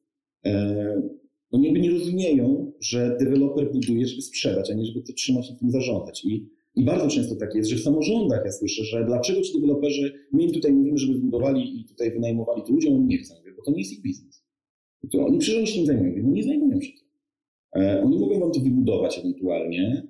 E, 0.44 1.02
oni 1.50 1.64
jakby 1.64 1.80
nie 1.80 1.90
rozumieją, 1.90 2.72
że 2.80 3.16
deweloper 3.20 3.72
buduje, 3.72 4.06
żeby 4.06 4.22
sprzedać, 4.22 4.70
a 4.70 4.74
nie 4.74 4.86
żeby 4.86 5.02
to 5.02 5.12
trzymać 5.12 5.50
i 5.50 5.56
tym 5.56 5.70
zarządzać. 5.70 6.24
I, 6.24 6.48
I 6.76 6.84
bardzo 6.84 7.08
często 7.08 7.36
tak 7.36 7.54
jest, 7.54 7.70
że 7.70 7.76
w 7.76 7.80
samorządach 7.80 8.42
ja 8.44 8.52
słyszę, 8.52 8.84
że 8.84 9.04
dlaczego 9.04 9.40
ci 9.40 9.54
deweloperzy, 9.54 10.12
my 10.32 10.42
im 10.42 10.52
tutaj 10.52 10.72
mówimy, 10.72 10.98
żeby 10.98 11.18
budowali 11.18 11.80
i 11.80 11.84
tutaj 11.84 12.10
wynajmowali 12.10 12.62
to 12.66 12.72
ludziom, 12.72 12.94
oni 12.94 13.06
nie 13.06 13.18
chcą 13.18 13.34
to 13.64 13.70
nie 13.70 13.78
jest 13.78 13.92
ich 13.92 14.02
biznes. 14.02 14.44
To 15.12 15.26
oni 15.26 15.38
przecież 15.38 15.70
się 15.70 15.76
tym 15.76 15.86
zajmują. 15.86 16.30
Nie 16.30 16.42
zajmują 16.42 16.80
się 16.80 16.92
tym. 16.92 17.04
E, 17.82 18.02
oni 18.02 18.18
mogą 18.18 18.40
wam 18.40 18.52
to 18.52 18.60
wybudować 18.60 19.18
ewentualnie, 19.18 20.08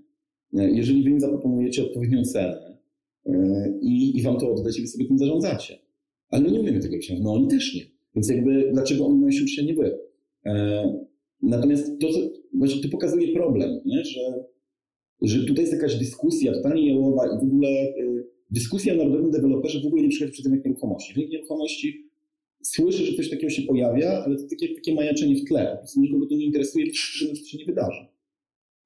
e, 0.54 0.70
jeżeli 0.70 1.02
wy 1.02 1.10
im 1.10 1.20
zaproponujecie 1.20 1.82
odpowiednią 1.82 2.24
cenę 2.24 2.78
e, 3.26 3.32
i, 3.82 4.18
i 4.18 4.22
wam 4.22 4.36
to 4.36 4.52
oddać 4.52 4.78
i 4.78 4.80
wy 4.80 4.86
sobie 4.86 5.04
tym 5.04 5.18
zarządzacie. 5.18 5.78
Ale 6.28 6.42
my 6.42 6.50
nie 6.50 6.60
umiemy 6.60 6.80
tego 6.80 6.92
robić. 6.92 7.12
No 7.20 7.32
oni 7.32 7.48
też 7.48 7.74
nie. 7.74 7.82
Więc 8.14 8.28
jakby 8.28 8.70
dlaczego 8.72 9.06
oni 9.06 9.18
mają 9.18 9.30
się 9.30 9.42
uczyć, 9.42 9.62
nie 9.62 9.74
wy? 9.74 9.98
Natomiast 11.42 12.00
to, 12.00 12.08
właśnie 12.54 12.82
to 12.82 12.88
pokazuje 12.88 13.32
problem, 13.32 13.80
nie? 13.84 14.04
Że, 14.04 14.44
że 15.22 15.44
tutaj 15.44 15.64
jest 15.64 15.72
jakaś 15.72 15.98
dyskusja 15.98 16.52
totalnie 16.52 16.88
jałowa 16.88 17.26
i 17.26 17.38
w 17.40 17.42
ogóle 17.42 17.68
dyskusja 18.50 18.94
o 18.94 18.96
narodowym 18.96 19.30
deweloperze 19.30 19.80
w 19.80 19.86
ogóle 19.86 20.02
nie 20.02 20.08
przychodzi 20.08 20.32
przy 20.32 20.42
tym 20.42 20.52
jak 20.54 20.64
nieruchomości. 20.64 21.14
Rynek 21.14 21.30
nieruchomości 21.30 22.10
słyszę, 22.66 23.04
że 23.04 23.16
coś 23.16 23.30
takiego 23.30 23.50
się 23.50 23.62
pojawia, 23.62 24.24
ale 24.24 24.36
to 24.36 24.42
takie, 24.74 24.94
majaczenie 24.94 25.36
w 25.36 25.44
tle. 25.44 25.70
Po 25.72 25.78
prostu 25.78 26.00
nikogo 26.00 26.26
to 26.26 26.34
nie 26.34 26.44
interesuje, 26.44 26.86
że 26.92 27.28
to 27.28 27.34
się 27.34 27.58
nie 27.58 27.64
wydarzy. 27.64 28.06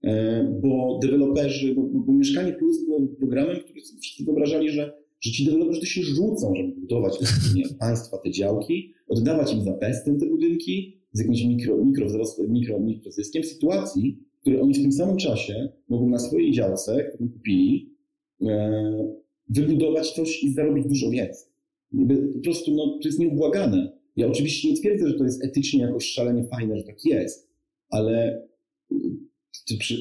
E, 0.04 0.44
bo 0.62 0.98
deweloperzy, 1.02 1.74
bo, 1.74 1.82
bo 1.82 2.12
Mieszkanie 2.12 2.52
Plus 2.52 2.84
było 2.84 3.06
programem, 3.18 3.56
który 3.56 3.80
wszyscy 3.80 4.24
wyobrażali, 4.24 4.70
że, 4.70 4.92
że 5.20 5.30
ci 5.30 5.44
deweloperzy 5.44 5.80
to 5.80 5.86
się 5.86 6.02
rzucą, 6.02 6.54
żeby 6.56 6.80
budować 6.80 7.18
nie, 7.54 7.64
państwa 7.80 8.18
te 8.18 8.30
działki, 8.30 8.92
oddawać 9.08 9.52
im 9.52 9.64
za 9.64 9.72
pestem 9.72 10.20
te 10.20 10.26
budynki 10.26 10.98
z 11.12 11.18
jakimś 11.18 11.44
mikro, 11.44 11.84
mikro, 11.84 12.06
wzrost, 12.06 12.48
mikro, 12.48 12.80
mikrozyskiem 12.80 13.42
w 13.42 13.46
sytuacji, 13.46 14.18
w 14.38 14.40
której 14.40 14.60
oni 14.60 14.74
w 14.74 14.82
tym 14.82 14.92
samym 14.92 15.16
czasie 15.16 15.68
mogą 15.88 16.08
na 16.08 16.18
swojej 16.18 16.52
działce, 16.52 17.04
którą 17.04 17.28
kupili, 17.28 17.94
e, 18.42 19.18
wybudować 19.48 20.10
coś 20.10 20.44
i 20.44 20.52
zarobić 20.52 20.86
dużo 20.86 21.10
więcej. 21.10 21.47
Po 21.92 22.42
prostu 22.44 22.74
no, 22.74 22.98
to 23.02 23.08
jest 23.08 23.18
nieubłagane. 23.18 23.98
Ja 24.16 24.26
oczywiście 24.26 24.70
nie 24.70 24.76
twierdzę, 24.76 25.08
że 25.08 25.14
to 25.14 25.24
jest 25.24 25.44
etycznie 25.44 25.80
jakoś 25.80 26.04
szalenie 26.04 26.44
fajne, 26.44 26.78
że 26.78 26.84
tak 26.84 27.04
jest, 27.04 27.50
ale 27.90 28.42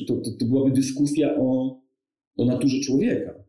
to, 0.07 0.15
to, 0.15 0.31
to 0.39 0.45
byłaby 0.45 0.71
dyskusja 0.71 1.37
o, 1.37 1.79
o 2.37 2.45
naturze 2.45 2.79
człowieka. 2.79 3.47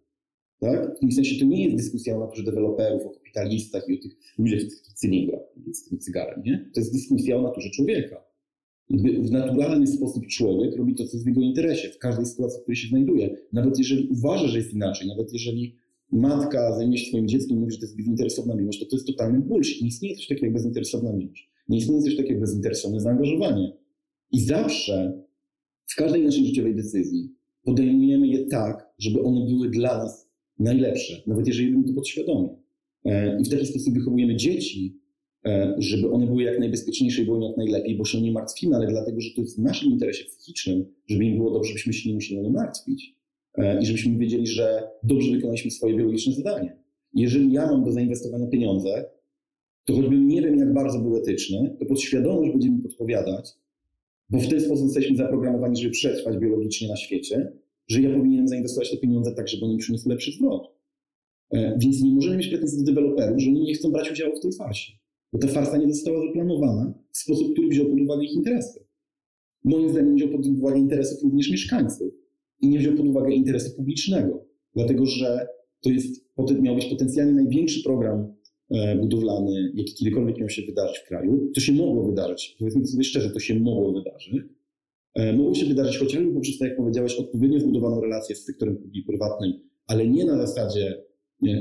Tak? 0.61 0.97
W 0.97 1.01
tym 1.01 1.13
sensie 1.13 1.39
to 1.39 1.45
nie 1.45 1.65
jest 1.65 1.77
dyskusja 1.77 2.17
o 2.17 2.21
naturze 2.21 2.43
deweloperów, 2.43 3.07
o 3.07 3.11
kapitalistach 3.11 3.89
i 3.89 3.99
o 3.99 4.03
tych 4.03 4.13
ludziach 4.39 4.61
cylindrach 4.95 5.41
z 5.73 5.89
tym 5.89 5.99
cygarem. 5.99 6.43
Nie? 6.43 6.71
To 6.75 6.81
jest 6.81 6.93
dyskusja 6.93 7.37
o 7.37 7.43
naturze 7.43 7.71
człowieka. 7.71 8.25
w 9.21 9.31
naturalny 9.31 9.87
sposób 9.87 10.27
człowiek 10.27 10.77
robi 10.77 10.95
to, 10.95 11.07
co 11.07 11.17
jest 11.17 11.25
w 11.25 11.29
jego 11.29 11.41
interesie, 11.41 11.89
w 11.89 11.99
każdej 11.99 12.27
sytuacji, 12.27 12.61
w 12.61 12.63
której 12.63 12.77
się 12.77 12.89
znajduje. 12.89 13.37
Nawet 13.53 13.79
jeżeli 13.79 14.09
uważa, 14.09 14.49
że 14.49 14.59
jest 14.59 14.73
inaczej, 14.73 15.09
nawet 15.09 15.33
jeżeli 15.33 15.77
matka 16.13 16.77
zajmie 16.77 16.99
się 16.99 17.09
swoim 17.09 17.29
dzieckiem 17.29 17.57
i 17.57 17.61
mówi, 17.61 17.73
że 17.73 17.79
to 17.79 17.85
jest 17.85 17.97
bezinteresowna 17.97 18.55
miłość, 18.55 18.81
to 18.81 18.87
to 18.87 18.97
jest 18.97 19.07
totalny 19.07 19.41
bullshit. 19.41 19.83
Nie 19.83 19.89
istnieje 19.89 20.17
coś 20.17 20.27
takiego 20.27 20.47
jak 20.47 20.55
bezinteresowna 20.55 21.13
miłość. 21.13 21.51
Nie 21.69 21.79
istnieje 21.79 22.03
coś 22.03 22.17
takiego 22.17 22.35
jak 22.35 22.41
bezinteresowne 22.41 23.01
zaangażowanie. 23.01 23.73
I 24.33 24.41
zawsze 24.41 25.23
w 25.87 25.97
każdej 25.97 26.25
naszej 26.25 26.47
życiowej 26.47 26.75
decyzji 26.75 27.35
podejmujemy 27.65 28.27
je 28.29 28.47
tak, 28.47 28.89
żeby 28.99 29.23
one 29.23 29.47
były 29.47 29.69
dla 29.71 29.99
nas 29.99 30.29
najlepsze, 30.59 31.23
nawet 31.27 31.47
jeżeli 31.47 31.67
robimy 31.67 31.89
to 31.89 31.95
podświadomie. 31.95 32.49
E, 33.05 33.41
I 33.41 33.45
w 33.45 33.49
taki 33.49 33.67
sposób 33.67 33.95
wychowujemy 33.95 34.37
dzieci, 34.37 35.01
e, 35.47 35.75
żeby 35.79 36.11
one 36.11 36.27
były 36.27 36.43
jak 36.43 36.59
najbezpieczniejsze 36.59 37.23
i 37.23 37.25
były 37.25 37.45
jak 37.45 37.57
najlepiej, 37.57 37.97
bo 37.97 38.05
się 38.05 38.21
nie 38.21 38.33
martwimy, 38.33 38.77
ale 38.77 38.87
dlatego, 38.87 39.21
że 39.21 39.31
to 39.35 39.41
jest 39.41 39.57
w 39.57 39.63
naszym 39.63 39.91
interesie 39.91 40.25
psychicznym, 40.25 40.85
żeby 41.07 41.25
im 41.25 41.37
było 41.37 41.51
dobrze, 41.51 41.69
żebyśmy 41.69 41.93
się 41.93 42.09
nie 42.09 42.15
musieli 42.15 42.51
martwić. 42.51 43.18
E, 43.59 43.81
I 43.83 43.87
żebyśmy 43.87 44.19
wiedzieli, 44.19 44.47
że 44.47 44.89
dobrze 45.03 45.33
wykonaliśmy 45.33 45.71
swoje 45.71 45.97
biologiczne 45.97 46.33
zadanie. 46.33 46.77
Jeżeli 47.15 47.53
ja 47.53 47.67
mam 47.67 47.85
do 47.85 47.93
zainwestowania 47.93 48.47
pieniądze, 48.47 49.05
to 49.85 49.95
choćbym 49.95 50.29
nie 50.29 50.43
wiem, 50.43 50.59
jak 50.59 50.75
bardzo 50.75 50.99
był 50.99 51.17
etyczny, 51.17 51.77
to 51.79 51.87
podświadomość 51.87 52.53
będzie 52.53 52.71
mi 52.71 52.79
podpowiadać, 52.79 53.51
bo 54.31 54.39
w 54.39 54.49
ten 54.49 54.61
sposób 54.61 54.85
jesteśmy 54.85 55.17
zaprogramowani, 55.17 55.77
żeby 55.77 55.91
przetrwać 55.91 56.39
biologicznie 56.39 56.89
na 56.89 56.97
świecie, 56.97 57.53
że 57.89 58.01
ja 58.03 58.17
powinienem 58.17 58.49
zainwestować 58.49 58.91
te 58.91 58.97
pieniądze 58.97 59.35
tak, 59.35 59.49
żeby 59.49 59.65
one 59.65 59.75
mi 59.75 59.81
przyniosły 59.81 60.13
lepszy 60.13 60.33
zwrot. 60.33 60.73
E, 61.51 61.79
więc 61.79 62.03
nie 62.03 62.11
możemy 62.11 62.37
mieć 62.37 62.49
pretensji 62.49 62.79
do 62.79 62.85
deweloperów, 62.85 63.41
że 63.41 63.51
oni 63.51 63.63
nie 63.63 63.75
chcą 63.75 63.93
brać 63.93 64.11
udziału 64.11 64.37
w 64.37 64.41
tej 64.41 64.53
farsie. 64.53 64.93
Bo 65.33 65.39
ta 65.39 65.49
farsa 65.49 65.77
nie 65.77 65.95
została 65.95 66.27
zaplanowana 66.27 66.95
w 67.13 67.19
sposób, 67.19 67.53
który 67.53 67.69
wziął 67.69 67.87
pod 67.87 68.01
uwagę 68.01 68.25
ich 68.25 68.33
interesy. 68.33 68.85
Moim 69.65 69.91
zdaniem 69.91 70.17
wziął 70.17 70.29
pod 70.29 70.47
uwagę 70.47 70.79
interesów 70.79 71.23
również 71.23 71.51
mieszkańców 71.51 72.18
i 72.61 72.69
nie 72.69 72.79
wziął 72.79 72.95
pod 72.95 73.07
uwagę 73.07 73.33
interesu 73.33 73.77
publicznego, 73.77 74.45
dlatego 74.75 75.07
że 75.07 75.47
to 75.81 75.91
jest, 75.91 76.29
miał 76.61 76.75
być 76.75 76.85
potencjalnie 76.85 77.33
największy 77.33 77.83
program 77.83 78.39
E, 78.71 78.97
budowlany, 78.97 79.73
jaki 79.75 79.95
kiedykolwiek 79.95 80.39
miał 80.39 80.49
się 80.49 80.63
wydarzyć 80.63 80.99
w 80.99 81.09
kraju. 81.09 81.51
To 81.55 81.61
się 81.61 81.73
mogło 81.73 82.09
wydarzyć, 82.09 82.57
powiedzmy 82.59 82.87
sobie 82.87 83.05
szczerze, 83.05 83.31
to 83.31 83.41
się 83.41 83.61
mogło 83.61 83.93
wydarzyć. 83.93 84.35
E, 85.15 85.33
mogło 85.33 85.55
się 85.55 85.67
wydarzyć 85.67 85.99
chociażby 85.99 86.33
poprzez, 86.33 86.59
tak 86.59 86.69
jak 86.69 86.77
powiedziałeś, 86.77 87.15
odpowiednio 87.15 87.61
zbudowaną 87.61 88.01
relację 88.01 88.37
z 88.37 88.45
sektorem 88.45 88.91
prywatnym, 89.07 89.53
ale 89.87 90.09
nie 90.09 90.25
na 90.25 90.47
zasadzie, 90.47 91.03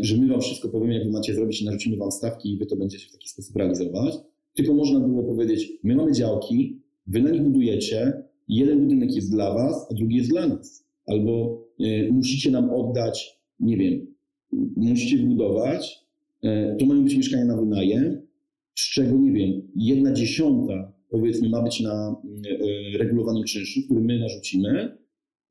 że 0.02 0.18
my 0.18 0.28
wam 0.28 0.42
wszystko 0.42 0.70
powiemy, 0.70 0.94
jak 0.94 1.04
wy 1.04 1.12
macie 1.12 1.34
zrobić 1.34 1.62
i 1.62 1.66
narzucimy 1.66 1.98
wam 1.98 2.12
stawki 2.12 2.54
i 2.54 2.58
wy 2.58 2.66
to 2.66 2.76
będziecie 2.76 3.08
w 3.08 3.12
taki 3.12 3.30
sposób 3.30 3.56
realizować, 3.56 4.14
tylko 4.56 4.74
można 4.74 5.00
było 5.00 5.24
powiedzieć, 5.24 5.74
my 5.84 5.96
mamy 5.96 6.12
działki, 6.12 6.82
wy 7.08 7.22
na 7.22 7.30
nich 7.30 7.42
budujecie, 7.42 8.24
jeden 8.48 8.80
budynek 8.80 9.16
jest 9.16 9.32
dla 9.32 9.54
was, 9.54 9.88
a 9.92 9.94
drugi 9.94 10.16
jest 10.16 10.30
dla 10.30 10.48
nas. 10.48 10.87
Albo 11.08 11.64
y, 11.80 12.10
musicie 12.12 12.52
nam 12.52 12.70
oddać, 12.70 13.40
nie 13.60 13.78
wiem, 13.78 14.16
musicie 14.76 15.18
budować, 15.18 16.08
E, 16.44 16.76
to 16.80 16.86
mają 16.86 17.04
być 17.04 17.16
mieszkania 17.16 17.46
na 17.46 17.58
wynajem, 17.58 18.28
z 18.76 18.94
czego, 18.94 19.18
nie 19.18 19.32
wiem, 19.32 19.62
jedna 19.76 20.14
dziesiąta 20.14 20.94
powiedzmy 21.10 21.50
ma 21.50 21.62
być 21.62 21.80
na 21.82 22.16
e, 22.94 22.98
regulowanym 22.98 23.44
czynszu, 23.44 23.80
który 23.86 24.02
my 24.02 24.20
narzucimy, 24.20 24.98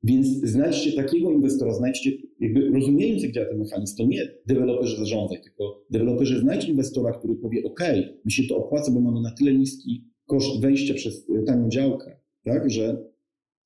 więc 0.03 0.27
znajdźcie 0.27 0.91
takiego 0.91 1.31
inwestora, 1.31 1.73
znajdźcie, 1.73 2.11
jakby 2.39 2.69
rozumiejąc 2.69 3.23
jak 3.23 3.31
działa 3.31 3.47
ten 3.47 3.59
mechanizm, 3.59 3.97
to 3.97 4.05
nie 4.05 4.27
deweloperzy 4.45 4.97
zarządzać, 4.97 5.43
tylko 5.43 5.85
deweloperzy 5.91 6.39
znajdź 6.39 6.65
inwestora, 6.65 7.11
który 7.11 7.35
powie, 7.35 7.63
ok, 7.63 7.79
mi 8.25 8.31
się 8.31 8.43
to 8.49 8.57
opłaca, 8.57 8.91
bo 8.91 9.01
mamy 9.01 9.21
na 9.21 9.31
tyle 9.31 9.53
niski 9.53 10.05
koszt 10.25 10.61
wejścia 10.61 10.93
przez 10.93 11.29
e, 11.29 11.43
tanią 11.43 11.69
działkę, 11.69 12.19
tak, 12.43 12.69
że, 12.69 13.03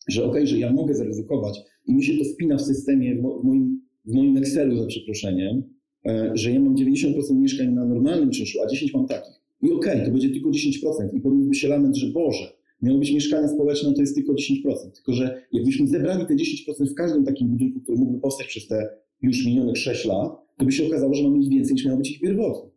że 0.10 0.26
ok, 0.26 0.36
że 0.44 0.60
ja 0.60 0.74
mogę 0.74 0.94
zaryzykować 0.94 1.60
i 1.88 1.94
mi 1.94 2.04
się 2.04 2.18
to 2.18 2.24
wpina 2.24 2.58
w 2.58 2.62
systemie, 2.62 3.16
w 3.16 3.44
moim, 3.44 3.82
w 4.06 4.14
moim 4.14 4.38
Excelu 4.38 4.78
za 4.78 4.86
przeproszeniem, 4.86 5.64
E, 6.06 6.32
że 6.34 6.52
ja 6.52 6.60
mam 6.60 6.76
90% 6.76 7.36
mieszkań 7.36 7.74
na 7.74 7.86
normalnym 7.86 8.32
czynszu, 8.32 8.62
a 8.62 8.68
10 8.68 8.94
mam 8.94 9.08
takich. 9.08 9.42
I 9.62 9.72
okej, 9.72 9.94
okay, 9.94 10.06
to 10.06 10.12
będzie 10.12 10.30
tylko 10.30 10.50
10%. 10.50 11.14
I 11.14 11.22
powinien 11.22 11.54
się 11.54 11.68
lament, 11.68 11.96
że 11.96 12.08
Boże, 12.08 12.54
miało 12.82 13.00
być 13.00 13.14
mieszkania 13.14 13.48
społeczne, 13.48 13.94
to 13.94 14.02
jest 14.02 14.16
tylko 14.16 14.34
10%. 14.34 14.92
Tylko, 14.96 15.14
że 15.14 15.42
jakbyśmy 15.52 15.88
zebrali 15.88 16.26
te 16.26 16.36
10% 16.36 16.92
w 16.92 16.94
każdym 16.94 17.24
takim 17.24 17.48
budynku, 17.48 17.80
który 17.80 17.98
mógłby 17.98 18.20
powstać 18.20 18.48
przez 18.48 18.68
te 18.68 18.90
już 19.22 19.46
minionych 19.46 19.78
6 19.78 20.06
lat, 20.06 20.32
to 20.58 20.66
by 20.66 20.72
się 20.72 20.88
okazało, 20.88 21.14
że 21.14 21.24
mamy 21.24 21.40
ich 21.40 21.50
więcej 21.50 21.74
niż 21.74 21.86
miało 21.86 21.98
być 21.98 22.12
ich 22.12 22.20
pierwotnie. 22.20 22.72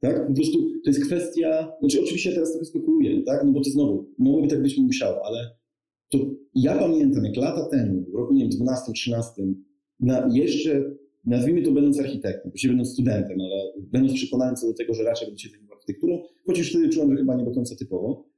Tak? 0.00 0.26
Po 0.26 0.34
prostu 0.34 0.58
to 0.84 0.90
jest 0.90 1.04
kwestia, 1.04 1.72
znaczy 1.80 2.02
oczywiście 2.02 2.28
ja 2.28 2.34
teraz 2.34 2.50
trochę 2.50 2.64
spekuluję, 2.64 3.22
tak? 3.22 3.44
no 3.44 3.52
bo 3.52 3.60
to 3.60 3.70
znowu, 3.70 4.06
mogłoby 4.18 4.48
tak 4.48 4.62
być, 4.62 4.78
nie 4.78 4.84
musiało, 4.84 5.26
ale 5.26 5.57
to 6.08 6.18
ja 6.54 6.78
pamiętam, 6.78 7.24
jak 7.24 7.36
lata 7.36 7.68
temu, 7.68 8.04
w 8.10 8.14
roku, 8.14 8.34
nie 8.34 8.40
wiem, 8.40 8.50
12, 8.50 8.92
13, 8.92 9.42
na 10.00 10.28
jeszcze 10.32 10.94
nazwijmy 11.24 11.62
to 11.62 11.72
będąc 11.72 12.00
architektem, 12.00 12.50
właściwie 12.50 12.70
będąc 12.72 12.92
studentem, 12.92 13.40
ale 13.40 13.72
będąc 13.78 14.14
przekonany 14.14 14.56
co 14.56 14.66
do 14.66 14.74
tego, 14.74 14.94
że 14.94 15.02
raczej 15.02 15.28
będę 15.28 15.40
się 15.40 15.48
zajmował 15.48 15.76
architekturą, 15.76 16.22
choć 16.46 16.58
już 16.58 16.70
wtedy 16.70 16.88
czułem, 16.88 17.10
że 17.10 17.16
chyba 17.16 17.36
nie 17.36 17.44
do 17.44 17.50
końca 17.50 17.76
typowo, 17.76 18.28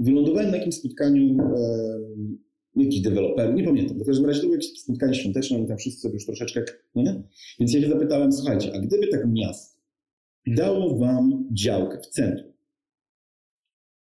wylądowałem 0.00 0.50
na 0.50 0.56
jakimś 0.56 0.74
spotkaniu 0.74 1.36
e, 1.56 1.98
jakichś 2.76 3.00
deweloperów, 3.00 3.56
nie 3.56 3.64
pamiętam, 3.64 3.98
w 3.98 4.06
każdym 4.06 4.26
razie 4.26 4.40
to 4.40 4.46
było 4.46 4.54
jakieś 4.54 4.80
spotkanie 4.80 5.14
świąteczne, 5.14 5.56
oni 5.56 5.68
tam 5.68 5.76
wszyscy 5.76 6.00
sobie 6.00 6.14
już 6.14 6.26
troszeczkę, 6.26 6.64
nie? 6.94 7.22
Więc 7.60 7.74
ja 7.74 7.80
się 7.80 7.88
zapytałem, 7.88 8.32
słuchajcie, 8.32 8.72
a 8.74 8.78
gdyby 8.80 9.08
tak 9.08 9.28
miasto 9.32 9.78
dało 10.46 10.98
wam 10.98 11.48
działkę 11.52 12.00
w 12.00 12.06
centrum, 12.06 12.52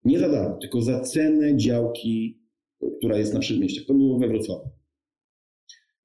nie 0.04 0.20
za 0.20 0.30
darmo, 0.30 0.58
tylko 0.58 0.82
za 0.82 1.00
cenę 1.00 1.58
działki, 1.58 2.42
która 2.98 3.18
jest 3.18 3.34
na 3.34 3.40
przedmieściach, 3.40 3.86
to 3.86 3.94
było 3.94 4.20
we 4.20 4.28
Wrocławiu. 4.28 4.70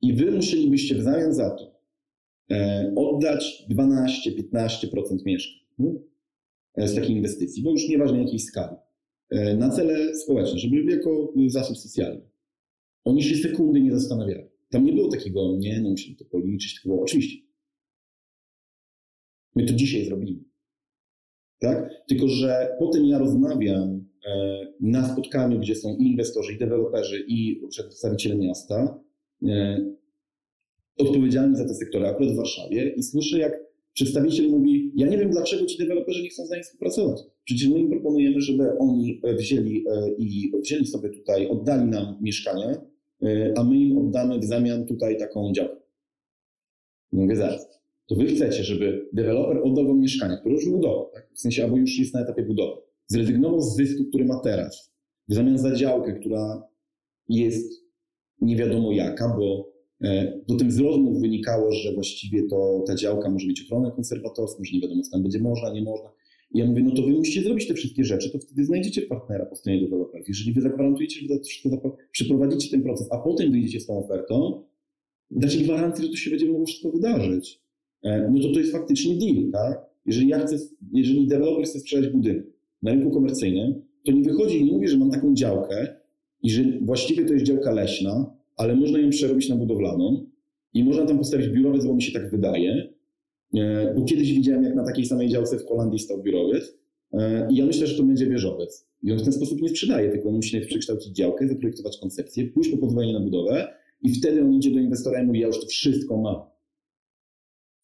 I 0.03 0.13
wy 0.13 0.31
musielibyście 0.31 0.95
w 0.95 1.03
zamian 1.03 1.35
za 1.35 1.51
to 1.51 1.73
E, 2.53 2.93
oddać 2.97 3.67
12-15% 3.71 5.27
mieszkań 5.27 5.61
e, 6.75 6.89
z 6.89 6.95
takiej 6.95 7.17
inwestycji, 7.17 7.63
bo 7.63 7.71
już 7.71 7.89
nieważne 7.89 8.19
jakiej 8.19 8.39
skali, 8.39 8.77
e, 9.31 9.57
na 9.57 9.71
cele 9.71 10.17
społeczne, 10.17 10.59
żeby 10.59 10.77
jako 10.77 11.33
zasób 11.47 11.77
socjalny. 11.77 12.23
Oni 13.05 13.23
się 13.23 13.37
sekundy 13.37 13.81
nie 13.81 13.93
zastanawiali. 13.93 14.45
Tam 14.71 14.85
nie 14.85 14.93
było 14.93 15.09
takiego, 15.09 15.57
nie, 15.59 15.81
no 15.81 15.91
musimy 15.91 16.17
to 16.17 16.25
policzyć, 16.25 16.75
tylko 16.75 16.89
było, 16.89 17.03
oczywiście. 17.03 17.47
My 19.55 19.67
to 19.67 19.73
dzisiaj 19.73 20.05
zrobimy. 20.05 20.45
Tak? 21.59 21.91
Tylko, 22.09 22.29
że 22.29 22.77
potem 22.79 23.05
ja 23.05 23.19
rozmawiam 23.19 23.92
na 24.81 25.13
spotkaniu, 25.13 25.59
gdzie 25.59 25.75
są 25.75 25.97
i 25.97 26.03
inwestorzy, 26.03 26.53
i 26.53 26.59
deweloperzy, 26.59 27.25
i 27.29 27.63
przedstawiciele 27.69 28.37
miasta, 28.37 29.01
odpowiedzialny 30.99 31.57
za 31.57 31.65
te 31.65 31.75
sektory, 31.75 32.07
akurat 32.07 32.33
w 32.33 32.37
Warszawie, 32.37 32.95
i 32.97 33.03
słyszę, 33.03 33.39
jak 33.39 33.53
przedstawiciel 33.95 34.51
mówi: 34.51 34.93
Ja 34.97 35.07
nie 35.07 35.19
wiem, 35.19 35.31
dlaczego 35.31 35.67
ci 35.67 35.79
deweloperzy 35.79 36.23
nie 36.23 36.29
chcą 36.29 36.47
z 36.47 36.51
nami 36.51 36.63
współpracować. 36.63 37.21
Przecież 37.45 37.69
my 37.69 37.79
im 37.79 37.91
proponujemy, 37.91 38.41
żeby 38.41 38.79
oni 38.79 39.21
e, 39.25 39.35
wzięli 39.35 39.85
e, 39.89 40.11
i 40.19 40.53
wzięli 40.63 40.87
sobie 40.87 41.11
tutaj, 41.11 41.49
oddali 41.49 41.91
nam 41.91 42.19
mieszkanie, 42.21 42.77
e, 43.23 43.53
a 43.57 43.65
my 43.65 43.77
im 43.77 43.99
oddamy 43.99 44.39
w 44.39 44.45
zamian 44.45 44.87
tutaj 44.87 45.19
taką 45.19 45.53
działkę. 45.53 45.83
Mówię 47.13 47.37
zaraz. 47.37 47.83
To 48.07 48.15
wy 48.15 48.27
chcecie, 48.27 48.65
żeby 48.65 49.09
deweloper 49.13 49.59
oddał 49.65 49.87
wam 49.87 50.01
mieszkanie, 50.01 50.37
które 50.41 50.55
już 50.55 50.69
budował, 50.69 51.11
tak? 51.15 51.31
w 51.35 51.41
sensie 51.41 51.65
albo 51.65 51.77
już 51.77 51.99
jest 51.99 52.15
na 52.15 52.21
etapie 52.21 52.43
budowy, 52.43 52.83
zrezygnował 53.13 53.61
z 53.61 53.77
zysku, 53.77 54.05
który 54.05 54.25
ma 54.25 54.41
teraz, 54.41 54.93
w 55.29 55.35
zamian 55.35 55.59
za 55.59 55.75
działkę, 55.75 56.13
która 56.13 56.63
jest 57.29 57.83
nie 58.41 58.57
wiadomo 58.57 58.93
jaka, 58.93 59.37
bo 59.39 59.73
Potem 60.47 60.71
z 60.71 60.79
rozmów 60.79 61.21
wynikało, 61.21 61.73
że 61.73 61.93
właściwie 61.93 62.43
to 62.43 62.85
ta 62.87 62.95
działka 62.95 63.31
może 63.31 63.47
mieć 63.47 63.63
ochronę 63.63 63.91
konserwatorską, 63.91 64.65
że 64.65 64.73
nie 64.77 64.81
wiadomo, 64.81 65.03
co 65.03 65.11
tam 65.11 65.23
będzie 65.23 65.41
można, 65.41 65.73
nie 65.73 65.83
można. 65.83 66.09
I 66.55 66.59
ja 66.59 66.67
mówię, 66.67 66.83
no 66.83 66.91
to 66.91 67.03
wy 67.03 67.13
musicie 67.13 67.43
zrobić 67.43 67.69
te 67.69 67.75
wszystkie 67.75 68.05
rzeczy, 68.05 68.31
to 68.31 68.39
wtedy 68.39 68.65
znajdziecie 68.65 69.03
partnera 69.03 69.47
po 69.47 69.57
stronie 69.57 69.81
deweloperów. 69.81 70.29
Jeżeli 70.29 70.53
wy 70.53 70.61
zagwarantujecie, 70.61 71.21
że 71.21 71.29
to 71.29 71.97
przeprowadzicie 72.11 72.71
ten 72.71 72.83
proces, 72.83 73.09
a 73.11 73.19
potem 73.19 73.51
wyjdziecie 73.53 73.81
z 73.81 73.87
tą 73.87 74.05
ofertą, 74.05 74.65
dacie 75.31 75.59
gwarancję, 75.59 76.05
że 76.05 76.11
to 76.11 76.17
się 76.17 76.31
będzie 76.31 76.47
mogło 76.47 76.67
wszystko 76.67 76.91
wydarzyć. 76.91 77.63
E, 78.03 78.31
no 78.33 78.43
to 78.43 78.53
to 78.53 78.59
jest 78.59 78.73
faktycznie 78.73 79.15
deal, 79.15 79.51
tak? 79.53 79.81
Jeżeli 80.07 80.29
ja 80.29 80.39
chcę, 80.39 80.59
jeżeli 80.93 81.27
deweloper 81.27 81.65
chce 81.65 81.81
sprzedać 81.81 82.09
budynek 82.09 82.47
na 82.83 82.91
rynku 82.91 83.11
komercyjnym, 83.11 83.83
to 84.05 84.13
nie 84.13 84.23
wychodzi 84.23 84.61
i 84.61 84.65
nie 84.65 84.73
mówi, 84.73 84.89
że 84.89 84.99
mam 84.99 85.11
taką 85.11 85.35
działkę 85.35 85.97
i 86.43 86.51
że 86.51 86.63
właściwie 86.81 87.25
to 87.25 87.33
jest 87.33 87.45
działka 87.45 87.73
leśna, 87.73 88.37
ale 88.57 88.77
można 88.77 88.99
ją 88.99 89.11
przerobić 89.11 89.49
na 89.49 89.57
budowlaną 89.57 90.27
i 90.75 90.85
można 90.85 91.07
tam 91.07 91.19
postawić 91.19 91.49
biurowiec, 91.49 91.87
bo 91.87 91.95
mi 91.95 92.03
się 92.03 92.13
tak 92.13 92.31
wydaje, 92.31 92.93
e, 93.55 93.95
bo 93.97 94.05
kiedyś 94.05 94.33
widziałem, 94.33 94.65
jak 94.65 94.75
na 94.75 94.85
takiej 94.85 95.05
samej 95.05 95.29
działce 95.29 95.59
w 95.59 95.67
Holandii 95.67 95.99
stał 95.99 96.23
biurowiec 96.23 96.79
e, 97.13 97.49
i 97.51 97.57
ja 97.57 97.67
myślę, 97.67 97.87
że 97.87 97.97
to 97.97 98.03
będzie 98.03 98.27
wieżowiec. 98.27 98.89
I 99.03 99.13
on 99.13 99.19
w 99.19 99.23
ten 99.23 99.33
sposób 99.33 99.63
nie 99.63 99.69
sprzedaje, 99.69 100.11
tylko 100.11 100.29
on 100.29 100.35
musi 100.35 100.61
przekształcić 100.61 101.17
działkę, 101.17 101.49
zaprojektować 101.49 101.99
koncepcję, 101.99 102.47
pójść 102.47 102.71
po 102.71 102.77
pozwolenie 102.77 103.13
na 103.13 103.21
budowę 103.21 103.75
i 104.03 104.15
wtedy 104.15 104.43
on 104.43 104.55
idzie 104.55 104.71
do 104.71 104.79
inwestora 104.79 105.23
i 105.23 105.27
mówi, 105.27 105.41
ja 105.41 105.47
już 105.47 105.61
to 105.61 105.67
wszystko 105.67 106.17
mam. 106.17 106.37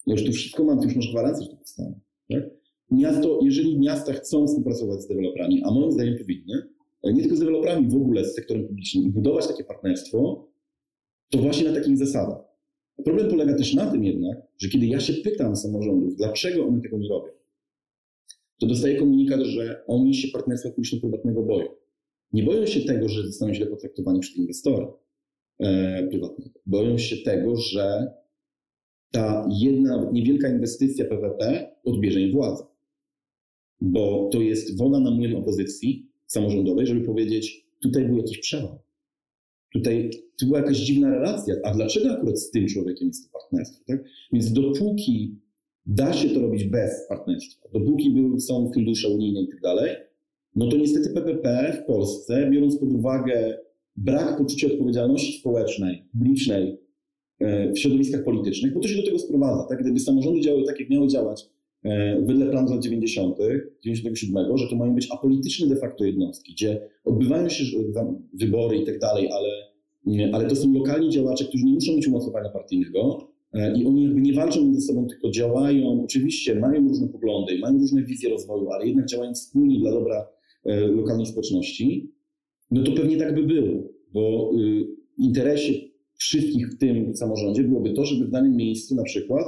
Ja 0.06 0.12
już 0.12 0.24
to 0.24 0.32
wszystko 0.32 0.64
mam, 0.64 0.80
ty 0.80 0.86
już 0.86 0.96
masz 0.96 1.10
gwarancję, 1.10 1.44
że 1.44 1.50
to 1.50 1.56
powstanie. 1.56 2.00
Tak? 2.30 2.57
Miasto, 2.90 3.40
jeżeli 3.42 3.78
miasta 3.78 4.12
chcą 4.12 4.46
współpracować 4.46 5.02
z 5.02 5.06
deweloperami, 5.08 5.62
a 5.64 5.70
moim 5.70 5.92
zdaniem 5.92 6.18
powinny, 6.18 6.62
e, 7.02 7.12
nie 7.12 7.20
tylko 7.20 7.36
z 7.36 7.38
deweloperami, 7.38 7.88
w 7.88 7.96
ogóle 7.96 8.24
z 8.24 8.34
sektorem 8.34 8.66
publicznym 8.66 9.04
i 9.04 9.08
budować 9.08 9.46
takie 9.46 9.64
partnerstwo, 9.64 10.48
to 11.30 11.38
właśnie 11.38 11.68
na 11.68 11.74
takich 11.74 11.98
zasadach. 11.98 12.38
Problem 13.04 13.30
polega 13.30 13.54
też 13.54 13.74
na 13.74 13.90
tym 13.90 14.04
jednak, 14.04 14.42
że 14.58 14.68
kiedy 14.68 14.86
ja 14.86 15.00
się 15.00 15.12
pytam 15.12 15.56
samorządów, 15.56 16.16
dlaczego 16.16 16.66
one 16.66 16.80
tego 16.80 16.98
nie 16.98 17.08
robią, 17.08 17.32
to 18.58 18.66
dostaję 18.66 18.96
komunikat, 18.96 19.40
że 19.40 19.84
oni 19.86 20.14
się 20.14 20.28
partnerstwa 20.28 20.70
publiczno-prywatnego 20.70 21.42
boją. 21.42 21.66
Nie 22.32 22.42
boją 22.42 22.66
się 22.66 22.80
tego, 22.80 23.08
że 23.08 23.26
zostaną 23.26 23.54
źle 23.54 23.66
potraktowani 23.66 24.20
przez 24.20 24.36
inwestora 24.36 24.92
e, 25.58 26.06
prywatnego. 26.10 26.60
Boją 26.66 26.98
się 26.98 27.16
tego, 27.16 27.56
że 27.56 28.12
ta 29.10 29.48
jedna 29.60 30.10
niewielka 30.12 30.48
inwestycja 30.48 31.04
PWP 31.04 31.70
odbierze 31.84 32.20
im 32.20 32.32
władzę. 32.32 32.64
Bo 33.80 34.28
to 34.32 34.40
jest 34.40 34.78
woda 34.78 35.00
na 35.00 35.10
młyn 35.10 35.36
opozycji 35.36 36.06
samorządowej, 36.26 36.86
żeby 36.86 37.00
powiedzieć, 37.00 37.66
tutaj 37.82 38.04
był 38.04 38.16
jakiś 38.16 38.38
przełom. 38.38 38.78
Tutaj 39.72 40.10
to 40.40 40.46
była 40.46 40.58
jakaś 40.58 40.76
dziwna 40.76 41.10
relacja. 41.10 41.54
A 41.64 41.74
dlaczego 41.74 42.10
akurat 42.10 42.40
z 42.40 42.50
tym 42.50 42.66
człowiekiem 42.66 43.08
jest 43.08 43.24
to 43.24 43.38
partnerstwo? 43.38 43.84
Tak? 43.86 44.04
Więc 44.32 44.52
dopóki 44.52 45.36
da 45.86 46.12
się 46.12 46.28
to 46.28 46.40
robić 46.40 46.64
bez 46.64 47.08
partnerstwa, 47.08 47.68
dopóki 47.72 48.14
są 48.38 48.70
fundusze 48.74 49.08
unijne 49.08 49.42
i 49.42 49.48
tak 49.48 49.60
dalej, 49.60 49.96
no 50.56 50.68
to 50.68 50.76
niestety 50.76 51.10
PPP 51.10 51.72
w 51.82 51.86
Polsce, 51.86 52.50
biorąc 52.50 52.76
pod 52.76 52.92
uwagę 52.92 53.58
brak 53.96 54.38
poczucia 54.38 54.66
odpowiedzialności 54.66 55.40
społecznej, 55.40 56.04
publicznej 56.12 56.78
e, 57.40 57.72
w 57.72 57.78
środowiskach 57.78 58.24
politycznych, 58.24 58.74
bo 58.74 58.80
to 58.80 58.88
się 58.88 58.96
do 58.96 59.02
tego 59.02 59.18
sprowadza. 59.18 59.66
Tak? 59.68 59.82
Gdyby 59.82 60.00
samorządy 60.00 60.40
działały 60.40 60.64
tak, 60.64 60.80
jak 60.80 60.90
miały 60.90 61.08
działać 61.08 61.48
wedle 62.26 62.46
planu 62.46 62.70
lat 62.70 62.82
90., 62.82 63.36
97, 63.84 64.58
że 64.58 64.68
to 64.68 64.76
mają 64.76 64.94
być 64.94 65.08
apolityczne 65.10 65.66
de 65.66 65.76
facto 65.76 66.04
jednostki, 66.04 66.52
gdzie 66.52 66.88
odbywają 67.04 67.48
się 67.48 67.64
wybory 68.32 68.76
i 68.76 68.86
tak 68.86 68.98
dalej, 68.98 69.28
ale, 69.32 69.48
ale 70.32 70.48
to 70.48 70.56
są 70.56 70.72
lokalni 70.72 71.10
działacze, 71.10 71.44
którzy 71.44 71.64
nie 71.64 71.72
muszą 71.72 71.92
mieć 71.92 72.08
umocowania 72.08 72.48
partyjnego 72.48 73.28
e, 73.52 73.78
i 73.78 73.86
oni 73.86 74.04
jakby 74.04 74.20
nie 74.20 74.32
walczą 74.32 74.64
między 74.64 74.80
sobą, 74.80 75.06
tylko 75.06 75.30
działają, 75.30 76.04
oczywiście 76.04 76.54
mają 76.54 76.88
różne 76.88 77.08
poglądy, 77.08 77.58
mają 77.58 77.78
różne 77.78 78.02
wizje 78.02 78.30
rozwoju, 78.30 78.70
ale 78.70 78.86
jednak 78.86 79.06
działają 79.06 79.34
wspólnie 79.34 79.78
dla 79.78 79.90
dobra 79.90 80.26
lokalnej 80.94 81.26
społeczności, 81.26 82.12
no 82.70 82.82
to 82.82 82.92
pewnie 82.92 83.16
tak 83.16 83.34
by 83.34 83.42
było, 83.42 83.82
bo 84.12 84.50
y, 84.54 84.86
w 85.18 85.22
interesie 85.22 85.72
wszystkich 86.14 86.68
w 86.68 86.78
tym 86.78 87.16
samorządzie 87.16 87.64
byłoby 87.64 87.92
to, 87.92 88.04
żeby 88.04 88.26
w 88.26 88.30
danym 88.30 88.56
miejscu 88.56 88.94
na 88.94 89.02
przykład 89.02 89.44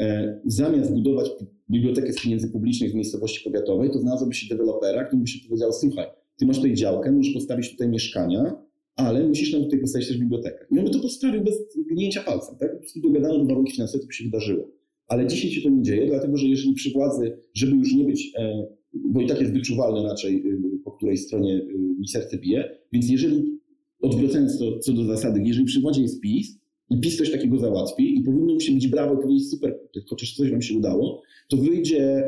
e, 0.00 0.40
zamiast 0.46 0.94
budować 0.94 1.30
bibliotekę 1.70 2.12
z 2.12 2.22
pieniędzy 2.22 2.48
publicznych 2.48 2.92
w 2.92 2.94
miejscowości 2.94 3.50
powiatowej, 3.50 3.90
to 3.90 3.98
znalazłoby 3.98 4.34
się 4.34 4.54
dewelopera, 4.54 5.04
który 5.04 5.22
by 5.22 5.28
się 5.28 5.48
powiedział, 5.48 5.72
słuchaj, 5.72 6.06
ty 6.36 6.46
masz 6.46 6.56
tutaj 6.56 6.74
działkę, 6.74 7.12
możesz 7.12 7.34
postawić 7.34 7.70
tutaj 7.70 7.88
mieszkania, 7.88 8.54
ale 8.96 9.28
musisz 9.28 9.52
nam 9.52 9.62
tutaj 9.62 9.80
postawić 9.80 10.08
też 10.08 10.18
bibliotekę. 10.18 10.66
I 10.70 10.78
on 10.78 10.84
by 10.84 10.90
to 10.90 11.00
postawił 11.00 11.44
bez 11.44 11.54
gnięcia 11.90 12.22
palcem, 12.22 12.56
tak? 12.58 12.72
Po 12.72 12.78
prostu 12.78 13.00
dogadano 13.00 13.38
do 13.38 13.44
warunki 13.44 13.72
finansowe, 13.72 14.00
to 14.00 14.06
by 14.06 14.12
się 14.12 14.24
wydarzyło. 14.24 14.70
Ale 15.08 15.26
dzisiaj 15.26 15.50
się 15.50 15.62
to 15.62 15.70
nie 15.70 15.82
dzieje, 15.82 16.06
dlatego 16.06 16.36
że 16.36 16.46
jeżeli 16.46 16.74
przy 16.74 16.92
władzy, 16.92 17.38
żeby 17.54 17.76
już 17.76 17.94
nie 17.94 18.04
być, 18.04 18.32
e, 18.38 18.66
bo 18.94 19.20
i 19.20 19.26
tak 19.26 19.40
jest 19.40 19.52
wyczuwalne 19.52 20.02
raczej, 20.02 20.36
y, 20.46 20.60
po 20.84 20.92
której 20.92 21.16
stronie 21.16 21.54
y, 21.54 21.78
mi 21.98 22.08
serce 22.08 22.38
bije, 22.38 22.78
więc 22.92 23.10
jeżeli 23.10 23.58
odwracając 24.00 24.58
to 24.58 24.78
co 24.78 24.92
do 24.92 25.04
zasady, 25.04 25.42
jeżeli 25.44 25.66
przy 25.66 25.80
władzy 25.80 26.02
jest 26.02 26.20
PiS 26.20 26.57
i 26.90 27.00
PiS 27.00 27.16
coś 27.16 27.30
takiego 27.30 27.58
załatwi 27.58 28.18
i 28.18 28.22
powinno 28.22 28.54
mu 28.54 28.60
się 28.60 28.72
być 28.72 28.88
brawo 28.88 29.14
i 29.14 29.22
powiedzieć 29.22 29.50
super, 29.50 29.78
chociaż 30.06 30.34
coś 30.34 30.50
wam 30.50 30.62
się 30.62 30.78
udało, 30.78 31.22
to 31.48 31.56
wyjdzie 31.56 32.26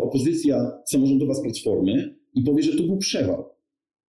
opozycja 0.00 0.72
samorządowa 0.86 1.34
z 1.34 1.42
Platformy 1.42 2.14
i 2.34 2.42
powie, 2.42 2.62
że 2.62 2.76
to 2.76 2.82
był 2.82 2.98
przewał. 2.98 3.44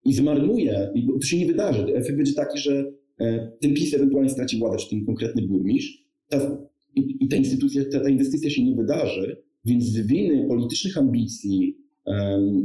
I 0.05 0.13
zmarnuje, 0.13 0.91
i 0.95 1.07
to 1.21 1.27
się 1.27 1.39
nie 1.39 1.47
wydarzy. 1.47 1.95
Efekt 1.95 2.17
będzie 2.17 2.33
taki, 2.33 2.59
że 2.59 2.93
e, 3.21 3.53
ten 3.61 3.75
PiS 3.75 3.95
ewentualnie 3.95 4.31
straci 4.31 4.59
władzę, 4.59 4.79
czy 4.79 4.91
ten 4.91 5.05
konkretny 5.05 5.43
burmistrz, 5.43 6.05
ta, 6.29 6.59
i, 6.97 7.17
i, 7.21 7.29
ta 7.29 7.37
instytucja, 7.37 7.85
ta, 7.93 8.01
ta, 8.01 8.09
inwestycja 8.09 8.51
się 8.51 8.65
nie 8.65 8.75
wydarzy, 8.75 9.37
więc 9.65 9.85
z 9.85 10.07
winy 10.07 10.47
politycznych 10.49 10.99
ambicji 10.99 11.77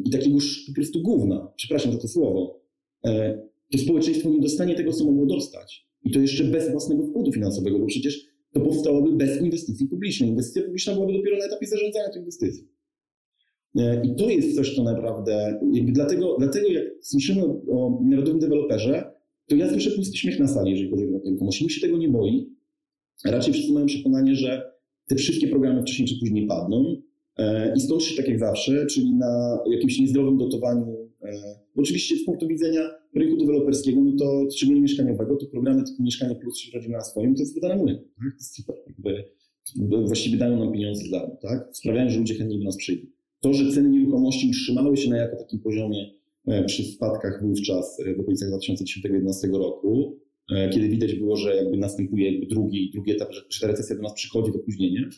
i 0.05 0.09
takiego 0.09 0.37
po 0.67 0.73
prostu 0.73 1.01
gówna, 1.01 1.47
przepraszam 1.55 1.91
za 1.91 1.97
to 1.97 2.07
słowo, 2.07 2.61
e, 3.05 3.41
to 3.71 3.77
społeczeństwo 3.77 4.29
nie 4.29 4.39
dostanie 4.39 4.75
tego, 4.75 4.91
co 4.91 5.05
mogło 5.05 5.25
dostać. 5.25 5.84
I 6.05 6.11
to 6.11 6.19
jeszcze 6.19 6.43
bez 6.43 6.71
własnego 6.71 7.03
wkładu 7.07 7.31
finansowego, 7.31 7.79
bo 7.79 7.85
przecież 7.85 8.25
to 8.53 8.59
powstałoby 8.59 9.11
bez 9.11 9.41
inwestycji 9.41 9.87
publicznej. 9.87 10.29
Inwestycja 10.29 10.63
publiczna 10.63 10.93
byłaby 10.93 11.13
dopiero 11.13 11.37
na 11.37 11.45
etapie 11.45 11.67
zarządzania 11.67 12.09
tych 12.09 12.19
inwestycji. 12.19 12.67
E, 13.75 14.05
I 14.05 14.15
to 14.15 14.29
jest 14.29 14.55
coś, 14.55 14.75
co 14.75 14.83
naprawdę, 14.83 15.59
dlatego, 15.83 16.35
dlatego 16.39 16.67
jak 16.67 16.83
słyszymy 17.01 17.43
o 17.71 18.01
narodowym 18.03 18.39
deweloperze, 18.39 19.11
to 19.47 19.55
ja 19.55 19.69
słyszę 19.69 19.91
pusty 19.91 20.17
śmiech 20.17 20.39
na 20.39 20.47
sali, 20.47 20.71
jeżeli 20.71 20.89
chodzi 20.89 21.03
o 21.03 21.07
nieruchomości. 21.25 21.63
Nikt 21.63 21.75
się 21.75 21.81
tego 21.81 21.97
nie 21.97 22.09
boi. 22.09 22.55
Raczej 23.25 23.53
wszyscy 23.53 23.73
mają 23.73 23.85
przekonanie, 23.85 24.35
że 24.35 24.71
te 25.07 25.15
wszystkie 25.15 25.47
programy 25.47 25.81
wcześniej 25.81 26.07
czy 26.07 26.19
później 26.19 26.47
padną 26.47 26.95
e, 27.37 27.73
i 27.75 27.81
skończy 27.81 28.09
się 28.09 28.17
tak 28.17 28.27
jak 28.27 28.39
zawsze, 28.39 28.85
czyli 28.85 29.13
na 29.15 29.59
jakimś 29.71 29.99
niezdrowym 29.99 30.37
dotowaniu. 30.37 31.09
E, 31.23 31.59
oczywiście 31.75 32.15
z 32.15 32.25
punktu 32.25 32.47
widzenia 32.47 32.89
rynku 33.15 33.37
deweloperskiego, 33.37 34.01
no 34.01 34.11
to 34.19 34.51
szczególnie 34.51 34.81
mieszkaniowego, 34.81 35.35
to 35.35 35.45
programy 35.45 35.83
typu 35.83 36.03
Mieszkanie 36.03 36.35
Plus 36.35 36.61
czy 36.61 36.71
Rodzina 36.71 36.97
na 36.97 37.03
swoim, 37.03 37.35
to 37.35 37.41
jest 37.41 37.55
woda. 37.55 37.69
Tak? 37.69 37.85
To 37.85 38.37
jest 38.37 38.55
super. 38.55 38.75
Jakby 38.87 39.25
właściwie 40.05 40.37
dają 40.37 40.59
nam 40.59 40.73
pieniądze 40.73 41.09
darmo, 41.11 41.37
tak? 41.41 41.69
Sprawiają, 41.71 42.09
że 42.09 42.19
ludzie 42.19 42.35
chętnie 42.35 42.57
do 42.57 42.63
nas 42.63 42.77
przyjdą. 42.77 43.07
To, 43.41 43.53
że 43.53 43.71
ceny 43.71 43.89
nieruchomości 43.89 44.49
utrzymały 44.49 44.97
się 44.97 45.09
na 45.09 45.17
jako 45.17 45.37
takim 45.37 45.59
poziomie 45.59 46.11
e, 46.47 46.63
przy 46.63 46.83
spadkach 46.83 47.43
wówczas 47.43 47.97
w 48.17 48.19
okolicach 48.19 48.49
2010-2011 48.49 49.53
roku, 49.53 50.19
e, 50.51 50.69
kiedy 50.69 50.89
widać 50.89 51.15
było, 51.15 51.35
że 51.35 51.55
jakby 51.55 51.77
następuje 51.77 52.31
jakby 52.31 52.47
drugi, 52.47 52.91
drugi 52.93 53.11
etap, 53.11 53.29
że 53.49 53.61
ta 53.61 53.67
recesja 53.67 53.95
do 53.95 54.01
nas 54.01 54.13
przychodzi, 54.13 54.51
to 54.51 54.59
opóźnienie, 54.59 55.09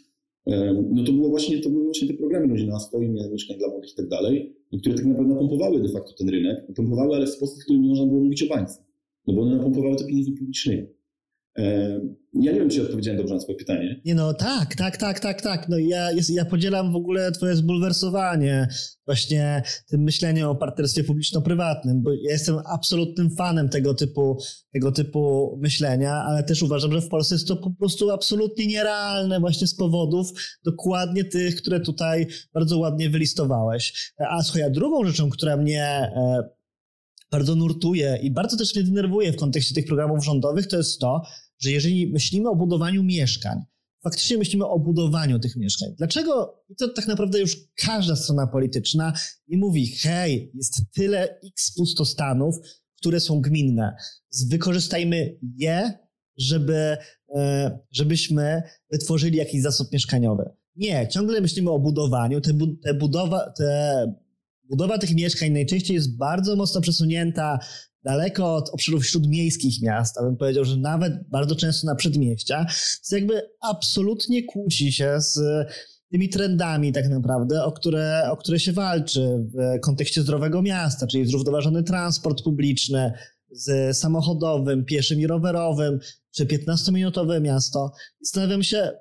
no 0.89 1.03
to 1.03 1.11
było 1.11 1.29
właśnie, 1.29 1.59
to 1.59 1.69
były 1.69 1.83
właśnie 1.83 2.07
te 2.07 2.13
programy 2.13 2.47
Rodzina 2.47 2.73
na 2.73 2.79
swoim, 2.79 3.17
mieszkań 3.31 3.57
dla 3.57 3.67
młodych 3.67 3.91
i 3.91 3.95
tak 3.95 4.07
dalej, 4.07 4.55
które 4.79 4.95
tak 4.95 5.05
naprawdę 5.05 5.33
napompowały 5.33 5.81
de 5.81 5.89
facto 5.89 6.13
ten 6.17 6.29
rynek, 6.29 6.65
napompowały, 6.69 7.15
ale 7.15 7.25
w 7.25 7.29
sposób, 7.29 7.59
w 7.59 7.63
którym 7.63 7.81
nie 7.81 7.89
można 7.89 8.05
było 8.05 8.19
mówić 8.19 8.43
o 8.43 8.47
bańce, 8.47 8.83
no 9.27 9.33
bo 9.33 9.41
one 9.41 9.55
napompowały 9.55 9.95
te 9.95 10.05
pieniądze 10.05 10.31
publicznymi. 10.31 10.87
Ja 12.34 12.51
nie 12.51 12.59
wiem, 12.59 12.69
czy 12.69 12.81
odpowiedziałem 12.84 13.17
dobrze 13.17 13.34
na 13.34 13.39
Twoje 13.39 13.57
pytanie. 13.57 14.01
Nie 14.05 14.15
no, 14.15 14.34
tak, 14.34 14.75
tak, 14.75 14.97
tak, 14.97 15.19
tak, 15.19 15.41
tak. 15.41 15.69
No 15.69 15.77
ja, 15.77 16.09
ja 16.29 16.45
podzielam 16.45 16.91
w 16.91 16.95
ogóle 16.95 17.31
Twoje 17.31 17.55
zbulwersowanie 17.55 18.67
właśnie 19.05 19.63
tym 19.88 20.01
myśleniem 20.01 20.47
o 20.47 20.55
partnerstwie 20.55 21.03
publiczno-prywatnym, 21.03 22.01
bo 22.03 22.11
ja 22.11 22.31
jestem 22.31 22.55
absolutnym 22.73 23.35
fanem 23.35 23.69
tego 23.69 23.93
typu, 23.93 24.38
tego 24.73 24.91
typu 24.91 25.55
myślenia, 25.61 26.13
ale 26.13 26.43
też 26.43 26.63
uważam, 26.63 26.91
że 26.91 27.01
w 27.01 27.09
Polsce 27.09 27.35
jest 27.35 27.47
to 27.47 27.55
po 27.55 27.71
prostu 27.71 28.11
absolutnie 28.11 28.67
nierealne 28.67 29.39
właśnie 29.39 29.67
z 29.67 29.75
powodów 29.75 30.31
dokładnie 30.65 31.23
tych, 31.23 31.55
które 31.55 31.79
tutaj 31.79 32.27
bardzo 32.53 32.77
ładnie 32.77 33.09
wylistowałeś. 33.09 34.13
A 34.29 34.43
słuchaj, 34.43 34.63
a 34.63 34.69
drugą 34.69 35.05
rzeczą, 35.05 35.29
która 35.29 35.57
mnie 35.57 35.84
e, 35.84 36.49
bardzo 37.31 37.55
nurtuje 37.55 38.19
i 38.21 38.31
bardzo 38.31 38.57
też 38.57 38.75
mnie 38.75 38.84
denerwuje 38.84 39.34
w 39.34 39.38
kontekście 39.38 39.75
tych 39.75 39.85
programów 39.85 40.25
rządowych, 40.25 40.67
to 40.67 40.77
jest 40.77 40.99
to, 40.99 41.21
że 41.59 41.71
jeżeli 41.71 42.11
myślimy 42.11 42.49
o 42.49 42.55
budowaniu 42.55 43.03
mieszkań, 43.03 43.57
faktycznie 44.03 44.38
myślimy 44.38 44.65
o 44.65 44.79
budowaniu 44.79 45.39
tych 45.39 45.55
mieszkań. 45.55 45.89
Dlaczego? 45.97 46.63
I 46.69 46.75
to 46.75 46.88
tak 46.88 47.07
naprawdę 47.07 47.39
już 47.39 47.57
każda 47.75 48.15
strona 48.15 48.47
polityczna 48.47 49.13
nie 49.47 49.57
mówi, 49.57 49.88
hej, 49.88 50.51
jest 50.53 50.73
tyle 50.93 51.39
x 51.47 51.73
pustostanów, 51.75 52.55
które 52.97 53.19
są 53.19 53.41
gminne. 53.41 53.95
Wykorzystajmy 54.49 55.38
je, 55.57 55.93
żeby, 56.38 56.97
e, 57.35 57.79
żebyśmy 57.91 58.61
wytworzyli 58.91 59.38
jakiś 59.38 59.61
zasób 59.61 59.91
mieszkaniowy. 59.91 60.49
Nie, 60.75 61.07
ciągle 61.07 61.41
myślimy 61.41 61.71
o 61.71 61.79
budowaniu. 61.79 62.41
Te, 62.41 62.51
te 62.84 62.93
budowa, 62.93 63.53
te 63.57 64.13
budowa 64.69 64.97
tych 64.97 65.15
mieszkań 65.15 65.51
najczęściej 65.51 65.95
jest 65.95 66.17
bardzo 66.17 66.55
mocno 66.55 66.81
przesunięta 66.81 67.59
daleko 68.07 68.55
od 68.55 68.69
obszarów 68.69 69.07
śródmiejskich 69.07 69.81
miast, 69.81 70.17
a 70.17 70.23
bym 70.23 70.38
powiedział, 70.38 70.65
że 70.65 70.77
nawet 70.77 71.29
bardzo 71.29 71.55
często 71.55 71.88
na 71.88 71.95
przedmieścia, 71.95 72.65
co 73.01 73.15
jakby 73.15 73.41
absolutnie 73.61 74.43
kłóci 74.43 74.93
się 74.93 75.21
z 75.21 75.39
tymi 76.11 76.29
trendami 76.29 76.93
tak 76.93 77.09
naprawdę, 77.09 77.63
o 77.63 77.71
które, 77.71 78.31
o 78.31 78.38
które 78.38 78.59
się 78.59 78.71
walczy 78.71 79.45
w 79.53 79.79
kontekście 79.79 80.21
zdrowego 80.21 80.61
miasta, 80.61 81.07
czyli 81.07 81.25
zrównoważony 81.25 81.84
transport 81.84 82.43
publiczny 82.43 83.13
z 83.51 83.97
samochodowym, 83.97 84.85
pieszym 84.85 85.19
i 85.19 85.27
rowerowym, 85.27 85.99
czy 86.31 86.45
15-minutowe 86.45 87.41
miasto. 87.41 87.91
Zastanawiam 88.21 88.63
się, 88.63 88.91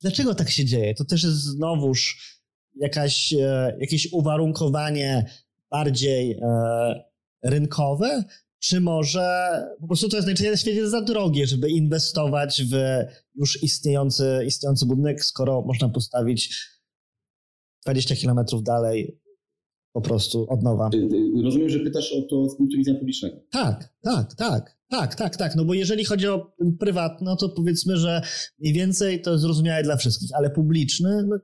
dlaczego 0.00 0.34
tak 0.34 0.50
się 0.50 0.64
dzieje. 0.64 0.94
To 0.94 1.04
też 1.04 1.24
jest 1.24 1.36
znowuż 1.36 2.32
jakaś, 2.76 3.32
e, 3.32 3.76
jakieś 3.80 4.12
uwarunkowanie 4.12 5.26
bardziej 5.70 6.32
e, 6.32 7.05
rynkowe, 7.44 8.24
czy 8.58 8.80
może 8.80 9.26
po 9.80 9.86
prostu 9.86 10.08
to 10.08 10.16
jest 10.16 10.26
najczęściej 10.26 10.50
na 10.50 10.56
świecie 10.56 10.88
za 10.88 11.02
drogie, 11.02 11.46
żeby 11.46 11.70
inwestować 11.70 12.62
w 12.72 12.74
już 13.34 13.62
istniejący, 13.62 14.42
istniejący 14.46 14.86
budynek, 14.86 15.24
skoro 15.24 15.62
można 15.62 15.88
postawić 15.88 16.68
20 17.84 18.16
kilometrów 18.16 18.62
dalej 18.62 19.20
po 19.92 20.00
prostu 20.00 20.46
od 20.48 20.62
nowa. 20.62 20.90
Rozumiem, 21.44 21.68
że 21.68 21.80
pytasz 21.80 22.12
o 22.12 22.22
to 22.22 22.48
z 22.48 22.56
punktu 22.56 22.76
widzenia 22.76 22.98
publicznego. 22.98 23.36
Tak, 23.50 23.94
tak, 24.02 24.34
tak. 24.34 24.76
Tak, 24.88 25.14
tak, 25.14 25.36
tak. 25.36 25.56
No 25.56 25.64
bo 25.64 25.74
jeżeli 25.74 26.04
chodzi 26.04 26.28
o 26.28 26.52
prywatny, 26.80 27.24
no 27.24 27.36
to 27.36 27.48
powiedzmy, 27.48 27.96
że 27.96 28.22
mniej 28.58 28.72
więcej 28.74 29.22
to 29.22 29.30
jest 29.30 29.42
zrozumiałe 29.42 29.82
dla 29.82 29.96
wszystkich, 29.96 30.30
ale 30.34 30.50
publiczny, 30.50 31.26
no, 31.28 31.38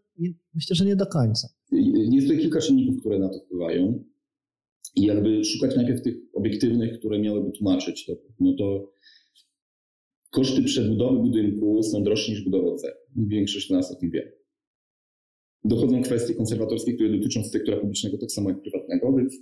myślę, 0.55 0.77
że 0.77 0.85
nie 0.85 0.97
do 0.97 1.06
końca. 1.06 1.48
Jest 2.12 2.27
tutaj 2.27 2.43
kilka 2.43 2.60
czynników, 2.60 3.01
które 3.01 3.19
na 3.19 3.28
to 3.28 3.39
wpływają 3.39 4.05
i 4.97 5.02
jakby 5.02 5.44
szukać 5.44 5.77
najpierw 5.77 6.02
tych 6.02 6.16
obiektywnych, 6.35 6.98
które 6.98 7.19
miałyby 7.19 7.52
tłumaczyć 7.52 8.06
to, 8.06 8.12
no 8.40 8.55
to 8.59 8.93
koszty 10.31 10.62
przebudowy 10.62 11.19
budynku 11.19 11.82
są 11.82 12.02
droższe 12.02 12.32
niż 12.32 12.44
budowa 12.44 12.69
od. 12.69 12.82
Większość 13.16 13.66
z 13.66 13.70
nas 13.70 13.93
o 13.93 13.94
tym 13.94 14.10
wie. 14.10 14.32
Dochodzą 15.64 16.02
kwestie 16.02 16.35
konserwatorskie, 16.35 16.94
które 16.94 17.19
dotyczą 17.19 17.44
sektora 17.44 17.77
publicznego 17.77 18.19
tak 18.19 18.32
samo 18.32 18.51
jak 18.51 18.62
prywatnego, 18.62 19.16
więc 19.16 19.39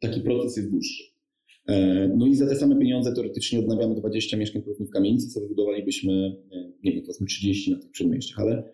taki 0.00 0.20
proces 0.20 0.56
jest 0.56 0.70
dłuższy. 0.70 1.04
E, 1.66 2.08
no 2.16 2.26
i 2.26 2.34
za 2.34 2.46
te 2.46 2.56
same 2.56 2.78
pieniądze 2.78 3.12
teoretycznie 3.14 3.58
odnawiamy 3.58 3.94
20 3.94 4.36
mieszkań 4.36 4.62
w 4.80 4.90
kamienicy, 4.90 5.28
co 5.28 5.40
wybudowalibyśmy, 5.40 6.12
e, 6.52 6.72
nie 6.84 6.92
wiem, 6.92 7.02
powiedzmy 7.02 7.26
30 7.26 7.70
na 7.70 7.78
tych 7.78 7.90
przedmieściach, 7.90 8.38
ale 8.38 8.72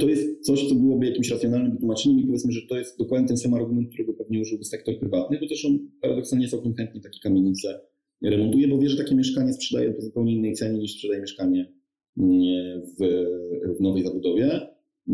to 0.00 0.08
jest 0.08 0.40
coś, 0.40 0.68
co 0.68 0.74
byłoby 0.74 1.06
jakimś 1.06 1.30
racjonalnym 1.30 1.72
wytłumaczeniem 1.72 2.20
i 2.20 2.26
powiedzmy, 2.26 2.52
że 2.52 2.60
to 2.68 2.78
jest 2.78 2.98
dokładnie 2.98 3.28
ten 3.28 3.36
sam 3.36 3.54
argument, 3.54 3.88
którego 3.88 4.12
pewnie 4.12 4.40
użyłby 4.40 4.64
sektor 4.64 4.98
prywatny, 4.98 5.38
bo 5.40 5.48
też 5.48 5.64
on 5.64 5.78
paradoksalnie 6.00 6.48
całkiem 6.48 6.74
chętnie 6.74 7.00
takie 7.00 7.20
kamienice 7.22 7.80
remontuje, 8.22 8.68
bo 8.68 8.78
wie, 8.78 8.88
że 8.88 8.96
takie 8.96 9.14
mieszkanie 9.14 9.52
sprzedaje 9.52 9.92
po 9.92 10.02
zupełnie 10.02 10.34
innej 10.34 10.54
cenie 10.54 10.78
niż 10.78 10.92
sprzedaje 10.92 11.20
mieszkanie 11.20 11.72
w, 12.18 13.26
w 13.78 13.80
nowej 13.80 14.02
zabudowie. 14.02 14.60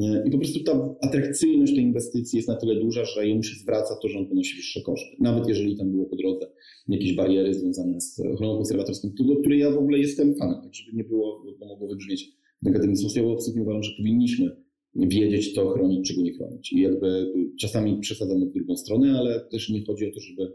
E, 0.02 0.24
I 0.26 0.30
po 0.30 0.38
prostu 0.38 0.64
ta 0.64 0.96
atrakcyjność 1.00 1.74
tej 1.74 1.82
inwestycji 1.82 2.36
jest 2.36 2.48
na 2.48 2.56
tyle 2.56 2.74
duża, 2.80 3.04
że 3.04 3.28
jemu 3.28 3.42
się 3.42 3.56
zwraca 3.56 3.96
to, 4.02 4.08
że 4.08 4.18
on 4.18 4.26
ponosi 4.26 4.56
wyższe 4.56 4.80
koszty. 4.80 5.16
Nawet 5.20 5.48
jeżeli 5.48 5.76
tam 5.76 5.90
było 5.90 6.06
po 6.06 6.16
drodze 6.16 6.46
jakieś 6.88 7.14
bariery 7.14 7.54
związane 7.54 8.00
z 8.00 8.20
ochroną 8.20 8.56
konserwatorską, 8.56 9.08
do 9.18 9.36
której 9.36 9.58
ja 9.58 9.70
w 9.70 9.78
ogóle 9.78 9.98
jestem 9.98 10.34
fanem, 10.34 10.62
tak 10.62 10.74
żeby 10.74 10.96
nie 10.96 11.04
było, 11.04 11.42
bo 11.58 11.66
mogło 11.66 11.88
wybrzmieć 11.88 12.36
negatywny 12.62 12.96
sposób. 12.96 13.16
Ja 13.16 13.32
absolutnie 13.32 13.62
uważam, 13.62 13.82
że 13.82 13.90
powinniśmy 13.98 14.56
wiedzieć, 14.94 15.54
co 15.54 15.68
chronić, 15.68 16.08
czego 16.08 16.22
nie 16.22 16.32
chronić. 16.32 16.72
I 16.72 16.80
jakby 16.80 17.32
czasami 17.60 17.98
przesadzamy 18.00 18.46
w 18.46 18.52
drugą 18.52 18.76
stronę, 18.76 19.18
ale 19.18 19.40
też 19.40 19.68
nie 19.68 19.84
chodzi 19.84 20.08
o 20.08 20.12
to, 20.12 20.20
żeby, 20.20 20.52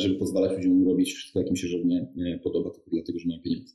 żeby 0.00 0.14
pozwalać 0.14 0.56
ludziom 0.56 0.86
robić 0.88 1.12
wszystko, 1.12 1.40
jak 1.40 1.48
im 1.48 1.56
się 1.56 1.68
żadnie 1.68 2.08
podoba, 2.42 2.70
tylko 2.70 2.90
dlatego, 2.90 3.18
że 3.18 3.28
mają 3.28 3.40
pieniądze. 3.40 3.74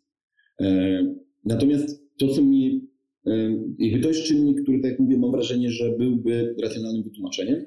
E, 0.62 1.16
natomiast 1.46 2.04
to, 2.18 2.28
co 2.28 2.42
mi, 2.42 2.88
e, 3.26 3.32
jakby 3.80 4.00
to 4.00 4.08
jest 4.08 4.24
czynnik, 4.24 4.62
który, 4.62 4.80
tak 4.80 4.92
jak 4.92 5.00
mówię, 5.00 5.18
mam 5.18 5.32
wrażenie, 5.32 5.70
że 5.70 5.98
byłby 5.98 6.56
racjonalnym 6.62 7.04
wytłumaczeniem. 7.04 7.66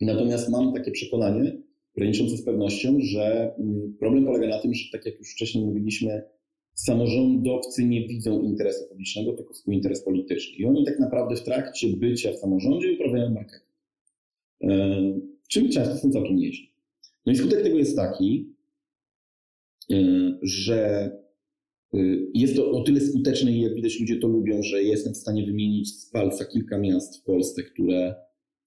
Natomiast 0.00 0.50
mam 0.50 0.74
takie 0.74 0.90
przekonanie, 0.90 1.62
graniczące 1.96 2.36
z 2.36 2.44
pewnością, 2.44 2.96
że 3.00 3.54
mm, 3.58 3.96
problem 3.98 4.24
polega 4.24 4.48
na 4.48 4.58
tym, 4.58 4.74
że 4.74 4.84
tak 4.92 5.06
jak 5.06 5.18
już 5.18 5.32
wcześniej 5.32 5.64
mówiliśmy, 5.64 6.22
samorządowcy 6.76 7.84
nie 7.84 8.08
widzą 8.08 8.42
interesu 8.42 8.88
publicznego, 8.88 9.32
tylko 9.32 9.54
swój 9.54 9.74
interes 9.74 10.04
polityczny. 10.04 10.56
I 10.56 10.64
oni 10.64 10.84
tak 10.84 11.00
naprawdę 11.00 11.36
w 11.36 11.42
trakcie 11.42 11.88
bycia 11.88 12.32
w 12.32 12.36
samorządzie 12.36 12.92
uprawiają 12.92 13.30
marketing. 13.30 13.66
E, 14.62 15.20
czym 15.48 15.68
często 15.68 15.96
są 15.96 16.10
całkiem 16.10 16.36
nieźli. 16.36 16.70
No 17.26 17.32
i 17.32 17.36
skutek 17.36 17.62
tego 17.62 17.78
jest 17.78 17.96
taki, 17.96 18.54
e, 19.92 19.96
że 20.42 21.10
e, 21.94 21.98
jest 22.34 22.56
to 22.56 22.70
o 22.70 22.82
tyle 22.82 23.00
skuteczne 23.00 23.52
i 23.52 23.60
jak 23.60 23.74
widać 23.74 24.00
ludzie 24.00 24.16
to 24.16 24.28
lubią, 24.28 24.62
że 24.62 24.82
jestem 24.82 25.14
w 25.14 25.16
stanie 25.16 25.46
wymienić 25.46 26.00
z 26.00 26.10
palca 26.10 26.44
kilka 26.44 26.78
miast 26.78 27.20
w 27.20 27.24
Polsce, 27.24 27.62
które 27.62 28.14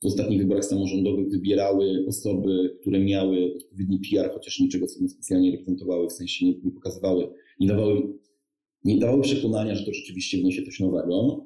w 0.03 0.05
ostatnich 0.05 0.41
wyborach 0.41 0.65
samorządowych 0.65 1.29
wybierały 1.29 2.05
osoby, 2.07 2.77
które 2.81 2.99
miały 2.99 3.55
odpowiedni 3.55 3.99
PR, 3.99 4.31
chociaż 4.33 4.59
niczego 4.59 4.87
sobie 4.87 5.09
specjalnie 5.09 5.51
reprezentowały, 5.51 6.07
w 6.07 6.13
sensie 6.13 6.45
nie, 6.45 6.53
nie 6.63 6.71
pokazywały 6.71 7.27
nie 7.59 7.67
dawały, 7.67 8.01
nie 8.83 8.97
dawały 8.97 9.21
przekonania, 9.21 9.75
że 9.75 9.85
to 9.85 9.93
rzeczywiście 9.93 10.37
wniesie 10.37 10.63
coś 10.63 10.79
nowego. 10.79 11.45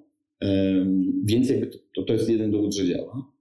Więc 1.24 1.50
jakby 1.50 1.68
to, 1.68 1.78
to, 1.96 2.04
to 2.04 2.14
jest 2.14 2.30
jeden 2.30 2.52
dowód, 2.52 2.76
że 2.76 2.88
działa. 2.88 3.32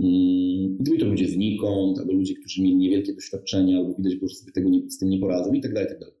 Mm, 0.00 0.76
byli 0.80 0.98
to 0.98 1.06
ludzie 1.06 1.28
znikąd, 1.28 1.98
albo 1.98 2.12
ludzie, 2.12 2.34
którzy 2.34 2.62
mieli 2.62 2.76
niewielkie 2.76 3.14
doświadczenia, 3.14 3.78
albo 3.78 3.94
widać 3.94 4.12
że 4.22 4.34
sobie 4.34 4.52
tego 4.52 4.68
nie, 4.68 4.90
z 4.90 4.98
tym 4.98 5.08
nie 5.08 5.18
poradzą 5.18 5.52
i 5.52 5.60
tak 5.60 5.74
dalej, 5.74 5.88
tak 5.88 5.98
dalej. 5.98 6.14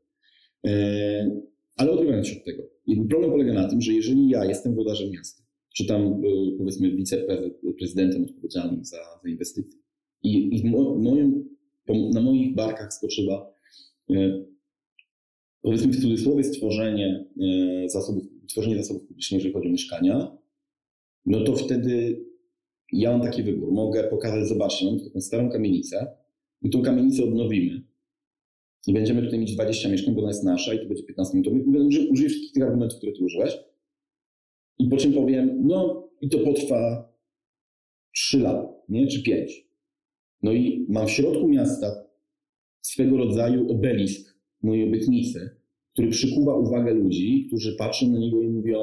Ale 1.76 1.90
odrywając 1.90 2.26
się 2.28 2.36
od 2.36 2.44
tego, 2.44 2.62
problem 3.08 3.30
polega 3.30 3.52
na 3.52 3.68
tym, 3.68 3.80
że 3.80 3.92
jeżeli 3.92 4.28
ja 4.28 4.44
jestem 4.44 4.74
włodarzem 4.74 5.10
miasta, 5.10 5.42
czy 5.74 5.86
tam 5.86 6.24
y, 6.24 6.58
powiedzmy 6.58 6.96
wiceprezydentem 6.96 8.24
odpowiedzialnym 8.24 8.84
za, 8.84 8.96
za 9.22 9.28
inwestycje 9.28 9.80
i, 10.22 10.56
i 10.56 10.70
na 12.14 12.20
moich 12.20 12.54
barkach 12.54 12.94
spoczywa 12.94 13.54
y, 14.10 14.46
powiedzmy 15.64 15.92
w 15.92 16.02
cudzysłowie 16.02 16.44
stworzenie 16.44 17.26
e, 17.40 17.88
zasobów, 17.88 18.24
tworzenie 18.48 18.76
zasobów 18.76 19.06
publicznych, 19.06 19.38
jeżeli 19.38 19.54
chodzi 19.54 19.68
o 19.68 19.72
mieszkania, 19.72 20.38
no 21.26 21.44
to 21.44 21.56
wtedy 21.56 22.24
ja 22.92 23.12
mam 23.12 23.22
taki 23.22 23.42
wybór. 23.42 23.72
Mogę 23.72 24.04
pokazać, 24.04 24.48
zobaczcie, 24.48 24.86
mam 24.86 25.00
taką 25.00 25.20
starą 25.20 25.50
kamienicę 25.50 26.16
i 26.62 26.70
tą 26.70 26.82
kamienicę 26.82 27.24
odnowimy. 27.24 27.82
I 28.86 28.92
będziemy 28.92 29.22
tutaj 29.22 29.38
mieć 29.38 29.54
20 29.54 29.88
mieszkań, 29.88 30.14
bo 30.14 30.20
ona 30.20 30.30
jest 30.30 30.44
nasza 30.44 30.74
i 30.74 30.78
to 30.78 30.86
będzie 30.86 31.02
15 31.02 31.38
minut. 31.38 31.76
Użyję, 32.10 32.28
wszystkich 32.28 32.52
tych 32.52 32.62
argumentów, 32.62 32.98
które 32.98 33.12
tu 33.12 33.24
użyłeś. 33.24 33.56
I 34.78 34.88
po 34.88 34.96
czym 34.96 35.12
powiem, 35.12 35.66
no 35.66 36.08
i 36.20 36.28
to 36.28 36.38
potrwa 36.38 37.12
3 38.12 38.38
lata, 38.38 38.74
nie? 38.88 39.06
czy 39.06 39.22
5. 39.22 39.68
No 40.42 40.52
i 40.52 40.86
mam 40.88 41.06
w 41.06 41.10
środku 41.10 41.48
miasta 41.48 42.04
swego 42.80 43.16
rodzaju 43.16 43.70
obelisk 43.70 44.33
mojej 44.64 44.88
obietnicy, 44.88 45.50
który 45.92 46.08
przykuwa 46.08 46.56
uwagę 46.56 46.94
ludzi, 46.94 47.44
którzy 47.46 47.76
patrzą 47.76 48.10
na 48.10 48.18
niego 48.18 48.42
i 48.42 48.48
mówią, 48.48 48.78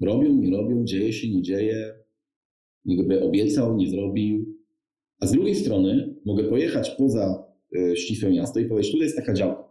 robią, 0.00 0.34
nie 0.34 0.50
robią, 0.56 0.84
dzieje 0.84 1.12
się, 1.12 1.30
nie 1.30 1.42
dzieje, 1.42 1.94
jakby 2.84 3.22
obiecał, 3.22 3.76
nie 3.76 3.90
zrobił. 3.90 4.58
A 5.20 5.26
z 5.26 5.32
drugiej 5.32 5.54
strony 5.54 6.14
mogę 6.24 6.44
pojechać 6.44 6.90
poza 6.90 7.44
y, 7.76 7.96
ścisłe 7.96 8.30
miasto 8.30 8.60
i 8.60 8.64
powiedzieć, 8.64 8.92
tutaj 8.92 9.06
jest 9.06 9.16
taka 9.16 9.34
działka. 9.34 9.68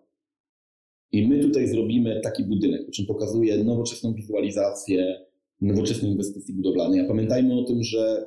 I 1.11 1.27
my 1.27 1.39
tutaj 1.39 1.67
zrobimy 1.67 2.21
taki 2.23 2.43
budynek, 2.43 2.85
po 2.85 2.91
czym 2.91 3.05
pokazuje 3.05 3.63
nowoczesną 3.63 4.13
wizualizację, 4.13 5.25
nowoczesne 5.61 6.09
inwestycje 6.09 6.55
budowlane. 6.55 7.01
A 7.01 7.07
pamiętajmy 7.07 7.59
o 7.59 7.63
tym, 7.63 7.83
że 7.83 8.25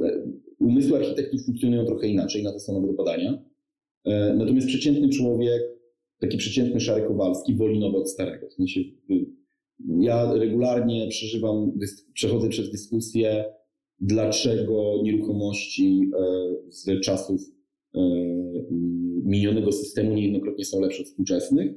e, 0.00 0.24
umysły 0.58 0.98
architektów 0.98 1.44
funkcjonują 1.44 1.84
trochę 1.84 2.08
inaczej, 2.08 2.42
na 2.42 2.52
to 2.52 2.60
są 2.60 2.80
nowe 2.80 2.92
badania. 2.92 3.44
E, 4.04 4.34
natomiast 4.38 4.66
przeciętny 4.66 5.08
człowiek 5.08 5.62
taki 6.20 6.36
przeciętny 6.36 6.80
Szary 6.80 7.06
Kowalski 7.06 7.54
woli 7.54 7.80
nowe 7.80 7.98
od 7.98 8.10
starego. 8.10 8.48
W 8.48 8.52
sensie, 8.52 8.80
y, 8.80 9.26
ja 10.00 10.34
regularnie 10.34 11.08
przeżywam, 11.08 11.72
przechodzę 12.14 12.48
przez 12.48 12.70
dyskusję, 12.70 13.44
dlaczego 14.00 15.02
nieruchomości 15.02 16.10
e, 16.18 16.72
z 16.72 17.00
czasów 17.00 17.40
e, 17.94 18.00
minionego 19.24 19.72
systemu 19.72 20.14
niejednokrotnie 20.14 20.64
są 20.64 20.80
lepsze 20.80 21.02
od 21.02 21.08
współczesnych. 21.08 21.72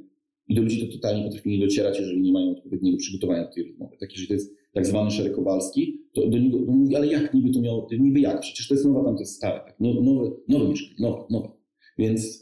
I 0.47 0.55
do 0.55 0.61
ludzi 0.61 0.87
to 0.87 0.93
totalnie 0.93 1.23
potrafi 1.23 1.49
nie 1.49 1.65
docierać, 1.65 1.99
jeżeli 1.99 2.21
nie 2.21 2.31
mają 2.31 2.51
odpowiedniego 2.51 2.97
przygotowania 2.97 3.43
do 3.43 3.53
tej 3.53 3.63
rozmowy. 3.63 3.97
Tak, 3.99 4.11
jeżeli 4.11 4.27
to 4.27 4.33
jest 4.33 4.55
tak 4.73 4.85
zwany 4.85 5.11
Szary 5.11 5.29
Kowalski, 5.29 6.01
to 6.13 6.27
do 6.27 6.37
niego 6.37 6.57
mówi, 6.57 6.95
ale 6.95 7.07
jak 7.07 7.33
niby 7.33 7.51
to 7.51 7.61
miało, 7.61 7.87
niby 7.99 8.19
jak? 8.19 8.39
Przecież 8.39 8.67
to 8.67 8.73
jest 8.73 8.85
nowa, 8.85 9.03
tam 9.03 9.15
to 9.15 9.19
jest 9.19 9.35
stare. 9.35 9.59
Tak? 9.59 9.75
No, 9.79 9.93
nowe, 9.93 10.31
nowe 10.47 10.69
mieszkanie, 10.69 10.95
nowe, 10.99 11.23
nowe. 11.29 11.49
Więc 11.97 12.41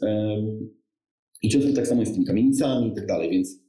i 1.42 1.48
często 1.48 1.72
tak 1.72 1.86
samo 1.86 2.00
jest 2.00 2.12
z 2.12 2.14
tymi 2.14 2.26
kamienicami 2.26 2.88
i 2.88 2.94
tak 2.94 3.06
dalej, 3.06 3.30
więc 3.30 3.66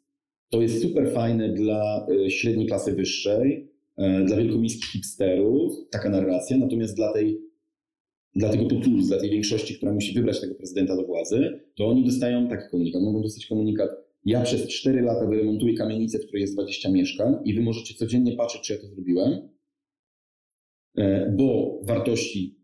to 0.50 0.62
jest 0.62 0.82
super 0.82 1.12
fajne 1.12 1.54
dla 1.54 2.08
e, 2.26 2.30
średniej 2.30 2.68
klasy 2.68 2.94
wyższej, 2.94 3.72
e, 3.98 4.26
dla 4.26 4.38
wielkomiejskich 4.38 4.92
hipsterów, 4.92 5.74
taka 5.92 6.10
narracja, 6.10 6.58
natomiast 6.58 6.96
dla 6.96 7.14
tej 7.14 7.48
dla 8.36 8.50
tego 8.50 8.64
populizmu, 8.64 9.08
dla 9.08 9.20
tej 9.20 9.30
większości, 9.30 9.76
która 9.76 9.94
musi 9.94 10.14
wybrać 10.14 10.42
tego 10.42 10.56
prezydenta 10.56 10.96
do 10.96 11.06
władzy, 11.06 11.60
to 11.76 11.88
oni 11.88 12.06
dostają 12.06 12.48
taki 12.48 12.70
komunikat. 12.72 13.02
Mogą 13.02 13.22
dostać 13.22 13.46
komunikat, 13.46 13.90
ja 14.26 14.42
przez 14.42 14.68
4 14.68 15.02
lata 15.02 15.28
wyremontuję 15.28 15.74
kamienicę, 15.74 16.20
w 16.20 16.26
której 16.26 16.42
jest 16.42 16.54
20 16.54 16.92
mieszkań 16.92 17.36
i 17.46 17.54
wy 17.54 17.62
możecie 17.62 17.94
codziennie 17.94 18.36
patrzeć, 18.36 18.62
czy 18.62 18.74
ja 18.74 18.80
to 18.80 18.88
zrobiłem, 18.88 19.50
e, 20.98 21.34
bo 21.38 21.80
wartości 21.84 22.60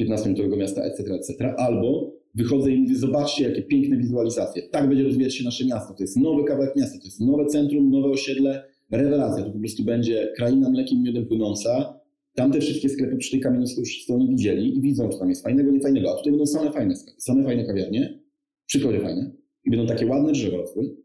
15-minutowego 0.00 0.56
miasta, 0.56 0.84
etc., 0.84 1.14
etc., 1.14 1.54
albo 1.56 2.13
wychodzę 2.34 2.70
i 2.70 2.80
mówię, 2.80 2.96
zobaczcie, 2.96 3.44
jakie 3.44 3.62
piękne 3.62 3.96
wizualizacje. 3.96 4.62
Tak 4.62 4.88
będzie 4.88 5.04
rozwijać 5.04 5.34
się 5.34 5.44
nasze 5.44 5.66
miasto. 5.66 5.94
To 5.94 6.02
jest 6.02 6.16
nowy 6.16 6.44
kawałek 6.44 6.76
miasta, 6.76 6.98
to 6.98 7.04
jest 7.04 7.20
nowe 7.20 7.46
centrum, 7.46 7.90
nowe 7.90 8.08
osiedle, 8.08 8.64
rewelacja. 8.90 9.44
To 9.44 9.50
po 9.50 9.58
prostu 9.58 9.84
będzie 9.84 10.32
kraina 10.36 10.70
mlekiem 10.70 11.02
miodem 11.02 11.26
płynąca. 11.26 12.00
Tam 12.34 12.52
te 12.52 12.60
wszystkie 12.60 12.88
sklepy 12.88 13.16
przy 13.16 13.30
tej 13.30 13.40
kamienicy 13.40 13.80
już 13.80 14.10
oni 14.10 14.28
widzieli 14.28 14.78
i 14.78 14.80
widzą, 14.80 15.08
czy 15.08 15.18
tam 15.18 15.28
jest 15.28 15.42
fajnego, 15.42 15.70
nie 15.70 15.80
fajnego. 15.80 16.12
A 16.12 16.16
tutaj 16.16 16.32
będą 16.32 16.46
same 16.46 16.72
fajne 16.72 16.96
sklepy, 16.96 17.20
same 17.20 17.44
fajne 17.44 17.64
kawiarnie, 17.64 18.20
wszystko 18.66 18.90
będzie 18.90 19.06
fajne. 19.06 19.30
I 19.64 19.70
będą 19.70 19.86
takie 19.86 20.06
ładne 20.06 20.32
drzewa 20.32 20.56
rosły. 20.56 20.96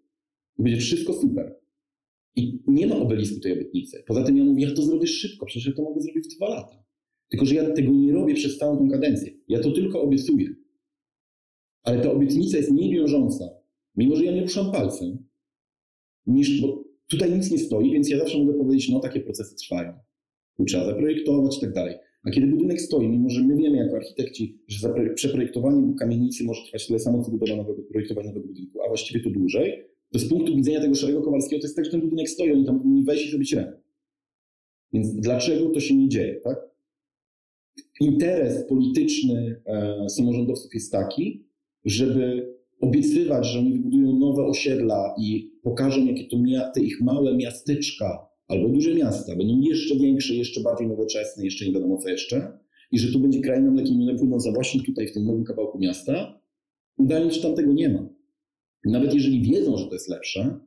I 0.59 0.63
będzie 0.63 0.79
wszystko 0.79 1.13
super. 1.13 1.55
I 2.35 2.59
nie 2.67 2.87
ma 2.87 2.95
obelisku 2.95 3.39
tej 3.39 3.53
obietnicy. 3.53 4.03
Poza 4.07 4.23
tym 4.23 4.37
ja 4.37 4.43
mówię, 4.43 4.65
ja 4.65 4.73
to 4.75 4.81
zrobię 4.81 5.07
szybko, 5.07 5.45
przecież 5.45 5.67
ja 5.67 5.73
to 5.73 5.83
mogę 5.83 6.01
zrobić 6.01 6.25
w 6.25 6.37
dwa 6.37 6.49
lata. 6.49 6.83
Tylko, 7.29 7.45
że 7.45 7.55
ja 7.55 7.71
tego 7.71 7.91
nie 7.91 8.13
robię 8.13 8.33
przez 8.33 8.57
całą 8.57 8.77
tą 8.77 8.89
kadencję. 8.89 9.31
Ja 9.47 9.59
to 9.59 9.71
tylko 9.71 10.01
obiecuję. 10.01 10.55
Ale 11.89 12.01
ta 12.01 12.11
obietnica 12.11 12.57
jest 12.57 12.71
mniej 12.71 12.91
wiążąca, 12.91 13.49
mimo 13.95 14.15
że 14.15 14.25
ja 14.25 14.31
nie 14.31 14.41
ruszam 14.41 14.71
palcem, 14.71 15.17
niż, 16.27 16.61
bo 16.61 16.83
tutaj 17.07 17.33
nic 17.33 17.51
nie 17.51 17.57
stoi, 17.57 17.91
więc 17.91 18.09
ja 18.09 18.17
zawsze 18.19 18.37
mogę 18.37 18.53
powiedzieć, 18.53 18.89
no 18.89 18.99
takie 18.99 19.19
procesy 19.19 19.55
trwają. 19.55 19.93
Tu 20.57 20.65
trzeba 20.65 20.85
zaprojektować 20.85 21.57
i 21.57 21.61
tak 21.61 21.73
dalej. 21.73 21.95
A 22.23 22.31
kiedy 22.31 22.47
budynek 22.47 22.81
stoi, 22.81 23.07
mimo 23.07 23.29
że 23.29 23.43
my 23.43 23.55
wiemy 23.55 23.77
jako 23.77 23.95
architekci, 23.95 24.59
że 24.67 24.93
przeprojektowanie 25.15 25.93
kamienicy 25.99 26.43
może 26.43 26.61
trwać 26.65 26.87
tyle 26.87 26.99
samo, 26.99 27.23
co 27.23 27.31
budowa 27.31 27.55
nowego, 27.55 27.81
projektowanie 27.83 28.27
nowego 28.27 28.47
budynku, 28.47 28.81
a 28.81 28.87
właściwie 28.87 29.23
to 29.23 29.29
dłużej, 29.29 29.85
to 30.11 30.19
z 30.19 30.29
punktu 30.29 30.55
widzenia 30.55 30.81
tego 30.81 30.95
szarego 30.95 31.21
Kowalskiego 31.21 31.61
to 31.61 31.65
jest 31.65 31.75
tak, 31.75 31.85
że 31.85 31.91
ten 31.91 32.01
budynek 32.01 32.29
stoi, 32.29 32.51
oni 32.51 32.65
tam 32.65 32.77
powinni 32.77 33.03
wejść 33.03 33.25
i 33.25 33.29
zrobić 33.29 33.53
remont. 33.53 33.83
Więc 34.93 35.15
dlaczego 35.15 35.69
to 35.69 35.79
się 35.79 35.95
nie 35.95 36.09
dzieje, 36.09 36.41
tak? 36.43 36.57
Interes 38.01 38.67
polityczny 38.67 39.61
e, 39.65 40.09
samorządowców 40.09 40.73
jest 40.73 40.91
taki, 40.91 41.48
żeby 41.85 42.53
obiecywać, 42.81 43.47
że 43.47 43.59
oni 43.59 43.73
wybudują 43.73 44.19
nowe 44.19 44.45
osiedla 44.45 45.15
i 45.21 45.51
pokażą, 45.63 46.05
jakie 46.05 46.27
to 46.27 46.37
te 46.73 46.81
ich 46.81 47.01
małe 47.01 47.37
miasteczka 47.37 48.29
albo 48.47 48.69
duże 48.69 48.95
miasta 48.95 49.35
będą 49.35 49.59
jeszcze 49.61 49.95
większe, 49.95 50.35
jeszcze 50.35 50.61
bardziej 50.61 50.87
nowoczesne, 50.87 51.45
jeszcze 51.45 51.65
nie 51.65 51.73
wiadomo 51.73 51.97
co 51.97 52.09
jeszcze, 52.09 52.59
i 52.91 52.99
że 52.99 53.11
tu 53.11 53.19
będzie 53.19 53.41
kraina 53.41 53.71
mlekiem 53.71 54.01
i 54.01 54.17
płynąca 54.17 54.51
właśnie 54.51 54.83
tutaj, 54.83 55.07
w 55.07 55.13
tym 55.13 55.25
nowym 55.25 55.43
kawałku 55.43 55.79
miasta, 55.79 56.41
udając, 56.97 57.33
że 57.33 57.41
tam 57.41 57.55
tego 57.55 57.73
nie 57.73 57.89
ma. 57.89 58.09
Nawet 58.85 59.13
jeżeli 59.13 59.41
wiedzą, 59.41 59.77
że 59.77 59.85
to 59.85 59.93
jest 59.93 60.09
lepsze, 60.09 60.59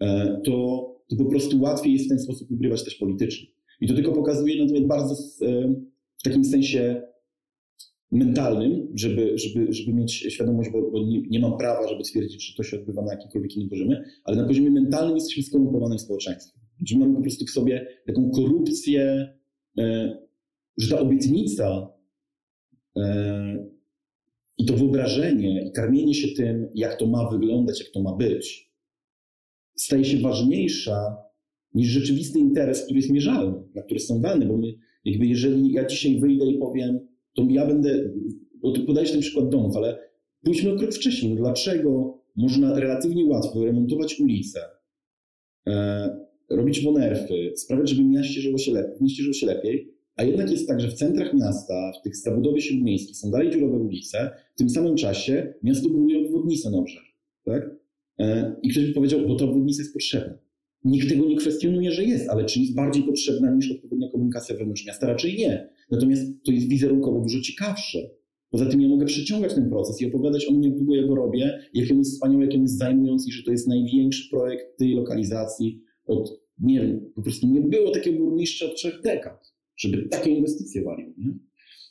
e, 0.00 0.40
to, 0.44 0.86
to 1.08 1.16
po 1.16 1.24
prostu 1.24 1.60
łatwiej 1.60 1.92
jest 1.92 2.04
w 2.04 2.08
ten 2.08 2.18
sposób 2.18 2.50
ukrywać 2.50 2.84
też 2.84 2.94
politycznie. 2.94 3.48
I 3.80 3.88
to 3.88 3.94
tylko 3.94 4.12
pokazuje 4.12 4.62
natomiast 4.62 4.86
bardzo 4.86 5.14
e, 5.46 5.74
w 6.18 6.22
takim 6.22 6.44
sensie 6.44 7.02
mentalnym, 8.14 8.88
żeby, 8.94 9.38
żeby, 9.38 9.72
żeby 9.72 9.92
mieć 9.92 10.12
świadomość, 10.12 10.70
bo, 10.70 10.90
bo 10.90 11.04
nie, 11.04 11.22
nie, 11.22 11.40
mam 11.40 11.58
prawa, 11.58 11.88
żeby 11.88 12.02
twierdzić, 12.02 12.46
że 12.46 12.56
to 12.56 12.62
się 12.62 12.76
odbywa 12.76 13.02
na 13.02 13.12
jakimkolwiek 13.12 13.56
innym 13.56 13.68
poziomie, 13.68 14.04
ale 14.24 14.36
na 14.36 14.46
poziomie 14.46 14.70
mentalnym 14.70 15.16
jesteśmy 15.16 15.42
skorumpowanym 15.42 15.98
społeczeństwem. 15.98 16.62
Że 16.86 16.98
mamy 16.98 17.14
po 17.14 17.20
prostu 17.20 17.44
w 17.46 17.50
sobie 17.50 17.86
taką 18.06 18.30
korupcję, 18.30 19.34
e, 19.78 20.18
że 20.78 20.96
ta 20.96 21.00
obietnica 21.00 21.92
e, 22.96 23.68
i 24.58 24.64
to 24.64 24.74
wyobrażenie 24.74 25.68
i 25.68 25.72
karmienie 25.72 26.14
się 26.14 26.28
tym, 26.36 26.68
jak 26.74 26.98
to 26.98 27.06
ma 27.06 27.30
wyglądać, 27.30 27.80
jak 27.80 27.90
to 27.90 28.02
ma 28.02 28.16
być, 28.16 28.72
staje 29.76 30.04
się 30.04 30.18
ważniejsza 30.18 31.16
niż 31.74 31.88
rzeczywisty 31.88 32.38
interes, 32.38 32.84
który 32.84 32.98
jest 32.98 33.10
mierzalny, 33.10 33.62
na 33.74 33.82
który 33.82 34.00
są 34.00 34.20
dane, 34.20 34.46
bo 34.46 34.56
my, 34.56 34.74
jakby 35.04 35.26
jeżeli 35.26 35.72
ja 35.72 35.86
dzisiaj 35.86 36.20
wyjdę 36.20 36.46
i 36.46 36.58
powiem, 36.58 37.13
to 37.34 37.46
ja 37.50 37.66
będę, 37.66 38.10
bo 38.54 38.72
ty 38.72 38.80
podajesz 38.80 39.12
ten 39.12 39.20
przykład 39.20 39.48
domów, 39.48 39.76
ale 39.76 39.98
pójdźmy 40.42 40.72
o 40.72 40.76
krok 40.76 40.94
wcześniej. 40.94 41.34
No 41.34 41.40
dlaczego 41.40 42.18
można 42.36 42.80
relatywnie 42.80 43.24
łatwo 43.24 43.64
remontować 43.64 44.20
ulice, 44.20 44.60
e, 45.66 46.24
robić 46.50 46.84
wonerfy, 46.84 47.52
sprawiać, 47.56 47.90
żeby 47.90 48.02
w 48.02 48.06
mieście 48.06 48.40
żyło 48.40 48.58
się 48.58 48.72
lepiej, 48.72 48.98
w 48.98 49.00
mieście 49.00 49.22
żyło 49.22 49.34
się 49.34 49.46
lepiej, 49.46 49.94
a 50.16 50.24
jednak 50.24 50.50
jest 50.50 50.68
tak, 50.68 50.80
że 50.80 50.88
w 50.88 50.94
centrach 50.94 51.34
miasta, 51.34 51.92
w 52.00 52.02
tych 52.02 52.16
zabudowie 52.16 52.60
śródmiejskiej 52.60 53.14
są 53.14 53.30
dalej 53.30 53.50
dziurowe 53.50 53.78
ulice, 53.78 54.30
w 54.54 54.58
tym 54.58 54.70
samym 54.70 54.96
czasie 54.96 55.54
miasto 55.62 55.88
buduje 55.88 56.26
obwodnicę 56.26 56.70
na 56.70 56.78
obrzeżu. 56.78 57.12
Tak? 57.44 57.70
E, 58.18 58.56
I 58.62 58.68
ktoś 58.68 58.86
by 58.86 58.92
powiedział, 58.92 59.20
bo 59.28 59.36
ta 59.36 59.44
obwodnica 59.44 59.82
jest 59.82 59.92
potrzebna. 59.92 60.43
Nikt 60.84 61.08
tego 61.08 61.26
nie 61.26 61.36
kwestionuje, 61.36 61.90
że 61.90 62.04
jest, 62.04 62.28
ale 62.28 62.44
czy 62.44 62.60
jest 62.60 62.74
bardziej 62.74 63.02
potrzebna 63.02 63.54
niż 63.54 63.70
odpowiednia 63.70 64.08
komunikacja 64.08 64.56
wewnątrz 64.56 64.86
miasta? 64.86 65.06
Raczej 65.06 65.36
nie. 65.36 65.68
Natomiast 65.90 66.22
to 66.44 66.52
jest 66.52 66.68
wizerunkowo 66.68 67.20
dużo 67.20 67.40
ciekawsze. 67.40 67.98
Poza 68.50 68.66
tym 68.66 68.80
ja 68.80 68.88
mogę 68.88 69.06
przyciągać 69.06 69.54
ten 69.54 69.68
proces 69.68 70.02
i 70.02 70.06
opowiadać 70.06 70.46
o 70.46 70.52
nim, 70.52 70.62
jak 70.62 70.76
długo 70.76 70.94
ja 70.94 71.06
go 71.06 71.14
robię, 71.14 71.58
jak 71.74 71.90
on 71.90 71.98
jest 71.98 72.12
wspaniały, 72.12 72.44
jak 72.44 72.54
on 72.54 72.62
jest 72.62 72.78
zajmujący 72.78 73.32
że 73.32 73.42
to 73.42 73.50
jest 73.50 73.68
największy 73.68 74.30
projekt 74.30 74.78
tej 74.78 74.94
lokalizacji 74.94 75.80
od, 76.06 76.40
nie 76.58 76.80
wiem, 76.80 77.10
po 77.14 77.22
prostu 77.22 77.46
nie 77.46 77.60
było 77.60 77.90
takiego 77.90 78.18
burmistrza 78.18 78.66
od 78.66 78.76
trzech 78.76 79.00
dekad, 79.04 79.54
żeby 79.76 80.08
takie 80.08 80.30
inwestycje 80.30 80.82
walił. 80.82 81.14
Nie? 81.18 81.34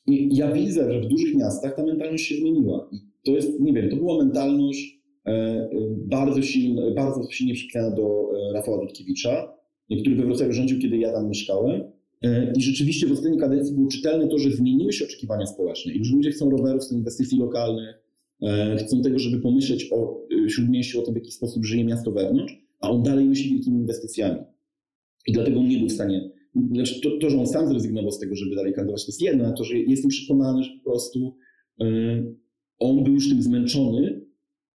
I 0.07 0.35
ja 0.35 0.51
widzę, 0.51 0.93
że 0.93 1.01
w 1.01 1.07
dużych 1.07 1.35
miastach 1.35 1.75
ta 1.75 1.85
mentalność 1.85 2.25
się 2.25 2.35
zmieniła. 2.35 2.89
I 2.91 2.97
to 3.25 3.31
jest, 3.31 3.59
nie 3.59 3.73
wiem, 3.73 3.89
to 3.89 3.95
była 3.95 4.17
mentalność 4.17 5.02
bardzo, 6.07 6.41
silna, 6.41 6.81
bardzo 6.95 7.31
silnie 7.31 7.53
przypisana 7.53 7.95
do 7.95 8.29
e, 8.49 8.53
Rafała 8.53 8.77
Dudkiewicza, 8.77 9.53
który 10.01 10.15
we 10.15 10.25
Wrocławiu 10.25 10.53
rządził, 10.53 10.79
kiedy 10.79 10.97
ja 10.97 11.13
tam 11.13 11.29
mieszkałem. 11.29 11.83
I 12.57 12.61
rzeczywiście 12.61 13.07
w 13.07 13.11
ostatniej 13.11 13.39
kadencji 13.39 13.75
było 13.75 13.87
czytelne 13.87 14.27
to, 14.27 14.37
że 14.37 14.51
zmieniły 14.51 14.93
się 14.93 15.05
oczekiwania 15.05 15.45
społeczne 15.45 15.93
i 15.93 16.05
że 16.05 16.15
ludzie 16.15 16.31
chcą 16.31 16.49
rowerów, 16.49 16.81
chcą 16.81 16.95
inwestycji 16.95 17.37
lokalnych, 17.39 18.03
chcą 18.79 19.01
tego, 19.01 19.19
żeby 19.19 19.39
pomyśleć 19.39 19.91
o 19.91 20.21
śródmieściu, 20.47 20.99
o 20.99 21.03
tym, 21.03 21.13
w 21.13 21.17
jaki 21.17 21.31
sposób 21.31 21.65
żyje 21.65 21.85
miasto 21.85 22.11
wewnątrz, 22.11 22.53
a 22.79 22.89
on 22.89 23.03
dalej 23.03 23.25
myśli 23.25 23.49
wielkimi 23.49 23.77
inwestycjami. 23.77 24.39
I 25.27 25.31
dlatego 25.31 25.59
on 25.59 25.67
nie 25.67 25.77
był 25.79 25.87
w 25.87 25.91
stanie, 25.91 26.31
znaczy 26.71 27.01
to, 27.01 27.09
to, 27.21 27.29
że 27.29 27.39
on 27.39 27.47
sam 27.47 27.67
zrezygnował 27.67 28.11
z 28.11 28.19
tego, 28.19 28.35
żeby 28.35 28.55
dalej 28.55 28.73
kandydować, 28.73 29.05
to 29.05 29.09
jest 29.09 29.21
jedno, 29.21 29.45
a 29.45 29.51
to, 29.51 29.63
że 29.63 29.77
jestem 29.77 30.09
przekonany, 30.09 30.63
że 30.63 30.69
po 30.83 30.91
prostu 30.91 31.37
on 32.79 33.03
był 33.03 33.13
już 33.13 33.29
tym 33.29 33.41
zmęczony, 33.41 34.22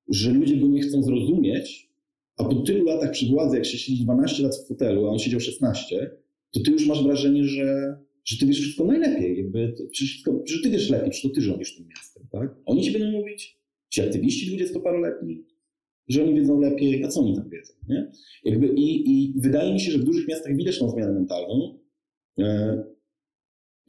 że 0.10 0.32
ludzie 0.32 0.58
go 0.58 0.68
nie 0.68 0.82
chcą 0.82 1.04
zrozumieć, 1.04 1.90
a 2.38 2.44
po 2.44 2.56
tylu 2.56 2.86
latach 2.86 3.12
przy 3.12 3.26
władzy, 3.26 3.56
jak 3.56 3.66
się 3.66 3.78
siedzi 3.78 4.04
12 4.04 4.44
lat 4.44 4.56
w 4.56 4.68
fotelu, 4.68 5.08
a 5.08 5.10
on 5.10 5.20
siedział 5.20 5.40
16, 5.40 6.10
to 6.52 6.60
ty 6.60 6.72
już 6.72 6.88
masz 6.88 7.04
wrażenie, 7.04 7.44
że, 7.44 7.98
że 8.26 8.38
ty 8.38 8.46
wiesz 8.46 8.60
wszystko 8.62 8.86
najlepiej. 8.86 9.38
Jakby, 9.38 9.74
wszystko, 9.94 10.44
że 10.46 10.62
ty 10.64 10.70
wiesz 10.70 10.90
lepiej, 10.90 11.14
że 11.14 11.30
to 11.30 11.36
ty 11.36 11.42
rządzisz 11.42 11.76
tym 11.76 11.88
miastem. 11.88 12.24
Tak? 12.32 12.56
Oni 12.66 12.84
ci 12.84 12.92
będą 12.92 13.12
mówić, 13.12 13.58
ci 13.90 14.02
aktywiści 14.02 14.48
dwudziestoparoletni, 14.48 15.46
że 16.08 16.24
oni 16.24 16.36
wiedzą 16.36 16.60
lepiej, 16.60 17.04
a 17.04 17.08
co 17.08 17.22
oni 17.22 17.36
tam 17.36 17.50
wiedzą. 17.50 17.74
Nie? 17.90 18.12
Jakby 18.44 18.68
i, 18.68 19.12
I 19.12 19.34
wydaje 19.38 19.74
mi 19.74 19.80
się, 19.80 19.92
że 19.92 19.98
w 19.98 20.04
dużych 20.04 20.28
miastach 20.28 20.56
widać 20.56 20.80
tą 20.80 20.90
zmianę 20.90 21.14
mentalną. 21.14 21.80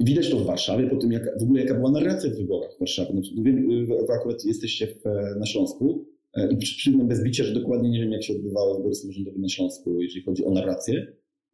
Widać 0.01 0.31
to 0.31 0.37
w 0.37 0.47
Warszawie, 0.47 0.87
po 0.87 0.97
tym 0.97 1.13
jak, 1.13 1.39
w 1.39 1.43
ogóle 1.43 1.61
jaka 1.61 1.75
była 1.75 1.91
narracja 1.91 2.31
w 2.31 2.37
wyborach 2.37 2.75
w 2.77 2.79
Warszawie. 2.79 3.13
Znaczy, 3.13 3.31
wiem, 3.43 3.87
akurat 4.21 4.45
jesteście 4.45 4.87
w, 4.87 5.05
na 5.39 5.47
Śląsku 5.47 6.07
e, 6.35 6.53
i 6.53 6.57
przyznam 6.57 7.09
bez 7.09 7.25
bicia, 7.25 7.45
że 7.45 7.55
dokładnie 7.55 7.91
nie 7.91 8.01
wiem, 8.01 8.13
jak 8.13 8.23
się 8.23 8.33
odbywały 8.33 8.77
wybory 8.77 8.95
samorządowe 8.95 9.39
na 9.39 9.49
Śląsku, 9.49 10.03
jeżeli 10.03 10.23
chodzi 10.23 10.45
o 10.45 10.51
narrację. 10.51 11.07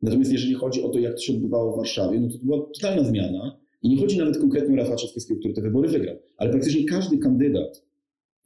Natomiast 0.03 0.33
jeżeli 0.33 0.55
chodzi 0.55 0.83
o 0.83 0.89
to, 0.89 0.99
jak 0.99 1.15
to 1.15 1.21
się 1.21 1.33
odbywało 1.33 1.73
w 1.73 1.77
Warszawie, 1.77 2.21
no 2.21 2.29
to, 2.29 2.39
to 2.39 2.45
była 2.45 2.66
totalna 2.75 3.05
zmiana. 3.05 3.59
I 3.83 3.89
nie 3.89 3.97
chodzi 3.97 4.19
nawet 4.19 4.39
konkretnie 4.39 4.75
o 4.75 4.77
Rafała 4.77 4.97
Trzaskowskiego, 4.97 5.41
który 5.41 5.55
te 5.55 5.62
wybory 5.62 5.89
wygrał, 5.89 6.16
ale 6.37 6.51
praktycznie 6.51 6.85
każdy 6.85 7.19
kandydat 7.19 7.85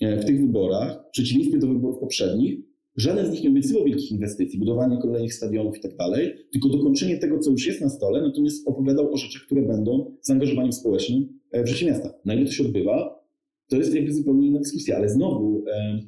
e, 0.01 0.17
w 0.17 0.25
tych 0.25 0.41
wyborach, 0.41 1.05
w 1.09 1.11
przeciwieństwie 1.11 1.59
do 1.59 1.67
wyborów 1.67 1.99
poprzednich, 1.99 2.68
żaden 2.97 3.27
z 3.27 3.31
nich 3.31 3.43
nie 3.43 3.51
obiecywał 3.51 3.85
wielkich 3.85 4.11
inwestycji, 4.11 4.59
budowania 4.59 4.97
kolejnych 4.97 5.35
stadionów 5.35 5.79
i 5.79 5.81
tak 5.81 5.97
dalej, 5.97 6.35
tylko 6.53 6.69
dokończenie 6.69 7.19
tego, 7.19 7.39
co 7.39 7.51
już 7.51 7.67
jest 7.67 7.81
na 7.81 7.89
stole, 7.89 8.23
natomiast 8.23 8.69
opowiadał 8.69 9.13
o 9.13 9.17
rzeczach, 9.17 9.43
które 9.43 9.63
będą 9.63 10.17
zaangażowaniem 10.23 10.73
społecznym 10.73 11.41
e, 11.53 11.65
w 11.65 11.69
życie 11.69 11.87
miasta. 11.87 12.15
Na 12.25 12.35
ile 12.35 12.47
to 12.47 12.53
się 12.53 12.65
odbywa, 12.65 13.25
to 13.69 13.77
jest 13.77 13.95
jakby 13.95 14.13
zupełnie 14.13 14.47
inna 14.47 14.59
dyskusja, 14.59 14.97
ale 14.97 15.09
znowu 15.09 15.65
e, 15.73 16.01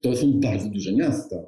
to 0.00 0.16
są 0.16 0.40
bardzo 0.40 0.68
duże 0.68 0.92
miasta, 0.92 1.46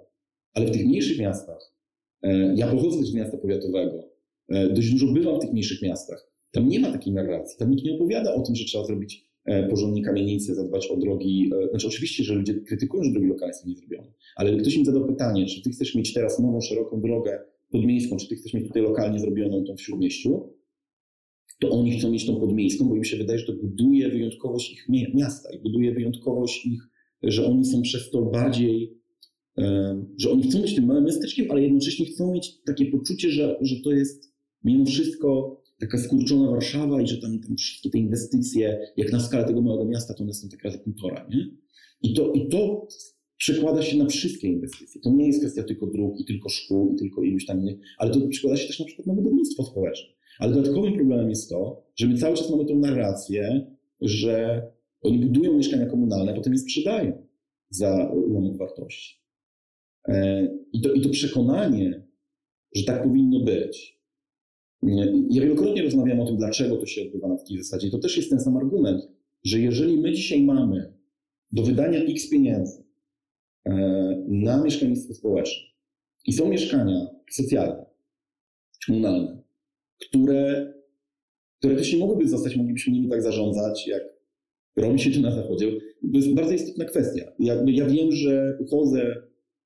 ale 0.54 0.66
w 0.66 0.70
tych 0.70 0.86
mniejszych 0.86 1.18
miastach 1.18 1.76
E, 2.22 2.54
ja 2.56 2.66
pochodzę 2.66 3.04
z 3.04 3.14
miasta 3.14 3.36
powiatowego. 3.38 4.08
Dość 4.48 4.90
dużo 4.90 5.12
bywam 5.12 5.36
w 5.36 5.40
tych 5.40 5.52
mniejszych 5.52 5.82
miastach. 5.82 6.30
Tam 6.52 6.68
nie 6.68 6.80
ma 6.80 6.92
takiej 6.92 7.12
narracji. 7.12 7.58
Tam 7.58 7.70
nikt 7.70 7.84
nie 7.84 7.94
opowiada 7.94 8.34
o 8.34 8.40
tym, 8.40 8.56
że 8.56 8.64
trzeba 8.64 8.84
zrobić 8.84 9.30
porządnie 9.70 10.02
kamienice, 10.02 10.54
zadbać 10.54 10.86
o 10.86 10.96
drogi. 10.96 11.50
Znaczy, 11.70 11.86
oczywiście, 11.86 12.24
że 12.24 12.34
ludzie 12.34 12.54
krytykują, 12.54 13.04
że 13.04 13.10
drogi 13.10 13.26
lokalne 13.26 13.54
są 13.54 13.68
niezrobione, 13.68 14.12
ale 14.36 14.56
ktoś 14.56 14.76
im 14.76 14.84
zadał 14.84 15.06
pytanie, 15.06 15.46
czy 15.46 15.62
ty 15.62 15.70
chcesz 15.70 15.94
mieć 15.94 16.12
teraz 16.12 16.38
nową, 16.38 16.60
szeroką 16.60 17.00
drogę 17.00 17.38
podmiejską, 17.70 18.16
czy 18.16 18.28
ty 18.28 18.36
chcesz 18.36 18.54
mieć 18.54 18.66
tutaj 18.66 18.82
lokalnie 18.82 19.18
zrobioną 19.18 19.64
tą 19.64 19.76
w 19.76 19.80
śródmieściu, 19.80 20.52
to 21.60 21.70
oni 21.70 21.98
chcą 21.98 22.10
mieć 22.10 22.26
tą 22.26 22.40
podmiejską, 22.40 22.88
bo 22.88 22.96
im 22.96 23.04
się 23.04 23.16
wydaje, 23.16 23.38
że 23.38 23.46
to 23.46 23.52
buduje 23.52 24.08
wyjątkowość 24.08 24.72
ich 24.72 25.14
miasta 25.14 25.48
i 25.52 25.58
buduje 25.58 25.92
wyjątkowość 25.92 26.66
ich, 26.66 26.82
że 27.22 27.46
oni 27.46 27.64
są 27.64 27.82
przez 27.82 28.10
to 28.10 28.22
bardziej, 28.22 28.96
że 30.18 30.30
oni 30.30 30.42
chcą 30.42 30.60
być 30.60 30.74
tym 30.74 30.86
małym 30.86 31.04
miasteczkiem, 31.04 31.50
ale 31.50 31.62
jednocześnie 31.62 32.06
chcą 32.06 32.32
mieć 32.32 32.62
takie 32.62 32.86
poczucie, 32.86 33.30
że, 33.30 33.56
że 33.60 33.76
to 33.84 33.92
jest 33.92 34.34
mimo 34.64 34.84
wszystko 34.84 35.60
taka 35.80 35.98
skurczona 35.98 36.50
Warszawa 36.50 37.02
i 37.02 37.06
że 37.06 37.18
tam, 37.18 37.40
tam 37.40 37.56
wszystkie 37.56 37.90
te 37.90 37.98
inwestycje, 37.98 38.78
jak 38.96 39.12
na 39.12 39.20
skalę 39.20 39.44
tego 39.44 39.62
małego 39.62 39.84
miasta, 39.84 40.14
to 40.14 40.24
one 40.24 40.34
są 40.34 40.48
tak 40.48 40.64
razy 40.64 40.78
półtora, 40.78 41.26
nie? 41.30 41.50
I 42.02 42.14
to, 42.14 42.32
I 42.32 42.48
to 42.48 42.88
przekłada 43.36 43.82
się 43.82 43.96
na 43.96 44.06
wszystkie 44.06 44.48
inwestycje. 44.48 45.00
To 45.00 45.10
nie 45.10 45.26
jest 45.26 45.40
kwestia 45.40 45.62
tylko 45.62 45.86
dróg 45.86 46.20
i 46.20 46.24
tylko 46.24 46.48
szkół 46.48 46.94
i 46.94 46.96
tylko 46.96 47.22
iluś 47.22 47.46
tam 47.46 47.60
innych, 47.60 47.78
ale 47.98 48.10
to 48.10 48.28
przekłada 48.28 48.56
się 48.56 48.66
też 48.66 48.80
na 48.80 48.86
przykład 48.86 49.06
na 49.06 49.14
budownictwo 49.14 49.64
społeczne. 49.64 50.14
Ale 50.38 50.54
dodatkowym 50.54 50.94
problemem 50.94 51.28
jest 51.30 51.50
to, 51.50 51.86
że 51.96 52.08
my 52.08 52.18
cały 52.18 52.36
czas 52.36 52.50
mamy 52.50 52.64
tą 52.64 52.78
narrację, 52.78 53.66
że 54.00 54.62
oni 55.00 55.18
budują 55.18 55.56
mieszkania 55.56 55.86
komunalne, 55.86 56.34
potem 56.34 56.52
je 56.52 56.58
sprzedają 56.58 57.26
za 57.70 58.10
ułamek 58.10 58.56
wartości. 58.56 59.22
E, 60.08 60.48
I 60.72 60.80
to, 60.80 60.92
I 60.92 61.00
to 61.00 61.08
przekonanie, 61.08 62.06
że 62.74 62.84
tak 62.84 63.02
powinno 63.02 63.40
być. 63.40 63.95
Ja 64.82 65.42
wielokrotnie 65.42 65.82
rozmawiam 65.82 66.20
o 66.20 66.26
tym, 66.26 66.36
dlaczego 66.36 66.76
to 66.76 66.86
się 66.86 67.02
odbywa 67.02 67.28
na 67.28 67.36
takiej 67.36 67.58
zasadzie. 67.58 67.90
To 67.90 67.98
też 67.98 68.16
jest 68.16 68.30
ten 68.30 68.40
sam 68.40 68.56
argument, 68.56 69.02
że 69.44 69.60
jeżeli 69.60 69.98
my 69.98 70.12
dzisiaj 70.12 70.42
mamy 70.42 70.92
do 71.52 71.62
wydania 71.62 71.98
x 71.98 72.30
pieniędzy 72.30 72.84
e, 73.64 73.72
na 74.28 74.64
mieszkalnictwo 74.64 75.14
społeczne 75.14 75.62
i 76.26 76.32
są 76.32 76.48
mieszkania 76.48 77.06
socjalne, 77.30 77.86
komunalne, 78.86 79.42
które 80.00 80.72
teoretycznie 81.60 81.98
mogłyby 81.98 82.28
zostać, 82.28 82.56
moglibyśmy 82.56 82.92
nimi 82.92 83.08
tak 83.08 83.22
zarządzać, 83.22 83.86
jak 83.86 84.02
robi 84.76 84.98
się 84.98 85.10
to 85.10 85.20
na 85.20 85.34
Zachodzie. 85.34 85.72
To 86.12 86.18
jest 86.18 86.34
bardzo 86.34 86.52
istotna 86.52 86.84
kwestia. 86.84 87.32
Ja, 87.38 87.54
ja 87.66 87.86
wiem, 87.86 88.12
że 88.12 88.58
uchodzę 88.60 89.22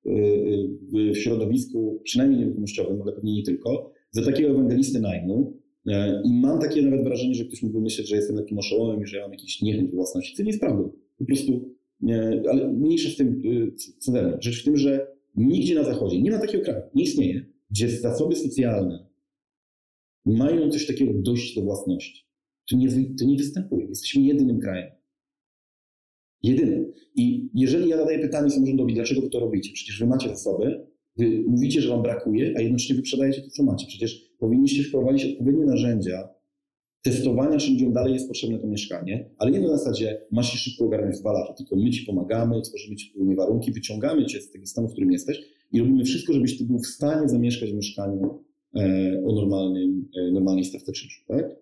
y, 0.06 0.10
y, 0.10 1.12
w 1.12 1.16
środowisku, 1.16 2.00
przynajmniej 2.04 2.40
nieruchomościowym, 2.40 3.02
ale 3.02 3.12
pewnie 3.12 3.34
nie 3.34 3.42
tylko, 3.42 3.92
za 4.10 4.24
takiego 4.24 4.50
ewangelisty 4.50 5.00
najmu 5.00 5.56
e, 5.86 6.22
i 6.24 6.32
mam 6.32 6.60
takie 6.60 6.82
nawet 6.82 7.04
wrażenie, 7.04 7.34
że 7.34 7.44
ktoś 7.44 7.62
mógłby 7.62 7.80
myśleć, 7.80 8.08
że 8.08 8.16
jestem 8.16 8.36
takim 8.36 8.58
oszołomem 8.58 9.02
i 9.02 9.06
że 9.06 9.16
ja 9.16 9.22
mam 9.22 9.32
jakiś 9.32 9.62
niechęć 9.62 9.90
do 9.90 9.96
własności, 9.96 10.36
co 10.36 10.42
nie 10.42 10.48
jest 10.48 10.60
prawdą. 10.60 10.92
Po 11.18 11.24
prostu, 11.24 11.74
ale 12.50 12.68
mniejsze 12.68 13.10
z 13.10 13.16
tym, 13.16 13.42
y, 13.44 13.72
co 13.98 14.12
ze 14.12 14.22
mną. 14.22 14.36
Rzecz 14.40 14.62
w 14.62 14.64
tym, 14.64 14.76
że 14.76 15.06
nigdzie 15.36 15.74
na 15.74 15.84
Zachodzie, 15.84 16.22
nie 16.22 16.30
ma 16.30 16.38
takiego 16.38 16.64
kraju, 16.64 16.82
nie 16.94 17.02
istnieje, 17.02 17.46
gdzie 17.70 17.88
zasoby 17.88 18.36
socjalne 18.36 19.10
mają 20.26 20.70
coś 20.70 20.86
takiego 20.86 21.12
dojść 21.14 21.54
do 21.54 21.62
własności. 21.62 22.26
To 22.70 22.76
nie, 22.76 22.88
to 23.18 23.24
nie 23.24 23.36
występuje. 23.36 23.86
Jesteśmy 23.86 24.22
jedynym 24.22 24.60
krajem. 24.60 24.90
Jedynym. 26.42 26.92
I 27.14 27.48
jeżeli 27.54 27.88
ja 27.88 27.96
zadaję 27.96 28.18
pytanie 28.18 28.50
samorządowi, 28.50 28.94
dlaczego 28.94 29.20
wy 29.20 29.30
to 29.30 29.40
robicie? 29.40 29.72
Przecież 29.72 30.00
wy 30.00 30.06
macie 30.06 30.28
zasoby, 30.28 30.86
wy 31.16 31.44
mówicie, 31.46 31.80
że 31.80 31.88
wam 31.88 32.02
brakuje, 32.02 32.54
a 32.56 32.60
jednocześnie 32.60 32.96
wyprzedajecie 32.96 33.42
to, 33.42 33.50
co 33.50 33.62
macie. 33.62 33.86
Przecież 33.86 34.30
powinniście 34.38 34.82
wprowadzić 34.82 35.32
odpowiednie 35.32 35.64
narzędzia 35.64 36.28
testowania, 37.02 37.58
czy 37.58 37.70
ludziom 37.70 37.92
dalej 37.92 38.14
jest 38.14 38.28
potrzebne 38.28 38.58
to 38.58 38.66
mieszkanie, 38.66 39.30
ale 39.38 39.50
nie 39.50 39.60
na 39.60 39.68
zasadzie 39.68 40.20
masz 40.32 40.52
się 40.52 40.58
szybko 40.58 40.84
ogarnąć 40.84 41.16
w 41.16 41.20
dwa 41.20 41.32
lata, 41.32 41.54
tylko 41.54 41.76
my 41.76 41.90
ci 41.90 42.06
pomagamy, 42.06 42.62
tworzymy 42.62 42.96
ci 42.96 43.08
odpowiednie 43.08 43.36
warunki, 43.36 43.72
wyciągamy 43.72 44.26
cię 44.26 44.40
z 44.40 44.50
tego 44.50 44.66
stanu, 44.66 44.88
w 44.88 44.92
którym 44.92 45.12
jesteś 45.12 45.40
i 45.72 45.80
robimy 45.80 46.04
wszystko, 46.04 46.32
żebyś 46.32 46.58
ty 46.58 46.64
był 46.64 46.78
w 46.78 46.86
stanie 46.86 47.28
zamieszkać 47.28 47.72
w 47.72 47.74
mieszkaniu 47.74 48.40
E, 48.76 49.22
o 49.26 49.32
normalnym, 49.32 50.08
e, 50.16 50.30
normalnej 50.30 50.64
stawce 50.64 50.92
czynszu, 50.92 51.24
tak? 51.28 51.60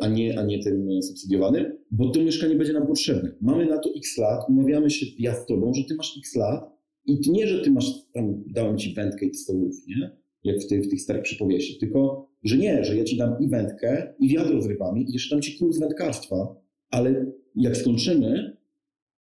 a 0.00 0.08
nie, 0.08 0.38
a 0.38 0.42
nie 0.42 0.58
tym 0.62 1.02
subsydiowanym, 1.02 1.78
bo 1.90 2.10
to 2.10 2.22
mieszkanie 2.22 2.54
będzie 2.54 2.72
nam 2.72 2.86
potrzebne. 2.86 3.32
Mamy 3.40 3.66
na 3.66 3.78
to 3.78 3.90
x 3.96 4.18
lat, 4.18 4.48
umawiamy 4.48 4.90
się 4.90 5.06
ja 5.18 5.34
z 5.34 5.46
tobą, 5.46 5.74
że 5.74 5.84
ty 5.84 5.94
masz 5.94 6.18
x 6.18 6.36
lat 6.36 6.73
i 7.06 7.30
nie, 7.30 7.46
że 7.46 7.60
ty 7.60 7.70
masz, 7.70 7.92
tam 8.12 8.44
dałem 8.46 8.78
ci 8.78 8.94
wędkę 8.94 9.26
i 9.26 9.34
stołów, 9.34 9.76
nie? 9.88 10.10
Jak 10.44 10.60
w, 10.60 10.66
tych, 10.66 10.84
w 10.84 10.90
tych 10.90 11.00
starych 11.00 11.22
przypowieściach, 11.22 11.80
tylko, 11.80 12.28
że 12.42 12.56
nie, 12.56 12.84
że 12.84 12.96
ja 12.96 13.04
ci 13.04 13.16
dam 13.16 13.36
i 13.40 13.48
wędkę, 13.48 14.14
i 14.20 14.28
wiadro 14.28 14.62
z 14.62 14.66
rybami, 14.66 15.10
i 15.10 15.12
jeszcze 15.12 15.34
dam 15.34 15.42
ci 15.42 15.58
kurs 15.58 15.78
wędkarstwa, 15.78 16.56
ale 16.90 17.26
jak 17.56 17.76
skończymy, 17.76 18.56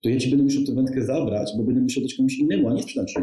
to 0.01 0.09
ja 0.09 0.19
ci 0.19 0.29
będę 0.29 0.43
musiał 0.43 0.63
tę 0.63 0.73
wędkę 0.73 1.05
zabrać, 1.05 1.51
bo 1.57 1.63
będę 1.63 1.81
musiał 1.81 2.03
dać 2.03 2.13
komuś 2.13 2.37
innemu, 2.37 2.69
a 2.69 2.73
nie 2.73 2.83
sprzedać 2.83 3.13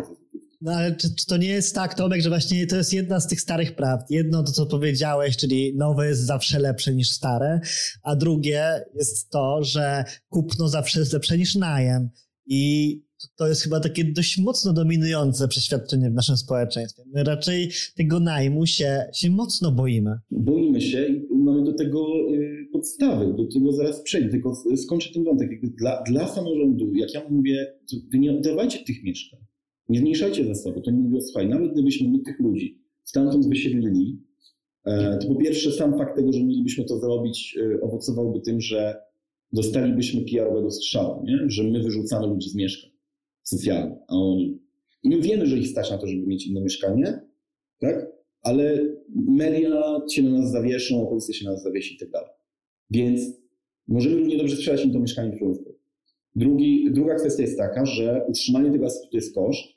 no 0.65 0.73
ale 0.73 0.97
czy, 0.97 1.15
czy, 1.15 1.27
to 1.27 1.37
nie 1.37 1.49
jest 1.49 1.75
tak, 1.75 1.95
Tomek, 1.95 2.23
że 2.23 2.29
właśnie 2.29 2.67
to 2.67 2.77
jest 2.77 2.93
jedna 2.93 3.21
z 3.21 3.29
tych 3.29 3.41
starych 3.41 3.77
prawd. 3.77 4.11
Jedno 4.11 4.43
to, 4.43 4.53
co 4.53 4.67
powiedziałeś, 4.67 5.37
czyli 5.37 5.77
nowe 5.77 6.07
jest 6.07 6.21
zawsze 6.21 6.59
lepsze 6.59 6.95
niż 6.95 7.11
stare, 7.11 7.61
a 8.03 8.17
drugie 8.17 8.85
jest 8.95 9.31
to, 9.31 9.65
że 9.65 10.05
kupno 10.29 10.69
zawsze 10.69 11.01
jest 11.01 11.13
lepsze 11.13 11.39
niż 11.39 11.55
najem. 11.55 12.11
I 12.47 13.03
to 13.37 13.49
jest 13.49 13.63
chyba 13.63 13.81
takie 13.81 14.05
dość 14.05 14.39
mocno 14.39 14.73
dominujące 14.73 15.49
przeświadczenie 15.49 16.11
w 16.11 16.15
naszym 16.15 16.37
społeczeństwie. 16.37 17.03
My 17.15 17.25
raczej 17.25 17.71
tego 17.97 18.21
najmu 18.21 18.67
się, 18.67 19.05
się 19.15 19.31
mocno 19.31 19.73
boimy. 19.73 20.19
Boimy 20.31 20.81
się 20.81 21.07
i 21.07 21.35
mamy 21.35 21.65
do 21.65 21.73
tego 21.73 22.07
y, 22.33 22.69
podstawy, 22.73 23.35
do 23.37 23.47
tego 23.47 23.73
zaraz 23.73 24.03
przejdę, 24.03 24.31
tylko 24.31 24.55
skończę 24.77 25.15
ten 25.15 25.25
wątek. 25.25 25.51
Dla, 25.63 26.03
dla 26.03 26.29
samorządu, 26.29 26.95
jak 26.95 27.15
ja 27.15 27.23
mówię, 27.31 27.67
wy 28.13 28.19
nie 28.19 28.33
oddawajcie 28.33 28.79
tych 28.79 29.05
mieszkań. 29.05 29.41
Nie 29.89 29.99
zmniejszajcie 29.99 30.47
zasobu. 30.47 30.81
To 30.81 30.91
nie 30.91 31.01
mówię, 31.01 31.21
słuchaj, 31.21 31.49
nawet 31.49 31.73
gdybyśmy 31.73 32.09
my 32.09 32.19
tych 32.19 32.41
ludzi 32.41 32.85
stamtąd 33.05 33.49
wysiedlili, 33.49 34.23
e, 34.85 35.19
to 35.19 35.29
po 35.29 35.35
pierwsze 35.35 35.73
sam 35.73 35.99
fakt 35.99 36.17
tego, 36.17 36.33
że 36.33 36.45
mielibyśmy 36.45 36.85
to 36.85 36.99
zrobić, 36.99 37.59
e, 37.61 37.81
owocowałby 37.81 38.41
tym, 38.41 38.61
że 38.61 38.97
dostalibyśmy 39.53 40.21
PR-owego 40.21 40.71
strzału, 40.71 41.25
nie? 41.25 41.39
że 41.47 41.65
my 41.65 41.83
wyrzucamy 41.83 42.27
ludzi 42.27 42.51
z 42.51 42.55
mieszkań 42.55 42.94
socjalnych, 43.45 43.99
a 44.09 44.15
oni. 44.15 44.59
I 45.03 45.09
my 45.09 45.21
wiemy, 45.21 45.47
że 45.47 45.59
ich 45.59 45.69
stać 45.69 45.91
na 45.91 45.99
to, 45.99 46.07
żeby 46.07 46.27
mieć 46.27 46.47
inne 46.47 46.61
mieszkanie, 46.61 47.21
tak? 47.81 48.07
ale 48.43 48.79
media 49.15 50.01
się 50.11 50.23
na 50.23 50.31
nas 50.31 50.51
zawieszą, 50.51 51.03
opozycja 51.03 51.35
się 51.35 51.45
na 51.45 51.53
nas 51.53 51.63
zawiesi 51.63 51.95
i 51.95 51.99
tak 51.99 52.11
dalej. 52.11 52.31
Więc 52.91 53.21
możemy 53.89 54.17
równie 54.17 54.39
dobrze 54.39 54.57
sprzedać 54.57 54.85
im 54.85 54.93
to 54.93 55.01
mieszkanie 55.01 55.37
w 55.37 55.75
Drugi, 56.37 56.91
druga 56.91 57.15
kwestia 57.15 57.43
jest 57.43 57.59
taka, 57.59 57.87
że 57.87 58.25
utrzymanie 58.29 58.71
tego 58.71 58.89
to 58.89 59.17
jest 59.17 59.35
koszt, 59.35 59.69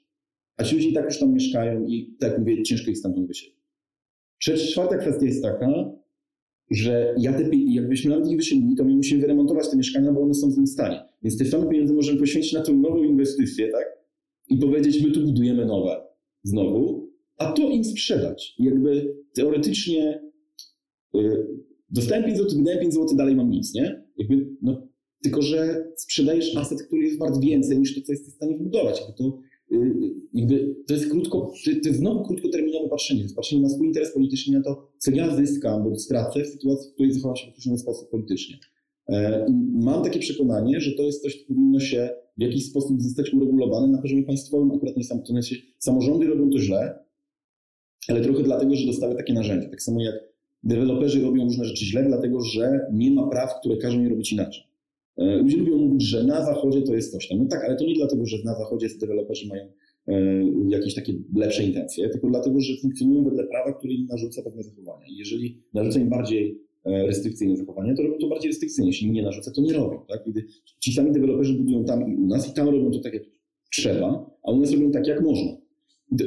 a 0.57 0.63
ci 0.63 0.75
ludzie 0.75 0.89
i 0.89 0.93
tak 0.93 1.05
już 1.05 1.19
tam 1.19 1.33
mieszkają 1.33 1.85
i 1.85 2.15
tak 2.19 2.39
mówię, 2.39 2.63
ciężko 2.63 2.91
ich 2.91 2.97
stamtąd 2.97 3.27
wysiedlić. 3.27 3.57
Trzecia, 4.39 4.71
czwarta 4.71 4.97
kwestia 4.97 5.25
jest 5.25 5.43
taka, 5.43 5.67
że 6.71 7.15
ja 7.17 7.33
te, 7.33 7.49
jakbyśmy 7.55 8.09
nawet 8.09 8.31
ich 8.31 8.37
wysiedlili, 8.37 8.75
to 8.75 8.83
my 8.83 8.95
musimy 8.95 9.21
wyremontować 9.21 9.69
te 9.69 9.77
mieszkania, 9.77 10.11
bo 10.11 10.21
one 10.21 10.33
są 10.33 10.49
w 10.49 10.53
złym 10.53 10.67
stanie. 10.67 11.03
Więc 11.23 11.37
te 11.37 11.45
same 11.45 11.69
pieniądze 11.69 11.93
możemy 11.93 12.19
poświęcić 12.19 12.53
na 12.53 12.61
tą 12.61 12.77
nową 12.77 13.03
inwestycję, 13.03 13.67
tak? 13.71 13.85
I 14.49 14.57
powiedzieć, 14.57 15.03
my 15.03 15.11
tu 15.11 15.21
budujemy 15.21 15.65
nowe 15.65 16.01
znowu, 16.43 17.09
a 17.37 17.51
to 17.51 17.69
im 17.69 17.83
sprzedać. 17.83 18.55
I 18.59 18.63
jakby 18.63 19.15
teoretycznie 19.33 20.21
yy, 21.13 21.47
dostałem 21.89 22.23
5 22.23 22.37
zł, 22.37 22.57
wydałem 22.57 22.79
5 22.79 22.93
zł, 22.93 23.17
dalej 23.17 23.35
mam 23.35 23.49
nic, 23.49 23.73
nie? 23.73 24.03
Jakby, 24.17 24.49
no, 24.61 24.87
tylko, 25.23 25.41
że 25.41 25.87
sprzedajesz 25.95 26.55
aset, 26.57 26.83
który 26.83 27.01
jest 27.01 27.19
wart 27.19 27.39
więcej 27.41 27.79
niż 27.79 27.95
to, 27.95 28.01
co 28.01 28.11
jesteś 28.11 28.33
w 28.33 28.35
stanie 28.35 28.57
wybudować. 28.57 28.99
Jakby 28.99 29.13
to 29.13 29.39
jakby 30.33 30.75
to 30.87 30.93
jest 30.93 31.09
krótko, 31.09 31.53
to 31.83 31.89
jest 31.89 31.99
znowu 31.99 32.23
krótkoterminowe 32.23 32.89
patrzenie, 32.89 33.19
to 33.19 33.23
jest 33.23 33.35
patrzenie 33.35 33.61
na 33.61 33.69
swój 33.69 33.87
interes 33.87 34.13
polityczny, 34.13 34.57
na 34.57 34.63
to, 34.63 34.91
co 34.97 35.11
ja 35.11 35.35
zyskam 35.35 35.83
bądź 35.83 36.01
stracę 36.01 36.43
w 36.43 36.47
sytuacji, 36.47 36.91
w 36.91 36.93
której 36.93 37.13
zachowam 37.13 37.35
się 37.35 37.45
w 37.47 37.49
określony 37.49 37.77
sposób 37.77 38.09
politycznie. 38.09 38.57
E, 39.09 39.45
mam 39.73 40.03
takie 40.03 40.19
przekonanie, 40.19 40.79
że 40.79 40.91
to 40.91 41.03
jest 41.03 41.21
coś, 41.21 41.41
co 41.41 41.47
powinno 41.47 41.79
się 41.79 42.09
w 42.37 42.41
jakiś 42.41 42.65
sposób 42.65 43.01
zostać 43.01 43.33
uregulowane 43.33 43.87
na 43.87 44.01
poziomie 44.01 44.23
państwowym, 44.23 44.71
akurat 44.71 44.97
nie 44.97 45.03
sam, 45.03 45.19
to 45.19 45.27
znaczy 45.27 45.55
samorządy 45.79 46.27
robią 46.27 46.49
to 46.49 46.59
źle, 46.59 46.99
ale 48.07 48.21
trochę 48.21 48.43
dlatego, 48.43 48.75
że 48.75 48.85
dostały 48.85 49.15
takie 49.15 49.33
narzędzia. 49.33 49.69
Tak 49.69 49.81
samo 49.81 50.01
jak 50.01 50.15
deweloperzy 50.63 51.21
robią 51.21 51.43
różne 51.43 51.65
rzeczy 51.65 51.85
źle, 51.85 52.03
dlatego 52.03 52.41
że 52.41 52.79
nie 52.93 53.11
ma 53.11 53.27
praw, 53.27 53.59
które 53.59 53.77
każą 53.77 54.03
je 54.03 54.09
robić 54.09 54.33
inaczej. 54.33 54.63
E, 55.17 55.37
ludzie 55.37 55.57
lubią 55.57 55.77
mówić, 55.77 56.03
że 56.03 56.23
na 56.23 56.45
zachodzie 56.45 56.81
to 56.81 56.95
jest 56.95 57.11
coś 57.11 57.27
tam. 57.27 57.37
No 57.37 57.45
tak, 57.45 57.65
ale 57.65 57.75
to 57.75 57.85
nie 57.85 57.95
dlatego, 57.95 58.25
że 58.25 58.37
na 58.45 58.55
zachodzie 58.55 58.87
deweloperzy 59.01 59.47
mają 59.47 59.63
e, 60.07 60.43
jakieś 60.69 60.95
takie 60.95 61.13
lepsze 61.35 61.63
intencje, 61.63 62.09
tylko 62.09 62.27
dlatego, 62.27 62.61
że 62.61 62.73
funkcjonują 62.81 63.23
wedle 63.23 63.43
prawa, 63.43 63.73
które 63.73 63.93
im 63.93 64.05
narzuca 64.05 64.41
pewne 64.41 64.63
zachowania. 64.63 65.05
I 65.07 65.17
jeżeli 65.17 65.61
narzuca 65.73 65.99
im 65.99 66.09
bardziej 66.09 66.61
e, 66.85 67.07
restrykcyjne 67.07 67.57
zachowania, 67.57 67.95
to 67.95 68.03
robią 68.03 68.17
to 68.17 68.27
bardziej 68.27 68.51
restrykcyjnie. 68.51 68.89
Jeśli 68.89 69.07
im 69.07 69.13
nie 69.13 69.23
narzuca, 69.23 69.51
to 69.51 69.61
nie 69.61 69.73
robią. 69.73 69.99
Tak? 70.07 70.23
Kiedy 70.23 70.45
ci 70.79 70.93
sami 70.93 71.11
deweloperzy 71.11 71.53
budują 71.53 71.85
tam 71.85 72.11
i 72.11 72.15
u 72.15 72.27
nas 72.27 72.49
i 72.49 72.53
tam 72.53 72.69
robią 72.69 72.91
to 72.91 72.99
tak, 72.99 73.13
jak 73.13 73.23
trzeba, 73.71 74.29
a 74.43 74.51
u 74.51 74.59
nas 74.59 74.71
robią 74.71 74.91
tak, 74.91 75.07
jak 75.07 75.21
można. 75.21 75.57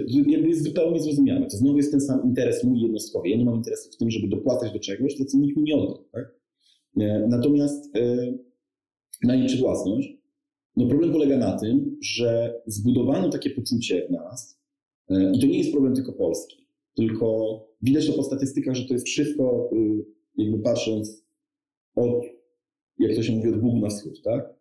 Jakby 0.07 0.49
jest 0.49 0.65
zupełnie 0.65 1.01
zrozumiałe. 1.01 1.47
To 1.47 1.57
znowu 1.57 1.77
jest 1.77 1.91
ten 1.91 2.01
sam 2.01 2.25
interes 2.25 2.65
mój 2.65 2.81
jednostkowy. 2.81 3.29
Ja 3.29 3.37
nie 3.37 3.45
mam 3.45 3.57
interesu 3.57 3.91
w 3.93 3.97
tym, 3.97 4.11
żeby 4.11 4.29
dopłacać 4.29 4.73
do 4.73 4.79
czegoś, 4.79 5.17
to 5.17 5.25
co 5.25 5.39
nikt 5.39 5.57
mi 5.57 5.62
nie 5.62 5.77
odda. 5.77 6.03
Tak? 6.12 6.35
Natomiast 7.29 7.91
najmniejsza 9.23 9.59
własność. 9.59 10.09
No 10.77 10.87
problem 10.87 11.13
polega 11.13 11.37
na 11.37 11.59
tym, 11.59 11.99
że 12.03 12.61
zbudowano 12.67 13.29
takie 13.29 13.51
poczucie 13.51 14.07
w 14.09 14.11
nas, 14.11 14.61
e, 15.09 15.33
i 15.35 15.41
to 15.41 15.47
nie 15.47 15.59
jest 15.59 15.73
problem 15.73 15.95
tylko 15.95 16.13
Polski, 16.13 16.67
tylko 16.97 17.59
widać 17.83 18.07
to 18.07 18.13
po 18.13 18.23
statystykach, 18.23 18.75
że 18.75 18.85
to 18.85 18.95
jest 18.95 19.07
wszystko, 19.07 19.71
y, 19.73 20.05
jakby 20.37 20.59
patrząc 20.59 21.25
od, 21.95 22.25
jak 22.99 23.15
to 23.15 23.23
się 23.23 23.33
mówi, 23.33 23.49
od 23.49 23.61
Bóg 23.61 23.83
na 23.83 23.89
wschód, 23.89 24.23
tak? 24.23 24.55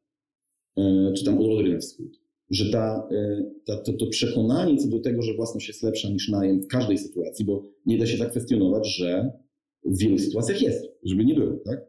E, 0.78 1.14
czy 1.14 1.26
tam 1.26 1.38
od 1.38 1.48
Odry 1.48 1.74
na 1.74 1.80
wschód. 1.80 2.20
Że 2.50 2.72
ta, 2.72 3.08
e, 3.12 3.44
ta, 3.66 3.78
to, 3.78 3.94
to 3.94 4.08
przekonanie 4.08 4.78
co 4.78 4.88
do 4.88 5.00
tego, 5.00 5.22
że 5.22 5.34
własność 5.34 5.68
jest 5.68 5.84
lepsza 5.84 6.10
niż 6.10 6.30
najem 6.30 6.62
w 6.62 6.68
każdej 6.68 6.98
sytuacji, 6.98 7.46
bo 7.46 7.64
nie 7.86 7.98
da 7.98 8.06
się 8.06 8.18
tak 8.18 8.34
że 8.86 9.32
w 9.86 9.98
wielu 9.98 10.18
sytuacjach 10.18 10.62
jest, 10.62 10.86
żeby 11.04 11.26
nie 11.26 11.36
było, 11.36 11.58
tak? 11.66 11.86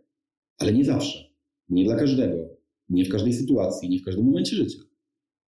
Ale 0.59 0.73
nie 0.73 0.85
zawsze. 0.85 1.31
Nie 1.69 1.85
dla 1.85 1.97
każdego. 1.97 2.50
Nie 2.91 3.05
w 3.05 3.09
każdej 3.09 3.33
sytuacji, 3.33 3.89
nie 3.89 3.99
w 3.99 4.05
każdym 4.05 4.25
momencie 4.25 4.57
życia. 4.57 4.79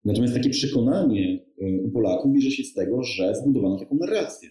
Natomiast 0.04 0.34
takie 0.34 0.50
przekonanie 0.50 1.46
e, 1.60 1.82
u 1.82 1.90
Polaków 1.90 2.32
bierze 2.32 2.50
się 2.50 2.64
z 2.64 2.74
tego, 2.74 3.02
że 3.02 3.34
zbudowano 3.34 3.78
taką 3.78 3.96
narrację, 3.96 4.48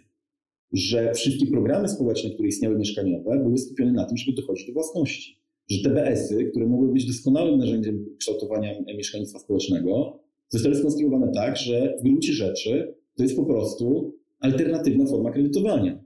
że 0.73 1.13
wszystkie 1.13 1.45
programy 1.45 1.89
społeczne, 1.89 2.29
które 2.29 2.47
istniały 2.47 2.77
mieszkaniowe, 2.77 3.39
były 3.43 3.57
skupione 3.57 3.91
na 3.91 4.05
tym, 4.05 4.17
żeby 4.17 4.41
dochodzić 4.41 4.67
do 4.67 4.73
własności. 4.73 5.37
Że 5.69 5.83
TBS-y, 5.83 6.43
które 6.43 6.67
mogły 6.67 6.93
być 6.93 7.05
doskonałym 7.05 7.59
narzędziem 7.59 8.05
kształtowania 8.19 8.73
mieszkalnictwa 8.97 9.39
społecznego, 9.39 10.19
zostały 10.49 10.75
skonstruowane 10.75 11.31
tak, 11.33 11.57
że 11.57 11.95
w 11.99 12.03
gruncie 12.03 12.33
rzeczy 12.33 12.95
to 13.15 13.23
jest 13.23 13.35
po 13.35 13.45
prostu 13.45 14.15
alternatywna 14.39 15.05
forma 15.05 15.31
kredytowania. 15.31 16.03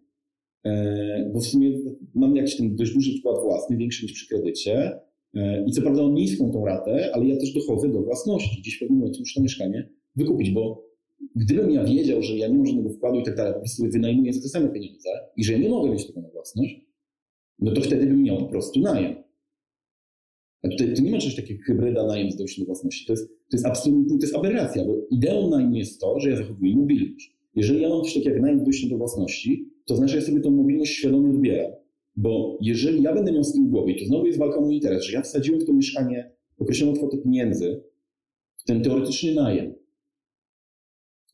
E, 0.65 1.31
bo 1.33 1.39
w 1.39 1.45
sumie 1.45 1.79
mam 2.15 2.35
jakiś 2.35 2.57
ten 2.57 2.75
dość 2.75 2.93
duży 2.93 3.19
wkład 3.19 3.41
własny, 3.41 3.77
większy 3.77 4.05
niż 4.05 4.13
przy 4.13 4.27
kredycie, 4.27 4.99
I 5.67 5.71
co 5.71 5.81
prawda 5.81 6.01
on 6.01 6.13
niską 6.13 6.51
tą 6.51 6.65
ratę, 6.65 7.09
ale 7.13 7.25
ja 7.25 7.37
też 7.37 7.53
dochodzę 7.53 7.89
do 7.89 8.01
własności. 8.01 8.61
Dziś 8.61 8.75
w 8.75 8.79
pewnym 8.79 8.99
momencie 8.99 9.19
muszę 9.19 9.33
to 9.35 9.43
mieszkanie 9.43 9.89
wykupić, 10.15 10.51
bo 10.51 10.85
gdybym 11.35 11.71
ja 11.71 11.83
wiedział, 11.83 12.21
że 12.21 12.37
ja 12.37 12.47
nie 12.47 12.57
mam 12.57 12.65
żadnego 12.65 12.89
wkładu 12.89 13.19
i 13.19 13.23
tak 13.23 13.35
dalej, 13.35 13.53
po 13.53 13.59
prostu 13.59 13.83
wynajmuję 13.89 14.33
za 14.33 14.41
te 14.41 14.47
same 14.47 14.69
pieniądze 14.69 15.09
i 15.37 15.43
że 15.43 15.53
ja 15.53 15.59
nie 15.59 15.69
mogę 15.69 15.91
mieć 15.91 16.07
tego 16.07 16.21
na 16.21 16.29
własność, 16.29 16.81
no 17.59 17.71
to 17.71 17.81
wtedy 17.81 18.05
bym 18.05 18.23
miał 18.23 18.37
po 18.37 18.45
prostu 18.45 18.79
najem. 18.79 19.15
A 20.63 20.69
tutaj 20.69 20.93
to 20.93 21.01
nie 21.01 21.11
ma 21.11 21.17
czegoś 21.17 21.35
takiego 21.35 21.63
hybryda 21.63 22.07
najem 22.07 22.31
z 22.31 22.35
dojściem 22.35 22.65
do 22.65 22.65
własności. 22.65 23.05
To 23.05 23.13
jest, 23.13 23.27
to 23.27 23.57
jest 23.57 23.65
absolutnie, 23.65 24.17
to 24.17 24.25
jest 24.25 24.35
aberracja, 24.35 24.85
bo 24.85 24.95
ideą 25.11 25.49
najmu 25.49 25.75
jest 25.75 26.01
to, 26.01 26.19
że 26.19 26.29
ja 26.29 26.35
zachowuję 26.35 26.75
mobilność. 26.75 27.33
Jeżeli 27.55 27.81
ja 27.81 27.89
mam 27.89 28.01
coś 28.01 28.13
takiego 28.13 28.29
jak 28.29 28.41
najem 28.41 28.59
z 28.59 28.63
dojściem 28.63 28.89
do 28.89 28.97
własności, 28.97 29.69
to 29.85 29.95
znaczy, 29.95 30.11
że 30.11 30.19
ja 30.19 30.25
sobie 30.25 30.39
tą 30.39 30.51
mobilność 30.51 30.91
świadomie 30.91 31.29
odbieram. 31.29 31.71
Bo 32.15 32.57
jeżeli 32.61 33.01
ja 33.01 33.13
będę 33.13 33.31
miał 33.31 33.43
z 33.43 33.53
tyłu 33.53 33.69
głowy, 33.69 33.93
to 33.99 34.05
znowu 34.05 34.25
jest 34.25 34.39
walka 34.39 34.61
mój 34.61 34.75
interes, 34.75 35.03
że 35.03 35.13
ja 35.13 35.21
wsadziłem 35.21 35.61
w 35.61 35.65
to 35.65 35.73
mieszkanie 35.73 36.31
określoną 36.57 36.93
kwotę 36.93 37.17
pieniędzy, 37.17 37.83
ten 38.65 38.81
teoretyczny 38.81 39.33
najem, 39.33 39.73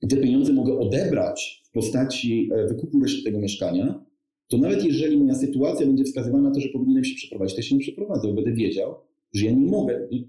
i 0.02 0.08
te 0.08 0.18
pieniądze 0.18 0.54
mogę 0.54 0.80
odebrać 0.80 1.64
w 1.66 1.72
postaci 1.72 2.50
e, 2.54 2.68
wykupu 2.68 3.00
reszty 3.00 3.24
tego 3.24 3.40
mieszkania, 3.40 4.06
to 4.48 4.58
nawet 4.58 4.86
jeżeli 4.86 5.18
moja 5.18 5.36
sytuacja 5.36 5.86
będzie 5.86 6.04
wskazywana 6.04 6.50
na 6.50 6.56
to, 6.56 6.62
że 6.62 6.70
powinienem 6.70 7.04
się 7.04 7.16
przeprowadzić, 7.16 7.56
to 7.56 7.60
ja 7.60 7.68
się 7.68 7.76
nie 7.76 7.82
przeprowadzę, 7.82 8.28
bo 8.28 8.34
będę 8.34 8.54
wiedział, 8.54 8.96
że 9.34 9.46
ja 9.46 9.52
nie 9.52 9.66
mogę. 9.66 10.08
I 10.12 10.28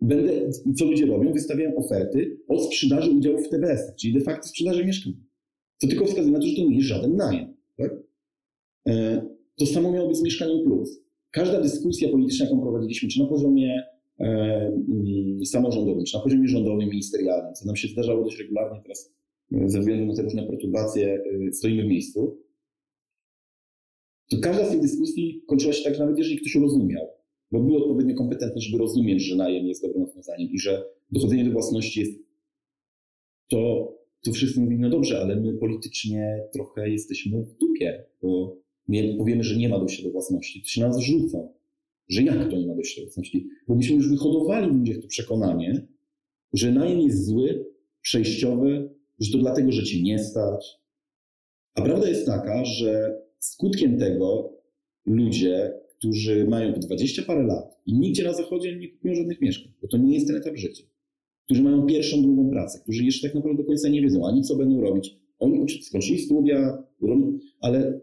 będę, 0.00 0.50
i 0.66 0.74
co 0.74 0.84
ludzie 0.84 1.06
robią? 1.06 1.32
Wystawiają 1.32 1.76
oferty 1.76 2.40
o 2.48 2.62
sprzedaży 2.62 3.10
udziałów 3.10 3.46
w 3.46 3.48
TBS, 3.48 3.94
czyli 3.96 4.12
de 4.14 4.20
facto 4.20 4.48
sprzedaży 4.48 4.86
mieszkania. 4.86 5.16
To 5.80 5.86
tylko 5.86 6.06
wskazuje 6.06 6.32
na 6.32 6.40
to, 6.40 6.46
że 6.46 6.56
to 6.56 6.62
nie 6.62 6.76
jest 6.76 6.88
żaden 6.88 7.16
najem. 7.16 7.56
Tak? 7.76 7.90
To 9.58 9.66
samo 9.66 9.92
miało 9.92 10.08
być 10.08 10.16
z 10.16 10.22
Mieszkaniem 10.22 10.64
Plus. 10.64 11.00
Każda 11.30 11.60
dyskusja 11.60 12.08
polityczna, 12.08 12.44
jaką 12.44 12.60
prowadziliśmy, 12.60 13.08
czy 13.08 13.20
na 13.20 13.26
poziomie 13.26 13.82
e, 14.20 14.24
mm, 14.24 15.46
samorządowym, 15.46 16.04
czy 16.04 16.16
na 16.16 16.22
poziomie 16.22 16.48
rządowym, 16.48 16.88
ministerialnym, 16.88 17.54
co 17.54 17.66
nam 17.66 17.76
się 17.76 17.88
zdarzało 17.88 18.24
dość 18.24 18.38
regularnie 18.38 18.80
teraz 18.82 19.14
e, 19.52 19.68
ze 19.68 19.80
względu 19.80 20.06
na 20.06 20.14
te 20.14 20.22
różne 20.22 20.46
perturbacje, 20.46 21.22
e, 21.48 21.52
stoimy 21.52 21.82
w 21.82 21.86
miejscu, 21.86 22.38
to 24.30 24.36
każda 24.42 24.66
z 24.66 24.70
tych 24.70 24.80
dyskusji 24.80 25.42
kończyła 25.46 25.72
się 25.72 25.84
tak, 25.84 25.94
że 25.94 26.00
nawet 26.00 26.18
jeżeli 26.18 26.38
ktoś 26.38 26.54
rozumiał, 26.54 27.06
bo 27.52 27.60
był 27.60 27.76
odpowiednio 27.76 28.14
kompetentny, 28.14 28.60
żeby 28.60 28.78
rozumieć, 28.78 29.22
że 29.22 29.36
najem 29.36 29.66
jest 29.66 29.82
dobrym 29.82 30.04
rozwiązaniem 30.04 30.48
i 30.50 30.58
że 30.58 30.84
dochodzenie 31.10 31.44
do 31.44 31.52
własności 31.52 32.00
jest 32.00 32.12
to, 33.48 33.92
to 34.24 34.32
wszyscy 34.32 34.60
mówili, 34.60 34.80
no 34.80 34.90
dobrze, 34.90 35.20
ale 35.20 35.36
my 35.36 35.52
politycznie 35.52 36.40
trochę 36.52 36.90
jesteśmy 36.90 37.42
w 37.42 37.58
dupie, 37.58 38.04
bo 38.22 38.56
my 38.88 39.14
powiemy, 39.18 39.44
że 39.44 39.56
nie 39.56 39.68
ma 39.68 39.78
dojścia 39.78 40.02
do 40.02 40.10
własności, 40.10 40.62
to 40.62 40.68
się 40.68 40.80
nas 40.80 40.98
rzucą, 40.98 41.52
że 42.08 42.22
jak 42.22 42.50
to 42.50 42.56
nie 42.56 42.66
ma 42.66 42.74
dojścia 42.74 43.00
do 43.00 43.06
własności? 43.06 43.48
Bo 43.68 43.74
myśmy 43.74 43.96
już 43.96 44.08
wyhodowali 44.08 44.70
w 44.70 44.74
ludziach 44.74 44.98
to 45.02 45.08
przekonanie, 45.08 45.86
że 46.52 46.72
najem 46.72 47.00
jest 47.00 47.26
zły, 47.26 47.66
przejściowy, 48.00 48.90
że 49.20 49.32
to 49.32 49.38
dlatego, 49.38 49.72
że 49.72 49.84
ci 49.84 50.02
nie 50.02 50.18
stać. 50.18 50.66
A 51.74 51.82
prawda 51.82 52.08
jest 52.08 52.26
taka, 52.26 52.64
że 52.64 53.18
skutkiem 53.38 53.98
tego 53.98 54.52
ludzie, 55.06 55.72
którzy 55.98 56.46
mają 56.48 56.72
20 56.72 57.22
parę 57.22 57.42
lat 57.42 57.80
i 57.86 57.94
nigdzie 57.94 58.24
na 58.24 58.32
zachodzie 58.32 58.76
nie 58.76 58.88
kupują 58.88 59.14
żadnych 59.14 59.40
mieszkań, 59.40 59.72
bo 59.82 59.88
to 59.88 59.96
nie 59.96 60.14
jest 60.14 60.26
ten 60.26 60.36
etap 60.36 60.56
życia, 60.56 60.84
którzy 61.44 61.62
mają 61.62 61.86
pierwszą, 61.86 62.22
drugą 62.22 62.50
pracę, 62.50 62.80
którzy 62.82 63.04
jeszcze 63.04 63.28
tak 63.28 63.34
naprawdę 63.34 63.62
do 63.62 63.66
końca 63.66 63.88
nie 63.88 64.02
wiedzą 64.02 64.26
ani 64.26 64.42
co 64.42 64.56
będą 64.56 64.80
robić. 64.80 65.16
Oni 65.38 65.66
skończyli 65.82 66.18
studia, 66.18 66.82
ale 67.60 68.00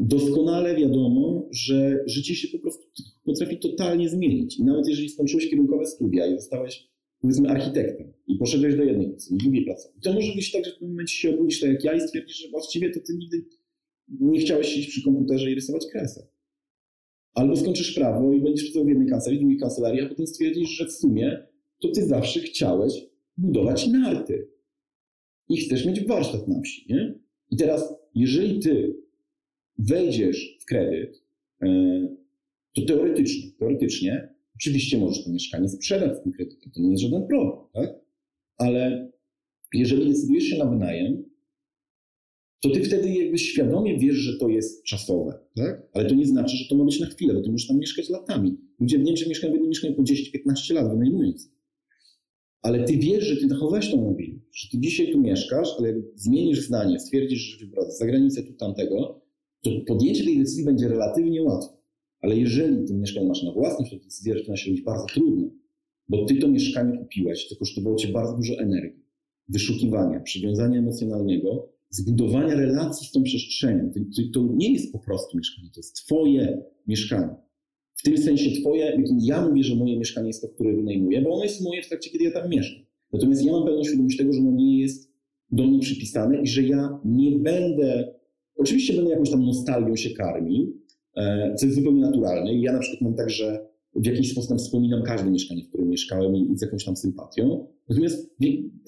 doskonale 0.00 0.76
wiadomo, 0.76 1.48
że 1.50 2.04
życie 2.06 2.34
się 2.34 2.48
po 2.48 2.58
prostu 2.58 2.84
potrafi 3.24 3.58
totalnie 3.58 4.08
zmienić. 4.08 4.58
I 4.58 4.64
nawet 4.64 4.88
jeżeli 4.88 5.08
skończyłeś 5.08 5.50
kierunkowe 5.50 5.86
studia 5.86 6.26
i 6.26 6.34
zostałeś, 6.34 6.88
powiedzmy, 7.20 7.48
architektem 7.48 8.12
i 8.26 8.36
poszedłeś 8.36 8.76
do 8.76 8.82
jednej 8.84 9.08
pracy, 9.08 9.36
drugiej 9.36 9.64
pracy, 9.64 9.88
to 10.02 10.12
może 10.12 10.34
być 10.34 10.52
tak, 10.52 10.64
że 10.64 10.70
w 10.70 10.74
pewnym 10.74 10.90
momencie 10.90 11.14
się 11.14 11.34
obudzisz 11.34 11.60
tak 11.60 11.70
jak 11.70 11.84
ja 11.84 11.94
i 11.94 12.00
stwierdzisz, 12.00 12.36
że 12.36 12.48
właściwie 12.48 12.90
to 12.90 13.00
ty 13.06 13.14
nigdy 13.14 13.44
nie 14.08 14.40
chciałeś 14.40 14.66
siedzieć 14.68 14.88
przy 14.88 15.02
komputerze 15.02 15.50
i 15.50 15.54
rysować 15.54 15.86
kresę. 15.92 16.26
Albo 17.34 17.56
skończysz 17.56 17.94
prawo 17.94 18.32
i 18.32 18.40
będziesz 18.40 18.64
pracował 18.64 18.86
w 18.86 18.88
jednej 18.88 19.08
kancelarii, 19.08 19.38
w 19.38 19.40
drugiej 19.40 19.58
kancelarii, 19.58 20.00
a 20.00 20.08
potem 20.08 20.26
stwierdzisz, 20.26 20.68
że 20.68 20.86
w 20.86 20.92
sumie 20.92 21.46
to 21.80 21.88
ty 21.88 22.06
zawsze 22.06 22.40
chciałeś 22.40 23.06
budować 23.36 23.86
narty. 23.86 24.48
I 25.48 25.56
chcesz 25.56 25.86
mieć 25.86 26.06
warsztat 26.06 26.48
na 26.48 26.60
wsi, 26.60 26.86
nie? 26.88 27.18
I 27.50 27.56
teraz, 27.56 27.94
jeżeli 28.14 28.60
ty 28.60 28.99
wejdziesz 29.88 30.58
w 30.60 30.64
kredyt, 30.64 31.22
e, 31.62 31.66
to 32.74 32.82
teoretycznie, 32.82 33.50
teoretycznie 33.58 34.34
oczywiście 34.56 34.98
możesz 34.98 35.24
to 35.24 35.30
mieszkanie 35.30 35.68
sprzedać 35.68 36.18
z 36.18 36.22
tym 36.22 36.32
kredytem, 36.32 36.72
to 36.72 36.80
nie 36.80 36.90
jest 36.90 37.02
żaden 37.02 37.26
problem, 37.26 37.58
tak? 37.72 37.94
Ale 38.56 39.10
jeżeli 39.74 40.08
decydujesz 40.08 40.44
się 40.44 40.58
na 40.58 40.66
wynajem, 40.66 41.30
to 42.60 42.70
ty 42.70 42.82
wtedy 42.82 43.08
jakby 43.10 43.38
świadomie 43.38 43.98
wiesz, 43.98 44.16
że 44.16 44.38
to 44.38 44.48
jest 44.48 44.84
czasowe, 44.84 45.38
tak? 45.56 45.82
Ale 45.92 46.08
to 46.08 46.14
nie 46.14 46.26
znaczy, 46.26 46.56
że 46.56 46.68
to 46.68 46.74
ma 46.74 46.84
być 46.84 47.00
na 47.00 47.06
chwilę, 47.06 47.34
bo 47.34 47.40
ty 47.40 47.50
możesz 47.50 47.68
tam 47.68 47.78
mieszkać 47.78 48.08
latami. 48.08 48.56
Ludzie 48.80 48.98
w 48.98 49.02
Niemczech 49.02 49.28
mieszkają 49.28 49.52
w 49.52 49.54
jednym 49.54 49.68
mieszkaniu 49.68 49.94
po 49.94 50.02
10-15 50.02 50.74
lat, 50.74 50.90
wynajmując. 50.90 51.50
Ale 52.62 52.84
ty 52.84 52.96
wiesz, 52.96 53.24
że 53.24 53.36
ty 53.36 53.48
zachowałeś 53.48 53.90
tą 53.90 53.96
mobilność, 53.96 54.62
że 54.62 54.68
ty 54.70 54.78
dzisiaj 54.78 55.12
tu 55.12 55.20
mieszkasz, 55.20 55.68
ale 55.78 55.88
jak 55.88 55.96
zmienisz 56.14 56.60
zdanie, 56.60 57.00
stwierdzisz, 57.00 57.40
że 57.40 57.66
wybrać 57.66 57.98
za 57.98 58.06
granicę 58.06 58.42
tu 58.42 58.52
tamtego, 58.52 59.20
to 59.62 59.70
podjęcie 59.86 60.24
tej 60.24 60.38
decyzji 60.38 60.64
będzie 60.64 60.88
relatywnie 60.88 61.42
łatwe. 61.42 61.76
Ale 62.20 62.36
jeżeli 62.36 62.88
to 62.88 62.94
mieszkanie 62.94 63.28
masz 63.28 63.42
na 63.42 63.52
własność, 63.52 63.90
to 63.90 63.96
decyzja 63.96 64.34
zaczyna 64.34 64.56
się 64.56 64.70
robić 64.70 64.84
bardzo 64.84 65.06
trudna, 65.06 65.48
bo 66.08 66.24
ty 66.24 66.36
to 66.36 66.48
mieszkanie 66.48 66.98
kupiłeś, 66.98 67.48
to 67.48 67.56
kosztowało 67.56 67.96
cię 67.96 68.08
bardzo 68.08 68.36
dużo 68.36 68.54
energii, 68.54 69.04
wyszukiwania, 69.48 70.20
przywiązania 70.20 70.78
emocjonalnego, 70.78 71.68
zbudowania 71.90 72.54
relacji 72.54 73.06
z 73.06 73.12
tą 73.12 73.22
przestrzenią. 73.22 73.90
To, 74.34 74.48
nie 74.54 74.72
jest 74.72 74.92
po 74.92 74.98
prostu 74.98 75.38
mieszkanie, 75.38 75.68
to 75.74 75.80
jest 75.80 75.96
twoje 75.96 76.62
mieszkanie. 76.86 77.34
W 77.94 78.02
tym 78.02 78.18
sensie 78.18 78.60
twoje, 78.60 79.02
ja 79.22 79.48
mówię, 79.48 79.62
że 79.64 79.76
moje 79.76 79.98
mieszkanie 79.98 80.26
jest 80.26 80.42
to, 80.42 80.48
które 80.48 80.76
wynajmuję, 80.76 81.22
bo 81.22 81.34
ono 81.34 81.44
jest 81.44 81.64
moje 81.64 81.82
w 81.82 81.88
trakcie, 81.88 82.10
kiedy 82.10 82.24
ja 82.24 82.30
tam 82.30 82.50
mieszkam. 82.50 82.84
Natomiast 83.12 83.44
ja 83.44 83.52
mam 83.52 83.64
pełną 83.64 83.84
świadomość 83.84 84.16
tego, 84.16 84.32
że 84.32 84.38
ono 84.38 84.50
nie 84.50 84.80
jest 84.80 85.12
do 85.52 85.66
mnie 85.66 85.78
przypisane 85.80 86.42
i 86.42 86.46
że 86.46 86.62
ja 86.62 87.00
nie 87.04 87.38
będę 87.38 88.14
Oczywiście 88.60 88.94
będę 88.94 89.10
jakąś 89.10 89.30
tam 89.30 89.44
nostalgią 89.44 89.96
się 89.96 90.10
karmił, 90.10 90.80
e, 91.16 91.54
co 91.58 91.66
jest 91.66 91.78
zupełnie 91.78 92.00
naturalne. 92.00 92.54
I 92.54 92.60
ja 92.60 92.72
na 92.72 92.78
przykład 92.78 93.00
mam 93.00 93.14
tak, 93.14 93.30
że 93.30 93.66
w 93.94 94.06
jakiś 94.06 94.32
sposób 94.32 94.58
wspominam 94.58 95.02
każde 95.02 95.30
mieszkanie, 95.30 95.64
w 95.64 95.68
którym 95.68 95.88
mieszkałem 95.88 96.36
i, 96.36 96.58
z 96.58 96.62
jakąś 96.62 96.84
tam 96.84 96.96
sympatią. 96.96 97.66
Natomiast, 97.88 98.34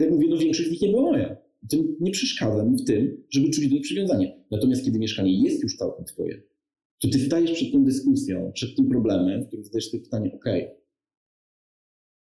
jak 0.00 0.10
mówię, 0.10 0.26
no 0.30 0.36
większość 0.36 0.68
z 0.68 0.72
nich 0.72 0.82
nie 0.82 0.88
była 0.88 1.02
moja. 1.02 1.36
To 1.70 1.76
nie 2.00 2.10
przeszkadza 2.10 2.64
mi 2.64 2.76
w 2.76 2.84
tym, 2.84 3.24
żeby 3.30 3.50
czuć 3.50 3.68
do 3.68 3.74
nich 3.74 3.82
przywiązanie. 3.82 4.44
Natomiast 4.50 4.84
kiedy 4.84 4.98
mieszkanie 4.98 5.42
jest 5.42 5.62
już 5.62 5.76
całkiem 5.76 6.04
twoje, 6.04 6.42
to 7.00 7.08
ty 7.08 7.18
stajesz 7.18 7.52
przed 7.52 7.72
tą 7.72 7.84
dyskusją, 7.84 8.52
przed 8.54 8.76
tym 8.76 8.88
problemem, 8.88 9.42
w 9.42 9.46
którym 9.46 9.64
zadajesz 9.64 9.90
sobie 9.90 10.02
pytanie, 10.02 10.32
ok, 10.34 10.44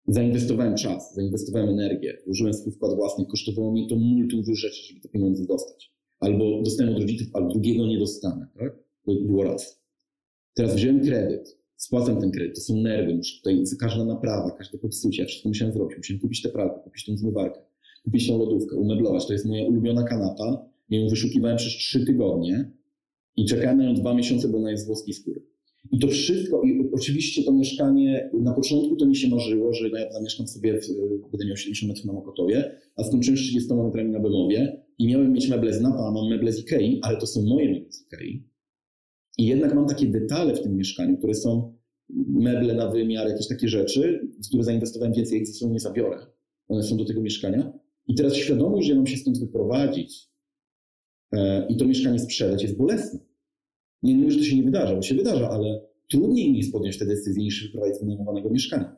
zainwestowałem 0.08 0.74
czas, 0.74 1.14
zainwestowałem 1.14 1.68
energię, 1.68 2.18
włożyłem 2.26 2.54
swój 2.54 2.72
wkład 2.72 2.96
własny, 2.96 3.26
kosztowało 3.26 3.72
mi 3.72 3.88
to 3.88 3.96
multum 3.96 4.42
rzeczy, 4.54 4.88
żeby 4.88 5.00
te 5.00 5.08
pieniądze 5.08 5.46
dostać 5.46 5.99
albo 6.20 6.62
dostałem 6.62 6.94
od 6.94 7.00
rodziców, 7.00 7.28
ale 7.32 7.48
drugiego 7.48 7.86
nie 7.86 7.98
dostanę. 7.98 8.46
Tak? 8.58 8.76
To 9.06 9.14
było 9.14 9.44
raz. 9.44 9.80
Teraz 10.54 10.74
wziąłem 10.74 11.00
kredyt, 11.00 11.58
spłacam 11.76 12.20
ten 12.20 12.30
kredyt, 12.30 12.54
to 12.54 12.60
są 12.60 12.76
nerwy, 12.76 13.14
muszę 13.14 13.36
tutaj, 13.36 13.64
każda 13.80 14.04
naprawa, 14.04 14.50
każde 14.50 14.78
popsucie, 14.78 15.22
ja 15.22 15.28
wszystko 15.28 15.48
musiałem 15.48 15.74
zrobić. 15.74 15.96
Musiałem 15.96 16.20
kupić 16.20 16.42
tę 16.42 16.48
pralkę, 16.48 16.80
kupić 16.84 17.06
tą 17.06 17.16
zmywarkę, 17.16 17.60
kupić 18.04 18.28
tą 18.28 18.38
lodówkę, 18.38 18.76
umeblować. 18.76 19.26
To 19.26 19.32
jest 19.32 19.46
moja 19.46 19.64
ulubiona 19.64 20.02
kanapa, 20.02 20.66
Ja 20.90 21.00
ją 21.00 21.08
wyszukiwałem 21.08 21.56
przez 21.56 21.72
trzy 21.72 22.06
tygodnie 22.06 22.70
i 23.36 23.44
czekałem 23.44 23.78
na 23.78 23.84
nią 23.84 23.94
dwa 23.94 24.14
miesiące, 24.14 24.48
bo 24.48 24.58
ona 24.58 24.70
jest 24.70 24.84
z 24.84 24.86
włoskiej 24.86 25.14
skóry. 25.14 25.42
I 25.92 25.98
to 25.98 26.08
wszystko, 26.08 26.62
i 26.62 26.90
oczywiście 26.92 27.44
to 27.44 27.52
mieszkanie, 27.52 28.30
na 28.40 28.52
początku 28.52 28.96
to 28.96 29.06
mi 29.06 29.16
się 29.16 29.28
marzyło, 29.28 29.72
że 29.72 29.88
ja 29.88 30.12
zamieszkam 30.12 30.48
sobie, 30.48 30.80
w, 30.80 30.86
będę 31.30 31.46
miał 31.46 31.56
70 31.56 31.88
metrów 31.88 32.06
na 32.06 32.12
Mokotowie, 32.12 32.74
a 32.96 33.04
skończyłem 33.04 33.36
30 33.36 33.74
metrami 33.74 34.10
na 34.10 34.20
Bemowie 34.20 34.82
i 35.00 35.06
miałem 35.06 35.32
mieć 35.32 35.48
meble 35.48 35.72
z 35.72 35.80
Napa, 35.80 36.06
a 36.08 36.10
mam 36.10 36.28
meble 36.28 36.52
z 36.52 36.60
Ikei, 36.60 37.00
ale 37.02 37.16
to 37.16 37.26
są 37.26 37.42
moje 37.42 37.72
meble 37.72 37.92
z 37.92 38.02
Ikei. 38.06 38.44
I 39.38 39.46
jednak 39.46 39.74
mam 39.74 39.86
takie 39.86 40.06
detale 40.06 40.54
w 40.54 40.62
tym 40.62 40.76
mieszkaniu, 40.76 41.18
które 41.18 41.34
są 41.34 41.74
meble 42.28 42.74
na 42.74 42.90
wymiar, 42.90 43.28
jakieś 43.28 43.48
takie 43.48 43.68
rzeczy, 43.68 44.28
w 44.44 44.48
które 44.48 44.64
zainwestowałem 44.64 45.14
więcej, 45.14 45.38
jak 45.38 45.46
ze 45.46 45.52
sobą 45.52 45.72
nie 45.72 45.80
zabiorę. 45.80 46.26
One 46.68 46.82
są 46.82 46.96
do 46.96 47.04
tego 47.04 47.20
mieszkania. 47.20 47.72
I 48.06 48.14
teraz 48.14 48.34
świadomość, 48.34 48.86
że 48.86 48.92
ja 48.92 48.96
mam 48.96 49.06
się 49.06 49.16
stąd 49.16 49.40
wyprowadzić 49.40 50.30
e, 51.32 51.66
i 51.68 51.76
to 51.76 51.84
mieszkanie 51.84 52.18
sprzedać 52.18 52.62
jest 52.62 52.76
bolesne. 52.76 53.20
Nie 54.02 54.14
mówię, 54.14 54.30
że 54.30 54.38
to 54.38 54.44
się 54.44 54.56
nie 54.56 54.62
wydarza, 54.62 54.96
bo 54.96 55.02
się 55.02 55.14
wydarza, 55.14 55.50
ale 55.50 55.80
trudniej 56.10 56.50
mi 56.52 56.58
jest 56.58 56.72
podjąć 56.72 56.98
te 56.98 57.06
decyzje 57.06 57.42
niż 57.42 57.66
wyprowadzić 57.66 57.96
z 57.96 58.00
wynajmowanego 58.00 58.50
mieszkania. 58.50 58.96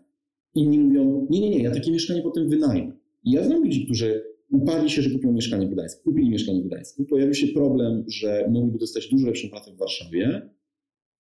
Inni 0.55 0.79
mówią, 0.79 1.27
nie, 1.31 1.41
nie, 1.41 1.51
nie, 1.51 1.63
ja 1.63 1.71
takie 1.71 1.93
mieszkanie 1.93 2.23
potem 2.23 2.49
wynajmę. 2.49 2.93
I 3.25 3.31
ja 3.31 3.45
znam 3.45 3.63
ludzi, 3.63 3.85
którzy 3.85 4.32
uparli 4.53 4.91
się, 4.91 5.03
że 5.03 5.11
kupią 5.11 5.33
mieszkanie 5.33 5.67
w 5.67 5.71
Gdańsku, 5.71 6.03
kupili 6.05 6.31
mieszkanie 6.31 6.63
w 6.63 6.67
Gdańsku. 6.67 7.05
Pojawił 7.05 7.35
się 7.35 7.47
problem, 7.47 8.05
że 8.09 8.49
mogliby 8.51 8.79
dostać 8.79 9.09
dużo 9.09 9.27
lepszą 9.27 9.49
pracę 9.49 9.73
w 9.73 9.79
Warszawie. 9.79 10.51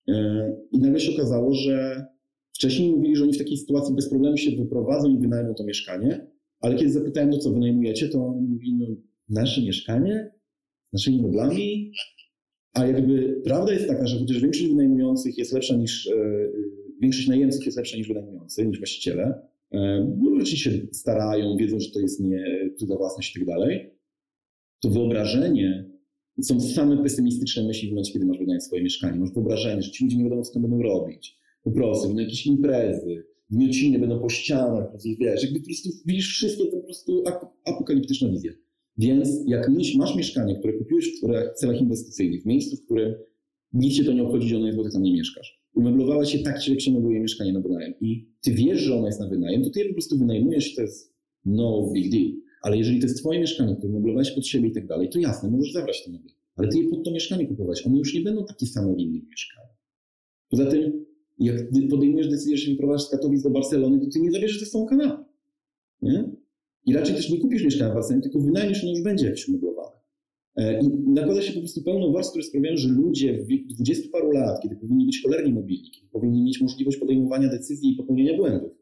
E, 0.09 0.56
I 0.72 0.78
nagle 0.78 1.00
się 1.00 1.12
okazało, 1.12 1.54
że 1.54 2.06
wcześniej 2.52 2.90
mówili, 2.90 3.16
że 3.16 3.22
oni 3.24 3.32
w 3.32 3.38
takiej 3.38 3.56
sytuacji 3.56 3.94
bez 3.94 4.09
problemu 4.09 4.36
się 4.36 4.56
wyprowadzą 4.56 5.16
i 5.16 5.18
wynajmą 5.18 5.54
to 5.54 5.64
mieszkanie, 5.64 6.26
ale 6.60 6.76
kiedy 6.76 6.90
zapytałem, 6.90 7.30
no 7.30 7.38
co 7.38 7.52
wynajmujecie, 7.52 8.09
to 8.09 8.26
on 8.26 8.46
mówi, 8.48 8.74
no 8.74 8.86
nasze 9.28 9.62
mieszkanie, 9.62 10.30
naszymi 10.92 11.22
meblami, 11.22 11.92
a 12.74 12.86
jakby 12.86 13.40
prawda 13.44 13.72
jest 13.72 13.88
taka, 13.88 14.06
że 14.06 14.18
chociaż 14.18 14.40
większość 14.40 14.68
wynajmujących 14.68 15.38
jest 15.38 15.52
lepsza 15.52 15.76
niż, 15.76 16.06
e, 16.06 16.12
większość 17.00 17.28
najemców 17.28 17.66
jest 17.66 17.76
lepsza 17.76 17.96
niż 17.96 18.09
wynajmujący, 18.09 18.66
niż 18.66 18.78
właściciele, 18.78 19.24
e, 19.24 19.51
no 20.22 20.38
rzeczy 20.38 20.56
się 20.56 20.70
starają, 20.92 21.56
wiedzą, 21.56 21.80
że 21.80 21.90
to 21.90 22.00
jest 22.00 22.20
nie 22.20 22.44
cudza 22.78 22.96
własność 22.96 23.36
i 23.36 23.38
tak 23.38 23.48
dalej, 23.48 23.90
to 24.82 24.90
wyobrażenie, 24.90 25.90
są 26.42 26.60
same 26.60 27.02
pesymistyczne 27.02 27.66
myśli 27.66 27.88
w 27.88 27.90
momencie, 27.90 28.12
kiedy 28.12 28.26
masz 28.26 28.38
wynająć 28.38 28.64
swoje 28.64 28.82
mieszkanie. 28.82 29.18
Masz 29.18 29.32
wyobrażenie, 29.32 29.82
że 29.82 29.90
ci 29.90 30.04
ludzie 30.04 30.16
nie 30.16 30.24
wiadomo, 30.24 30.42
co 30.42 30.60
będą 30.60 30.82
robić. 30.82 31.38
Po 31.62 31.70
prostu, 31.70 32.08
będą 32.08 32.22
jakieś 32.22 32.46
imprezy, 32.46 33.24
miociny 33.50 33.98
będą 33.98 34.20
po 34.20 34.28
ścianach, 34.28 34.92
wiesz, 35.20 35.42
jakby 35.42 35.60
po 35.60 35.66
prostu 35.66 35.90
widzisz 36.06 36.28
wszystkie 36.28 36.64
to 36.64 36.76
po 36.76 36.84
prostu 36.84 37.24
apokaliptyczna 37.64 38.28
wizja. 38.28 38.52
Więc 38.98 39.28
jak 39.46 39.70
masz 39.96 40.16
mieszkanie, 40.16 40.58
które 40.58 40.72
kupiłeś 40.72 41.20
w 41.22 41.54
celach 41.54 41.80
inwestycyjnych, 41.80 42.42
w 42.42 42.46
miejscu, 42.46 42.76
w 42.76 42.84
którym 42.84 43.14
nic 43.72 43.94
się 43.94 44.04
to 44.04 44.12
nie 44.12 44.22
obchodzi, 44.22 44.48
że 44.48 44.56
ono 44.56 44.66
jest, 44.66 44.78
bo 44.78 44.84
ty 44.84 44.90
tam 44.90 45.02
nie 45.02 45.12
mieszkasz. 45.12 45.61
Umeblowałeś 45.74 46.32
się 46.32 46.38
tak, 46.38 46.62
się 46.62 46.92
mebluje 46.92 47.20
mieszkanie 47.20 47.52
na 47.52 47.60
wynajem 47.60 47.94
i 48.00 48.28
ty 48.40 48.52
wiesz, 48.52 48.80
że 48.80 48.94
ono 48.94 49.06
jest 49.06 49.20
na 49.20 49.28
wynajem, 49.28 49.64
to 49.64 49.70
ty 49.70 49.78
je 49.80 49.88
po 49.88 49.92
prostu 49.92 50.18
wynajmujesz 50.18 50.74
to 50.74 50.82
jest 50.82 51.12
no 51.44 51.90
big 51.94 52.12
deal. 52.12 52.32
Ale 52.62 52.76
jeżeli 52.76 53.00
to 53.00 53.06
jest 53.06 53.18
twoje 53.18 53.40
mieszkanie, 53.40 53.76
które 53.76 53.92
umeblowałeś 53.92 54.30
pod 54.30 54.46
siebie 54.46 54.68
i 54.68 54.72
tak 54.72 54.86
dalej, 54.86 55.08
to 55.08 55.18
jasne, 55.18 55.50
możesz 55.50 55.72
zabrać 55.72 56.04
te 56.04 56.10
meble. 56.10 56.30
Ale 56.56 56.68
ty 56.68 56.78
je 56.78 56.88
pod 56.88 57.04
to 57.04 57.10
mieszkanie 57.10 57.46
kupować. 57.46 57.86
One 57.86 57.98
już 57.98 58.14
nie 58.14 58.20
będą 58.20 58.44
takie 58.44 58.66
same 58.66 58.94
w 58.94 58.98
innych 58.98 59.28
mieszkaniach. 59.30 59.76
Poza 60.50 60.66
tym, 60.66 61.04
jak 61.38 61.56
podejmujesz 61.90 62.28
decyzję, 62.28 62.56
że 62.56 62.64
się 62.64 62.76
z 62.98 63.10
Katowic 63.10 63.42
do 63.42 63.50
Barcelony, 63.50 64.00
to 64.00 64.06
ty 64.06 64.20
nie 64.20 64.30
zabierzesz 64.30 64.60
ze 64.60 64.66
sobą 64.66 64.86
kanapy. 64.86 65.24
Nie? 66.02 66.30
I 66.86 66.94
raczej 66.94 67.14
też 67.14 67.30
nie 67.30 67.38
kupisz 67.38 67.64
mieszkania 67.64 67.90
w 67.90 67.94
Barcelonie, 67.94 68.22
tylko 68.22 68.40
wynajmiesz, 68.40 68.82
ono 68.84 68.92
już 68.92 69.02
będzie 69.02 69.26
jakieś 69.26 69.48
umeblowane. 69.48 69.96
E, 70.56 70.80
I 70.80 70.88
nakłada 71.06 71.42
się 71.42 71.52
po 71.52 71.58
prostu 71.58 71.82
pełno 71.82 72.12
warstw, 72.12 72.32
które 72.32 72.44
sprawiają, 72.44 72.76
że 72.76 72.88
ludzie 72.88 73.44
w 73.44 73.46
wieku 73.46 73.68
20 73.68 74.08
paru 74.12 74.30
lat, 74.30 74.62
kiedy 74.62 74.76
powinni 74.76 75.06
być 75.06 75.22
cholernie 75.22 75.52
mobilni, 75.52 75.90
kiedy 75.90 76.08
powinni 76.08 76.42
mieć 76.42 76.60
możliwość 76.60 76.98
podejmowania 76.98 77.48
decyzji 77.48 77.92
i 77.92 77.96
popełniania 77.96 78.36
błędów, 78.36 78.72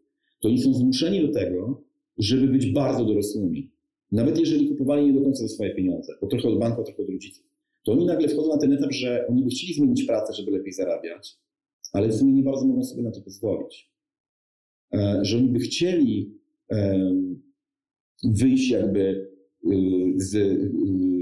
to 0.40 0.48
oni 0.48 0.58
są 0.58 0.74
zmuszeni 0.74 1.26
do 1.26 1.32
tego, 1.32 1.84
żeby 2.18 2.48
być 2.48 2.72
bardzo 2.72 3.04
dorosłymi. 3.04 3.70
Nawet 4.12 4.38
jeżeli 4.38 4.68
kupowali 4.68 5.06
nie 5.06 5.12
do 5.12 5.20
końca 5.20 5.48
swoje 5.48 5.74
pieniądze, 5.74 6.12
bo 6.20 6.26
trochę 6.26 6.48
od 6.48 6.58
banku, 6.58 6.84
trochę 6.84 7.02
od 7.02 7.08
rodziców, 7.08 7.44
to 7.84 7.92
oni 7.92 8.06
nagle 8.06 8.28
wchodzą 8.28 8.48
na 8.48 8.58
ten 8.58 8.72
etap, 8.72 8.92
że 8.92 9.26
oni 9.28 9.44
by 9.44 9.50
chcieli 9.50 9.74
zmienić 9.74 10.04
pracę, 10.04 10.32
żeby 10.32 10.50
lepiej 10.50 10.72
zarabiać, 10.72 11.38
ale 11.92 12.08
w 12.08 12.14
sumie 12.14 12.32
nie 12.32 12.42
bardzo 12.42 12.66
mogą 12.66 12.84
sobie 12.84 13.02
na 13.02 13.10
to 13.10 13.20
pozwolić. 13.20 13.90
E, 14.92 15.20
że 15.22 15.36
oni 15.36 15.48
by 15.48 15.58
chcieli 15.58 16.40
wyjść 18.24 18.70
jakby 18.70 19.30
y, 19.64 20.12
z, 20.16 20.34
y, 20.34 20.72
z 20.76 21.19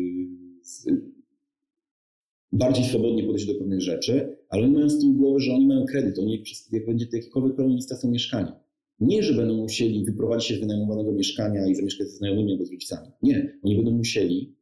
bardziej 2.53 2.85
swobodnie 2.85 3.25
podejść 3.25 3.47
do 3.47 3.55
pewnych 3.55 3.81
rzeczy, 3.81 4.37
ale 4.49 4.63
oni 4.63 4.73
mają 4.73 4.91
z 4.91 5.01
tyłu 5.01 5.13
głowy, 5.13 5.41
że 5.41 5.53
oni 5.53 5.67
mają 5.67 5.85
kredyt, 5.85 6.19
oni 6.19 6.45
jak 6.73 6.87
będzie 6.87 7.07
jakikolwiek 7.13 7.57
problem, 7.57 7.81
stracą 7.81 8.11
mieszkanie. 8.11 8.53
Nie, 9.01 9.23
że 9.23 9.35
będą 9.35 9.57
musieli 9.57 10.05
wyprowadzić 10.05 10.49
się 10.49 10.57
z 10.57 10.61
wynajmowanego 10.61 11.13
mieszkania 11.13 11.67
i 11.67 11.75
zamieszkać 11.75 12.09
ze 12.09 12.17
znajomymi 12.17 12.53
albo 12.53 12.65
z 12.65 12.71
rodzicami. 12.71 13.09
Nie, 13.23 13.59
oni 13.63 13.77
będą 13.77 13.91
musieli, 13.91 14.57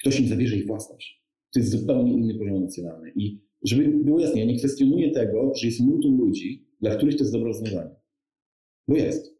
ktoś 0.00 0.20
im 0.20 0.28
zabierze 0.28 0.56
ich 0.56 0.66
własność. 0.66 1.24
To 1.52 1.60
jest 1.60 1.72
zupełnie 1.72 2.12
inny 2.12 2.34
poziom 2.34 2.56
emocjonalny. 2.56 3.12
I 3.16 3.40
żeby 3.62 3.88
było 3.88 4.20
jasne, 4.20 4.40
ja 4.40 4.46
nie 4.46 4.58
kwestionuję 4.58 5.10
tego, 5.10 5.52
że 5.54 5.66
jest 5.66 5.80
multum 5.80 6.18
ludzi, 6.18 6.66
dla 6.80 6.96
których 6.96 7.16
to 7.16 7.22
jest 7.22 7.32
dobre 7.32 7.48
rozwiązanie. 7.48 7.90
Bo 8.88 8.96
jest. 8.96 9.34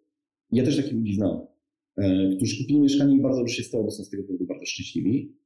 Ja 0.53 0.65
też 0.65 0.77
takich 0.77 0.93
ludzi 0.93 1.15
znam. 1.15 1.47
E, 1.97 2.31
którzy 2.37 2.59
kupili 2.59 2.81
mieszkanie 2.81 3.17
i 3.17 3.21
bardzo 3.21 3.39
dobrze 3.39 3.55
się 3.55 3.63
stało, 3.63 3.85
bo 3.85 3.91
są 3.91 4.05
z 4.05 4.11
tego 4.11 4.23
powodu 4.23 4.47
bardzo 4.47 4.67
szczęśliwi, 4.67 5.37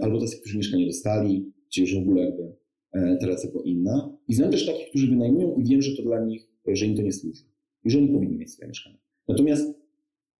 albo 0.00 0.20
tacy, 0.20 0.40
którzy 0.40 0.56
mieszkanie 0.56 0.86
dostali, 0.86 1.52
gdzie 1.68 1.82
już 1.82 1.94
w 1.94 1.98
ogóle 1.98 2.24
jakby 2.24 2.56
e, 2.92 3.16
ta 3.20 3.48
była 3.50 3.64
inna. 3.64 4.16
I 4.28 4.34
znam 4.34 4.50
też 4.50 4.66
takich, 4.66 4.88
którzy 4.88 5.08
wynajmują 5.08 5.54
i 5.54 5.64
wiem, 5.64 5.82
że 5.82 5.96
to 5.96 6.02
dla 6.02 6.24
nich, 6.24 6.48
że 6.66 6.86
im 6.86 6.96
to 6.96 7.02
nie 7.02 7.12
służy 7.12 7.44
i 7.84 7.90
że 7.90 7.98
oni 7.98 8.08
powinni 8.08 8.36
mieć 8.36 8.52
swoje 8.52 8.68
mieszkanie. 8.68 8.98
Natomiast 9.28 9.74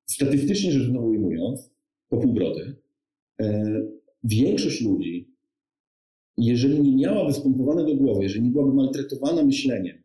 statystycznie 0.07 0.73
rzecz 0.73 0.89
znowu 0.89 1.09
ujmując, 1.09 1.71
po 2.09 2.17
pół 2.17 2.33
brody, 2.33 2.77
większość 4.25 4.83
ludzi, 4.83 5.37
jeżeli 6.39 6.83
nie 6.83 6.97
miałaby 6.97 7.33
spompowane 7.33 7.85
do 7.85 7.95
głowy, 7.95 8.23
jeżeli 8.23 8.45
nie 8.45 8.51
byłaby 8.51 8.75
maltretowana 8.75 9.45
myśleniem, 9.45 10.03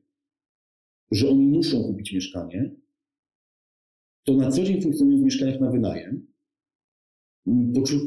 że 1.12 1.30
oni 1.30 1.48
muszą 1.48 1.84
kupić 1.84 2.14
mieszkanie, 2.14 2.76
to 4.24 4.34
na 4.34 4.52
co 4.52 4.64
dzień 4.64 4.82
funkcjonują 4.82 5.18
w 5.18 5.24
mieszkaniach 5.24 5.60
na 5.60 5.72
wynajem, 5.72 6.28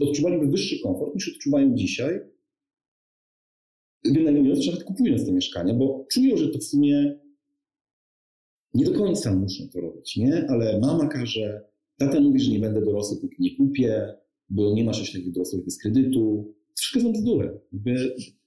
odczuwaliby 0.01 0.47
wyższy 0.47 0.83
komfort 0.83 1.15
niż 1.15 1.35
odczuwają 1.37 1.75
dzisiaj, 1.75 2.21
wynajmując 4.05 4.61
czy 4.61 4.71
nawet 4.71 4.85
kupując 4.85 5.27
te 5.27 5.33
mieszkania, 5.33 5.75
bo 5.75 6.07
czują, 6.13 6.37
że 6.37 6.49
to 6.49 6.59
w 6.59 6.65
sumie 6.65 7.19
nie 8.75 8.85
do 8.85 8.93
końca 8.93 9.35
muszą 9.35 9.69
to 9.69 9.81
robić, 9.81 10.17
nie? 10.17 10.47
Ale 10.49 10.81
mama 10.81 11.09
każe, 11.09 11.65
tata 11.97 12.21
mówi, 12.21 12.41
że 12.41 12.51
nie 12.51 12.59
będę 12.59 12.81
dorosły, 12.81 13.21
póki 13.21 13.43
nie 13.43 13.57
kupię, 13.57 14.15
bo 14.51 14.75
nie 14.75 14.85
masz 14.85 14.99
jeszcze 14.99 15.19
takich 15.19 15.33
dorosłych 15.33 15.65
bez 15.65 15.79
kredytu. 15.79 16.55
Wszystko 16.75 17.01
są 17.01 17.13
bzdury. 17.13 17.61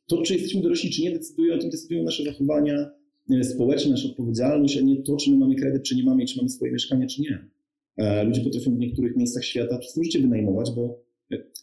To, 0.07 0.21
czy 0.21 0.33
jesteśmy 0.33 0.61
dorośli, 0.61 0.89
czy 0.89 1.01
nie, 1.01 1.11
decyduje 1.11 1.55
o 1.55 1.57
tym 1.57 1.69
decydują 1.69 2.03
nasze 2.03 2.23
zachowania 2.23 2.89
e, 3.31 3.43
społeczne, 3.43 3.91
nasza 3.91 4.09
odpowiedzialność, 4.09 4.77
a 4.77 4.81
nie 4.81 5.03
to, 5.03 5.17
czy 5.17 5.31
my 5.31 5.37
mamy 5.37 5.55
kredyt, 5.55 5.83
czy 5.83 5.95
nie 5.95 6.03
mamy, 6.03 6.25
czy 6.25 6.37
mamy 6.37 6.49
swoje 6.49 6.71
mieszkanie, 6.71 7.07
czy 7.07 7.21
nie. 7.21 7.49
E, 7.97 8.23
ludzie 8.23 8.41
potrafią 8.41 8.75
w 8.75 8.79
niektórych 8.79 9.15
miejscach 9.15 9.45
świata 9.45 9.77
przez 9.77 10.03
życie 10.03 10.19
wynajmować, 10.19 10.71
bo, 10.75 11.03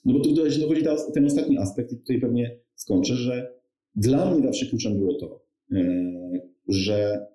no 0.05 0.13
bo 0.13 0.21
tu 0.21 0.33
dochodzi 0.33 0.83
ten 1.15 1.27
ostatni 1.27 1.59
aspekt 1.59 1.93
i 1.93 1.97
tutaj 1.97 2.21
pewnie 2.21 2.59
skończę, 2.75 3.15
że 3.15 3.53
dla 3.97 4.35
mnie 4.35 4.43
zawsze 4.43 4.67
kluczem 4.67 4.99
było 4.99 5.15
to, 5.15 5.45
e, 5.73 6.41
że 6.69 7.27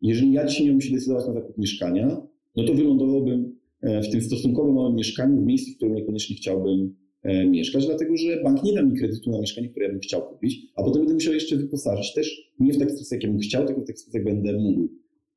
jeżeli 0.00 0.32
ja 0.32 0.46
dzisiaj 0.46 0.66
nie 0.66 0.72
muszę 0.72 0.92
decydować 0.92 1.26
na 1.26 1.34
zakup 1.34 1.58
mieszkania, 1.58 2.26
no 2.56 2.64
to 2.64 2.74
wylądowałbym 2.74 3.56
e, 3.80 4.02
w 4.02 4.10
tym 4.10 4.22
stosunkowo 4.22 4.72
małym 4.72 4.96
mieszkaniu 4.96 5.42
w 5.42 5.46
miejscu, 5.46 5.72
w 5.72 5.76
którym 5.76 5.94
niekoniecznie 5.94 6.36
chciałbym 6.36 7.02
mieszkać, 7.50 7.86
dlatego 7.86 8.16
że 8.16 8.42
bank 8.42 8.64
nie 8.64 8.72
da 8.72 8.82
mi 8.82 8.98
kredytu 8.98 9.30
na 9.30 9.40
mieszkanie, 9.40 9.68
które 9.68 9.86
ja 9.86 9.92
bym 9.92 10.00
chciał 10.00 10.22
kupić, 10.22 10.72
a 10.76 10.82
potem 10.82 11.00
będę 11.00 11.14
musiał 11.14 11.34
jeszcze 11.34 11.56
wyposażyć 11.56 12.14
też 12.14 12.52
nie 12.60 12.72
w 12.72 12.78
taki 12.78 12.92
sposób, 12.92 13.12
jak 13.12 13.22
ja 13.22 13.28
bym 13.28 13.38
chciał, 13.38 13.66
tylko 13.66 13.80
w 13.80 13.86
taki 13.86 13.98
sposób, 13.98 14.14
jak 14.14 14.24
będę 14.24 14.52
mógł. 14.52 14.88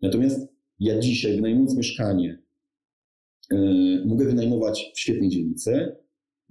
Natomiast 0.02 0.48
ja 0.80 1.00
dzisiaj, 1.00 1.36
wynajmując 1.36 1.78
mieszkanie 1.78 2.45
E, 2.45 2.45
mogę 4.06 4.26
wynajmować 4.26 4.92
w 4.96 5.00
świetnej 5.00 5.30
dzielnicy. 5.30 5.96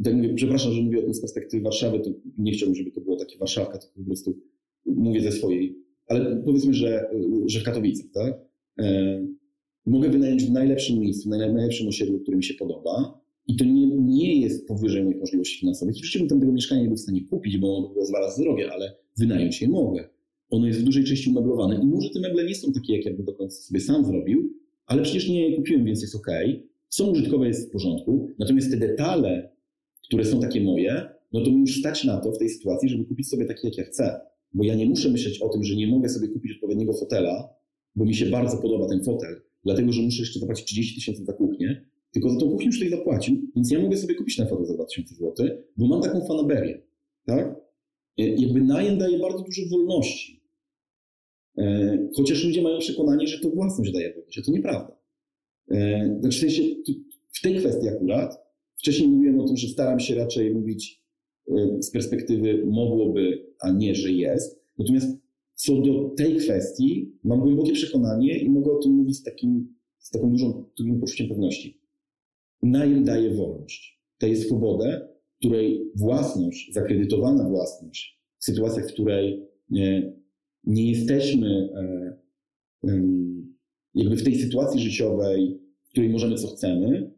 Tak 0.05 0.15
mówię, 0.15 0.35
przepraszam, 0.35 0.73
że 0.73 0.83
mówię 0.83 0.99
o 0.99 1.03
tym 1.03 1.15
z 1.15 1.21
perspektywy 1.21 1.63
Warszawy, 1.63 2.01
to 2.01 2.11
nie 2.39 2.53
chciałbym, 2.53 2.75
żeby 2.75 2.91
to 2.91 3.01
było 3.01 3.17
takie 3.17 3.39
Warszawka, 3.39 3.79
tylko 3.79 3.95
po 3.97 4.05
prostu 4.05 4.39
mówię 4.87 5.21
ze 5.21 5.33
swojej, 5.33 5.79
ale 6.07 6.43
powiedzmy, 6.45 6.75
że, 6.75 7.11
że 7.47 7.61
w 7.61 7.63
Katowicach, 7.63 8.07
tak? 8.15 8.35
E, 8.79 9.21
mogę 9.87 10.09
wynająć 10.09 10.45
w 10.45 10.51
najlepszym 10.51 10.99
miejscu, 10.99 11.29
w 11.29 11.31
najlepszym 11.31 11.89
osiedlu, 11.89 12.19
które 12.19 12.37
mi 12.37 12.45
się 12.45 12.55
podoba 12.55 13.21
i 13.47 13.57
to 13.57 13.65
nie, 13.65 13.87
nie 13.87 14.41
jest 14.41 14.69
powyżej 14.69 15.05
moich 15.05 15.21
możliwości 15.21 15.61
finansowych. 15.61 15.95
Oczywiście 15.95 16.19
bym 16.19 16.29
tam 16.29 16.41
tego 16.41 16.53
mieszkania 16.53 16.83
nie 16.83 16.89
był 16.89 16.97
w 16.97 17.01
stanie 17.01 17.25
kupić, 17.25 17.59
bo 17.59 17.77
ono 17.77 17.89
było 17.89 18.07
dwa 18.07 18.21
razy 18.21 18.43
drogie, 18.43 18.73
ale 18.73 18.97
wynająć 19.19 19.63
je 19.63 19.69
mogę. 19.69 20.09
Ono 20.51 20.67
jest 20.67 20.81
w 20.81 20.85
dużej 20.85 21.05
części 21.05 21.31
umeblowane 21.31 21.81
i 21.83 21.87
może 21.87 22.11
te 22.11 22.21
meble 22.21 22.45
nie 22.45 22.55
są 22.55 22.73
takie, 22.73 22.97
jak 22.97 23.05
jakbym 23.05 23.27
do 23.27 23.35
końca 23.35 23.57
sobie 23.57 23.81
sam 23.81 24.05
zrobił, 24.05 24.53
ale 24.87 25.03
przecież 25.03 25.29
nie 25.29 25.49
je 25.49 25.57
kupiłem, 25.57 25.85
więc 25.85 26.03
jest 26.03 26.15
ok 26.15 26.27
są 26.95 27.11
użytkowe, 27.11 27.47
jest 27.47 27.69
w 27.69 27.73
porządku, 27.73 28.31
natomiast 28.39 28.71
te 28.71 28.77
detale, 28.77 29.51
które 30.03 30.25
są 30.25 30.41
takie 30.41 30.61
moje, 30.61 31.09
no 31.33 31.45
to 31.45 31.51
mi 31.51 31.61
już 31.61 31.79
stać 31.79 32.05
na 32.05 32.21
to 32.21 32.33
w 32.33 32.39
tej 32.39 32.49
sytuacji, 32.49 32.89
żeby 32.89 33.05
kupić 33.05 33.29
sobie 33.29 33.45
taki, 33.45 33.67
jak 33.67 33.79
ja 33.79 33.85
chcę. 33.85 34.21
Bo 34.53 34.65
ja 34.65 34.75
nie 34.75 34.87
muszę 34.87 35.09
myśleć 35.09 35.43
o 35.43 35.49
tym, 35.49 35.65
że 35.65 35.77
nie 35.77 35.87
mogę 35.87 36.09
sobie 36.09 36.29
kupić 36.29 36.53
odpowiedniego 36.53 36.93
fotela, 36.93 37.49
bo 37.97 38.05
mi 38.05 38.15
się 38.15 38.27
bardzo 38.27 38.57
podoba 38.57 38.89
ten 38.89 39.05
fotel, 39.05 39.43
dlatego 39.65 39.93
że 39.93 40.03
muszę 40.03 40.23
jeszcze 40.23 40.41
zapłacić 40.41 40.67
30 40.67 40.95
tysięcy 40.95 41.25
za 41.25 41.33
kuchnię, 41.33 41.85
tylko 42.13 42.31
za 42.31 42.41
tą 42.41 42.51
kuchnię 42.51 42.67
już 42.67 42.79
tutaj 42.79 42.91
zapłacił, 42.91 43.37
więc 43.57 43.71
ja 43.71 43.81
mogę 43.81 43.97
sobie 43.97 44.15
kupić 44.15 44.37
ten 44.37 44.47
fotel 44.47 44.67
za 44.67 44.75
2000 44.75 45.15
zł, 45.15 45.47
bo 45.77 45.87
mam 45.87 46.03
taką 46.03 46.27
fanaberię. 46.27 46.83
Tak? 47.27 47.57
E, 48.19 48.29
jakby 48.29 48.61
najem 48.61 48.99
daje 48.99 49.19
bardzo 49.19 49.45
dużo 49.45 49.63
wolności. 49.71 50.45
E, 51.59 52.09
chociaż 52.17 52.45
ludzie 52.45 52.63
mają 52.63 52.79
przekonanie, 52.79 53.27
że 53.27 53.39
to 53.39 53.51
własność 53.51 53.93
daje 53.93 54.15
wolność, 54.15 54.39
a 54.39 54.43
to 54.43 54.53
nieprawda. 54.53 55.04
E, 55.71 56.19
znaczy 56.21 56.39
w 56.39 56.41
sensie 56.41 56.63
w 57.33 57.43
tej 57.43 57.57
kwestii 57.57 57.89
akurat, 57.89 58.39
wcześniej 58.77 59.09
mówiłem 59.09 59.41
o 59.41 59.47
tym, 59.47 59.57
że 59.57 59.69
staram 59.69 60.01
się 60.01 60.15
raczej 60.15 60.55
mówić 60.55 61.05
z 61.81 61.91
perspektywy 61.91 62.67
mogłoby, 62.67 63.47
a 63.61 63.73
nie, 63.73 63.95
że 63.95 64.13
jest. 64.13 64.65
Natomiast 64.79 65.19
co 65.55 65.81
do 65.81 66.15
tej 66.17 66.37
kwestii 66.37 67.13
mam 67.25 67.41
głębokie 67.41 67.73
przekonanie 67.73 68.39
i 68.39 68.51
mogę 68.51 68.73
o 68.73 68.79
tym 68.79 68.93
mówić 68.93 69.17
z, 69.17 69.23
takim, 69.23 69.75
z 69.99 70.11
taką 70.11 70.31
dużą, 70.31 70.65
dużym 70.79 71.01
poczuciem 71.01 71.29
pewności. 71.29 71.81
Najem 72.63 73.05
daje 73.05 73.35
wolność, 73.35 74.01
daje 74.21 74.37
swobodę, 74.37 75.09
której 75.39 75.91
własność, 75.95 76.73
zakredytowana 76.73 77.49
własność, 77.49 78.21
w 78.39 78.45
sytuacjach, 78.45 78.89
w 78.89 78.93
której 78.93 79.47
nie, 79.71 80.13
nie 80.65 80.91
jesteśmy 80.91 81.69
e, 81.77 82.17
jakby 83.95 84.17
w 84.17 84.25
tej 84.25 84.35
sytuacji 84.35 84.81
życiowej, 84.81 85.61
w 85.85 85.91
której 85.91 86.11
możemy 86.11 86.37
co 86.37 86.49
chcemy, 86.49 87.11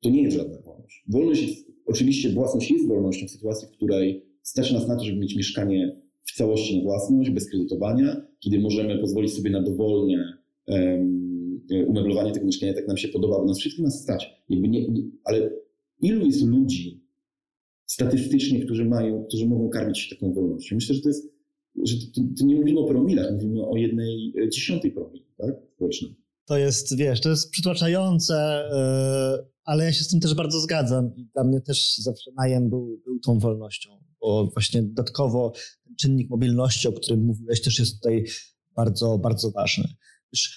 to 0.00 0.10
nie 0.10 0.22
jest 0.22 0.36
żadna 0.36 0.60
wolność. 0.60 1.04
Wolność 1.08 1.42
jest, 1.42 1.72
oczywiście 1.86 2.30
własność 2.30 2.70
jest 2.70 2.88
wolnością 2.88 3.26
w 3.26 3.30
sytuacji, 3.30 3.68
w 3.68 3.70
której 3.70 4.24
stać 4.42 4.72
nas 4.72 4.88
na 4.88 4.96
to, 4.96 5.04
żeby 5.04 5.18
mieć 5.18 5.36
mieszkanie 5.36 6.00
w 6.24 6.32
całości 6.32 6.76
na 6.78 6.82
własność, 6.82 7.30
bez 7.30 7.50
kredytowania, 7.50 8.26
kiedy 8.40 8.58
możemy 8.58 8.98
pozwolić 8.98 9.32
sobie 9.32 9.50
na 9.50 9.62
dowolne 9.62 10.38
um, 10.66 11.60
umeblowanie 11.86 12.32
tego 12.32 12.46
mieszkania, 12.46 12.74
tak 12.74 12.88
nam 12.88 12.96
się 12.96 13.08
podoba, 13.08 13.38
bo 13.38 13.44
nas 13.44 13.58
wszystkich 13.58 13.84
nas 13.84 14.02
stać. 14.02 14.30
Jakby 14.48 14.68
nie, 14.68 14.88
nie, 14.88 15.02
ale 15.24 15.50
ilu 16.02 16.26
jest 16.26 16.42
ludzi 16.42 17.00
statystycznie, 17.86 18.64
którzy 18.64 18.84
mają, 18.84 19.24
którzy 19.24 19.46
mogą 19.46 19.68
karmić 19.68 19.98
się 19.98 20.16
taką 20.16 20.32
wolnością? 20.32 20.74
Myślę, 20.74 20.94
że 20.94 21.02
to 21.02 21.08
jest, 21.08 21.32
że 21.84 21.96
to, 22.14 22.20
to 22.38 22.44
nie 22.44 22.56
mówimy 22.56 22.80
o 22.80 22.84
promilach, 22.84 23.32
mówimy 23.32 23.66
o 23.66 23.76
jednej 23.76 24.32
e, 24.42 24.48
dziesiątej 24.48 24.90
promil, 24.90 25.22
tak? 25.40 25.54
Społecznej. 25.74 26.16
To 26.44 26.58
jest, 26.58 26.96
wiesz, 26.96 27.20
to 27.20 27.30
jest 27.30 27.50
przytłaczające, 27.50 28.64
yy, 29.40 29.50
ale 29.64 29.84
ja 29.84 29.92
się 29.92 30.04
z 30.04 30.08
tym 30.08 30.20
też 30.20 30.34
bardzo 30.34 30.60
zgadzam 30.60 31.16
i 31.16 31.26
dla 31.34 31.44
mnie 31.44 31.60
też 31.60 31.96
zawsze 31.96 32.30
najem 32.36 32.70
był, 32.70 33.00
był 33.04 33.20
tą 33.20 33.38
wolnością, 33.38 33.90
bo 34.20 34.46
właśnie 34.46 34.82
dodatkowo 34.82 35.52
czynnik 35.98 36.30
mobilności, 36.30 36.88
o 36.88 36.92
którym 36.92 37.24
mówiłeś, 37.24 37.62
też 37.62 37.78
jest 37.78 37.94
tutaj 37.94 38.24
bardzo, 38.76 39.18
bardzo 39.18 39.50
ważny. 39.50 39.84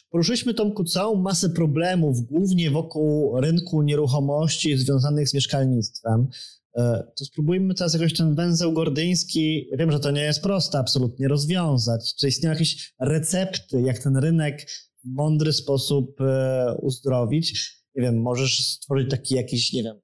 Poruszyliśmy, 0.09 0.53
Tomku, 0.53 0.83
całą 0.83 1.15
masę 1.15 1.49
problemów, 1.49 2.21
głównie 2.21 2.71
wokół 2.71 3.41
rynku 3.41 3.81
nieruchomości 3.81 4.77
związanych 4.77 5.29
z 5.29 5.33
mieszkalnictwem. 5.33 6.27
E, 6.77 7.03
to 7.17 7.25
spróbujmy 7.25 7.73
teraz 7.73 7.93
jakoś 7.93 8.13
ten 8.13 8.35
węzeł 8.35 8.73
gordyński, 8.73 9.69
wiem, 9.77 9.91
że 9.91 9.99
to 9.99 10.11
nie 10.11 10.21
jest 10.21 10.41
proste 10.41 10.79
absolutnie, 10.79 11.27
rozwiązać. 11.27 12.15
Czy 12.19 12.27
istnieją 12.27 12.53
jakieś 12.53 12.93
recepty, 12.99 13.81
jak 13.81 13.99
ten 13.99 14.17
rynek 14.17 14.69
w 15.03 15.07
mądry 15.15 15.53
sposób 15.53 16.21
e, 16.21 16.75
uzdrowić? 16.81 17.73
Nie 17.95 18.01
wiem, 18.01 18.21
możesz 18.21 18.67
stworzyć 18.67 19.09
taki 19.09 19.35
jakiś, 19.35 19.73
nie 19.73 19.83
wiem, 19.83 19.95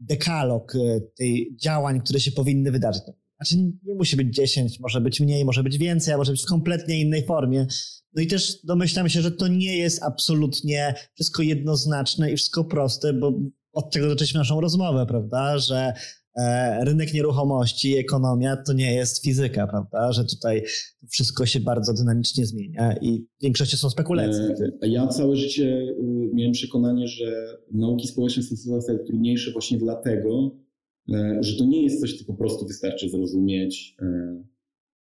dekalog 0.00 0.74
e, 0.76 1.00
tej 1.00 1.56
działań, 1.62 2.00
które 2.00 2.20
się 2.20 2.32
powinny 2.32 2.72
wydarzyć. 2.72 3.02
Znaczy 3.36 3.56
nie 3.82 3.94
musi 3.94 4.16
być 4.16 4.34
10, 4.34 4.80
może 4.80 5.00
być 5.00 5.20
mniej, 5.20 5.44
może 5.44 5.62
być 5.62 5.78
więcej, 5.78 6.14
a 6.14 6.16
może 6.16 6.32
być 6.32 6.42
w 6.42 6.46
kompletnie 6.46 7.00
innej 7.00 7.26
formie. 7.26 7.66
No 8.14 8.22
i 8.22 8.26
też 8.26 8.64
domyślam 8.64 9.08
się, 9.08 9.22
że 9.22 9.30
to 9.30 9.48
nie 9.48 9.76
jest 9.76 10.02
absolutnie 10.02 10.94
wszystko 11.14 11.42
jednoznaczne 11.42 12.32
i 12.32 12.36
wszystko 12.36 12.64
proste, 12.64 13.12
bo 13.12 13.32
od 13.72 13.92
tego 13.92 14.08
zaczęliśmy 14.08 14.38
naszą 14.38 14.60
rozmowę, 14.60 15.06
prawda, 15.08 15.58
że 15.58 15.92
e, 16.36 16.84
rynek 16.84 17.14
nieruchomości, 17.14 17.96
ekonomia 17.96 18.56
to 18.56 18.72
nie 18.72 18.94
jest 18.94 19.24
fizyka, 19.24 19.66
prawda, 19.66 20.12
że 20.12 20.24
tutaj 20.24 20.62
wszystko 21.10 21.46
się 21.46 21.60
bardzo 21.60 21.94
dynamicznie 21.94 22.46
zmienia 22.46 22.96
i 23.00 23.26
w 23.38 23.42
większości 23.42 23.76
są 23.76 23.90
spekulacje. 23.90 24.54
E, 24.82 24.88
ja 24.88 25.06
całe 25.06 25.36
życie 25.36 25.64
y, 25.64 26.30
miałem 26.34 26.52
przekonanie, 26.52 27.08
że 27.08 27.56
nauki 27.72 28.08
społeczne 28.08 28.42
są 28.42 28.56
coraz 28.56 28.86
trudniejsze 29.06 29.52
właśnie 29.52 29.78
dlatego, 29.78 30.62
E, 31.10 31.38
że 31.40 31.58
to 31.58 31.64
nie 31.64 31.82
jest 31.82 32.00
coś, 32.00 32.18
co 32.18 32.24
po 32.24 32.34
prostu 32.34 32.66
wystarczy 32.66 33.08
zrozumieć 33.08 33.96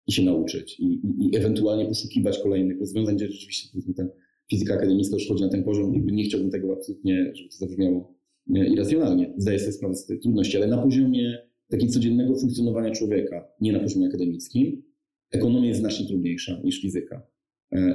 i 0.08 0.12
się 0.12 0.24
nauczyć 0.24 0.80
i, 0.80 0.86
i, 0.86 1.26
i 1.26 1.36
ewentualnie 1.38 1.86
poszukiwać 1.86 2.40
kolejnych 2.40 2.80
rozwiązań, 2.80 3.16
gdzie 3.16 3.28
rzeczywiście 3.28 3.80
ta 3.98 4.04
fizyka 4.50 4.74
akademicka 4.74 5.16
już 5.16 5.28
chodzi 5.28 5.44
na 5.44 5.50
ten 5.50 5.64
poziom, 5.64 5.94
jakby 5.94 6.12
nie 6.12 6.24
chciałbym 6.24 6.52
tego 6.52 6.74
absolutnie, 6.74 7.32
żeby 7.36 7.50
to 7.50 7.58
zabrzmiało 7.58 8.15
e, 8.56 8.68
irracjonalnie. 8.68 9.34
Zdaję 9.38 9.60
sobie 9.60 9.72
sprawę 9.72 9.96
z 9.96 10.06
tej 10.06 10.20
trudności, 10.20 10.58
ale 10.58 10.68
na 10.68 10.78
poziomie 10.78 11.38
takiego 11.70 11.92
codziennego 11.92 12.36
funkcjonowania 12.36 12.92
człowieka, 12.92 13.48
nie 13.62 13.74
na 13.74 13.80
poziomie 13.80 14.08
akademickim, 14.08 14.84
ekonomia 15.32 15.68
jest 15.68 15.80
znacznie 15.80 16.08
trudniejsza 16.08 16.62
niż 16.64 16.82
fizyka, 16.82 17.28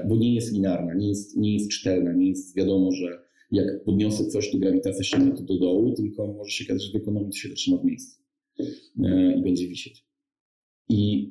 bo 0.09 0.17
nie 0.17 0.35
jest 0.35 0.53
linearna, 0.53 0.95
nie 0.95 1.09
jest, 1.09 1.37
nie 1.37 1.55
jest 1.55 1.71
czytelna, 1.71 2.13
nie 2.13 2.29
jest 2.29 2.57
wiadomo, 2.57 2.93
że 2.93 3.19
jak 3.51 3.85
podniosę 3.85 4.27
coś, 4.27 4.51
to 4.51 4.59
grawitacja 4.59 5.05
ściągnie 5.05 5.33
to 5.33 5.43
do 5.43 5.59
dołu, 5.59 5.95
tylko 5.95 6.27
może 6.27 6.51
się 6.51 6.65
okazać, 6.65 6.83
że 6.83 6.99
w 6.99 7.03
ekonomii 7.03 7.31
to 7.31 7.37
się 7.37 7.49
zatrzyma 7.49 7.77
w 7.77 7.85
miejscu 7.85 8.23
e, 9.05 9.35
i 9.39 9.43
będzie 9.43 9.69
wisieć. 9.69 10.07
I 10.89 11.31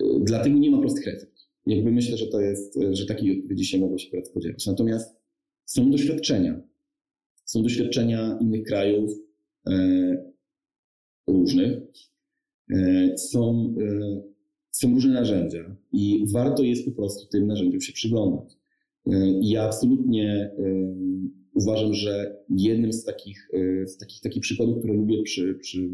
e, 0.00 0.04
dlatego 0.20 0.58
nie 0.58 0.70
ma 0.70 0.80
prostych 0.80 1.06
recept. 1.06 1.48
Jakby 1.66 1.92
myślę, 1.92 2.16
że 2.16 2.26
to 2.26 2.40
jest, 2.40 2.76
e, 2.76 2.94
że 2.94 3.06
takiej 3.06 3.38
odpowiedzi 3.38 3.64
się 3.64 3.78
mogło 3.78 3.98
się 3.98 4.22
spodziewać. 4.24 4.66
Natomiast 4.66 5.16
są 5.64 5.90
doświadczenia. 5.90 6.62
Są 7.44 7.62
doświadczenia 7.62 8.38
innych 8.40 8.62
krajów 8.62 9.10
e, 9.66 9.72
różnych. 11.26 11.82
E, 12.70 13.18
są, 13.18 13.74
e, 13.80 14.22
są 14.70 14.94
różne 14.94 15.12
narzędzia 15.12 15.76
i 15.92 16.24
warto 16.32 16.62
jest 16.62 16.84
po 16.84 16.92
prostu 16.92 17.28
tym 17.28 17.46
narzędziom 17.46 17.80
się 17.80 17.92
przyglądać. 17.92 18.56
Ja 19.40 19.62
absolutnie 19.62 20.50
uważam, 21.54 21.94
że 21.94 22.36
jednym 22.48 22.92
z 22.92 23.04
takich, 23.04 23.48
z 23.84 23.96
takich, 23.96 24.20
takich 24.20 24.42
przykładów, 24.42 24.78
które 24.78 24.94
lubię 24.94 25.22
przy, 25.22 25.54
przy, 25.54 25.88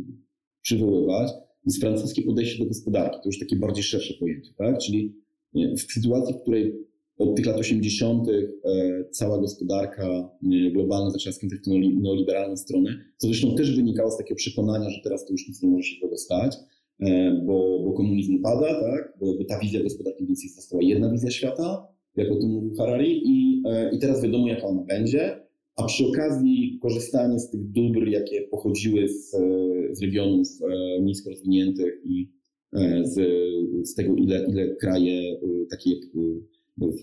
przywoływać, 0.63 1.31
jest 1.67 1.81
francuskie 1.81 2.23
podejście 2.23 2.59
do 2.59 2.69
gospodarki. 2.69 3.17
To 3.23 3.29
już 3.29 3.39
takie 3.39 3.57
bardziej 3.57 3.85
szersze 3.85 4.15
pojęcie, 4.15 4.53
tak? 4.57 4.79
Czyli 4.79 5.15
w 5.55 5.93
sytuacji, 5.93 6.35
w 6.35 6.43
której 6.43 6.90
od 7.21 7.37
tych 7.37 7.47
lat 7.47 7.57
80. 7.57 8.29
E, 8.29 8.33
cała 9.11 9.39
gospodarka 9.39 10.31
globalna 10.73 11.11
zaczęła 11.11 11.33
skręcać 11.33 11.59
w 11.59 11.65
tę 11.65 11.71
neoliberalną 12.01 12.57
stronę, 12.57 12.91
co 13.17 13.27
zresztą 13.27 13.55
też 13.55 13.77
wynikało 13.77 14.11
z 14.11 14.17
takiego 14.17 14.37
przekonania, 14.37 14.91
że 14.91 15.01
teraz 15.05 15.27
to 15.27 15.33
już 15.33 15.49
nic 15.49 15.63
nie 15.63 15.69
może 15.69 15.83
się 15.83 16.01
tego 16.01 16.17
stać, 16.17 16.57
e, 17.01 17.33
bo, 17.47 17.83
bo 17.85 17.93
komunizm 17.93 18.43
pada, 18.43 18.81
tak? 18.81 19.15
bo 19.21 19.45
ta 19.45 19.59
wizja 19.59 19.83
gospodarki 19.83 20.27
więc 20.27 20.55
została 20.57 20.83
jedna 20.83 21.13
wizja 21.13 21.31
świata, 21.31 21.87
jak 22.17 22.33
o 22.33 22.37
tym 22.37 22.51
mówił 22.51 22.75
Harari, 22.75 23.23
i, 23.25 23.63
i 23.93 23.99
teraz 23.99 24.23
wiadomo, 24.23 24.49
jaka 24.49 24.67
ona 24.67 24.83
będzie 24.83 25.51
a 25.81 25.85
przy 25.85 26.07
okazji 26.07 26.79
korzystanie 26.83 27.39
z 27.39 27.51
tych 27.51 27.71
dóbr, 27.71 28.09
jakie 28.09 28.43
pochodziły 28.43 29.09
z, 29.09 29.31
z 29.93 30.03
regionów 30.03 30.49
e, 30.63 31.03
nisko 31.03 31.31
rozwiniętych 31.31 31.95
i 32.05 32.31
e, 32.73 33.03
z, 33.05 33.15
z 33.89 33.95
tego, 33.95 34.15
ile, 34.15 34.47
ile 34.49 34.77
kraje 34.77 35.21
e, 35.33 35.67
takie 35.71 35.91
jak 35.91 36.01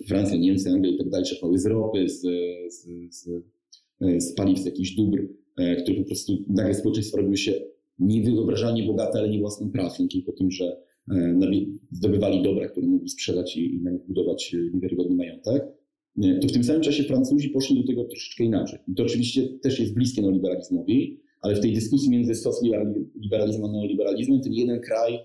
Francja, 0.08 0.38
Niemcy, 0.38 0.70
Anglia 0.70 0.92
i 0.92 0.98
tak 0.98 1.10
dalej 1.10 1.26
czerpały 1.26 1.60
z 1.60 1.66
ropy, 1.66 2.10
z, 2.10 2.22
z, 2.74 2.88
z, 3.10 3.30
z 4.24 4.34
paliw, 4.36 4.60
z 4.60 4.66
jakichś 4.66 4.96
dóbr, 4.96 5.28
które 5.84 5.98
po 5.98 6.04
prostu 6.04 6.34
nagle 6.50 6.74
społeczeństwa 6.74 7.18
robiły 7.18 7.38
się 7.38 7.54
niewyobrażalnie 8.00 8.84
bogate, 8.84 9.20
ale 9.20 9.30
nie 9.30 9.40
własną 9.40 9.72
pracą, 9.72 10.08
tylko 10.08 10.32
tym, 10.32 10.52
że 10.52 10.78
zdobywali 11.92 12.44
dobra, 12.44 12.70
które 12.70 12.88
mogli 12.88 13.10
sprzedać 13.10 13.58
i, 13.58 13.76
i 13.76 13.80
budować 14.08 14.56
niewiarygodny 14.74 15.16
majątek 15.16 15.64
to 16.42 16.48
w 16.48 16.52
tym 16.52 16.64
samym 16.64 16.82
czasie 16.82 17.04
Francuzi 17.04 17.50
poszli 17.50 17.82
do 17.82 17.88
tego 17.88 18.04
troszeczkę 18.04 18.44
inaczej. 18.44 18.80
I 18.88 18.96
to 18.96 19.04
oczywiście 19.04 19.48
też 19.62 19.80
jest 19.80 19.94
bliskie 19.94 20.22
neoliberalizmowi, 20.22 21.20
ale 21.42 21.56
w 21.56 21.60
tej 21.60 21.74
dyskusji 21.74 22.10
między 22.10 22.36
socjaliberalizmem 22.36 23.70
a 23.70 23.74
neoliberalizmem 23.74 24.42
ten 24.42 24.54
jeden 24.54 24.80
kraj 24.80 25.14
e, 25.14 25.20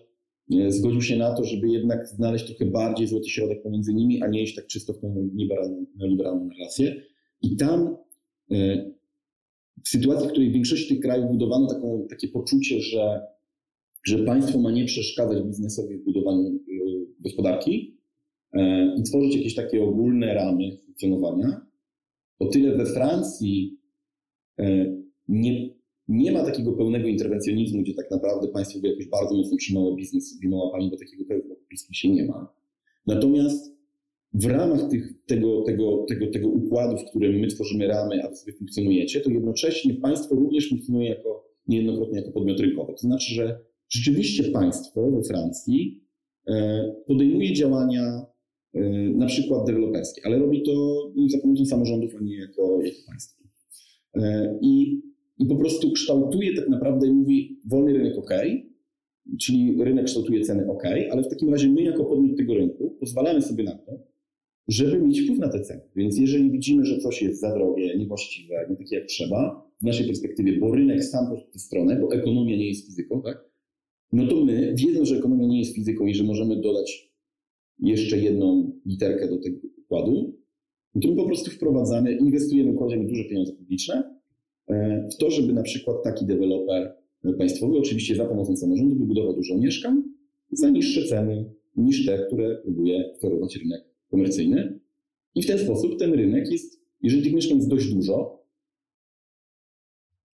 zgodził 0.69 1.03
się 1.03 1.17
na 1.17 1.35
to, 1.35 1.45
żeby 1.45 1.69
jednak 1.69 2.09
znaleźć 2.09 2.47
trochę 2.47 2.65
bardziej 2.65 3.07
złoty 3.07 3.29
środek 3.29 3.63
pomiędzy 3.63 3.95
nimi, 3.95 4.23
a 4.23 4.27
nie 4.27 4.43
iść 4.43 4.55
tak 4.55 4.67
czysto 4.67 4.93
w 4.93 4.99
tą 4.99 5.29
neoliberalną 5.97 6.45
narrację. 6.45 7.03
I 7.43 7.57
tam 7.57 7.97
e, 8.51 8.91
w 9.85 9.89
sytuacji, 9.89 10.29
w 10.29 10.31
której 10.31 10.51
w 10.51 10.53
większości 10.53 10.95
tych 10.95 11.01
krajów 11.03 11.31
budowano 11.31 11.67
taką, 11.67 12.07
takie 12.11 12.29
poczucie, 12.29 12.81
że, 12.81 13.21
że 14.07 14.19
państwo 14.19 14.59
ma 14.59 14.71
nie 14.71 14.85
przeszkadzać 14.85 15.43
biznesowi 15.43 15.99
w 15.99 16.05
budowaniu 16.05 16.49
e, 16.49 16.53
gospodarki, 17.21 18.03
E, 18.53 18.95
i 18.99 19.03
tworzyć 19.03 19.37
jakieś 19.37 19.55
takie 19.55 19.85
ogólne 19.85 20.35
ramy 20.35 20.77
funkcjonowania. 20.77 21.67
O 22.39 22.47
tyle 22.47 22.77
we 22.77 22.87
Francji 22.87 23.79
e, 24.59 24.97
nie, 25.29 25.69
nie 26.09 26.33
ma 26.33 26.45
takiego 26.45 26.73
pełnego 26.73 27.09
interwencjonizmu, 27.09 27.83
gdzie 27.83 27.95
tak 27.95 28.11
naprawdę 28.11 28.49
państwo 28.49 28.81
by 28.81 28.89
jakoś 28.89 29.09
bardzo 29.09 29.35
mocno 29.35 29.57
trzymało 29.57 29.97
biznes 29.97 30.39
i 30.43 30.49
łapami, 30.49 30.91
bo 30.91 30.97
takiego 30.97 31.25
pełnego 31.25 31.55
się 31.93 32.11
nie 32.11 32.25
ma. 32.25 32.55
Natomiast 33.07 33.73
w 34.35 34.47
ramach 34.47 34.89
tych, 34.89 35.15
tego, 35.27 35.63
tego, 35.63 36.05
tego, 36.09 36.27
tego 36.27 36.49
układu, 36.49 36.97
w 36.97 37.11
którym 37.11 37.41
my 37.41 37.47
tworzymy 37.47 37.87
ramy, 37.87 38.25
a 38.25 38.29
wy 38.47 38.53
funkcjonujecie, 38.53 39.21
to 39.21 39.31
jednocześnie 39.31 39.95
państwo 39.95 40.35
również 40.35 40.69
funkcjonuje 40.69 41.09
jako, 41.09 41.45
niejednokrotnie 41.67 42.19
jako 42.19 42.33
podmiot 42.33 42.61
rynkowy. 42.61 42.93
To 42.93 42.99
znaczy, 42.99 43.35
że 43.35 43.61
rzeczywiście 43.89 44.45
państwo 44.45 45.11
we 45.11 45.23
Francji 45.23 46.05
e, 46.49 46.85
podejmuje 47.07 47.53
działania 47.53 48.27
e, 48.75 48.81
na 49.09 49.27
przykład 49.27 49.67
deweloperskie, 49.67 50.23
ale 50.25 50.39
robi 50.39 50.63
to 50.63 51.03
za 51.29 51.39
pomocą 51.39 51.67
samorządów, 51.67 52.15
a 52.21 52.25
nie 52.25 52.37
jako, 52.37 52.81
jako 52.83 52.99
państwo. 53.07 53.45
E, 54.15 54.59
I, 54.63 55.03
I 55.43 55.47
po 55.47 55.57
prostu 55.57 55.93
kształtuje 55.93 56.55
tak 56.55 56.69
naprawdę 56.69 57.07
i 57.07 57.13
mówi 57.13 57.61
wolny 57.67 57.93
rynek 57.93 58.19
ok, 58.19 58.31
czyli 59.41 59.85
rynek 59.85 60.05
kształtuje 60.05 60.41
ceny 60.41 60.71
ok, 60.71 60.83
ale 61.11 61.23
w 61.23 61.29
takim 61.29 61.51
razie 61.51 61.69
my 61.69 61.83
jako 61.83 62.05
podmiot 62.05 62.37
tego 62.37 62.55
rynku 62.55 62.97
pozwalamy 63.01 63.43
sobie 63.43 63.65
na 63.65 63.79
to, 63.79 63.99
żeby 64.69 65.01
mieć 65.01 65.21
wpływ 65.21 65.39
na 65.39 65.49
te 65.49 65.61
ceny. 65.61 65.81
Więc 65.97 66.19
jeżeli 66.19 66.51
widzimy, 66.51 66.85
że 66.85 66.99
coś 66.99 67.23
jest 67.23 67.41
za 67.41 67.55
drogie, 67.55 67.99
niewłaściwe, 67.99 68.67
nie 68.71 68.77
takie 68.77 68.97
jak 68.97 69.07
trzeba, 69.07 69.69
w 69.81 69.85
naszej 69.85 70.07
perspektywie, 70.07 70.59
bo 70.59 70.75
rynek 70.75 71.05
sam 71.05 71.31
poszedł 71.31 71.51
tę 71.51 71.59
stronę, 71.59 72.01
bo 72.01 72.13
ekonomia 72.15 72.57
nie 72.57 72.69
jest 72.69 72.87
fizyką, 72.87 73.23
tak? 73.23 73.45
No 74.13 74.27
to 74.27 74.45
my, 74.45 74.75
wiedząc, 74.75 75.09
że 75.09 75.17
ekonomia 75.17 75.47
nie 75.47 75.59
jest 75.59 75.75
fizyką 75.75 76.07
i 76.07 76.15
że 76.15 76.25
możemy 76.25 76.61
dodać 76.61 77.13
jeszcze 77.79 78.19
jedną 78.19 78.73
literkę 78.87 79.29
do 79.29 79.39
tego 79.39 79.59
układu, 79.79 80.39
no 80.95 81.01
to 81.01 81.09
my 81.09 81.17
po 81.17 81.27
prostu 81.27 81.51
wprowadzamy, 81.51 82.17
inwestujemy, 82.17 82.75
kładziemy 82.75 83.07
duże 83.07 83.25
pieniądze 83.25 83.53
publiczne 83.53 84.12
w 85.13 85.17
to, 85.19 85.31
żeby 85.31 85.53
na 85.53 85.63
przykład 85.63 85.97
taki 86.05 86.27
deweloper 86.27 86.95
państwowy, 87.39 87.79
oczywiście 87.79 88.17
za 88.17 88.25
pomocą 88.25 88.57
samorządu, 88.57 88.97
wybudował 88.97 89.35
dużo 89.35 89.59
mieszkań 89.59 90.03
za 90.53 90.71
niższe 90.71 91.03
ceny 91.03 91.53
niż 91.77 92.07
te, 92.07 92.27
które 92.27 92.57
próbuje 92.57 93.13
oferować 93.17 93.57
rynek 93.57 93.85
komercyjny. 94.11 94.81
I 95.35 95.43
w 95.43 95.47
ten 95.47 95.59
sposób 95.59 95.99
ten 95.99 96.13
rynek 96.13 96.53
jest, 96.53 96.81
jeżeli 97.03 97.23
tych 97.23 97.35
mieszkań 97.35 97.57
jest 97.57 97.69
dość 97.69 97.95
dużo, 97.95 98.43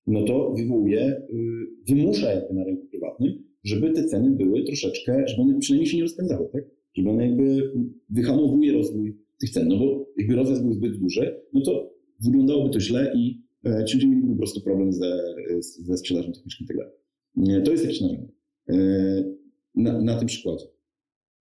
no 0.07 0.25
to 0.25 0.53
wywołuje, 0.57 1.23
y, 1.31 1.95
wymusza 1.95 2.33
jakby 2.33 2.55
na 2.55 2.65
rynku 2.65 2.87
prywatnym, 2.87 3.45
żeby 3.65 3.93
te 3.93 4.05
ceny 4.05 4.31
były 4.31 4.65
troszeczkę, 4.65 5.25
żeby 5.29 5.43
one 5.43 5.59
przynajmniej 5.59 5.91
się 5.91 5.97
nie 5.97 6.03
rozpędzały, 6.03 6.49
tak? 6.53 6.65
Żeby 6.95 7.11
one 7.11 7.29
jakby 7.29 7.73
wyhamowuje 8.11 8.73
rozwój 8.73 9.19
tych 9.41 9.51
cen, 9.51 9.69
no 9.69 9.79
bo 9.79 10.07
jakby 10.17 10.37
rozjazd 10.37 10.63
był 10.63 10.73
zbyt 10.73 10.99
duży, 10.99 11.41
no 11.53 11.61
to 11.61 11.93
wyglądałoby 12.21 12.71
to 12.71 12.81
źle 12.81 13.13
i 13.17 13.31
e, 13.31 13.48
ci 13.87 13.97
ludzie 13.97 14.09
mieliby 14.09 14.29
po 14.29 14.39
prostu 14.39 14.61
problem 14.61 14.93
ze, 14.93 15.35
ze 15.61 15.97
sprzedażą 15.97 16.33
tych 16.33 16.47
mieszkań 16.47 16.65
i 16.65 16.69
tak 16.69 16.77
dalej. 16.77 17.65
To 17.65 17.71
jest 17.71 17.85
jakieś 17.85 18.01
narzędzie. 18.01 18.33
E, 18.69 19.39
na, 19.75 20.03
na 20.03 20.19
tym 20.19 20.27
przykładzie. 20.27 20.65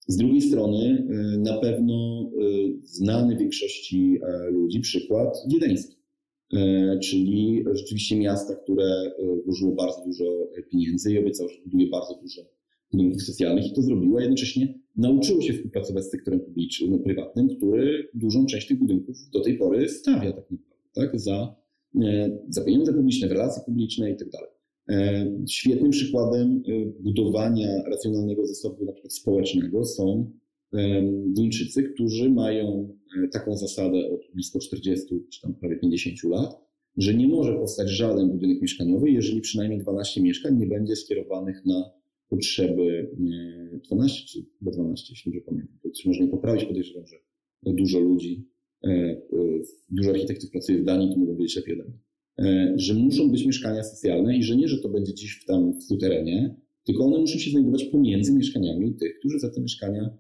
Z 0.09 0.17
drugiej 0.17 0.43
strony 0.43 1.07
na 1.39 1.59
pewno 1.59 2.29
znany 2.83 3.37
większości 3.37 4.19
e, 4.23 4.51
ludzi 4.51 4.81
przykład 4.81 5.37
wiedeński, 5.53 5.97
e, 6.53 6.99
czyli 6.99 7.65
rzeczywiście 7.73 8.17
miasta, 8.17 8.55
które 8.55 8.85
e, 8.85 9.13
włożyło 9.45 9.75
bardzo 9.75 10.05
dużo 10.07 10.25
pieniędzy 10.71 11.13
i 11.13 11.19
obiecało, 11.19 11.49
że 11.49 11.57
buduje 11.65 11.87
bardzo 11.87 12.19
dużo 12.23 12.43
budynków 12.93 13.23
socjalnych 13.23 13.67
i 13.67 13.73
to 13.73 13.83
zrobiło, 13.83 14.19
a 14.19 14.21
jednocześnie 14.21 14.75
nauczyło 14.97 15.43
się 15.43 15.53
współpracować 15.53 16.05
z 16.05 16.11
sektorem 16.11 16.41
publicznym, 16.41 17.03
prywatnym, 17.03 17.49
który 17.49 18.09
dużą 18.15 18.47
część 18.47 18.69
tych 18.69 18.79
budynków 18.79 19.17
do 19.33 19.41
tej 19.41 19.59
pory 19.59 19.89
stawia 19.89 20.33
tak 20.33 20.51
naprawdę, 20.51 20.85
tak, 20.93 21.21
za, 21.21 21.57
za 22.49 22.65
pieniądze 22.65 22.95
publiczne, 22.95 23.29
w 23.29 23.33
relacje 23.33 23.63
publiczne 23.67 24.11
i 24.11 24.17
tak. 24.17 24.59
E, 24.89 25.27
świetnym 25.49 25.91
przykładem 25.91 26.63
e, 26.69 26.87
budowania 27.01 27.83
racjonalnego 27.91 28.47
zasobu 28.47 28.85
na 28.85 28.93
przykład 28.93 29.13
społecznego 29.13 29.85
są 29.85 30.33
e, 30.73 31.03
Duńczycy, 31.27 31.83
którzy 31.83 32.31
mają 32.31 32.97
taką 33.33 33.57
zasadę 33.57 34.11
od 34.11 34.21
blisko 34.35 34.59
40 34.59 35.07
czy 35.33 35.41
tam 35.41 35.55
prawie 35.55 35.77
50 35.77 36.25
lat, 36.25 36.57
że 36.97 37.15
nie 37.15 37.29
może 37.29 37.55
powstać 37.55 37.91
żaden 37.91 38.31
budynek 38.31 38.63
mieszkaniowy, 38.63 39.11
jeżeli 39.11 39.41
przynajmniej 39.41 39.81
12 39.81 40.23
mieszkań 40.23 40.59
nie 40.59 40.67
będzie 40.67 40.97
skierowanych 40.97 41.67
na 41.67 41.91
potrzeby 42.29 43.11
12 43.85 44.27
czy 44.27 44.39
chyba 44.59 44.71
12, 44.71 45.07
jeśli 45.11 45.33
dobrze 45.33 45.45
pamiętam. 45.47 45.79
To 45.83 45.89
można 46.09 46.25
nie 46.25 46.31
poprawić, 46.31 46.65
podejrzewam, 46.65 47.07
że 47.07 47.17
dużo 47.63 48.01
ludzi, 48.01 48.49
dużo 49.91 50.11
architektów 50.11 50.51
pracuje 50.51 50.79
w 50.79 50.85
Danii, 50.85 51.11
to 51.11 51.19
mogą 51.19 51.37
wiedzieć 51.37 51.57
lepiej 51.57 51.81
ode. 51.81 51.93
E, 52.39 52.75
że 52.77 52.95
muszą 52.95 53.31
być 53.31 53.47
mieszkania 53.47 53.85
socjalne 53.85 54.37
i 54.37 54.43
że 54.43 54.57
nie, 54.57 54.69
że 54.69 54.79
to 54.79 54.89
będzie 54.89 55.13
gdzieś 55.13 55.41
w 55.43 55.45
tam 55.45 55.73
w 55.73 55.85
suterenie, 55.85 56.57
tylko 56.85 57.05
one 57.05 57.19
muszą 57.19 57.39
się 57.39 57.51
znajdować 57.51 57.85
pomiędzy 57.85 58.33
mieszkaniami 58.33 58.95
tych, 58.95 59.19
którzy 59.19 59.39
za 59.39 59.51
te 59.51 59.61
mieszkania 59.61 60.11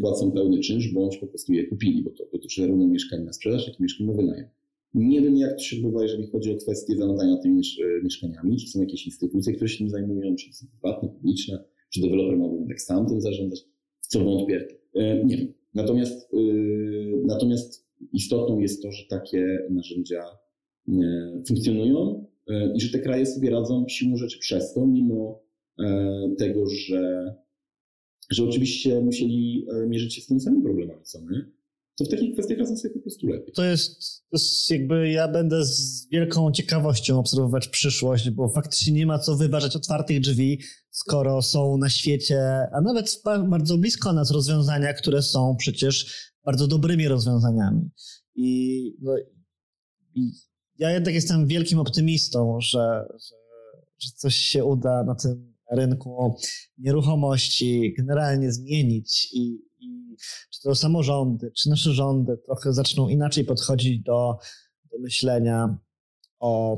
płacą 0.00 0.32
pełny 0.32 0.60
czynsz, 0.60 0.92
bądź 0.92 1.16
po 1.16 1.26
prostu 1.26 1.52
je 1.52 1.66
kupili, 1.66 2.02
bo 2.02 2.10
to 2.10 2.24
dotyczy 2.32 2.60
zarówno 2.60 2.88
mieszkań 2.88 3.24
na 3.24 3.32
sprzedaż, 3.32 3.66
jak 3.66 3.80
i 3.80 3.82
mieszkań 3.82 4.06
na 4.06 4.12
wynajem. 4.12 4.48
Nie 4.94 5.22
wiem, 5.22 5.36
jak 5.36 5.52
to 5.52 5.62
się 5.62 5.76
odbywa, 5.76 6.02
jeżeli 6.02 6.26
chodzi 6.26 6.52
o 6.52 6.56
kwestie 6.56 6.96
zarządzania 6.96 7.36
tymi 7.36 7.60
e, 7.60 8.04
mieszkaniami, 8.04 8.56
czy 8.56 8.68
są 8.68 8.80
jakieś 8.80 9.06
instytucje, 9.06 9.52
które 9.52 9.68
się 9.68 9.78
tym 9.78 9.90
zajmują, 9.90 10.34
czy 10.36 10.52
są 10.52 10.66
prywatne, 10.66 11.08
publiczne, 11.08 11.64
czy 11.90 12.00
deweloper 12.00 12.36
mógłby 12.36 12.68
tak 12.68 12.80
sam 12.80 13.06
tym 13.06 13.20
zarządzać, 13.20 13.60
w 14.00 14.06
co 14.06 14.24
wątpię. 14.24 14.68
E, 14.94 15.24
nie 15.24 15.36
wiem. 15.36 15.52
Natomiast, 15.74 16.30
natomiast 17.26 17.83
istotną 18.12 18.58
jest 18.58 18.82
to, 18.82 18.92
że 18.92 19.04
takie 19.08 19.58
narzędzia 19.70 20.24
E, 20.88 21.42
funkcjonują 21.48 22.26
e, 22.48 22.72
i 22.76 22.80
że 22.80 22.88
te 22.88 22.98
kraje 22.98 23.26
sobie 23.26 23.50
radzą 23.50 23.84
siłą 23.88 24.16
rzeczy 24.16 24.38
przez 24.38 24.74
to, 24.74 24.86
mimo 24.86 25.42
e, 25.78 26.34
tego, 26.38 26.66
że, 26.66 27.34
że 28.30 28.44
oczywiście 28.44 29.00
musieli 29.00 29.66
mierzyć 29.88 30.14
się 30.14 30.22
z 30.22 30.26
tymi 30.26 30.40
samymi 30.40 30.62
problemami 30.62 31.04
co 31.04 31.20
my, 31.20 31.52
to 31.96 32.04
w 32.04 32.08
takich 32.08 32.32
kwestiach 32.32 32.58
radzą 32.58 32.76
sobie 32.76 32.94
po 32.94 33.00
prostu 33.00 33.26
lepiej. 33.26 33.54
To 33.54 33.64
jest, 33.64 34.00
to 34.30 34.36
jest 34.36 34.70
jakby, 34.70 35.10
ja 35.10 35.28
będę 35.28 35.64
z 35.64 36.08
wielką 36.12 36.52
ciekawością 36.52 37.18
obserwować 37.18 37.68
przyszłość, 37.68 38.30
bo 38.30 38.48
faktycznie 38.48 38.92
nie 38.92 39.06
ma 39.06 39.18
co 39.18 39.36
wyważać 39.36 39.76
otwartych 39.76 40.20
drzwi, 40.20 40.60
skoro 40.90 41.42
są 41.42 41.78
na 41.78 41.88
świecie, 41.88 42.40
a 42.72 42.80
nawet 42.80 43.22
bardzo 43.48 43.78
blisko 43.78 44.12
nas 44.12 44.30
rozwiązania, 44.30 44.92
które 44.92 45.22
są 45.22 45.56
przecież 45.58 46.33
bardzo 46.44 46.66
dobrymi 46.66 47.08
rozwiązaniami. 47.08 47.90
I, 48.34 48.96
no, 49.00 49.12
i 50.14 50.30
ja 50.78 50.90
jednak 50.90 51.14
jestem 51.14 51.46
wielkim 51.46 51.78
optymistą, 51.78 52.60
że, 52.60 53.06
że, 53.10 53.36
że 53.98 54.10
coś 54.16 54.34
się 54.34 54.64
uda 54.64 55.04
na 55.04 55.14
tym 55.14 55.54
rynku 55.70 56.36
nieruchomości 56.78 57.94
generalnie 57.98 58.52
zmienić 58.52 59.32
i, 59.32 59.58
i 59.80 60.16
czy 60.50 60.60
to 60.62 60.74
samorządy, 60.74 61.50
czy 61.50 61.70
nasze 61.70 61.92
rządy 61.92 62.36
trochę 62.46 62.72
zaczną 62.72 63.08
inaczej 63.08 63.44
podchodzić 63.44 64.02
do, 64.02 64.38
do 64.92 64.98
myślenia 64.98 65.78
o, 66.38 66.76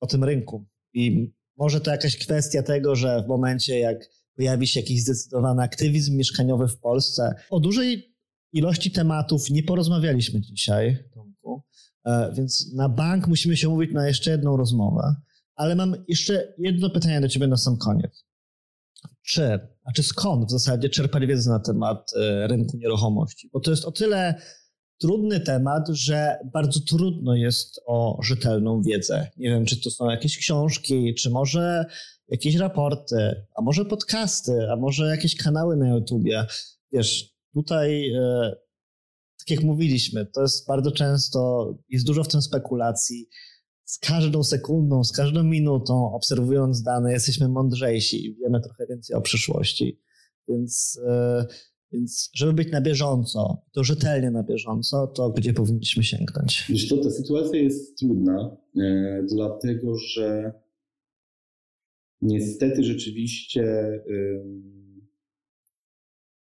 o 0.00 0.06
tym 0.06 0.24
rynku. 0.24 0.66
I 0.94 1.32
może 1.56 1.80
to 1.80 1.90
jakaś 1.90 2.16
kwestia 2.16 2.62
tego, 2.62 2.96
że 2.96 3.22
w 3.22 3.28
momencie, 3.28 3.78
jak 3.78 4.10
pojawi 4.36 4.66
się 4.66 4.80
jakiś 4.80 5.02
zdecydowany 5.02 5.62
aktywizm 5.62 6.16
mieszkaniowy 6.16 6.68
w 6.68 6.78
Polsce, 6.78 7.34
o 7.50 7.60
dużej 7.60 8.15
ilości 8.58 8.90
tematów 8.90 9.50
nie 9.50 9.62
porozmawialiśmy 9.62 10.40
dzisiaj, 10.40 10.98
Tomku. 11.14 11.62
E, 12.04 12.32
więc 12.36 12.72
na 12.74 12.88
bank 12.88 13.28
musimy 13.28 13.56
się 13.56 13.68
umówić 13.68 13.92
na 13.92 14.06
jeszcze 14.06 14.30
jedną 14.30 14.56
rozmowę. 14.56 15.14
Ale 15.54 15.74
mam 15.74 15.96
jeszcze 16.08 16.54
jedno 16.58 16.90
pytanie 16.90 17.20
do 17.20 17.28
Ciebie 17.28 17.46
na 17.46 17.56
sam 17.56 17.76
koniec. 17.76 18.24
Czy, 19.22 19.58
a 19.84 19.92
czy 19.92 20.02
skąd 20.02 20.48
w 20.48 20.50
zasadzie 20.50 20.88
czerpać 20.88 21.26
wiedzę 21.26 21.50
na 21.50 21.60
temat 21.60 22.10
e, 22.16 22.46
rynku 22.46 22.76
nieruchomości? 22.76 23.50
Bo 23.52 23.60
to 23.60 23.70
jest 23.70 23.84
o 23.84 23.92
tyle 23.92 24.40
trudny 25.00 25.40
temat, 25.40 25.88
że 25.88 26.38
bardzo 26.52 26.80
trudno 26.80 27.34
jest 27.34 27.80
o 27.86 28.18
rzetelną 28.22 28.82
wiedzę. 28.82 29.30
Nie 29.36 29.50
wiem, 29.50 29.64
czy 29.64 29.80
to 29.80 29.90
są 29.90 30.10
jakieś 30.10 30.38
książki, 30.38 31.14
czy 31.14 31.30
może 31.30 31.84
jakieś 32.28 32.54
raporty, 32.54 33.44
a 33.56 33.62
może 33.62 33.84
podcasty, 33.84 34.52
a 34.72 34.76
może 34.76 35.06
jakieś 35.06 35.36
kanały 35.36 35.76
na 35.76 35.88
YouTubie. 35.88 36.46
Wiesz, 36.92 37.35
tutaj 37.56 38.10
e, 38.10 38.56
tak 39.38 39.50
jak 39.50 39.64
mówiliśmy, 39.64 40.26
to 40.26 40.42
jest 40.42 40.66
bardzo 40.66 40.90
często, 40.90 41.70
jest 41.88 42.06
dużo 42.06 42.24
w 42.24 42.28
tym 42.28 42.42
spekulacji. 42.42 43.28
Z 43.84 43.98
każdą 43.98 44.44
sekundą, 44.44 45.04
z 45.04 45.12
każdą 45.12 45.42
minutą, 45.42 46.12
obserwując 46.12 46.82
dane, 46.82 47.12
jesteśmy 47.12 47.48
mądrzejsi 47.48 48.26
i 48.26 48.34
wiemy 48.34 48.60
trochę 48.60 48.86
więcej 48.86 49.16
o 49.16 49.20
przyszłości. 49.20 50.00
Więc, 50.48 51.00
e, 51.06 51.46
więc 51.92 52.30
żeby 52.34 52.52
być 52.52 52.72
na 52.72 52.80
bieżąco, 52.80 53.62
to 53.72 53.84
rzetelnie 53.84 54.30
na 54.30 54.42
bieżąco, 54.42 55.06
to 55.06 55.30
gdzie 55.30 55.52
powinniśmy 55.52 56.04
sięgnąć? 56.04 56.66
Wiesz 56.68 56.88
to 56.88 56.96
ta 56.96 57.10
sytuacja 57.10 57.60
jest 57.60 57.98
trudna, 57.98 58.56
e, 58.76 59.22
dlatego 59.28 59.98
że 59.98 60.52
niestety 62.20 62.84
rzeczywiście 62.84 63.62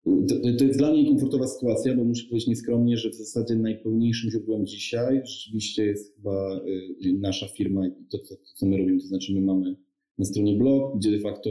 to, 0.03 0.35
to, 0.59 0.65
jest 0.65 0.79
dla 0.79 0.91
mnie 0.91 1.05
komfortowa 1.05 1.47
sytuacja, 1.47 1.95
bo 1.95 2.03
muszę 2.03 2.27
powiedzieć 2.27 2.47
nieskromnie, 2.47 2.97
że 2.97 3.09
w 3.09 3.15
zasadzie 3.15 3.55
najpełniejszym 3.55 4.31
źródłem 4.31 4.65
dzisiaj 4.65 5.21
rzeczywiście 5.25 5.85
jest 5.85 6.15
chyba 6.15 6.61
y, 7.05 7.13
nasza 7.19 7.47
firma 7.47 7.87
i 7.87 7.91
to, 8.09 8.17
to, 8.17 8.35
co 8.55 8.65
my 8.65 8.77
robimy. 8.77 8.99
To 8.99 9.07
znaczy, 9.07 9.33
my 9.33 9.41
mamy 9.41 9.75
na 10.17 10.25
stronie 10.25 10.57
blog, 10.57 10.97
gdzie 10.97 11.11
de 11.11 11.19
facto 11.19 11.49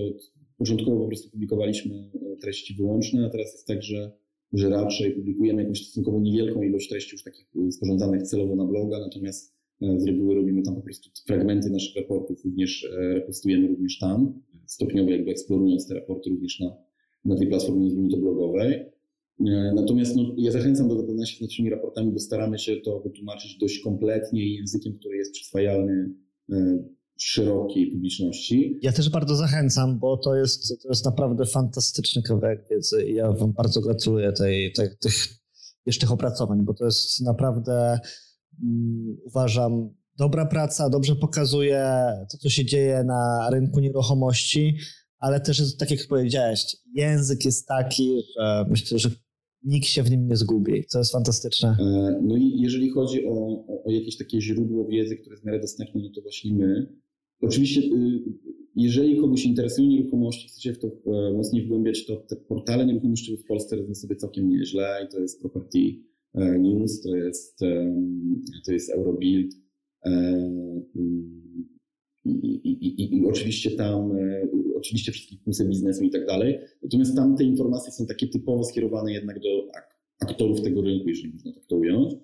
początkowo 0.59 1.01
po 1.01 1.07
prostu 1.07 1.31
publikowaliśmy 1.31 2.11
e, 2.15 2.37
treści 2.37 2.75
wyłączne, 2.75 3.27
a 3.27 3.31
teraz 3.31 3.53
jest 3.53 3.67
tak, 3.67 3.83
że, 3.83 4.13
że 4.53 4.69
raczej 4.69 5.13
publikujemy 5.13 5.63
jakąś 5.63 5.87
stosunkowo 5.87 6.21
niewielką 6.21 6.63
ilość 6.63 6.89
treści 6.89 7.15
już 7.15 7.23
takich 7.23 7.47
y, 7.69 7.73
sporządzanych 7.73 8.23
celowo 8.23 8.57
na 8.57 8.65
bloga, 8.65 9.01
natomiast 9.01 9.55
e, 9.83 10.01
z 10.01 10.07
reguły 10.07 10.35
robimy 10.35 10.63
tam 10.63 10.75
po 10.75 10.83
prostu 10.83 11.11
fragmenty 11.27 11.71
naszych 11.71 11.97
raportów, 11.97 12.45
również 12.45 12.85
e, 12.85 13.15
repostujemy 13.15 13.69
również 13.69 13.99
tam, 13.99 14.43
stopniowo 14.67 15.11
jakby 15.11 15.31
eksplorując 15.31 15.89
te 15.89 15.95
raporty 15.95 16.31
również 16.31 16.61
na 16.61 16.77
na 17.25 17.37
tej 17.37 17.47
platformie, 17.47 17.91
blogowej. 18.19 18.93
E, 19.41 19.73
natomiast 19.75 20.17
no, 20.17 20.35
ja 20.37 20.53
zachęcam 20.53 20.89
do 20.89 20.97
zapoznania 20.97 21.27
się 21.27 21.37
z 21.37 21.41
naszymi 21.41 21.71
raportami, 21.71 22.13
bo 22.13 22.19
staramy 22.19 22.59
się 22.59 22.77
to 22.77 23.01
wytłumaczyć 23.01 23.59
dość 23.59 23.81
kompletnie 23.81 24.47
i 24.47 24.55
językiem, 24.55 24.99
który 24.99 25.17
jest 25.17 25.33
przyswajalny 25.33 26.15
e, 26.53 26.85
szerokiej 27.19 27.91
publiczności. 27.91 28.79
Ja 28.83 28.93
też 28.93 29.11
bardzo 29.11 29.37
zachęcam, 29.37 29.99
bo 29.99 30.17
to 30.17 30.35
jest, 30.35 30.83
to 30.83 30.89
jest 30.89 31.05
naprawdę 31.05 31.47
fantastyczny 31.47 32.23
kawałek 32.23 32.67
wiedzy 32.71 33.05
i 33.05 33.15
ja 33.15 33.33
Wam 33.33 33.53
bardzo 33.53 33.81
gratuluję 33.81 34.33
tej, 34.33 34.73
tej, 34.73 34.89
tych 35.01 35.15
jeszcze 35.87 36.01
tych 36.01 36.13
opracowań, 36.13 36.65
bo 36.65 36.75
to 36.75 36.85
jest 36.85 37.21
naprawdę 37.21 37.99
um, 38.63 39.17
uważam 39.25 39.95
dobra 40.19 40.47
praca, 40.47 40.91
dobrze 40.91 41.17
pokazuje 41.17 41.87
to, 42.33 42.39
co 42.39 42.49
się 42.49 42.65
dzieje 42.65 43.05
na 43.05 43.51
rynku 43.51 43.81
nieruchomości, 43.81 44.77
ale 45.23 45.41
też, 45.41 45.77
tak 45.77 45.91
jak 45.91 46.07
powiedziałeś, 46.09 46.77
język 46.95 47.45
jest 47.45 47.67
taki, 47.67 48.23
że 48.37 48.67
myślę, 48.71 48.99
że 48.99 49.11
nikt 49.65 49.87
się 49.87 50.03
w 50.03 50.11
nim 50.11 50.29
nie 50.29 50.37
zgubi, 50.37 50.85
co 50.89 50.99
jest 50.99 51.13
fantastyczne. 51.13 51.77
E, 51.81 52.21
no 52.23 52.37
i 52.37 52.61
jeżeli 52.61 52.91
chodzi 52.91 53.27
o, 53.27 53.65
o, 53.85 53.91
jakieś 53.91 54.17
takie 54.17 54.41
źródło 54.41 54.85
wiedzy, 54.89 55.17
które 55.17 55.33
jest 55.35 55.43
w 55.43 55.47
miarę 55.47 55.61
dostępne, 55.61 56.01
no 56.03 56.11
to 56.15 56.23
właśnie 56.23 56.55
my. 56.55 56.87
Oczywiście, 57.41 57.81
y, 57.81 58.21
jeżeli 58.77 59.17
kogoś 59.17 59.45
interesują 59.45 59.89
nieruchomości, 59.89 60.49
chcecie 60.49 60.73
w 60.73 60.79
to 60.79 60.89
e, 60.89 61.33
mocniej 61.33 61.65
wgłębiać, 61.65 62.07
to 62.07 62.17
te 62.17 62.37
portale 62.37 62.87
nieruchomości 62.87 63.37
w 63.37 63.47
Polsce 63.47 63.77
robią 63.77 63.95
sobie 63.95 64.17
całkiem 64.17 64.49
nieźle 64.49 65.07
i 65.07 65.13
to 65.13 65.21
jest 65.21 65.41
Property 65.41 65.79
e, 66.35 66.59
News, 66.59 67.01
to 67.01 67.17
jest, 67.17 67.59
to 68.67 68.73
jest 68.73 68.91
Eurobuild, 68.91 69.55
i, 72.25 72.31
i, 72.31 73.17
i, 73.17 73.27
oczywiście 73.27 73.71
tam, 73.71 74.17
e, 74.17 74.49
oczywiście 74.77 75.13
wszystkich 75.13 75.41
plusy 75.43 75.69
biznesu 75.69 76.05
i 76.05 76.11
tak 76.11 76.27
dalej. 76.27 76.59
Natomiast 76.83 77.17
tam 77.17 77.37
te 77.37 77.45
informacje 77.45 77.93
są 77.93 78.07
takie 78.07 78.29
typowo 78.29 78.65
skierowane 78.65 79.13
jednak 79.13 79.41
do 79.41 79.49
aktorów 80.21 80.63
tego 80.63 80.83
rynku, 80.83 81.09
jeżeli 81.09 81.33
można 81.33 81.53
tak 81.53 81.67
to 81.67 81.77
ująć. 81.77 82.15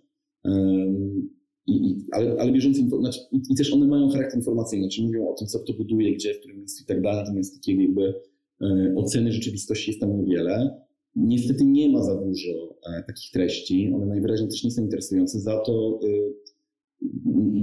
I, 1.67 1.97
ale, 2.13 2.37
ale 2.39 2.53
bieżące 2.53 2.81
informacje, 2.81 3.23
znaczy, 3.23 3.45
i, 3.51 3.55
też 3.55 3.73
one 3.73 3.87
mają 3.87 4.09
charakter 4.09 4.39
informacyjny, 4.39 4.89
czyli 4.89 5.07
mówią 5.07 5.29
o 5.29 5.35
tym, 5.35 5.49
co 5.49 5.59
kto 5.59 5.73
buduje, 5.73 6.15
gdzie, 6.15 6.35
w 6.35 6.39
którym 6.39 6.59
miejscu 6.59 6.83
i 6.83 6.87
tak 6.87 7.03
dalej, 7.03 7.21
natomiast 7.25 7.55
takiej 7.55 7.83
jakby 7.83 8.15
e, 8.63 8.95
oceny 8.97 9.33
rzeczywistości 9.33 9.91
jest 9.91 10.01
tam 10.01 10.17
niewiele. 10.17 10.81
Niestety 11.17 11.65
nie 11.65 11.89
ma 11.89 12.03
za 12.03 12.15
dużo 12.15 12.79
e, 12.87 13.03
takich 13.07 13.31
treści, 13.33 13.93
one 13.95 14.07
najwyraźniej 14.07 14.49
też 14.51 14.65
nie 14.65 14.71
są 14.71 14.83
interesujące, 14.83 15.41
za 15.41 15.59
to 15.59 16.01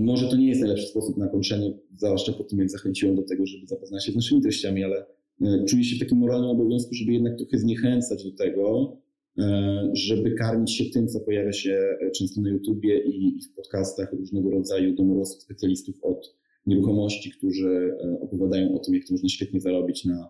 może 0.06 0.28
to 0.28 0.36
nie 0.36 0.48
jest 0.48 0.62
najlepszy 0.62 0.88
sposób 0.88 1.18
na 1.18 1.28
kończenie, 1.28 1.74
zwłaszcza 1.98 2.34
po 2.34 2.44
tym, 2.44 2.60
jak 2.60 2.70
zachęciłem 2.70 3.16
do 3.16 3.24
tego, 3.24 3.45
żeby 3.45 3.68
zapoznać 3.68 4.06
się 4.06 4.12
z 4.12 4.16
naszymi 4.16 4.41
treściami, 4.41 4.84
ale 4.84 5.06
e, 5.41 5.66
czuję 5.68 5.84
się 5.84 5.95
w 5.95 5.99
takim 5.99 6.18
moralnym 6.18 6.49
obowiązku, 6.49 6.94
żeby 6.94 7.14
jednak 7.14 7.38
trochę 7.38 7.57
zniechęcać 7.57 8.24
do 8.24 8.32
tego, 8.32 8.98
e, 9.38 9.90
żeby 9.94 10.32
karmić 10.32 10.72
się 10.72 10.86
tym, 10.86 11.07
co 11.07 11.20
pojawia 11.20 11.52
się 11.52 11.98
często 12.16 12.41
na 12.41 12.49
YouTubie 12.49 12.99
i 12.99 13.40
w 13.41 13.56
podcastach 13.56 14.14
różnego 14.14 14.49
rodzaju 14.49 14.95
domorosłych 14.95 15.41
specjalistów 15.41 15.95
od 16.02 16.36
nieruchomości, 16.66 17.32
którzy 17.32 17.98
e, 18.03 18.20
opowiadają 18.20 18.76
o 18.76 18.80
tym, 18.80 18.94
jak 18.94 19.06
to 19.07 19.14
można 19.14 19.30
świetnie 19.30 19.62
zarobić 19.62 20.06
na 20.06 20.30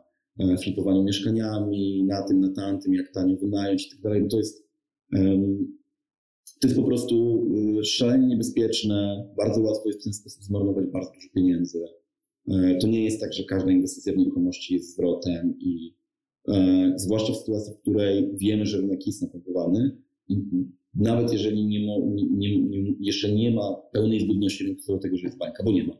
flipowaniu 0.63 1.03
mieszkaniami, 1.03 2.03
na 2.07 2.27
tym, 2.27 2.39
na 2.39 2.49
tamtym, 2.49 2.93
jak 2.93 3.11
tanio 3.11 3.37
wynająć 3.37 3.87
i 3.87 3.89
tak 3.89 4.01
dalej. 4.01 4.27
To 4.27 4.37
jest 4.37 4.65
to 6.59 6.67
jest 6.67 6.79
po 6.79 6.87
prostu 6.87 7.45
y, 7.79 7.85
szalenie 7.85 8.27
niebezpieczne, 8.27 9.27
bardzo 9.37 9.61
łatwo 9.61 9.87
jest 9.87 10.01
w 10.01 10.03
ten 10.03 10.13
sposób 10.13 10.43
zmarnować 10.43 10.85
bardzo 10.85 11.11
dużo 11.11 11.29
pieniędzy. 11.35 11.85
E, 12.47 12.77
to 12.81 12.87
nie 12.87 13.03
jest 13.03 13.19
tak, 13.19 13.33
że 13.33 13.43
każda 13.43 13.71
inwestycja 13.71 14.13
w 14.13 14.17
nieruchomości 14.17 14.73
jest 14.73 14.93
zwrotem 14.93 15.55
i 15.59 15.95
e, 16.47 16.93
zwłaszcza 16.95 17.33
w 17.33 17.37
sytuacji, 17.37 17.73
w 17.73 17.77
której 17.77 18.29
wiemy, 18.37 18.65
że 18.65 18.77
rynek 18.77 19.07
jest 19.07 19.21
napompowany 19.21 19.97
i 20.29 20.37
nawet 20.95 21.33
jeżeli 21.33 21.65
nie, 21.65 21.79
nie, 22.27 22.61
nie, 22.61 22.95
jeszcze 22.99 23.33
nie 23.33 23.51
ma 23.51 23.75
pełnej 23.93 24.19
zgodności 24.19 24.63
rynku 24.63 24.81
do 24.87 24.97
tego, 24.97 25.17
że 25.17 25.23
jest 25.23 25.37
bańka, 25.37 25.63
bo 25.63 25.71
nie 25.71 25.83
ma, 25.83 25.93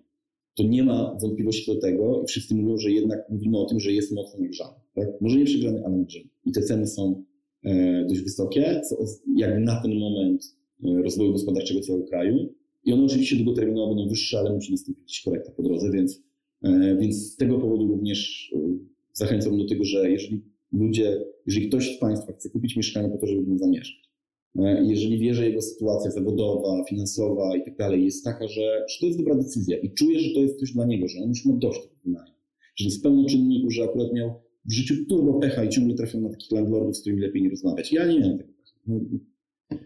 to 0.56 0.64
nie 0.64 0.84
ma 0.84 1.18
wątpliwości 1.22 1.74
do 1.74 1.82
tego 1.82 2.24
i 2.24 2.28
wszyscy 2.28 2.56
mówią, 2.56 2.78
że 2.78 2.92
jednak 2.92 3.20
mówimy 3.30 3.58
o 3.58 3.66
tym, 3.66 3.80
że 3.80 3.92
jest 3.92 4.12
mocno 4.12 4.40
nagrzany. 4.40 4.74
Tak? 4.94 5.22
Może 5.22 5.38
nie 5.38 5.46
przegrany, 5.46 5.86
ale 5.86 5.98
nagrzany. 5.98 6.26
I 6.46 6.52
te 6.52 6.62
ceny 6.62 6.88
są 6.88 7.24
dość 8.10 8.22
wysokie, 8.22 8.82
co 8.90 8.96
jak 9.36 9.60
na 9.60 9.82
ten 9.82 10.00
moment 10.00 10.56
e, 10.84 11.02
rozwoju 11.04 11.32
gospodarczego 11.32 11.80
całego 11.80 12.06
kraju. 12.06 12.54
I 12.86 12.94
one 12.94 13.04
oczywiście 13.04 13.36
długoterminowo 13.36 13.96
będą 13.96 14.10
wyższe, 14.10 14.40
ale 14.40 14.54
musi 14.54 14.72
nastąpić 14.72 15.22
korekta 15.26 15.52
po 15.52 15.64
drodze, 15.64 15.92
więc, 15.92 16.24
e, 16.64 16.98
więc 17.00 17.16
z 17.16 17.36
tego 17.36 17.60
powodu 17.60 17.88
również 17.88 18.52
zachęcam 19.14 19.58
do 19.58 19.66
tego, 19.66 19.84
że 19.84 20.10
jeżeli 20.10 20.42
ludzie, 20.72 21.26
jeżeli 21.46 21.68
ktoś 21.68 21.96
z 21.96 22.00
Państwa 22.00 22.34
chce 22.34 22.50
kupić 22.50 22.76
mieszkanie 22.76 23.10
po 23.10 23.18
to, 23.18 23.28
żeby 23.28 23.42
w 23.42 23.48
nim 23.48 23.60
zamieszkać, 23.60 24.06
jeżeli 24.84 25.20
wie, 25.20 25.34
że 25.34 25.46
jego 25.46 25.62
sytuacja 25.62 26.12
zawodowa, 26.12 26.84
finansowa 26.90 27.56
i 27.58 27.64
tak 27.66 27.78
dalej 27.78 28.06
jest 28.06 28.24
taka, 28.24 28.48
że, 28.48 28.86
że 28.90 29.00
to 29.00 29.06
jest 29.06 29.20
dobra 29.20 29.36
decyzja 29.36 29.78
i 29.78 29.92
czuje, 29.92 30.20
że 30.20 30.34
to 30.34 30.40
jest 30.40 30.60
coś 30.60 30.74
dla 30.74 30.86
niego, 30.86 31.08
że 31.08 31.20
on 31.20 31.30
już 31.30 31.46
ma 31.46 31.54
dość 31.54 31.82
tego 31.82 31.96
że 32.76 32.86
jest 32.86 33.04
pełno 33.04 33.26
czynników, 33.26 33.74
że 33.74 33.84
akurat 33.84 34.14
miał 34.14 34.34
w 34.66 34.74
życiu 34.74 35.06
turbo 35.10 35.40
pecha 35.40 35.64
i 35.64 35.70
ciągle 35.70 35.96
trafią 35.96 36.22
na 36.22 36.30
takich 36.30 36.52
landlordów, 36.52 36.98
z 36.98 37.02
którymi 37.02 37.22
lepiej 37.22 37.42
nie 37.44 37.50
rozmawiać. 37.50 37.94
Ja 37.94 38.06
nie 38.08 38.20
miałem 38.20 38.38
tego 38.38 38.50
pecha. 38.54 39.86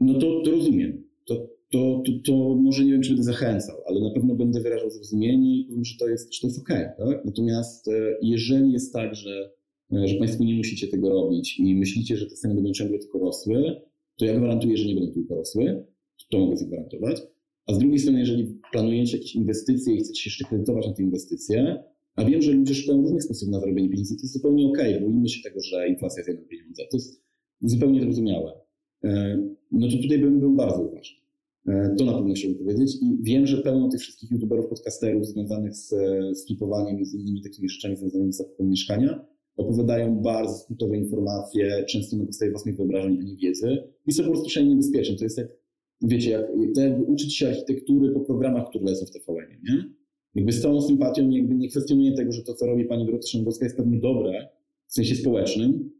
No 0.00 0.14
to, 0.14 0.42
to 0.44 0.50
rozumiem. 0.50 1.02
To, 1.24 1.48
to, 1.70 2.02
to, 2.06 2.12
to, 2.24 2.54
może 2.54 2.84
nie 2.84 2.92
wiem, 2.92 3.02
czy 3.02 3.08
będę 3.08 3.22
zachęcał, 3.22 3.76
ale 3.86 4.00
na 4.00 4.10
pewno 4.10 4.34
będę 4.34 4.60
wyrażał 4.60 4.90
zrozumienie 4.90 5.60
i 5.60 5.64
powiem, 5.64 5.84
że 5.84 5.98
to 5.98 6.08
jest, 6.08 6.34
że 6.34 6.40
to 6.40 6.46
jest 6.46 6.60
okej. 6.60 6.86
Okay, 6.86 7.06
tak? 7.06 7.24
Natomiast 7.24 7.88
e, 7.88 8.16
jeżeli 8.22 8.72
jest 8.72 8.92
tak, 8.92 9.14
że, 9.14 9.50
e, 9.92 10.08
że 10.08 10.14
Państwo 10.14 10.44
nie 10.44 10.54
musicie 10.54 10.88
tego 10.88 11.08
robić 11.08 11.60
i 11.60 11.74
myślicie, 11.74 12.16
że 12.16 12.26
te 12.26 12.34
ceny 12.34 12.54
będą 12.54 12.72
ciągle 12.72 12.98
tylko 12.98 13.18
rosły, 13.18 13.76
to 14.16 14.24
ja 14.24 14.38
gwarantuję, 14.38 14.76
że 14.76 14.86
nie 14.86 14.94
będą 14.94 15.12
tylko 15.12 15.34
rosły. 15.34 15.84
To 16.30 16.38
mogę 16.38 16.56
zagwarantować. 16.56 17.22
A 17.66 17.74
z 17.74 17.78
drugiej 17.78 17.98
strony, 17.98 18.18
jeżeli 18.18 18.60
planujecie 18.72 19.16
jakieś 19.16 19.34
inwestycje 19.34 19.94
i 19.94 19.98
chcecie 19.98 20.22
się 20.22 20.28
jeszcze 20.28 20.44
kredytować 20.44 20.86
na 20.86 20.92
te 20.92 21.02
inwestycje, 21.02 21.84
a 22.18 22.24
wiem, 22.24 22.42
że 22.42 22.52
ludzie 22.52 22.74
szukają 22.74 23.02
różnych 23.02 23.22
sposobów 23.22 23.52
na 23.52 23.60
zarobienie 23.60 23.88
pieniędzy. 23.88 24.16
To 24.16 24.22
jest 24.22 24.34
zupełnie 24.34 24.68
okej, 24.68 24.96
okay, 24.96 25.08
boimy 25.08 25.28
się 25.28 25.42
tego, 25.42 25.60
że 25.60 25.88
inflacja 25.88 26.24
zjada 26.24 26.42
pieniądze. 26.42 26.82
To 26.90 26.96
jest 26.96 27.22
zupełnie 27.60 28.00
zrozumiałe. 28.00 28.52
E, 29.04 29.38
no 29.72 29.88
to 29.88 29.96
tutaj 30.02 30.18
bym 30.18 30.40
był 30.40 30.54
bardzo 30.54 30.82
uważny. 30.82 31.18
E, 31.68 31.94
to 31.98 32.04
na 32.04 32.12
pewno 32.12 32.34
chciałbym 32.34 32.58
powiedzieć. 32.58 32.96
I 33.02 33.18
wiem, 33.22 33.46
że 33.46 33.56
pełno 33.56 33.88
tych 33.88 34.00
wszystkich 34.00 34.30
youtuberów, 34.30 34.66
podcasterów 34.66 35.26
związanych 35.26 35.74
z, 35.74 35.94
flipowaniem 36.46 37.00
i 37.00 37.04
z 37.04 37.14
innymi 37.14 37.42
takimi 37.42 37.68
rzeczami 37.68 37.96
związanymi 37.96 38.32
z 38.32 38.36
zakupem 38.36 38.68
mieszkania 38.68 39.24
opowiadają 39.56 40.22
bardzo 40.22 40.54
skrótowe 40.54 40.96
informacje, 40.96 41.84
często 41.88 42.16
na 42.16 42.24
podstawie 42.24 42.50
własnych 42.50 42.76
wyobrażeń, 42.76 43.18
a 43.20 43.24
nie 43.24 43.36
wiedzy. 43.36 43.82
I 44.06 44.12
są 44.12 44.24
po 44.24 44.30
prostu 44.30 44.48
szalenie 44.48 44.70
niebezpieczne. 44.70 45.16
To 45.16 45.24
jest 45.24 45.38
jak, 45.38 45.48
wiecie, 46.02 46.30
jak, 46.30 46.46
jak 46.76 47.08
uczyć 47.08 47.36
się 47.36 47.48
architektury 47.48 48.12
po 48.12 48.20
programach, 48.20 48.68
które 48.68 48.84
lecą 48.84 49.06
w 49.06 49.10
TVN, 49.10 49.48
nie? 49.64 49.97
Jakby 50.34 50.52
z 50.52 50.62
całą 50.62 50.82
sympatią 50.82 51.30
jakby 51.30 51.54
nie 51.54 51.68
kwestionuję 51.68 52.12
tego, 52.12 52.32
że 52.32 52.42
to, 52.42 52.54
co 52.54 52.66
robi 52.66 52.84
pani 52.84 53.06
Dorota 53.06 53.26
Szymborska 53.26 53.64
jest 53.64 53.76
pewnie 53.76 54.00
dobre 54.00 54.48
w 54.86 54.92
sensie 54.92 55.14
społecznym. 55.14 55.90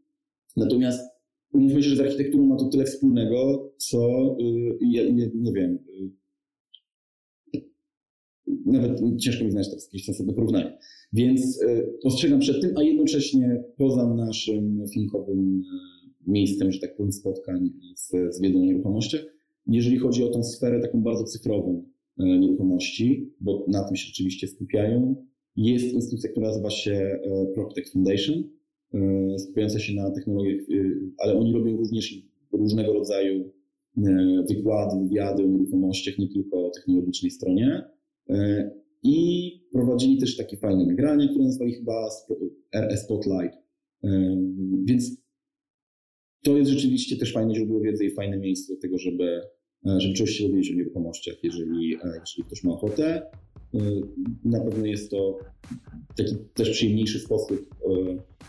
Natomiast 0.57 1.09
umówmy 1.53 1.83
się, 1.83 1.89
że 1.89 1.95
z 1.95 1.99
architekturą 1.99 2.45
ma 2.45 2.55
to 2.55 2.65
tyle 2.65 2.85
wspólnego, 2.85 3.71
co 3.77 4.35
yy, 4.39 4.77
ja, 4.81 5.09
nie, 5.09 5.53
wiem, 5.53 5.79
yy, 7.53 7.61
nawet 8.65 9.01
ciężko 9.19 9.45
mi 9.45 9.51
znaleźć 9.51 9.71
jakieś 9.85 10.05
sensowne 10.05 10.33
porównanie. 10.33 10.77
Więc 11.13 11.61
yy, 11.61 11.93
ostrzegam 12.03 12.39
przed 12.39 12.61
tym, 12.61 12.77
a 12.77 12.83
jednocześnie 12.83 13.63
poza 13.77 14.13
naszym 14.13 14.85
filmowym 14.93 15.61
y, 15.61 16.31
miejscem, 16.31 16.71
że 16.71 16.79
tak 16.79 16.95
powiem, 16.95 17.11
spotkań 17.11 17.69
z, 17.95 18.35
z 18.35 18.41
nieruchomościach, 18.41 19.21
jeżeli 19.67 19.97
chodzi 19.97 20.23
o 20.23 20.29
tą 20.29 20.43
sferę 20.43 20.79
taką 20.79 21.01
bardzo 21.01 21.23
cyfrową, 21.23 21.83
nieruchomości, 22.19 23.33
bo 23.41 23.65
na 23.67 23.83
tym 23.83 23.95
się 23.95 24.07
rzeczywiście 24.07 24.47
skupiają. 24.47 25.25
Jest 25.55 25.93
instytucja, 25.93 26.29
która 26.29 26.47
nazywa 26.47 26.69
się 26.69 26.91
e, 26.91 27.45
PropTech 27.53 27.91
Foundation, 27.91 28.43
e, 28.93 29.39
skupiająca 29.39 29.79
się 29.79 29.93
na 29.93 30.11
technologiach, 30.11 30.61
ale 31.17 31.33
oni 31.33 31.53
robią 31.53 31.77
również 31.77 32.13
różnego 32.51 32.93
rodzaju 32.93 33.51
wykłady, 34.49 34.99
wywiady 35.03 35.43
o 35.43 35.47
nieruchomościach, 35.47 36.17
nie 36.17 36.29
tylko 36.29 36.67
o 36.67 36.69
technologicznej 36.69 37.31
stronie. 37.31 37.83
I 39.03 39.51
prowadzili 39.71 40.17
też 40.17 40.37
takie 40.37 40.57
fajne 40.57 40.85
nagrania, 40.85 41.27
które 41.27 41.45
nazwali 41.45 41.73
chyba 41.73 42.09
RS 42.73 43.03
Spotlight. 43.03 43.57
Więc 44.85 45.21
to 46.43 46.57
jest 46.57 46.71
rzeczywiście 46.71 47.17
też 47.17 47.33
fajne 47.33 47.55
źródło 47.55 47.81
wiedzy 47.81 48.05
i 48.05 48.11
fajne 48.11 48.37
miejsce 48.37 48.73
do 48.73 48.81
tego, 48.81 48.97
żeby, 48.97 49.41
żeby 49.85 50.13
czegoś 50.13 50.31
się 50.31 50.49
dowiedzieć 50.49 50.71
o 50.71 50.75
nieruchomościach, 50.75 51.35
jeżeli, 51.43 51.97
jeżeli 52.19 52.43
ktoś 52.45 52.63
ma 52.63 52.71
ochotę. 52.71 53.21
Na 54.45 54.59
pewno 54.59 54.85
jest 54.85 55.11
to 55.11 55.39
taki 56.15 56.35
też 56.53 56.69
przyjemniejszy 56.69 57.19
sposób 57.19 57.75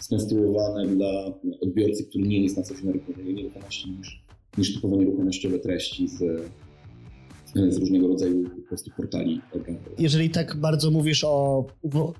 skonstruowany 0.01 0.97
dla 0.97 1.35
odbiorcy, 1.61 2.05
który 2.05 2.29
nie 2.29 2.43
jest 2.43 2.57
na 2.57 2.63
co 2.63 2.75
dzień 2.75 3.35
nieruchomości 3.35 3.91
niż, 3.91 4.25
niż 4.59 4.75
typowo 4.75 4.97
nieruchomościowe 4.97 5.59
treści 5.59 6.09
z, 6.09 6.19
z 7.75 7.77
różnego 7.77 8.09
rodzaju 8.09 8.51
po 8.51 8.69
prostu 8.69 8.91
portali 8.97 9.41
Jeżeli 9.99 10.31
tak 10.31 10.57
bardzo 10.57 10.91
mówisz 10.91 11.25
o 11.25 11.67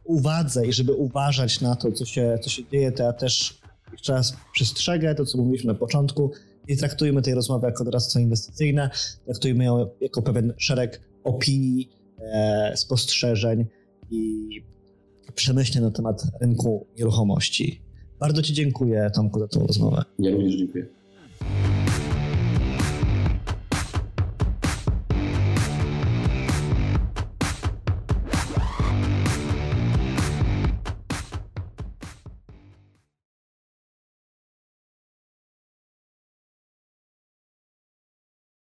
uwadze 0.05 0.67
i 0.67 0.73
żeby 0.73 0.93
uważać 0.93 1.61
na 1.61 1.77
to, 1.77 1.93
co 1.93 2.05
się, 2.05 2.39
co 2.43 2.51
się 2.51 2.63
dzieje, 2.73 2.93
to 2.93 3.03
ja 3.03 3.13
też 3.13 3.61
jeszcze 3.93 4.13
raz 4.13 4.37
przestrzegę 4.53 5.15
to, 5.15 5.25
co 5.25 5.39
mówiliśmy 5.39 5.73
na 5.73 5.79
początku. 5.79 6.31
Nie 6.69 6.77
traktujmy 6.77 7.23
tej 7.23 7.35
rozmowy 7.35 7.67
jako 7.67 7.85
doradztwo 7.85 8.19
inwestycyjne, 8.19 8.91
traktujmy 9.25 9.65
ją 9.65 9.91
jako 10.01 10.23
pewien 10.23 10.53
szereg 10.59 11.01
opinii, 11.25 11.91
e, 12.19 12.73
spostrzeżeń 12.77 13.67
i 14.11 14.49
przemyśleń 15.35 15.85
na 15.85 15.91
temat 15.91 16.23
rynku 16.41 16.87
nieruchomości. 16.99 17.81
Bardzo 18.21 18.43
Ci 18.43 18.55
dziękuję, 18.55 19.11
Tomku, 19.15 19.41
za 19.41 19.49
tą 19.49 19.67
rozmowę. 19.67 20.05
Ja 20.19 20.31
również 20.31 20.55
dziękuję. 20.55 21.00